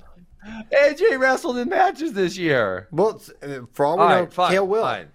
AJ 0.73 1.19
wrestled 1.19 1.57
in 1.59 1.69
matches 1.69 2.13
this 2.13 2.35
year. 2.37 2.87
Well, 2.91 3.21
uh, 3.43 3.59
for 3.73 3.85
all 3.85 3.97
we 3.97 4.03
All 4.03 4.09
know, 4.09 4.19
right, 4.21 4.33
fine, 4.33 4.51
Kale 4.51 4.67
will. 4.67 4.81
fine. 4.81 5.07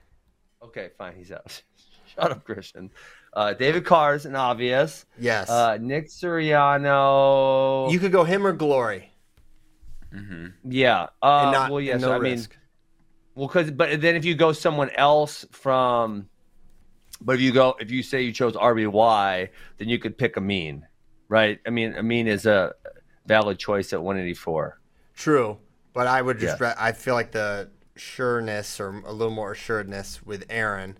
Okay, 0.62 0.90
fine. 0.96 1.14
He's 1.16 1.32
out. 1.32 1.62
Shut 2.14 2.30
up, 2.30 2.44
Christian. 2.44 2.90
Uh, 3.32 3.52
David 3.52 3.84
Carr's 3.84 4.24
an 4.24 4.36
obvious. 4.36 5.04
Yes, 5.18 5.50
Uh, 5.50 5.76
Nick 5.80 6.08
Suriano. 6.08 7.90
you 7.90 7.98
could 7.98 8.12
go 8.12 8.22
him 8.24 8.46
or 8.46 8.52
Glory, 8.52 9.10
yeah. 10.64 11.06
Uh, 11.22 11.40
and 11.42 11.52
not 11.52 11.70
well, 11.70 11.80
yeah. 11.80 11.92
and 11.94 12.00
so 12.00 12.08
no 12.08 12.14
I 12.14 12.18
mean, 12.18 12.32
risk. 12.32 12.56
Well, 13.36 13.48
because 13.48 13.70
but 13.70 14.00
then 14.00 14.16
if 14.16 14.24
you 14.24 14.34
go 14.34 14.52
someone 14.52 14.88
else 14.96 15.44
from, 15.52 16.28
but 17.20 17.34
if 17.34 17.40
you 17.42 17.52
go 17.52 17.76
if 17.78 17.90
you 17.90 18.02
say 18.02 18.22
you 18.22 18.32
chose 18.32 18.54
RBY, 18.54 19.50
then 19.76 19.88
you 19.90 19.98
could 19.98 20.16
pick 20.16 20.36
Amine, 20.38 20.86
right? 21.28 21.60
I 21.66 21.70
mean, 21.70 21.94
Amine 21.94 22.28
is 22.28 22.46
a 22.46 22.74
valid 23.26 23.58
choice 23.58 23.92
at 23.92 24.02
184. 24.02 24.80
True, 25.14 25.58
but 25.92 26.06
I 26.06 26.22
would 26.22 26.38
just. 26.38 26.58
Yeah. 26.58 26.74
I 26.78 26.92
feel 26.92 27.12
like 27.14 27.30
the 27.32 27.68
sureness 27.94 28.80
or 28.80 29.02
a 29.04 29.12
little 29.12 29.34
more 29.34 29.52
assuredness 29.52 30.24
with 30.24 30.46
Aaron, 30.48 30.96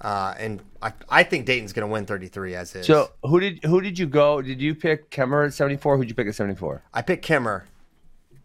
uh, 0.00 0.34
and 0.38 0.62
I, 0.80 0.92
I 1.08 1.22
think 1.24 1.46
Daton's 1.46 1.72
going 1.72 1.86
to 1.88 1.92
win 1.92 2.06
33 2.06 2.54
as 2.54 2.76
is. 2.76 2.86
So 2.86 3.10
who 3.24 3.40
did 3.40 3.64
who 3.64 3.80
did 3.80 3.98
you 3.98 4.06
go? 4.06 4.40
Did 4.40 4.60
you 4.60 4.76
pick 4.76 5.10
Kemerer 5.10 5.46
at 5.46 5.54
74? 5.54 5.96
Who'd 5.96 6.08
you 6.08 6.14
pick 6.14 6.28
at 6.28 6.36
74? 6.36 6.80
I 6.94 7.02
picked 7.02 7.24
Kimmer, 7.24 7.66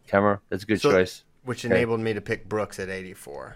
Kemerer. 0.10 0.40
That's 0.50 0.64
a 0.64 0.66
good 0.66 0.82
So- 0.82 0.92
choice. 0.92 1.24
Which 1.48 1.64
Okay. 1.66 1.74
enabled 1.74 2.02
me 2.02 2.14
to 2.14 2.20
pick 2.22 2.48
Brooks 2.50 2.78
at 2.78 2.90
84. 2.90 3.56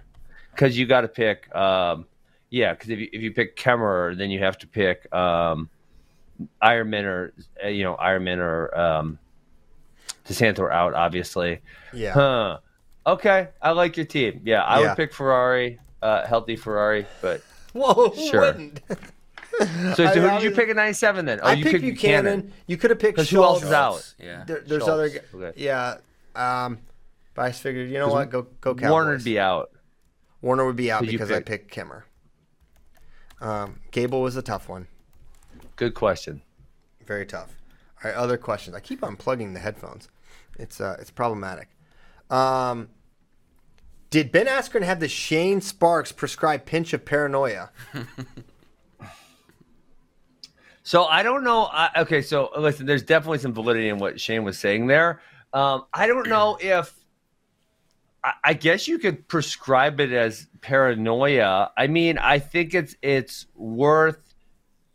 because 0.56 0.78
you 0.78 0.86
got 0.86 1.02
to 1.02 1.08
pick. 1.10 1.54
Um, 1.56 2.06
yeah, 2.50 2.74
because 2.74 2.90
if 2.90 3.00
you 3.00 3.10
if 3.14 3.22
you 3.22 3.32
pick 3.34 3.56
Kemerer, 3.58 4.18
then 4.18 4.32
you 4.32 4.40
have 4.40 4.58
to 4.60 4.68
pick 4.68 5.14
um, 5.14 5.70
Eierman 6.64 7.04
or 7.04 7.34
uh, 7.64 7.68
you 7.68 7.84
know 7.84 7.96
Eierman 7.98 8.38
or 8.40 8.78
um, 8.80 9.20
DeSanto 10.28 10.72
out, 10.72 10.94
obviously. 10.94 11.60
Yeah. 11.94 12.14
Huh. 12.14 12.60
Okay, 13.06 13.50
I 13.62 13.72
like 13.72 13.98
your 13.98 14.06
team. 14.06 14.42
Yeah, 14.46 14.62
I 14.64 14.80
Yeah. 14.82 14.88
would 14.90 14.96
pick 14.98 15.14
Ferrari, 15.14 15.80
uh, 16.02 16.26
healthy 16.28 16.56
Ferrari. 16.56 17.06
But 17.22 17.42
Whoa, 17.74 18.10
who 18.10 18.28
Sure. 18.30 18.42
wouldn't? 18.42 18.80
so, 18.88 18.96
so 19.96 20.04
I- 20.06 20.14
who 20.14 20.28
I 20.28 20.34
did 20.40 20.44
you 20.44 20.52
pick 20.52 20.70
at 20.70 20.76
ninety 20.78 20.94
seven 20.94 21.26
then? 21.26 21.40
Oh, 21.42 21.48
I 21.48 21.54
you 21.54 21.64
picked 21.64 21.82
picked 21.82 22.02
Buchanan. 22.02 22.54
You 22.68 22.78
could 22.78 22.90
have 22.92 23.00
picked 23.00 23.16
Because 23.16 23.30
who 23.30 23.44
else 23.44 23.64
is 23.64 23.72
out? 23.72 24.14
Yeah. 24.20 24.44
There, 24.46 24.62
there's 24.66 24.84
Schultz. 24.84 24.88
other. 24.94 25.10
g- 25.10 25.20
Okay. 25.36 25.52
Yeah. 25.62 25.98
Um, 26.36 26.78
but 27.34 27.44
I 27.44 27.50
just 27.50 27.62
figured, 27.62 27.90
you 27.90 27.98
know 28.00 28.10
what? 28.10 28.30
Go 28.30 28.44
go 28.62 28.76
Cowboys. 28.76 28.90
Warner 28.92 29.12
would 29.12 29.24
be 29.24 29.40
out. 29.40 29.72
Warner 30.42 30.66
would 30.66 30.76
be 30.76 30.92
out 30.92 31.02
Who'd 31.02 31.12
you 31.12 31.18
because 31.18 31.32
I 31.32 31.36
pick? 31.38 31.46
picked 31.46 31.72
Kimmer. 31.72 32.06
Um, 33.40 33.80
Gable 33.92 34.22
was 34.22 34.36
a 34.36 34.42
tough 34.42 34.70
one. 34.70 34.88
Good 35.76 35.94
question. 35.94 36.42
Very 37.06 37.26
tough. 37.26 37.56
All 38.04 38.10
right, 38.12 38.18
other 38.18 38.38
questions. 38.38 38.76
I 38.76 38.80
keep 38.80 39.02
unplugging 39.02 39.54
the 39.54 39.60
headphones. 39.60 40.10
It's 40.58 40.80
uh, 40.82 40.98
it's 41.00 41.12
problematic. 41.12 41.70
Um, 42.30 42.90
did 44.10 44.32
Ben 44.32 44.46
Askren 44.48 44.84
have 44.84 45.00
the 45.00 45.08
Shane 45.08 45.62
Sparks 45.62 46.12
prescribed 46.12 46.66
pinch 46.66 46.94
of 46.94 47.06
paranoia? 47.06 47.72
So 50.84 51.06
I 51.06 51.24
don't 51.24 51.44
know. 51.44 51.70
I, 51.72 51.90
okay, 51.98 52.22
so 52.22 52.50
listen, 52.58 52.86
there's 52.86 53.04
definitely 53.04 53.38
some 53.38 53.54
validity 53.54 53.90
in 53.90 53.98
what 54.00 54.20
Shane 54.20 54.44
was 54.44 54.58
saying 54.58 54.88
there. 54.88 55.22
Um, 55.54 55.86
I 55.94 56.08
don't 56.08 56.28
know 56.28 56.58
if. 56.60 56.94
I, 58.24 58.54
guess 58.54 58.88
you 58.88 59.00
could 59.00 59.28
prescribe 59.28 60.00
it 60.00 60.12
as 60.12 60.48
paranoia. 60.62 61.72
I 61.76 61.88
mean, 61.88 62.20
I 62.20 62.38
think 62.38 62.76
it's 62.76 62.96
it's 63.02 63.48
worth 63.56 64.20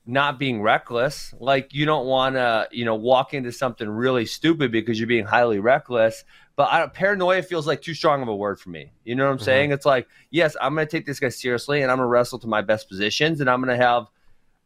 not 0.06 0.38
being 0.38 0.62
reckless. 0.62 1.34
Like 1.40 1.74
you 1.74 1.86
don't 1.86 2.06
want 2.06 2.36
to, 2.36 2.68
you 2.70 2.84
know, 2.84 2.94
walk 2.94 3.34
into 3.34 3.50
something 3.50 3.88
really 3.88 4.26
stupid 4.26 4.70
because 4.70 5.00
you're 5.00 5.08
being 5.08 5.24
highly 5.24 5.58
reckless. 5.58 6.24
But 6.54 6.72
I, 6.72 6.86
paranoia 6.86 7.42
feels 7.42 7.66
like 7.66 7.82
too 7.82 7.94
strong 7.94 8.22
of 8.22 8.28
a 8.28 8.36
word 8.36 8.60
for 8.60 8.70
me. 8.70 8.92
You 9.04 9.16
know 9.16 9.26
what 9.26 9.32
I'm 9.32 9.38
saying? 9.40 9.72
It's 9.72 9.84
like, 9.84 10.06
yes, 10.30 10.56
I'm 10.60 10.74
going 10.74 10.86
to 10.86 10.90
take 10.90 11.04
this 11.04 11.20
guy 11.20 11.28
seriously, 11.28 11.82
and 11.82 11.90
I'm 11.90 11.98
going 11.98 12.06
to 12.06 12.10
wrestle 12.10 12.38
to 12.38 12.46
my 12.46 12.62
best 12.62 12.88
positions, 12.88 13.40
and 13.40 13.50
I'm 13.50 13.60
going 13.60 13.76
to 13.76 13.84
have 13.84 14.06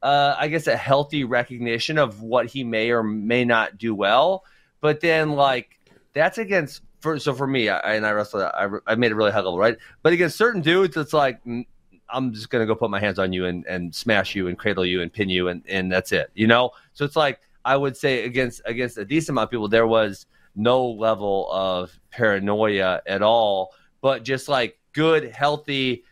uh, 0.02 0.34
I 0.38 0.48
guess, 0.48 0.66
a 0.66 0.76
healthy 0.76 1.24
recognition 1.24 1.98
of 1.98 2.22
what 2.22 2.46
he 2.46 2.64
may 2.64 2.90
or 2.90 3.02
may 3.02 3.44
not 3.44 3.78
do 3.78 3.94
well. 3.94 4.44
But 4.80 5.00
then, 5.00 5.32
like, 5.32 5.78
that's 6.12 6.38
against. 6.38 6.82
For, 7.00 7.18
so 7.18 7.34
for 7.34 7.46
me, 7.46 7.68
I, 7.68 7.94
and 7.94 8.06
I 8.06 8.12
wrestled, 8.12 8.42
I, 8.42 8.68
I 8.86 8.94
made 8.94 9.10
it 9.10 9.14
really 9.14 9.32
high 9.32 9.38
level, 9.38 9.58
right? 9.58 9.76
But 10.02 10.12
against 10.12 10.36
certain 10.36 10.60
dudes, 10.60 10.96
it's 10.96 11.12
like 11.12 11.42
mm, 11.44 11.66
I'm 12.12 12.32
just 12.32 12.50
gonna 12.50 12.66
go 12.66 12.74
put 12.74 12.90
my 12.90 13.00
hands 13.00 13.18
on 13.18 13.32
you 13.32 13.46
and, 13.46 13.64
and 13.66 13.94
smash 13.94 14.34
you 14.34 14.48
and 14.48 14.58
cradle 14.58 14.84
you 14.84 15.00
and 15.02 15.12
pin 15.12 15.28
you 15.28 15.48
and, 15.48 15.62
and 15.68 15.90
that's 15.90 16.12
it, 16.12 16.30
you 16.34 16.46
know. 16.46 16.70
So 16.92 17.04
it's 17.04 17.16
like 17.16 17.40
I 17.64 17.76
would 17.76 17.96
say 17.96 18.24
against 18.24 18.62
against 18.66 18.98
a 18.98 19.04
decent 19.04 19.30
amount 19.30 19.44
of 19.46 19.50
people, 19.50 19.68
there 19.68 19.86
was 19.86 20.26
no 20.54 20.86
level 20.86 21.50
of 21.52 21.98
paranoia 22.10 23.00
at 23.06 23.22
all, 23.22 23.72
but 24.00 24.22
just 24.22 24.48
like 24.48 24.78
good, 24.92 25.30
healthy 25.30 26.04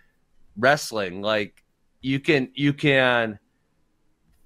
wrestling. 0.56 1.20
Like 1.23 1.65
you 2.01 2.20
can 2.20 2.51
you 2.55 2.73
can 2.73 3.39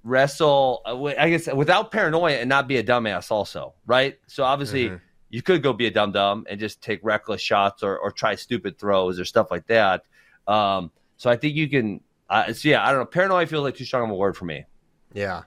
wrestle 0.03 0.81
uh, 0.85 1.01
i 1.17 1.29
guess 1.29 1.47
without 1.53 1.89
paranoia 1.91 2.33
and 2.35 2.49
not 2.49 2.67
be 2.67 2.75
a 2.77 2.83
dumbass 2.83 3.31
also 3.31 3.73
right 3.85 4.19
so 4.27 4.43
obviously 4.43 4.89
Mhm. 4.89 4.99
You 5.33 5.41
could 5.41 5.63
go 5.63 5.73
be 5.73 5.87
a 5.87 5.91
dumb 5.91 6.11
dum 6.11 6.45
and 6.47 6.59
just 6.59 6.79
take 6.81 6.99
reckless 7.03 7.41
shots 7.41 7.81
or, 7.81 7.97
or 7.97 8.11
try 8.11 8.35
stupid 8.35 8.77
throws 8.77 9.19
or 9.19 9.25
stuff 9.25 9.49
like 9.49 9.65
that 9.65 10.03
um 10.47 10.91
so 11.17 11.29
i 11.29 11.35
think 11.35 11.55
you 11.55 11.67
can 11.67 11.99
uh, 12.29 12.53
so 12.53 12.69
yeah 12.69 12.85
i 12.85 12.91
don't 12.91 12.99
know 12.99 13.05
paranoia 13.05 13.47
feels 13.47 13.63
like 13.63 13.75
too 13.75 13.83
strong 13.85 14.03
of 14.03 14.09
a 14.11 14.15
word 14.15 14.37
for 14.37 14.45
me 14.45 14.63
Yeah. 15.13 15.41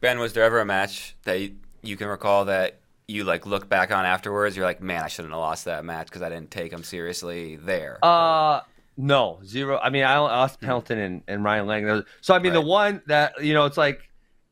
Ben, 0.00 0.18
was 0.18 0.32
there 0.32 0.44
ever 0.44 0.60
a 0.60 0.64
match 0.64 1.16
that 1.24 1.40
you, 1.40 1.56
you 1.82 1.96
can 1.96 2.06
recall 2.08 2.44
that 2.46 2.78
you 3.08 3.24
like 3.24 3.46
look 3.46 3.68
back 3.68 3.90
on 3.90 4.04
afterwards? 4.04 4.56
You're 4.56 4.64
like, 4.64 4.80
man, 4.80 5.02
I 5.02 5.08
shouldn't 5.08 5.32
have 5.32 5.40
lost 5.40 5.64
that 5.64 5.84
match 5.84 6.06
because 6.06 6.22
I 6.22 6.28
didn't 6.28 6.52
take 6.52 6.72
him 6.72 6.84
seriously 6.84 7.56
there. 7.56 7.98
Uh 8.02 8.60
no, 8.96 9.38
zero. 9.44 9.78
I 9.78 9.90
mean, 9.90 10.04
I 10.04 10.18
lost 10.18 10.60
Pelton 10.60 10.98
and, 10.98 11.22
and 11.28 11.44
Ryan 11.44 11.66
Lang. 11.66 12.04
So 12.20 12.34
I 12.34 12.38
mean, 12.40 12.52
the 12.52 12.60
one 12.60 13.02
that 13.06 13.42
you 13.42 13.54
know, 13.54 13.64
it's 13.64 13.76
like 13.76 14.07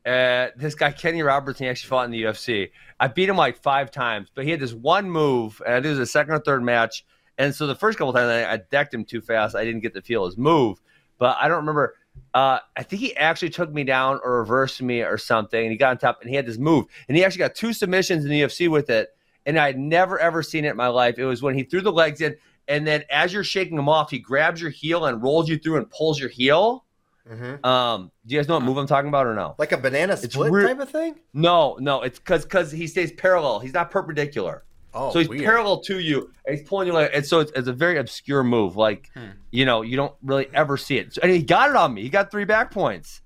uh, 0.07 0.51
this 0.55 0.73
guy 0.73 0.91
Kenny 0.91 1.21
Robertson 1.21 1.65
he 1.65 1.69
actually 1.69 1.89
fought 1.89 2.05
in 2.05 2.11
the 2.11 2.23
UFC. 2.23 2.71
I 2.99 3.07
beat 3.07 3.27
him 3.27 3.35
like 3.35 3.57
five 3.57 3.91
times, 3.91 4.29
but 4.33 4.45
he 4.45 4.51
had 4.51 4.59
this 4.59 4.73
one 4.73 5.11
move, 5.11 5.61
and 5.65 5.75
I 5.75 5.77
think 5.77 5.87
it 5.87 5.89
was 5.89 5.99
the 5.99 6.05
second 6.05 6.33
or 6.33 6.39
third 6.39 6.63
match. 6.63 7.05
And 7.37 7.53
so 7.53 7.67
the 7.67 7.75
first 7.75 7.97
couple 7.97 8.13
times 8.13 8.29
I, 8.29 8.53
I 8.53 8.57
decked 8.57 8.93
him 8.93 9.03
too 9.03 9.21
fast. 9.21 9.55
I 9.55 9.65
didn't 9.65 9.81
get 9.81 9.93
to 9.95 10.01
feel 10.01 10.25
his 10.25 10.37
move, 10.37 10.79
but 11.19 11.37
I 11.39 11.47
don't 11.47 11.57
remember. 11.57 11.95
Uh, 12.33 12.59
I 12.75 12.83
think 12.83 13.01
he 13.01 13.15
actually 13.17 13.49
took 13.49 13.71
me 13.71 13.83
down 13.83 14.19
or 14.23 14.39
reversed 14.39 14.81
me 14.81 15.01
or 15.01 15.17
something, 15.17 15.61
and 15.61 15.71
he 15.71 15.77
got 15.77 15.91
on 15.91 15.97
top 15.97 16.21
and 16.21 16.29
he 16.29 16.35
had 16.35 16.45
this 16.45 16.57
move, 16.57 16.85
and 17.07 17.17
he 17.17 17.25
actually 17.25 17.39
got 17.39 17.53
two 17.53 17.73
submissions 17.73 18.23
in 18.23 18.31
the 18.31 18.41
UFC 18.41 18.69
with 18.69 18.89
it. 18.89 19.09
And 19.45 19.57
I'd 19.59 19.77
never 19.77 20.17
ever 20.19 20.41
seen 20.41 20.65
it 20.65 20.71
in 20.71 20.77
my 20.77 20.87
life. 20.87 21.19
It 21.19 21.25
was 21.25 21.41
when 21.41 21.55
he 21.55 21.63
threw 21.63 21.81
the 21.81 21.91
legs 21.91 22.21
in, 22.21 22.37
and 22.69 22.87
then 22.87 23.03
as 23.09 23.33
you're 23.33 23.43
shaking 23.43 23.77
him 23.77 23.89
off, 23.89 24.09
he 24.09 24.19
grabs 24.19 24.61
your 24.61 24.71
heel 24.71 25.05
and 25.05 25.21
rolls 25.21 25.49
you 25.49 25.57
through 25.57 25.77
and 25.77 25.89
pulls 25.89 26.19
your 26.19 26.29
heel. 26.29 26.85
Hmm 27.27 27.65
Um, 27.65 28.11
do 28.25 28.33
you 28.35 28.39
guys 28.39 28.47
know 28.47 28.55
what 28.55 28.63
move 28.63 28.77
I'm 28.77 28.87
talking 28.87 29.09
about 29.09 29.25
or 29.27 29.35
no? 29.35 29.55
Like 29.57 29.71
a 29.71 29.77
banana 29.77 30.15
split 30.17 30.51
re- 30.51 30.63
type 30.65 30.79
of 30.79 30.89
thing? 30.89 31.19
No, 31.33 31.77
no, 31.79 32.01
it's 32.01 32.19
because 32.19 32.43
because 32.43 32.71
he 32.71 32.87
stays 32.87 33.11
parallel. 33.11 33.59
He's 33.59 33.73
not 33.73 33.91
perpendicular. 33.91 34.63
Oh, 34.93 35.11
so 35.11 35.19
he's 35.19 35.29
weird. 35.29 35.43
parallel 35.43 35.81
to 35.81 35.99
you, 35.99 36.31
he's 36.49 36.63
pulling 36.63 36.87
you 36.87 36.93
like. 36.93 37.11
And 37.13 37.23
so 37.25 37.39
it's, 37.41 37.51
it's 37.55 37.67
a 37.67 37.73
very 37.73 37.97
obscure 37.99 38.43
move. 38.43 38.75
Like, 38.77 39.11
you 39.51 39.65
know, 39.65 39.81
you 39.83 39.95
don't 39.95 40.13
really 40.23 40.47
ever 40.53 40.75
see 40.77 40.97
it. 40.97 41.13
So, 41.13 41.19
and 41.21 41.31
he 41.31 41.43
got 41.43 41.69
it 41.69 41.75
on 41.75 41.93
me. 41.93 42.01
He 42.01 42.09
got 42.09 42.31
three 42.31 42.45
back 42.45 42.71
points, 42.71 43.21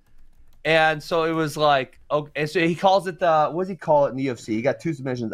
and 0.66 1.02
so 1.02 1.24
it 1.24 1.32
was 1.32 1.56
like, 1.58 2.00
okay. 2.10 2.32
And 2.36 2.50
so 2.50 2.60
he 2.60 2.76
calls 2.76 3.08
it 3.08 3.20
the 3.20 3.50
what 3.52 3.64
does 3.64 3.70
he 3.70 3.76
call 3.76 4.08
it 4.08 4.10
in 4.10 4.18
the 4.18 4.28
UFC? 4.28 4.48
He 4.48 4.62
got 4.62 4.80
two 4.80 4.94
submissions. 4.94 5.34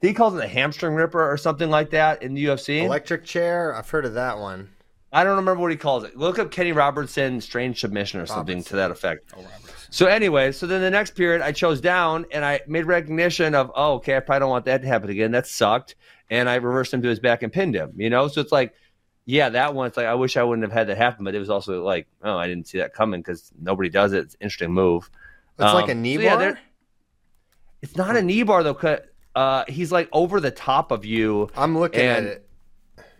He 0.00 0.14
calls 0.14 0.34
it 0.34 0.42
a 0.42 0.48
hamstring 0.48 0.94
ripper 0.94 1.30
or 1.30 1.36
something 1.36 1.68
like 1.70 1.90
that 1.90 2.22
in 2.22 2.32
the 2.34 2.46
UFC. 2.46 2.84
Electric 2.84 3.24
chair. 3.24 3.74
I've 3.76 3.88
heard 3.90 4.06
of 4.06 4.14
that 4.14 4.38
one. 4.38 4.70
I 5.12 5.24
don't 5.24 5.36
remember 5.36 5.60
what 5.60 5.70
he 5.72 5.76
calls 5.76 6.04
it. 6.04 6.16
Look 6.16 6.38
up 6.38 6.50
Kenny 6.52 6.72
Robertson 6.72 7.40
strange 7.40 7.80
submission 7.80 8.20
or 8.20 8.26
something 8.26 8.62
to 8.64 8.76
that 8.76 8.90
effect. 8.92 9.32
Oh, 9.36 9.44
So 9.90 10.06
anyway, 10.06 10.52
so 10.52 10.66
then 10.68 10.80
the 10.82 10.90
next 10.90 11.16
period 11.16 11.42
I 11.42 11.50
chose 11.50 11.80
down 11.80 12.26
and 12.30 12.44
I 12.44 12.60
made 12.68 12.84
recognition 12.84 13.54
of, 13.56 13.72
oh, 13.74 13.94
okay, 13.94 14.16
I 14.16 14.20
probably 14.20 14.40
don't 14.40 14.50
want 14.50 14.64
that 14.66 14.82
to 14.82 14.88
happen 14.88 15.10
again. 15.10 15.32
That 15.32 15.48
sucked. 15.48 15.96
And 16.30 16.48
I 16.48 16.54
reversed 16.56 16.94
him 16.94 17.02
to 17.02 17.08
his 17.08 17.18
back 17.18 17.42
and 17.42 17.52
pinned 17.52 17.74
him, 17.74 17.92
you 17.96 18.08
know? 18.08 18.28
So 18.28 18.40
it's 18.40 18.52
like, 18.52 18.72
yeah, 19.26 19.48
that 19.48 19.74
one, 19.74 19.88
it's 19.88 19.96
like, 19.96 20.06
I 20.06 20.14
wish 20.14 20.36
I 20.36 20.44
wouldn't 20.44 20.62
have 20.62 20.72
had 20.72 20.86
that 20.86 20.96
happen, 20.96 21.24
but 21.24 21.34
it 21.34 21.40
was 21.40 21.50
also 21.50 21.82
like, 21.84 22.06
oh, 22.22 22.36
I 22.36 22.46
didn't 22.46 22.68
see 22.68 22.78
that 22.78 22.94
coming 22.94 23.20
because 23.20 23.50
nobody 23.60 23.88
does 23.88 24.12
it. 24.12 24.18
It's 24.24 24.34
an 24.34 24.38
interesting 24.42 24.72
move. 24.72 25.10
It's 25.58 25.74
like 25.74 25.88
a 25.88 25.92
Um, 25.92 26.02
knee 26.02 26.14
so 26.16 26.22
yeah, 26.22 26.30
bar. 26.36 26.38
there- 26.38 26.58
It's 27.82 27.96
not 27.96 28.14
a 28.14 28.22
knee 28.22 28.44
bar 28.44 28.62
though, 28.62 28.74
'cause, 28.74 29.00
uh, 29.34 29.64
he's 29.66 29.90
like 29.90 30.08
over 30.12 30.38
the 30.40 30.50
top 30.52 30.92
of 30.92 31.04
you. 31.04 31.50
I'm 31.56 31.76
looking 31.76 32.00
and- 32.00 32.26
at 32.28 32.32
it. 32.32 32.46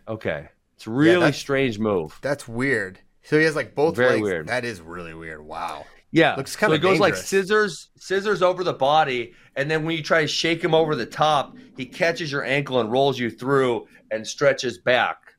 Okay. 0.07 0.47
It's 0.81 0.87
really 0.87 1.19
that's- 1.19 1.37
strange 1.37 1.77
move. 1.77 2.17
That's 2.23 2.47
weird. 2.47 2.97
So 3.21 3.37
he 3.37 3.45
has 3.45 3.55
like 3.55 3.75
both 3.75 3.95
Very 3.95 4.13
legs. 4.13 4.23
weird. 4.23 4.47
That 4.47 4.65
is 4.65 4.81
really 4.81 5.13
weird. 5.13 5.45
Wow. 5.45 5.85
Yeah, 6.09 6.33
Looks 6.35 6.53
so 6.53 6.59
kinda 6.61 6.75
it 6.77 6.79
goes 6.79 6.99
like 6.99 7.15
scissors, 7.15 7.89
scissors 7.99 8.41
over 8.41 8.63
the 8.63 8.73
body, 8.73 9.33
and 9.55 9.69
then 9.69 9.85
when 9.85 9.95
you 9.95 10.01
try 10.01 10.21
to 10.21 10.27
shake 10.27 10.63
him 10.63 10.73
over 10.73 10.95
the 10.95 11.05
top, 11.05 11.55
he 11.77 11.85
catches 11.85 12.31
your 12.31 12.43
ankle 12.43 12.79
and 12.81 12.91
rolls 12.91 13.19
you 13.19 13.29
through 13.29 13.87
and 14.09 14.25
stretches 14.25 14.79
back. 14.79 15.35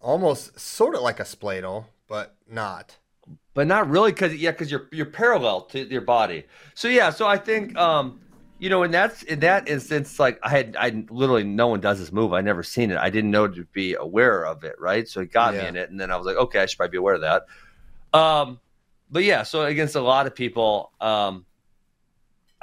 Almost 0.00 0.58
sort 0.60 0.94
of 0.94 1.00
like 1.02 1.18
a 1.18 1.24
spladle, 1.24 1.86
but 2.06 2.36
not. 2.48 2.96
but 3.54 3.66
not 3.66 3.90
really 3.90 4.12
because 4.12 4.34
yeah, 4.36 4.52
because 4.52 4.70
you're 4.70 4.88
you're 4.92 5.04
parallel 5.06 5.62
to 5.62 5.80
your 5.84 6.00
body. 6.02 6.44
So 6.74 6.86
yeah, 6.86 7.10
so 7.10 7.26
I 7.26 7.38
think 7.38 7.76
um, 7.76 8.20
you 8.64 8.70
know, 8.70 8.82
in 8.82 8.92
that 8.92 9.22
in 9.24 9.40
that 9.40 9.68
instance, 9.68 10.18
like 10.18 10.38
I 10.42 10.48
had 10.48 10.74
I 10.80 11.04
literally 11.10 11.44
no 11.44 11.66
one 11.66 11.80
does 11.80 11.98
this 11.98 12.10
move. 12.10 12.32
I 12.32 12.40
never 12.40 12.62
seen 12.62 12.90
it. 12.90 12.96
I 12.96 13.10
didn't 13.10 13.30
know 13.30 13.46
to 13.46 13.66
be 13.74 13.92
aware 13.92 14.46
of 14.46 14.64
it, 14.64 14.76
right? 14.80 15.06
So 15.06 15.20
it 15.20 15.30
got 15.30 15.52
Yeah. 15.52 15.60
me 15.60 15.68
in 15.68 15.76
it, 15.76 15.90
and 15.90 16.00
then 16.00 16.10
I 16.10 16.16
was 16.16 16.24
like, 16.24 16.36
okay, 16.36 16.60
I 16.60 16.64
should 16.64 16.78
probably 16.78 16.92
be 16.92 16.96
aware 16.96 17.16
of 17.16 17.20
that. 17.20 17.42
Um, 18.18 18.60
but 19.10 19.22
yeah, 19.22 19.42
so 19.42 19.66
against 19.66 19.96
a 19.96 20.00
lot 20.00 20.26
of 20.26 20.34
people, 20.34 20.92
um, 21.02 21.44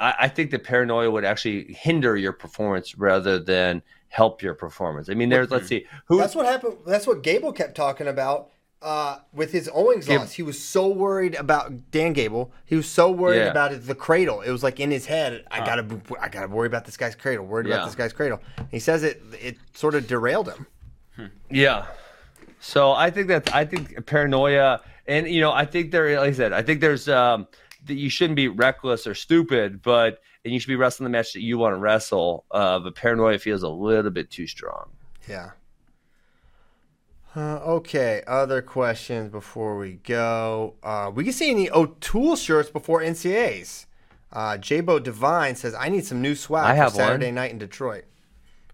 I, 0.00 0.14
I 0.22 0.28
think 0.28 0.50
the 0.50 0.58
paranoia 0.58 1.08
would 1.08 1.24
actually 1.24 1.72
hinder 1.72 2.16
your 2.16 2.32
performance 2.32 2.98
rather 2.98 3.38
than 3.38 3.80
help 4.08 4.42
your 4.42 4.54
performance. 4.54 5.08
I 5.08 5.14
mean, 5.14 5.28
there's 5.28 5.52
let's 5.52 5.68
see 5.68 5.86
who 6.06 6.18
That's 6.18 6.34
what 6.34 6.46
happened. 6.46 6.78
That's 6.84 7.06
what 7.06 7.22
Gable 7.22 7.52
kept 7.52 7.76
talking 7.76 8.08
about 8.08 8.50
uh, 8.82 9.18
with 9.32 9.52
his 9.52 9.70
Owings 9.72 10.06
Gab- 10.06 10.20
loss. 10.20 10.32
He 10.32 10.42
was 10.42 10.62
so 10.62 10.88
worried 10.88 11.34
about 11.36 11.90
Dan 11.90 12.12
Gable. 12.12 12.52
He 12.64 12.74
was 12.76 12.88
so 12.88 13.10
worried 13.10 13.38
Yeah. 13.38 13.50
about 13.50 13.72
it, 13.72 13.86
the 13.86 13.94
cradle. 13.94 14.40
It 14.40 14.50
was 14.50 14.62
like 14.62 14.80
in 14.80 14.90
his 14.90 15.06
head. 15.06 15.44
I 15.50 15.58
gotta, 15.64 16.00
I 16.20 16.28
gotta 16.28 16.48
worry 16.48 16.66
about 16.66 16.84
this 16.84 16.96
guy's 16.96 17.14
cradle. 17.14 17.46
Worried 17.46 17.66
Yeah. 17.68 17.74
about 17.76 17.86
this 17.86 17.94
guy's 17.94 18.12
cradle. 18.12 18.40
He 18.70 18.78
says 18.78 19.02
it. 19.04 19.22
It 19.40 19.56
sort 19.74 19.94
of 19.94 20.06
derailed 20.06 20.48
him. 20.48 20.66
Yeah. 21.50 21.86
So 22.60 22.92
I 22.92 23.10
think 23.10 23.28
that 23.28 23.54
I 23.54 23.64
think 23.64 24.06
paranoia, 24.06 24.80
and 25.06 25.28
you 25.28 25.40
know, 25.40 25.52
I 25.52 25.64
think 25.64 25.90
there, 25.90 26.18
like 26.20 26.30
I 26.30 26.32
said, 26.32 26.52
I 26.52 26.62
think 26.62 26.80
there's 26.80 27.08
um 27.08 27.46
that 27.86 27.94
you 27.94 28.08
shouldn't 28.08 28.36
be 28.36 28.48
reckless 28.48 29.06
or 29.06 29.14
stupid, 29.14 29.82
but 29.82 30.20
and 30.44 30.52
you 30.54 30.60
should 30.60 30.68
be 30.68 30.76
wrestling 30.76 31.04
the 31.04 31.10
match 31.10 31.32
that 31.34 31.42
you 31.42 31.58
want 31.58 31.72
to 31.74 31.78
wrestle. 31.78 32.44
Uh, 32.50 32.78
but 32.78 32.94
paranoia 32.94 33.38
feels 33.38 33.62
a 33.62 33.68
little 33.68 34.10
bit 34.10 34.30
too 34.30 34.46
strong. 34.46 34.90
Yeah. 35.28 35.50
Uh, 37.34 37.56
okay. 37.64 38.22
Other 38.26 38.60
questions 38.60 39.30
before 39.30 39.78
we 39.78 39.92
go. 40.04 40.74
Uh, 40.82 41.10
we 41.14 41.24
can 41.24 41.32
see 41.32 41.50
any 41.50 41.70
O'Toole 41.70 42.36
shirts 42.36 42.68
before 42.70 43.00
NCAs. 43.00 43.86
Uh, 44.32 44.56
J-Bo 44.58 44.98
Divine 44.98 45.56
says, 45.56 45.74
"I 45.74 45.88
need 45.88 46.04
some 46.06 46.20
new 46.22 46.34
swag 46.34 46.64
I 46.64 46.70
for 46.70 46.76
have 46.76 46.94
one. 46.94 47.04
Saturday 47.06 47.30
night 47.30 47.50
in 47.50 47.58
Detroit." 47.58 48.04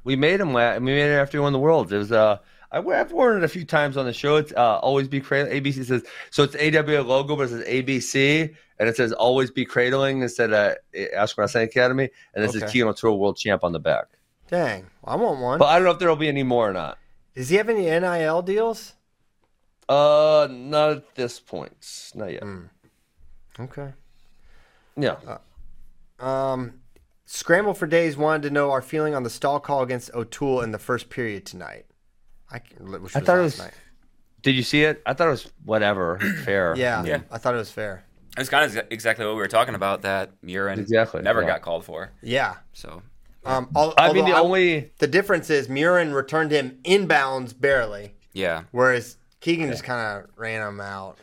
We 0.04 0.16
made 0.16 0.40
him. 0.40 0.52
la- 0.52 0.74
We 0.74 0.80
made 0.80 1.10
it 1.10 1.14
after 1.16 1.38
he 1.38 1.42
won 1.42 1.52
the 1.52 1.58
world. 1.58 1.92
It 1.92 1.98
was 1.98 2.12
uh. 2.12 2.38
I, 2.70 2.80
I've 2.80 3.12
worn 3.12 3.38
it 3.38 3.44
a 3.44 3.48
few 3.48 3.64
times 3.64 3.96
on 3.96 4.04
the 4.04 4.12
show. 4.12 4.36
It's 4.36 4.52
uh, 4.52 4.78
always 4.80 5.08
be 5.08 5.20
cradling. 5.20 5.58
ABC 5.62 5.84
says 5.86 6.02
so. 6.30 6.42
It's 6.42 6.54
AWA 6.54 7.00
logo, 7.02 7.34
but 7.34 7.44
it 7.44 7.48
says 7.48 7.64
ABC, 7.66 8.54
and 8.78 8.88
it 8.88 8.94
says 8.94 9.12
always 9.12 9.50
be 9.50 9.64
cradling 9.64 10.20
instead 10.22 10.52
of 10.52 10.76
uh, 10.96 11.00
Ask 11.16 11.38
Wrestling 11.38 11.64
Academy, 11.64 12.10
and 12.34 12.44
this 12.44 12.54
Okay. 12.54 12.66
is 12.66 12.70
Keegan 12.72 12.88
O'Toole 12.88 13.18
World 13.18 13.36
Champ 13.38 13.64
on 13.64 13.72
the 13.72 13.78
back. 13.80 14.04
Dang, 14.48 14.86
I 15.04 15.16
want 15.16 15.40
one. 15.40 15.58
But 15.58 15.66
I 15.66 15.76
don't 15.76 15.84
know 15.86 15.92
if 15.92 15.98
there 15.98 16.08
will 16.10 16.16
be 16.16 16.28
any 16.28 16.42
more 16.42 16.68
or 16.68 16.72
not. 16.74 16.98
Does 17.38 17.50
he 17.50 17.56
have 17.56 17.68
any 17.68 17.84
NIL 17.84 18.42
deals? 18.42 18.94
Uh, 19.88 20.48
not 20.50 20.90
at 20.90 21.14
this 21.14 21.38
point. 21.38 21.72
Not 22.16 22.32
yet. 22.32 22.42
Okay. 23.60 23.92
Yeah. 24.96 25.38
Um, 26.18 26.80
Scramble 27.26 27.74
for 27.74 27.86
Days 27.86 28.16
wanted 28.16 28.42
to 28.42 28.50
know 28.50 28.72
our 28.72 28.82
feeling 28.82 29.14
on 29.14 29.22
the 29.22 29.30
stall 29.30 29.60
call 29.60 29.82
against 29.84 30.12
O'Toole 30.14 30.62
in 30.62 30.72
the 30.72 30.80
first 30.80 31.10
period 31.10 31.46
tonight. 31.46 31.86
I, 32.50 32.58
can- 32.58 32.90
which 32.90 33.02
was 33.02 33.14
I 33.14 33.20
thought 33.20 33.38
it 33.38 33.42
was- 33.42 33.58
night. 33.60 33.72
Did 34.42 34.56
you 34.56 34.64
see 34.64 34.82
it? 34.82 35.00
I 35.06 35.14
thought 35.14 35.28
it 35.28 35.30
was 35.30 35.48
whatever, 35.64 36.18
fair. 36.44 36.74
Yeah, 36.76 37.04
Yeah. 37.04 37.20
I 37.30 37.38
thought 37.38 37.54
it 37.54 37.58
was 37.58 37.70
fair. 37.70 38.02
It's 38.36 38.48
kind 38.48 38.64
of 38.64 38.84
exactly 38.90 39.24
what 39.24 39.34
we 39.36 39.40
were 39.40 39.46
talking 39.48 39.76
about. 39.76 40.02
That 40.02 40.30
Murin 40.42 40.78
Exactly, 40.78 41.22
never 41.22 41.42
yeah. 41.42 41.46
got 41.48 41.62
called 41.62 41.84
for. 41.84 42.10
Yeah. 42.20 42.56
So 42.72 43.02
Um, 43.48 43.68
al- 43.74 43.94
I 43.96 44.12
mean, 44.12 44.22
although 44.24 44.32
the 44.32 44.38
only 44.38 44.92
the 44.98 45.06
difference 45.06 45.48
is 45.50 45.68
Murin 45.68 46.14
returned 46.14 46.50
him 46.50 46.78
inbounds 46.84 47.58
barely, 47.58 48.14
yeah, 48.32 48.64
whereas 48.72 49.16
Keegan 49.40 49.70
just 49.70 49.84
kind 49.84 50.00
of 50.24 50.30
ran 50.36 50.66
him 50.66 50.80
out. 50.80 51.18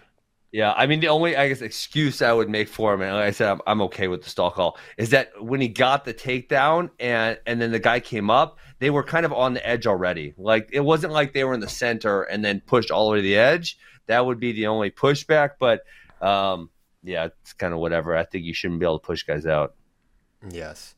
yeah, 0.51 0.73
I 0.75 0.87
mean, 0.87 1.01
the 1.01 1.09
only 1.09 1.35
I 1.37 1.47
guess 1.49 1.61
excuse 1.61 2.21
I 2.21 2.33
would 2.33 2.49
make 2.49 2.67
for 2.67 2.93
him, 2.93 3.01
and 3.01 3.13
like 3.13 3.25
I 3.25 3.31
said, 3.31 3.49
I'm, 3.49 3.61
I'm 3.67 3.81
okay 3.83 4.07
with 4.07 4.23
the 4.23 4.29
stall 4.29 4.49
call, 4.51 4.77
is 4.97 5.11
that 5.11 5.31
when 5.41 5.61
he 5.61 5.67
got 5.67 6.03
the 6.05 6.13
takedown 6.13 6.89
and 6.99 7.37
and 7.45 7.61
then 7.61 7.71
the 7.71 7.79
guy 7.79 7.99
came 7.99 8.29
up, 8.29 8.57
they 8.79 8.89
were 8.89 9.03
kind 9.03 9.25
of 9.25 9.31
on 9.31 9.53
the 9.53 9.67
edge 9.67 9.85
already. 9.85 10.33
Like 10.37 10.69
it 10.73 10.79
wasn't 10.81 11.13
like 11.13 11.33
they 11.33 11.43
were 11.43 11.53
in 11.53 11.59
the 11.59 11.69
center 11.69 12.23
and 12.23 12.43
then 12.43 12.61
pushed 12.65 12.89
all 12.89 13.05
the 13.07 13.11
way 13.13 13.17
to 13.19 13.21
the 13.23 13.37
edge. 13.37 13.77
That 14.07 14.25
would 14.25 14.39
be 14.39 14.51
the 14.51 14.67
only 14.67 14.91
pushback, 14.91 15.51
but 15.59 15.81
um, 16.21 16.69
yeah, 17.03 17.25
it's 17.41 17.53
kind 17.53 17.73
of 17.73 17.79
whatever. 17.79 18.15
I 18.15 18.23
think 18.23 18.45
you 18.45 18.53
shouldn't 18.53 18.79
be 18.79 18.85
able 18.85 18.99
to 18.99 19.05
push 19.05 19.23
guys 19.23 19.45
out. 19.45 19.75
Yes. 20.49 20.95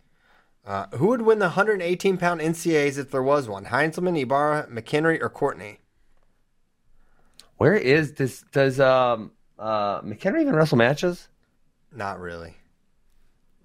Uh, 0.67 0.85
who 0.97 1.07
would 1.07 1.21
win 1.21 1.39
the 1.39 1.45
118 1.45 2.17
pound 2.17 2.41
NCAs 2.41 2.97
if 2.97 3.09
there 3.09 3.23
was 3.23 3.47
one? 3.47 3.65
Heinzelman, 3.67 4.19
Ibarra, 4.21 4.67
McHenry, 4.69 5.17
or 5.21 5.29
Courtney? 5.29 5.79
Where 7.57 7.73
is 7.75 8.13
this? 8.13 8.43
Does 8.51 8.79
um 8.79 9.31
uh 9.57 10.01
McHenry 10.01 10.41
even 10.41 10.55
wrestle 10.55 10.77
matches? 10.77 11.29
Not 11.91 12.19
really. 12.19 12.57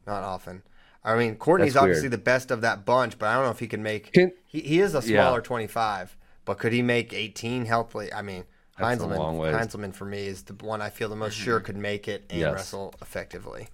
Not 0.07 0.23
often. 0.23 0.63
I 1.05 1.17
mean, 1.17 1.35
Courtney's 1.37 1.75
That's 1.75 1.83
obviously 1.83 2.05
weird. 2.05 2.13
the 2.13 2.19
best 2.19 2.51
of 2.53 2.61
that 2.61 2.85
bunch, 2.85 3.19
but 3.19 3.27
I 3.27 3.35
don't 3.35 3.45
know 3.45 3.51
if 3.51 3.59
he 3.59 3.67
can 3.67 3.83
make. 3.83 4.13
Can- 4.13 4.33
he, 4.47 4.61
he 4.61 4.81
is 4.81 4.95
a 4.95 4.99
Yeah. 4.99 5.25
smaller 5.25 5.41
25, 5.41 6.17
but 6.45 6.59
could 6.59 6.73
he 6.73 6.83
make 6.83 7.13
18 7.13 7.65
healthily? 7.65 8.13
I 8.13 8.23
mean, 8.23 8.45
That's 8.79 9.03
Heinzelman. 9.03 9.19
Heinzelman 9.53 9.93
for 9.95 10.05
me 10.05 10.27
is 10.29 10.45
the 10.45 10.55
one 10.55 10.81
I 10.81 10.91
feel 10.91 11.09
the 11.09 11.17
most 11.17 11.35
sure 11.35 11.59
could 11.67 11.77
make 11.77 12.07
it 12.07 12.25
and 12.31 12.41
Yes. 12.41 12.53
wrestle 12.55 12.95
effectively. 13.03 13.69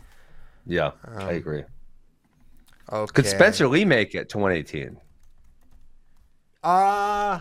Yeah, 0.64 0.92
Um, 1.04 1.18
I 1.18 1.32
agree. 1.32 1.64
Okay. 2.90 3.12
Could 3.12 3.26
Spencer 3.26 3.68
Lee 3.68 3.84
make 3.84 4.14
it 4.14 4.28
to 4.30 4.38
118? 4.38 4.98
Uh, 6.62 7.40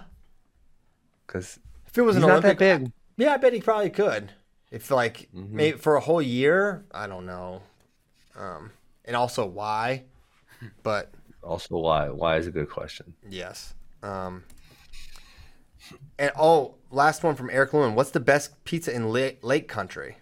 Because 1.25 1.59
if 1.87 1.97
it 1.97 2.01
was 2.01 2.15
an 2.17 2.23
Olympic, 2.23 2.59
that 2.59 2.81
big. 2.81 2.91
yeah, 3.17 3.33
I 3.33 3.37
bet 3.37 3.53
he 3.53 3.61
probably 3.61 3.89
could. 3.89 4.31
If 4.71 4.91
like 4.91 5.29
Mm-hmm. 5.33 5.55
maybe 5.55 5.77
for 5.77 5.95
a 5.95 5.99
whole 6.01 6.21
year, 6.21 6.85
I 6.91 7.07
don't 7.07 7.25
know. 7.25 7.61
Um, 8.37 8.71
and 9.05 9.15
also 9.15 9.45
why, 9.45 10.03
but 10.83 11.11
Also, 11.41 11.77
why? 11.77 12.09
Why 12.09 12.37
is 12.37 12.45
a 12.47 12.51
good 12.51 12.69
question. 12.69 13.13
Yes. 13.27 13.73
Um, 14.03 14.43
and 16.19 16.31
oh, 16.37 16.75
last 16.91 17.23
one 17.23 17.35
from 17.35 17.49
Eric 17.49 17.73
Lewin. 17.73 17.95
What's 17.95 18.11
the 18.11 18.19
best 18.19 18.63
pizza 18.65 18.93
in 18.93 19.09
Lake, 19.09 19.39
Lake 19.41 19.67
Country? 19.67 20.17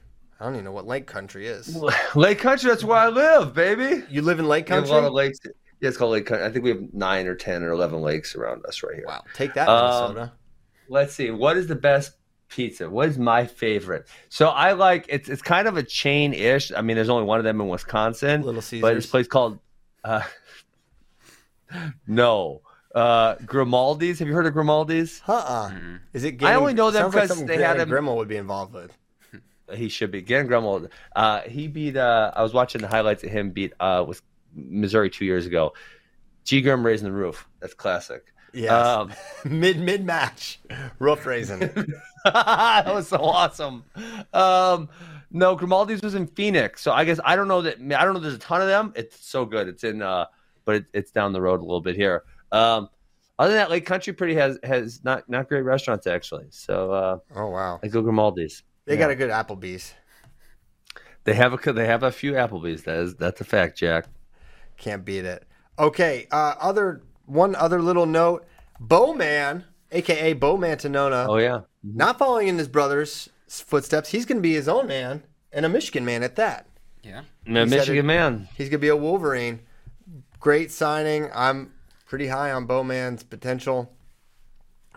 I 0.46 0.50
don't 0.50 0.56
even 0.58 0.66
know 0.66 0.72
what 0.74 0.86
Lake 0.86 1.08
Country 1.08 1.48
is. 1.48 1.76
Lake 2.16 2.38
Country, 2.38 2.70
that's 2.70 2.84
where 2.84 3.00
I 3.00 3.10
live, 3.10 3.56
baby. 3.56 4.04
You 4.12 4.22
live 4.22 4.38
in 4.38 4.48
Lake 4.48 4.70
We 4.70 4.76
have 4.76 4.84
a 4.84 4.88
Country? 4.88 5.02
lot 5.02 5.08
of 5.08 5.14
lakes. 5.14 5.40
Yeah, 5.82 5.90
it's 5.90 5.98
called 5.98 6.12
Lake 6.12 6.28
Country. 6.28 6.46
I 6.46 6.52
think 6.52 6.64
we 6.64 6.70
have 6.70 6.94
nine 6.94 7.26
or 7.26 7.34
ten 7.34 7.64
or 7.64 7.72
eleven 7.72 8.02
lakes 8.02 8.36
around 8.36 8.64
us 8.68 8.84
right 8.84 8.94
here. 8.96 9.06
Wow, 9.08 9.24
take 9.34 9.56
that, 9.56 9.68
Um, 9.68 10.14
Minnesota. 10.14 10.34
Let's 10.88 11.16
see. 11.16 11.32
What 11.32 11.58
is 11.58 11.66
the 11.66 11.76
best 11.76 12.12
pizza? 12.48 12.88
What 12.88 13.10
is 13.10 13.18
my 13.18 13.48
favorite? 13.48 14.08
So 14.30 14.50
I 14.50 14.74
like 14.74 15.08
it's 15.10 15.30
it's 15.30 15.42
kind 15.42 15.68
of 15.68 15.78
a 15.78 15.84
chain 15.84 16.32
ish. 16.36 16.72
I 16.72 16.82
mean, 16.82 16.96
there's 16.96 17.10
only 17.10 17.26
one 17.26 17.40
of 17.40 17.44
them 17.44 17.60
in 17.60 17.68
Wisconsin. 17.68 18.44
Little 18.44 18.62
Caesars. 18.62 18.82
But 18.84 18.94
this 18.94 19.08
place 19.08 19.28
called 19.28 19.58
uh, 20.04 20.22
no 22.08 22.62
uh, 22.94 23.36
Grimaldi's. 23.46 24.20
Have 24.20 24.28
you 24.28 24.34
heard 24.34 24.46
of 24.46 24.54
Grimaldi's? 24.54 25.22
Uh-uh. 25.28 25.72
Is 26.14 26.24
it? 26.24 26.34
Getting, 26.34 26.48
I 26.56 26.58
only 26.60 26.74
know 26.74 26.92
them 26.92 27.04
sounds 27.04 27.16
like 27.16 27.22
'cause 27.24 27.30
something 27.30 27.48
they 27.48 27.58
had 27.64 27.76
Granny 27.78 27.82
him- 27.82 27.90
Gremmel 28.06 28.16
would 28.18 28.28
be 28.28 28.38
involved 28.38 28.74
with. 28.74 28.96
He 29.74 29.90
should 29.90 30.12
be. 30.12 30.22
Gannon 30.22 30.48
Gremmel. 30.48 30.90
Uh, 31.16 31.42
he 31.42 31.68
beat. 31.68 31.98
Uh, 31.98 32.32
I 32.36 32.44
was 32.44 32.54
watching 32.54 32.82
the 32.82 32.88
highlights 32.88 33.24
of 33.24 33.32
him 33.32 33.52
beat 33.52 33.74
uh, 33.80 34.04
with 34.08 34.22
Missouri 34.54 35.10
two 35.10 35.26
years 35.26 35.46
ago. 35.46 35.74
G. 36.44 36.62
Grim 36.62 36.86
raising 36.86 37.06
the 37.06 37.12
roof. 37.12 37.48
That's 37.60 37.74
classic. 37.74 38.32
Yeah, 38.54 38.78
Um, 38.78 39.14
mid 39.44 39.80
mid 39.80 40.06
match, 40.06 40.60
roof 41.00 41.26
raising. 41.26 41.60
that 42.24 42.86
was 42.88 43.10
so 43.10 43.18
awesome. 43.18 43.84
Um, 44.34 44.88
no, 45.30 45.56
Grimaldi's 45.58 46.02
was 46.02 46.16
in 46.16 46.28
Phoenix, 46.28 46.82
so 46.82 46.94
I 46.94 47.04
guess 47.04 47.20
I 47.26 47.36
don't 47.36 47.50
know 47.50 47.62
that. 47.64 47.80
I 47.80 48.06
don't 48.06 48.14
know. 48.14 48.20
There's 48.20 48.36
a 48.36 48.40
ton 48.40 48.62
of 48.62 48.68
them. 48.68 48.94
It's 48.96 49.28
so 49.28 49.44
good. 49.44 49.68
It's 49.68 49.84
in, 49.84 50.02
uh, 50.02 50.28
but 50.64 50.76
it, 50.76 50.86
it's 50.94 51.12
down 51.12 51.34
the 51.34 51.42
road 51.42 51.60
a 51.60 51.64
little 51.64 51.82
bit 51.82 51.98
here. 51.98 52.24
Um, 52.54 52.88
other 53.38 53.50
than 53.50 53.58
that, 53.58 53.70
Lake 53.70 53.86
Country 53.86 54.14
pretty 54.14 54.36
has 54.36 54.58
has 54.64 55.04
not 55.04 55.28
not 55.28 55.50
great 55.50 55.64
restaurants 55.64 56.08
actually. 56.08 56.46
So 56.52 56.92
uh, 56.92 57.18
oh 57.36 57.50
wow, 57.50 57.80
I 57.84 57.88
go 57.88 58.02
Grimaldi's. 58.02 58.64
They 58.86 58.94
Yeah. 58.94 59.00
got 59.00 59.10
a 59.12 59.16
good 59.16 59.30
Applebee's. 59.30 59.94
They 61.24 61.34
have 61.34 61.54
a 61.54 61.74
they 61.74 61.88
have 61.88 62.04
a 62.04 62.12
few 62.12 62.34
Applebee's. 62.34 62.84
That 62.84 62.98
is 62.98 63.16
that's 63.16 63.42
a 63.42 63.46
fact, 63.46 63.78
Jack. 63.78 64.06
Can't 64.78 65.04
beat 65.04 65.26
it. 65.26 65.44
Okay, 65.80 66.28
uh, 66.32 66.56
other 66.60 67.02
one 67.26 67.56
other 67.56 67.82
little 67.82 68.06
note. 68.06 68.46
Bowman, 68.80 69.64
aka 69.92 70.34
Bowman 70.34 70.78
Tanona, 70.78 71.28
Oh 71.28 71.38
yeah. 71.38 71.62
not 71.84 72.20
following 72.20 72.48
in 72.48 72.58
his 72.58 72.68
brother's 72.68 73.30
footsteps. 73.48 74.10
He's 74.10 74.26
going 74.26 74.38
to 74.38 74.42
be 74.42 74.54
his 74.54 74.68
own 74.68 74.86
man 74.88 75.24
and 75.52 75.66
a 75.66 75.70
Michigan 75.70 76.06
man 76.06 76.24
at 76.24 76.36
that. 76.36 76.68
yeah. 77.04 77.22
Man, 77.48 77.70
said 77.70 77.78
Michigan 77.80 78.06
it- 78.06 78.08
man. 78.08 78.48
He's 78.56 78.68
going 78.70 78.80
to 78.80 78.86
be 78.86 78.90
a 78.90 78.96
Wolverine. 78.96 79.62
Great 80.40 80.72
signing. 80.72 81.30
I'm 81.34 81.72
pretty 82.06 82.28
high 82.28 82.52
on 82.52 82.66
Bowman's 82.66 83.24
potential. 83.24 83.95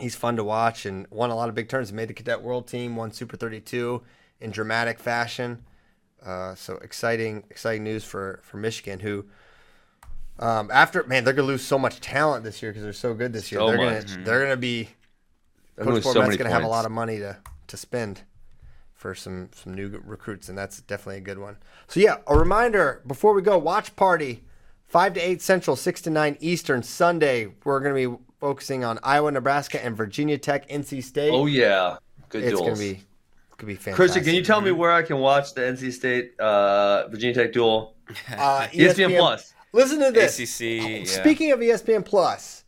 He's 0.01 0.17
fun 0.17 0.37
to 0.37 0.45
watch 0.45 0.87
and 0.87 1.07
won 1.11 1.31
a 1.31 1.35
lot 1.37 1.49
of 1.49 1.55
big 1.55 1.69
turns. 1.69 1.93
Made 1.93 2.09
the 2.09 2.15
cadet 2.15 2.43
world 2.43 2.67
team, 2.67 2.97
won 2.97 3.13
Super 3.13 3.37
32 3.37 4.03
in 4.41 4.51
dramatic 4.51 4.99
fashion. 4.99 5.65
Uh, 6.25 6.55
so 6.55 6.75
exciting, 6.77 7.45
exciting 7.51 7.85
news 7.85 8.05
for 8.05 8.41
for 8.43 8.57
Michigan, 8.57 9.01
who 9.01 9.25
um, 10.39 10.71
after 10.73 11.05
man 11.05 11.25
they're 11.25 11.35
gonna 11.35 11.47
lose 11.49 11.65
so 11.65 11.79
much 11.79 12.01
talent 12.01 12.45
this 12.45 12.63
year 12.63 12.73
because 12.73 12.83
they're 12.83 12.93
so 12.93 13.15
good 13.15 13.33
this 13.33 13.53
year. 13.53 13.61
So 13.61 13.69
they're 13.69 13.77
much. 13.77 14.07
gonna 14.13 14.25
they're 14.25 14.43
gonna 14.43 14.57
be 14.57 14.89
They're 15.77 15.85
Coach 15.85 15.95
lose 15.95 16.05
so 16.05 16.15
gonna 16.15 16.51
have 16.51 16.65
a 16.65 16.69
lot 16.69 16.85
of 16.85 16.93
money 16.93 17.19
to 17.19 17.37
to 17.69 17.77
spend. 17.77 18.23
for 18.95 19.15
some 19.15 19.51
some 19.55 19.75
new 19.75 20.01
recruits, 20.05 20.49
and 20.49 20.59
that's 20.59 20.81
definitely 20.81 21.19
a 21.19 21.21
good 21.21 21.39
one. 21.39 21.57
So 21.87 22.01
yeah, 22.01 22.17
a 22.27 22.37
reminder 22.37 23.01
before 23.07 23.33
we 23.33 23.43
go: 23.43 23.57
watch 23.57 23.95
party, 23.95 24.43
five 24.89 25.15
to 25.15 25.21
eight 25.21 25.41
Central, 25.41 25.77
six 25.77 26.01
to 26.03 26.11
nine 26.11 26.37
Eastern, 26.41 26.83
Sunday. 26.83 27.53
We're 27.65 27.79
going 27.79 27.95
to 27.95 28.17
be 28.17 28.25
focusing 28.39 28.85
on 28.85 28.99
Iowa, 29.03 29.31
Nebraska, 29.33 29.85
and 29.85 29.97
Virginia 29.97 30.39
Tech, 30.39 30.69
NC 30.69 31.03
State. 31.03 31.33
Oh 31.33 31.47
yeah, 31.47 31.99
good 32.29 32.45
it's 32.45 32.53
duels. 32.53 32.63
going 32.63 32.75
to 32.75 32.81
be 32.81 33.03
could 33.57 33.67
be 33.67 33.75
fantastic. 33.75 33.95
Christian, 33.95 34.25
can 34.25 34.35
you 34.35 34.43
tell 34.43 34.61
me 34.61 34.71
where 34.71 34.93
I 34.93 35.03
can 35.03 35.19
watch 35.19 35.55
the 35.55 35.63
NC 35.63 35.93
State 35.93 36.39
uh, 36.39 37.09
Virginia 37.09 37.35
Tech 37.35 37.53
duel? 37.53 37.97
uh, 38.37 38.67
ESPN 38.73 39.17
Plus. 39.17 39.55
Listen 39.73 40.01
to 40.01 40.11
this. 40.11 40.39
ACC. 40.39 40.61
Yeah. 40.61 41.05
Speaking 41.05 41.53
of 41.53 41.61
ESPN 41.61 42.05
Plus, 42.05 42.65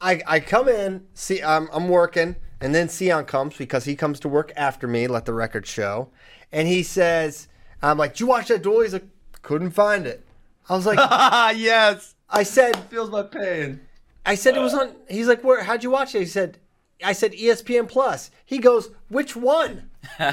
I 0.00 0.22
I 0.26 0.40
come 0.40 0.68
in, 0.68 1.06
see 1.14 1.42
I'm 1.42 1.68
I'm 1.72 1.88
working, 1.88 2.36
and 2.60 2.74
then 2.74 2.88
Sion 2.88 3.24
comes 3.24 3.56
because 3.56 3.84
he 3.84 3.94
comes 3.94 4.20
to 4.20 4.28
work 4.28 4.52
after 4.56 4.88
me. 4.88 5.06
Let 5.06 5.26
the 5.26 5.34
record 5.34 5.66
show, 5.66 6.08
and 6.50 6.66
he 6.66 6.82
says, 6.82 7.48
"I'm 7.82 7.98
like, 7.98 8.12
did 8.12 8.20
you 8.20 8.26
watch 8.26 8.48
that 8.48 8.62
duel?" 8.62 8.80
He's 8.80 8.92
like, 8.92 9.06
"Couldn't 9.42 9.70
find 9.72 10.06
it." 10.06 10.26
I 10.68 10.74
was 10.74 10.86
like, 10.86 10.98
yes, 11.56 12.14
I 12.28 12.42
said, 12.42 12.76
feels 12.90 13.10
my 13.10 13.22
pain. 13.22 13.80
I 14.26 14.34
said 14.34 14.56
it 14.56 14.60
was 14.60 14.74
uh, 14.74 14.80
on. 14.80 14.92
He's 15.08 15.28
like, 15.28 15.42
"Where? 15.44 15.62
How'd 15.62 15.82
you 15.84 15.90
watch 15.90 16.14
it?" 16.14 16.18
He 16.20 16.26
said, 16.26 16.58
"I 17.02 17.12
said 17.12 17.32
ESPN 17.32 17.88
Plus." 17.88 18.30
He 18.44 18.58
goes, 18.58 18.90
"Which 19.08 19.34
one?" 19.36 19.90
Which 20.18 20.26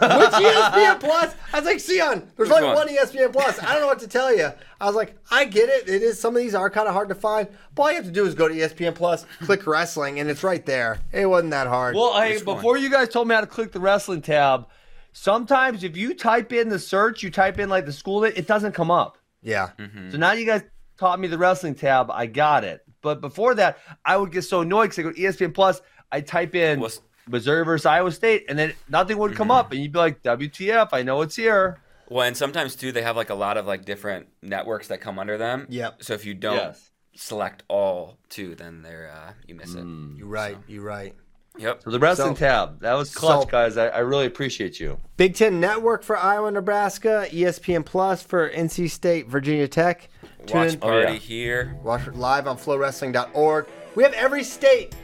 ESPN 0.00 1.00
Plus? 1.00 1.34
I 1.52 1.60
was 1.60 1.64
like, 1.64 1.78
Sion, 1.80 2.28
there's 2.36 2.48
Which 2.48 2.50
only 2.50 2.66
one? 2.68 2.76
one 2.76 2.88
ESPN 2.88 3.32
Plus. 3.32 3.62
I 3.62 3.72
don't 3.72 3.82
know 3.82 3.86
what 3.86 4.00
to 4.00 4.08
tell 4.08 4.34
you. 4.34 4.50
I 4.80 4.86
was 4.86 4.96
like, 4.96 5.16
I 5.30 5.44
get 5.44 5.68
it. 5.68 5.88
It 5.88 6.02
is 6.02 6.18
some 6.20 6.34
of 6.34 6.42
these 6.42 6.54
are 6.54 6.68
kind 6.70 6.88
of 6.88 6.94
hard 6.94 7.08
to 7.10 7.14
find, 7.14 7.48
but 7.74 7.82
all 7.82 7.90
you 7.90 7.96
have 7.96 8.04
to 8.06 8.10
do 8.10 8.26
is 8.26 8.34
go 8.34 8.48
to 8.48 8.54
ESPN 8.54 8.94
Plus, 8.94 9.26
click 9.42 9.66
wrestling, 9.66 10.18
and 10.20 10.28
it's 10.28 10.42
right 10.42 10.64
there. 10.66 10.98
It 11.12 11.26
wasn't 11.26 11.50
that 11.52 11.66
hard. 11.68 11.94
Well, 11.94 12.20
hey, 12.20 12.34
Which 12.34 12.46
one? 12.46 12.56
before 12.56 12.78
you 12.78 12.90
guys 12.90 13.08
told 13.08 13.28
me 13.28 13.34
how 13.34 13.40
to 13.42 13.46
click 13.46 13.72
the 13.72 13.80
wrestling 13.80 14.22
tab, 14.22 14.66
sometimes 15.12 15.84
if 15.84 15.96
you 15.96 16.14
type 16.14 16.52
in 16.52 16.68
the 16.68 16.78
search, 16.78 17.22
you 17.22 17.30
type 17.30 17.58
in 17.58 17.68
like 17.68 17.86
the 17.86 17.92
school, 17.92 18.24
it 18.24 18.46
doesn't 18.46 18.72
come 18.72 18.90
up. 18.90 19.18
yeah, 19.42 19.70
mm-hmm. 19.78 20.10
So 20.10 20.16
now 20.18 20.32
you 20.32 20.46
guys 20.46 20.62
taught 20.98 21.20
me 21.20 21.28
the 21.28 21.38
wrestling 21.38 21.74
tab. 21.74 22.10
I 22.10 22.26
got 22.26 22.64
it. 22.64 22.84
But 23.02 23.20
before 23.20 23.54
that, 23.56 23.78
I 24.04 24.16
would 24.16 24.32
get 24.32 24.42
so 24.42 24.60
annoyed 24.60 24.90
because 24.90 24.98
I 24.98 25.02
go 25.02 25.12
to 25.12 25.20
ESPN 25.20 25.54
Plus. 25.54 25.80
I 26.12 26.20
type 26.20 26.54
in 26.54 26.80
Was- 26.80 27.00
Missouri 27.28 27.64
versus 27.64 27.86
Iowa 27.86 28.10
State, 28.12 28.46
and 28.48 28.58
then 28.58 28.72
nothing 28.88 29.16
would 29.18 29.34
come 29.36 29.50
up, 29.50 29.70
and 29.72 29.80
you'd 29.80 29.92
be 29.92 29.98
like, 29.98 30.22
"WTF? 30.22 30.88
I 30.92 31.02
know 31.02 31.22
it's 31.22 31.36
here." 31.36 31.78
Well, 32.08 32.26
and 32.26 32.36
sometimes 32.36 32.74
too, 32.74 32.90
they 32.90 33.02
have 33.02 33.16
like 33.16 33.30
a 33.30 33.34
lot 33.34 33.56
of 33.56 33.66
like 33.66 33.84
different 33.84 34.26
networks 34.42 34.88
that 34.88 35.00
come 35.00 35.18
under 35.18 35.38
them. 35.38 35.66
Yep. 35.70 36.02
So 36.02 36.14
if 36.14 36.24
you 36.26 36.34
don't 36.34 36.56
Yes. 36.56 36.90
select 37.14 37.62
all 37.68 38.18
too, 38.28 38.54
then 38.56 38.82
they're 38.82 39.12
uh, 39.14 39.32
you 39.46 39.54
miss 39.54 39.74
it. 39.74 39.84
you're 40.16 40.26
right. 40.26 40.58
You're 40.66 40.82
right. 40.82 41.14
Yep. 41.58 41.82
So 41.84 41.90
the 41.90 41.98
wrestling 42.00 42.34
So- 42.34 42.40
tab 42.46 42.80
that 42.80 42.94
was 42.94 43.14
clutch, 43.14 43.42
so- 43.42 43.46
guys. 43.50 43.76
I, 43.76 43.88
I 43.88 43.98
really 44.00 44.26
appreciate 44.26 44.80
you. 44.80 44.98
Big 45.16 45.36
Ten 45.36 45.60
Network 45.60 46.02
for 46.02 46.16
Iowa, 46.16 46.50
Nebraska. 46.50 47.26
ESPN 47.30 47.84
Plus 47.84 48.22
for 48.24 48.48
NC 48.50 48.90
State, 48.90 49.28
Virginia 49.28 49.68
Tech. 49.68 50.08
Tune 50.46 50.56
Watch 50.60 50.72
in, 50.74 50.78
party 50.80 51.12
yeah. 51.14 51.18
here. 51.18 51.76
watch 51.82 52.06
it 52.06 52.14
live 52.16 52.46
on 52.46 52.56
FloWrestling.org. 52.56 53.66
We 53.94 54.02
have 54.02 54.12
every 54.14 54.42
state, 54.44 54.94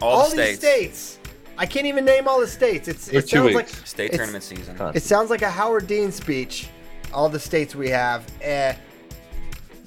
All, 0.00 0.20
all, 0.22 0.30
the 0.30 0.36
these 0.36 0.58
states. 0.58 0.98
states. 0.98 1.18
I 1.58 1.64
can't 1.66 1.86
even 1.86 2.04
name 2.04 2.28
all 2.28 2.40
the 2.40 2.46
states. 2.46 2.86
It's 2.88 3.08
it 3.08 3.22
two 3.28 3.38
sounds 3.38 3.54
like. 3.54 3.68
State 3.68 4.12
tournament 4.12 4.44
season. 4.44 4.76
It 4.94 5.02
sounds 5.02 5.30
like 5.30 5.42
a 5.42 5.50
Howard 5.50 5.86
Dean 5.86 6.12
speech. 6.12 6.68
All 7.14 7.28
the 7.28 7.40
states 7.40 7.74
we 7.74 7.88
have. 7.88 8.26
Uh, 8.44 8.74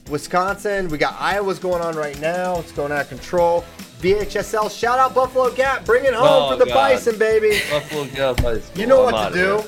Wisconsin, 0.10 0.88
we 0.88 0.98
got 0.98 1.16
Iowa's 1.20 1.60
going 1.60 1.82
on 1.84 1.96
right 1.96 2.20
now. 2.20 2.60
It's 2.60 2.72
going 2.72 2.92
out 2.92 3.02
of 3.02 3.10
control. 3.10 3.64
VHSL, 4.02 4.72
shout 4.76 4.98
out 4.98 5.14
Buffalo 5.14 5.52
Gap. 5.54 5.86
Bring 5.86 6.06
it 6.06 6.14
home 6.14 6.26
Oh, 6.28 6.52
for 6.52 6.56
the 6.58 6.66
God. 6.66 6.74
Bison, 6.74 7.20
baby. 7.20 7.60
Buffalo 7.70 8.06
Gap 8.06 8.40
High 8.40 8.60
You 8.76 8.88
know 8.88 9.06
I'm 9.06 9.12
what 9.14 9.30
to 9.30 9.36
do. 9.36 9.40
here. 9.58 9.62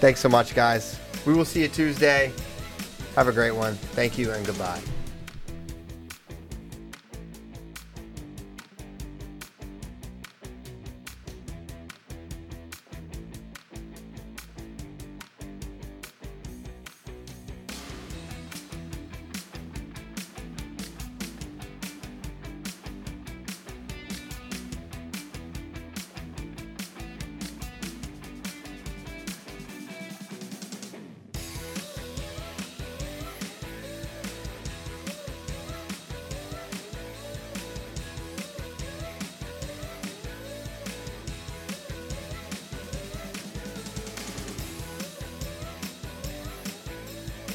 Thanks 0.00 0.20
so 0.20 0.28
much, 0.28 0.54
guys. 0.54 0.98
We 1.24 1.32
will 1.32 1.44
see 1.46 1.62
you 1.62 1.68
Tuesday. 1.68 2.32
Have 3.16 3.28
a 3.28 3.32
great 3.32 3.54
one. 3.54 3.74
Thank 3.74 4.18
you 4.18 4.30
and 4.30 4.44
goodbye. 4.46 4.80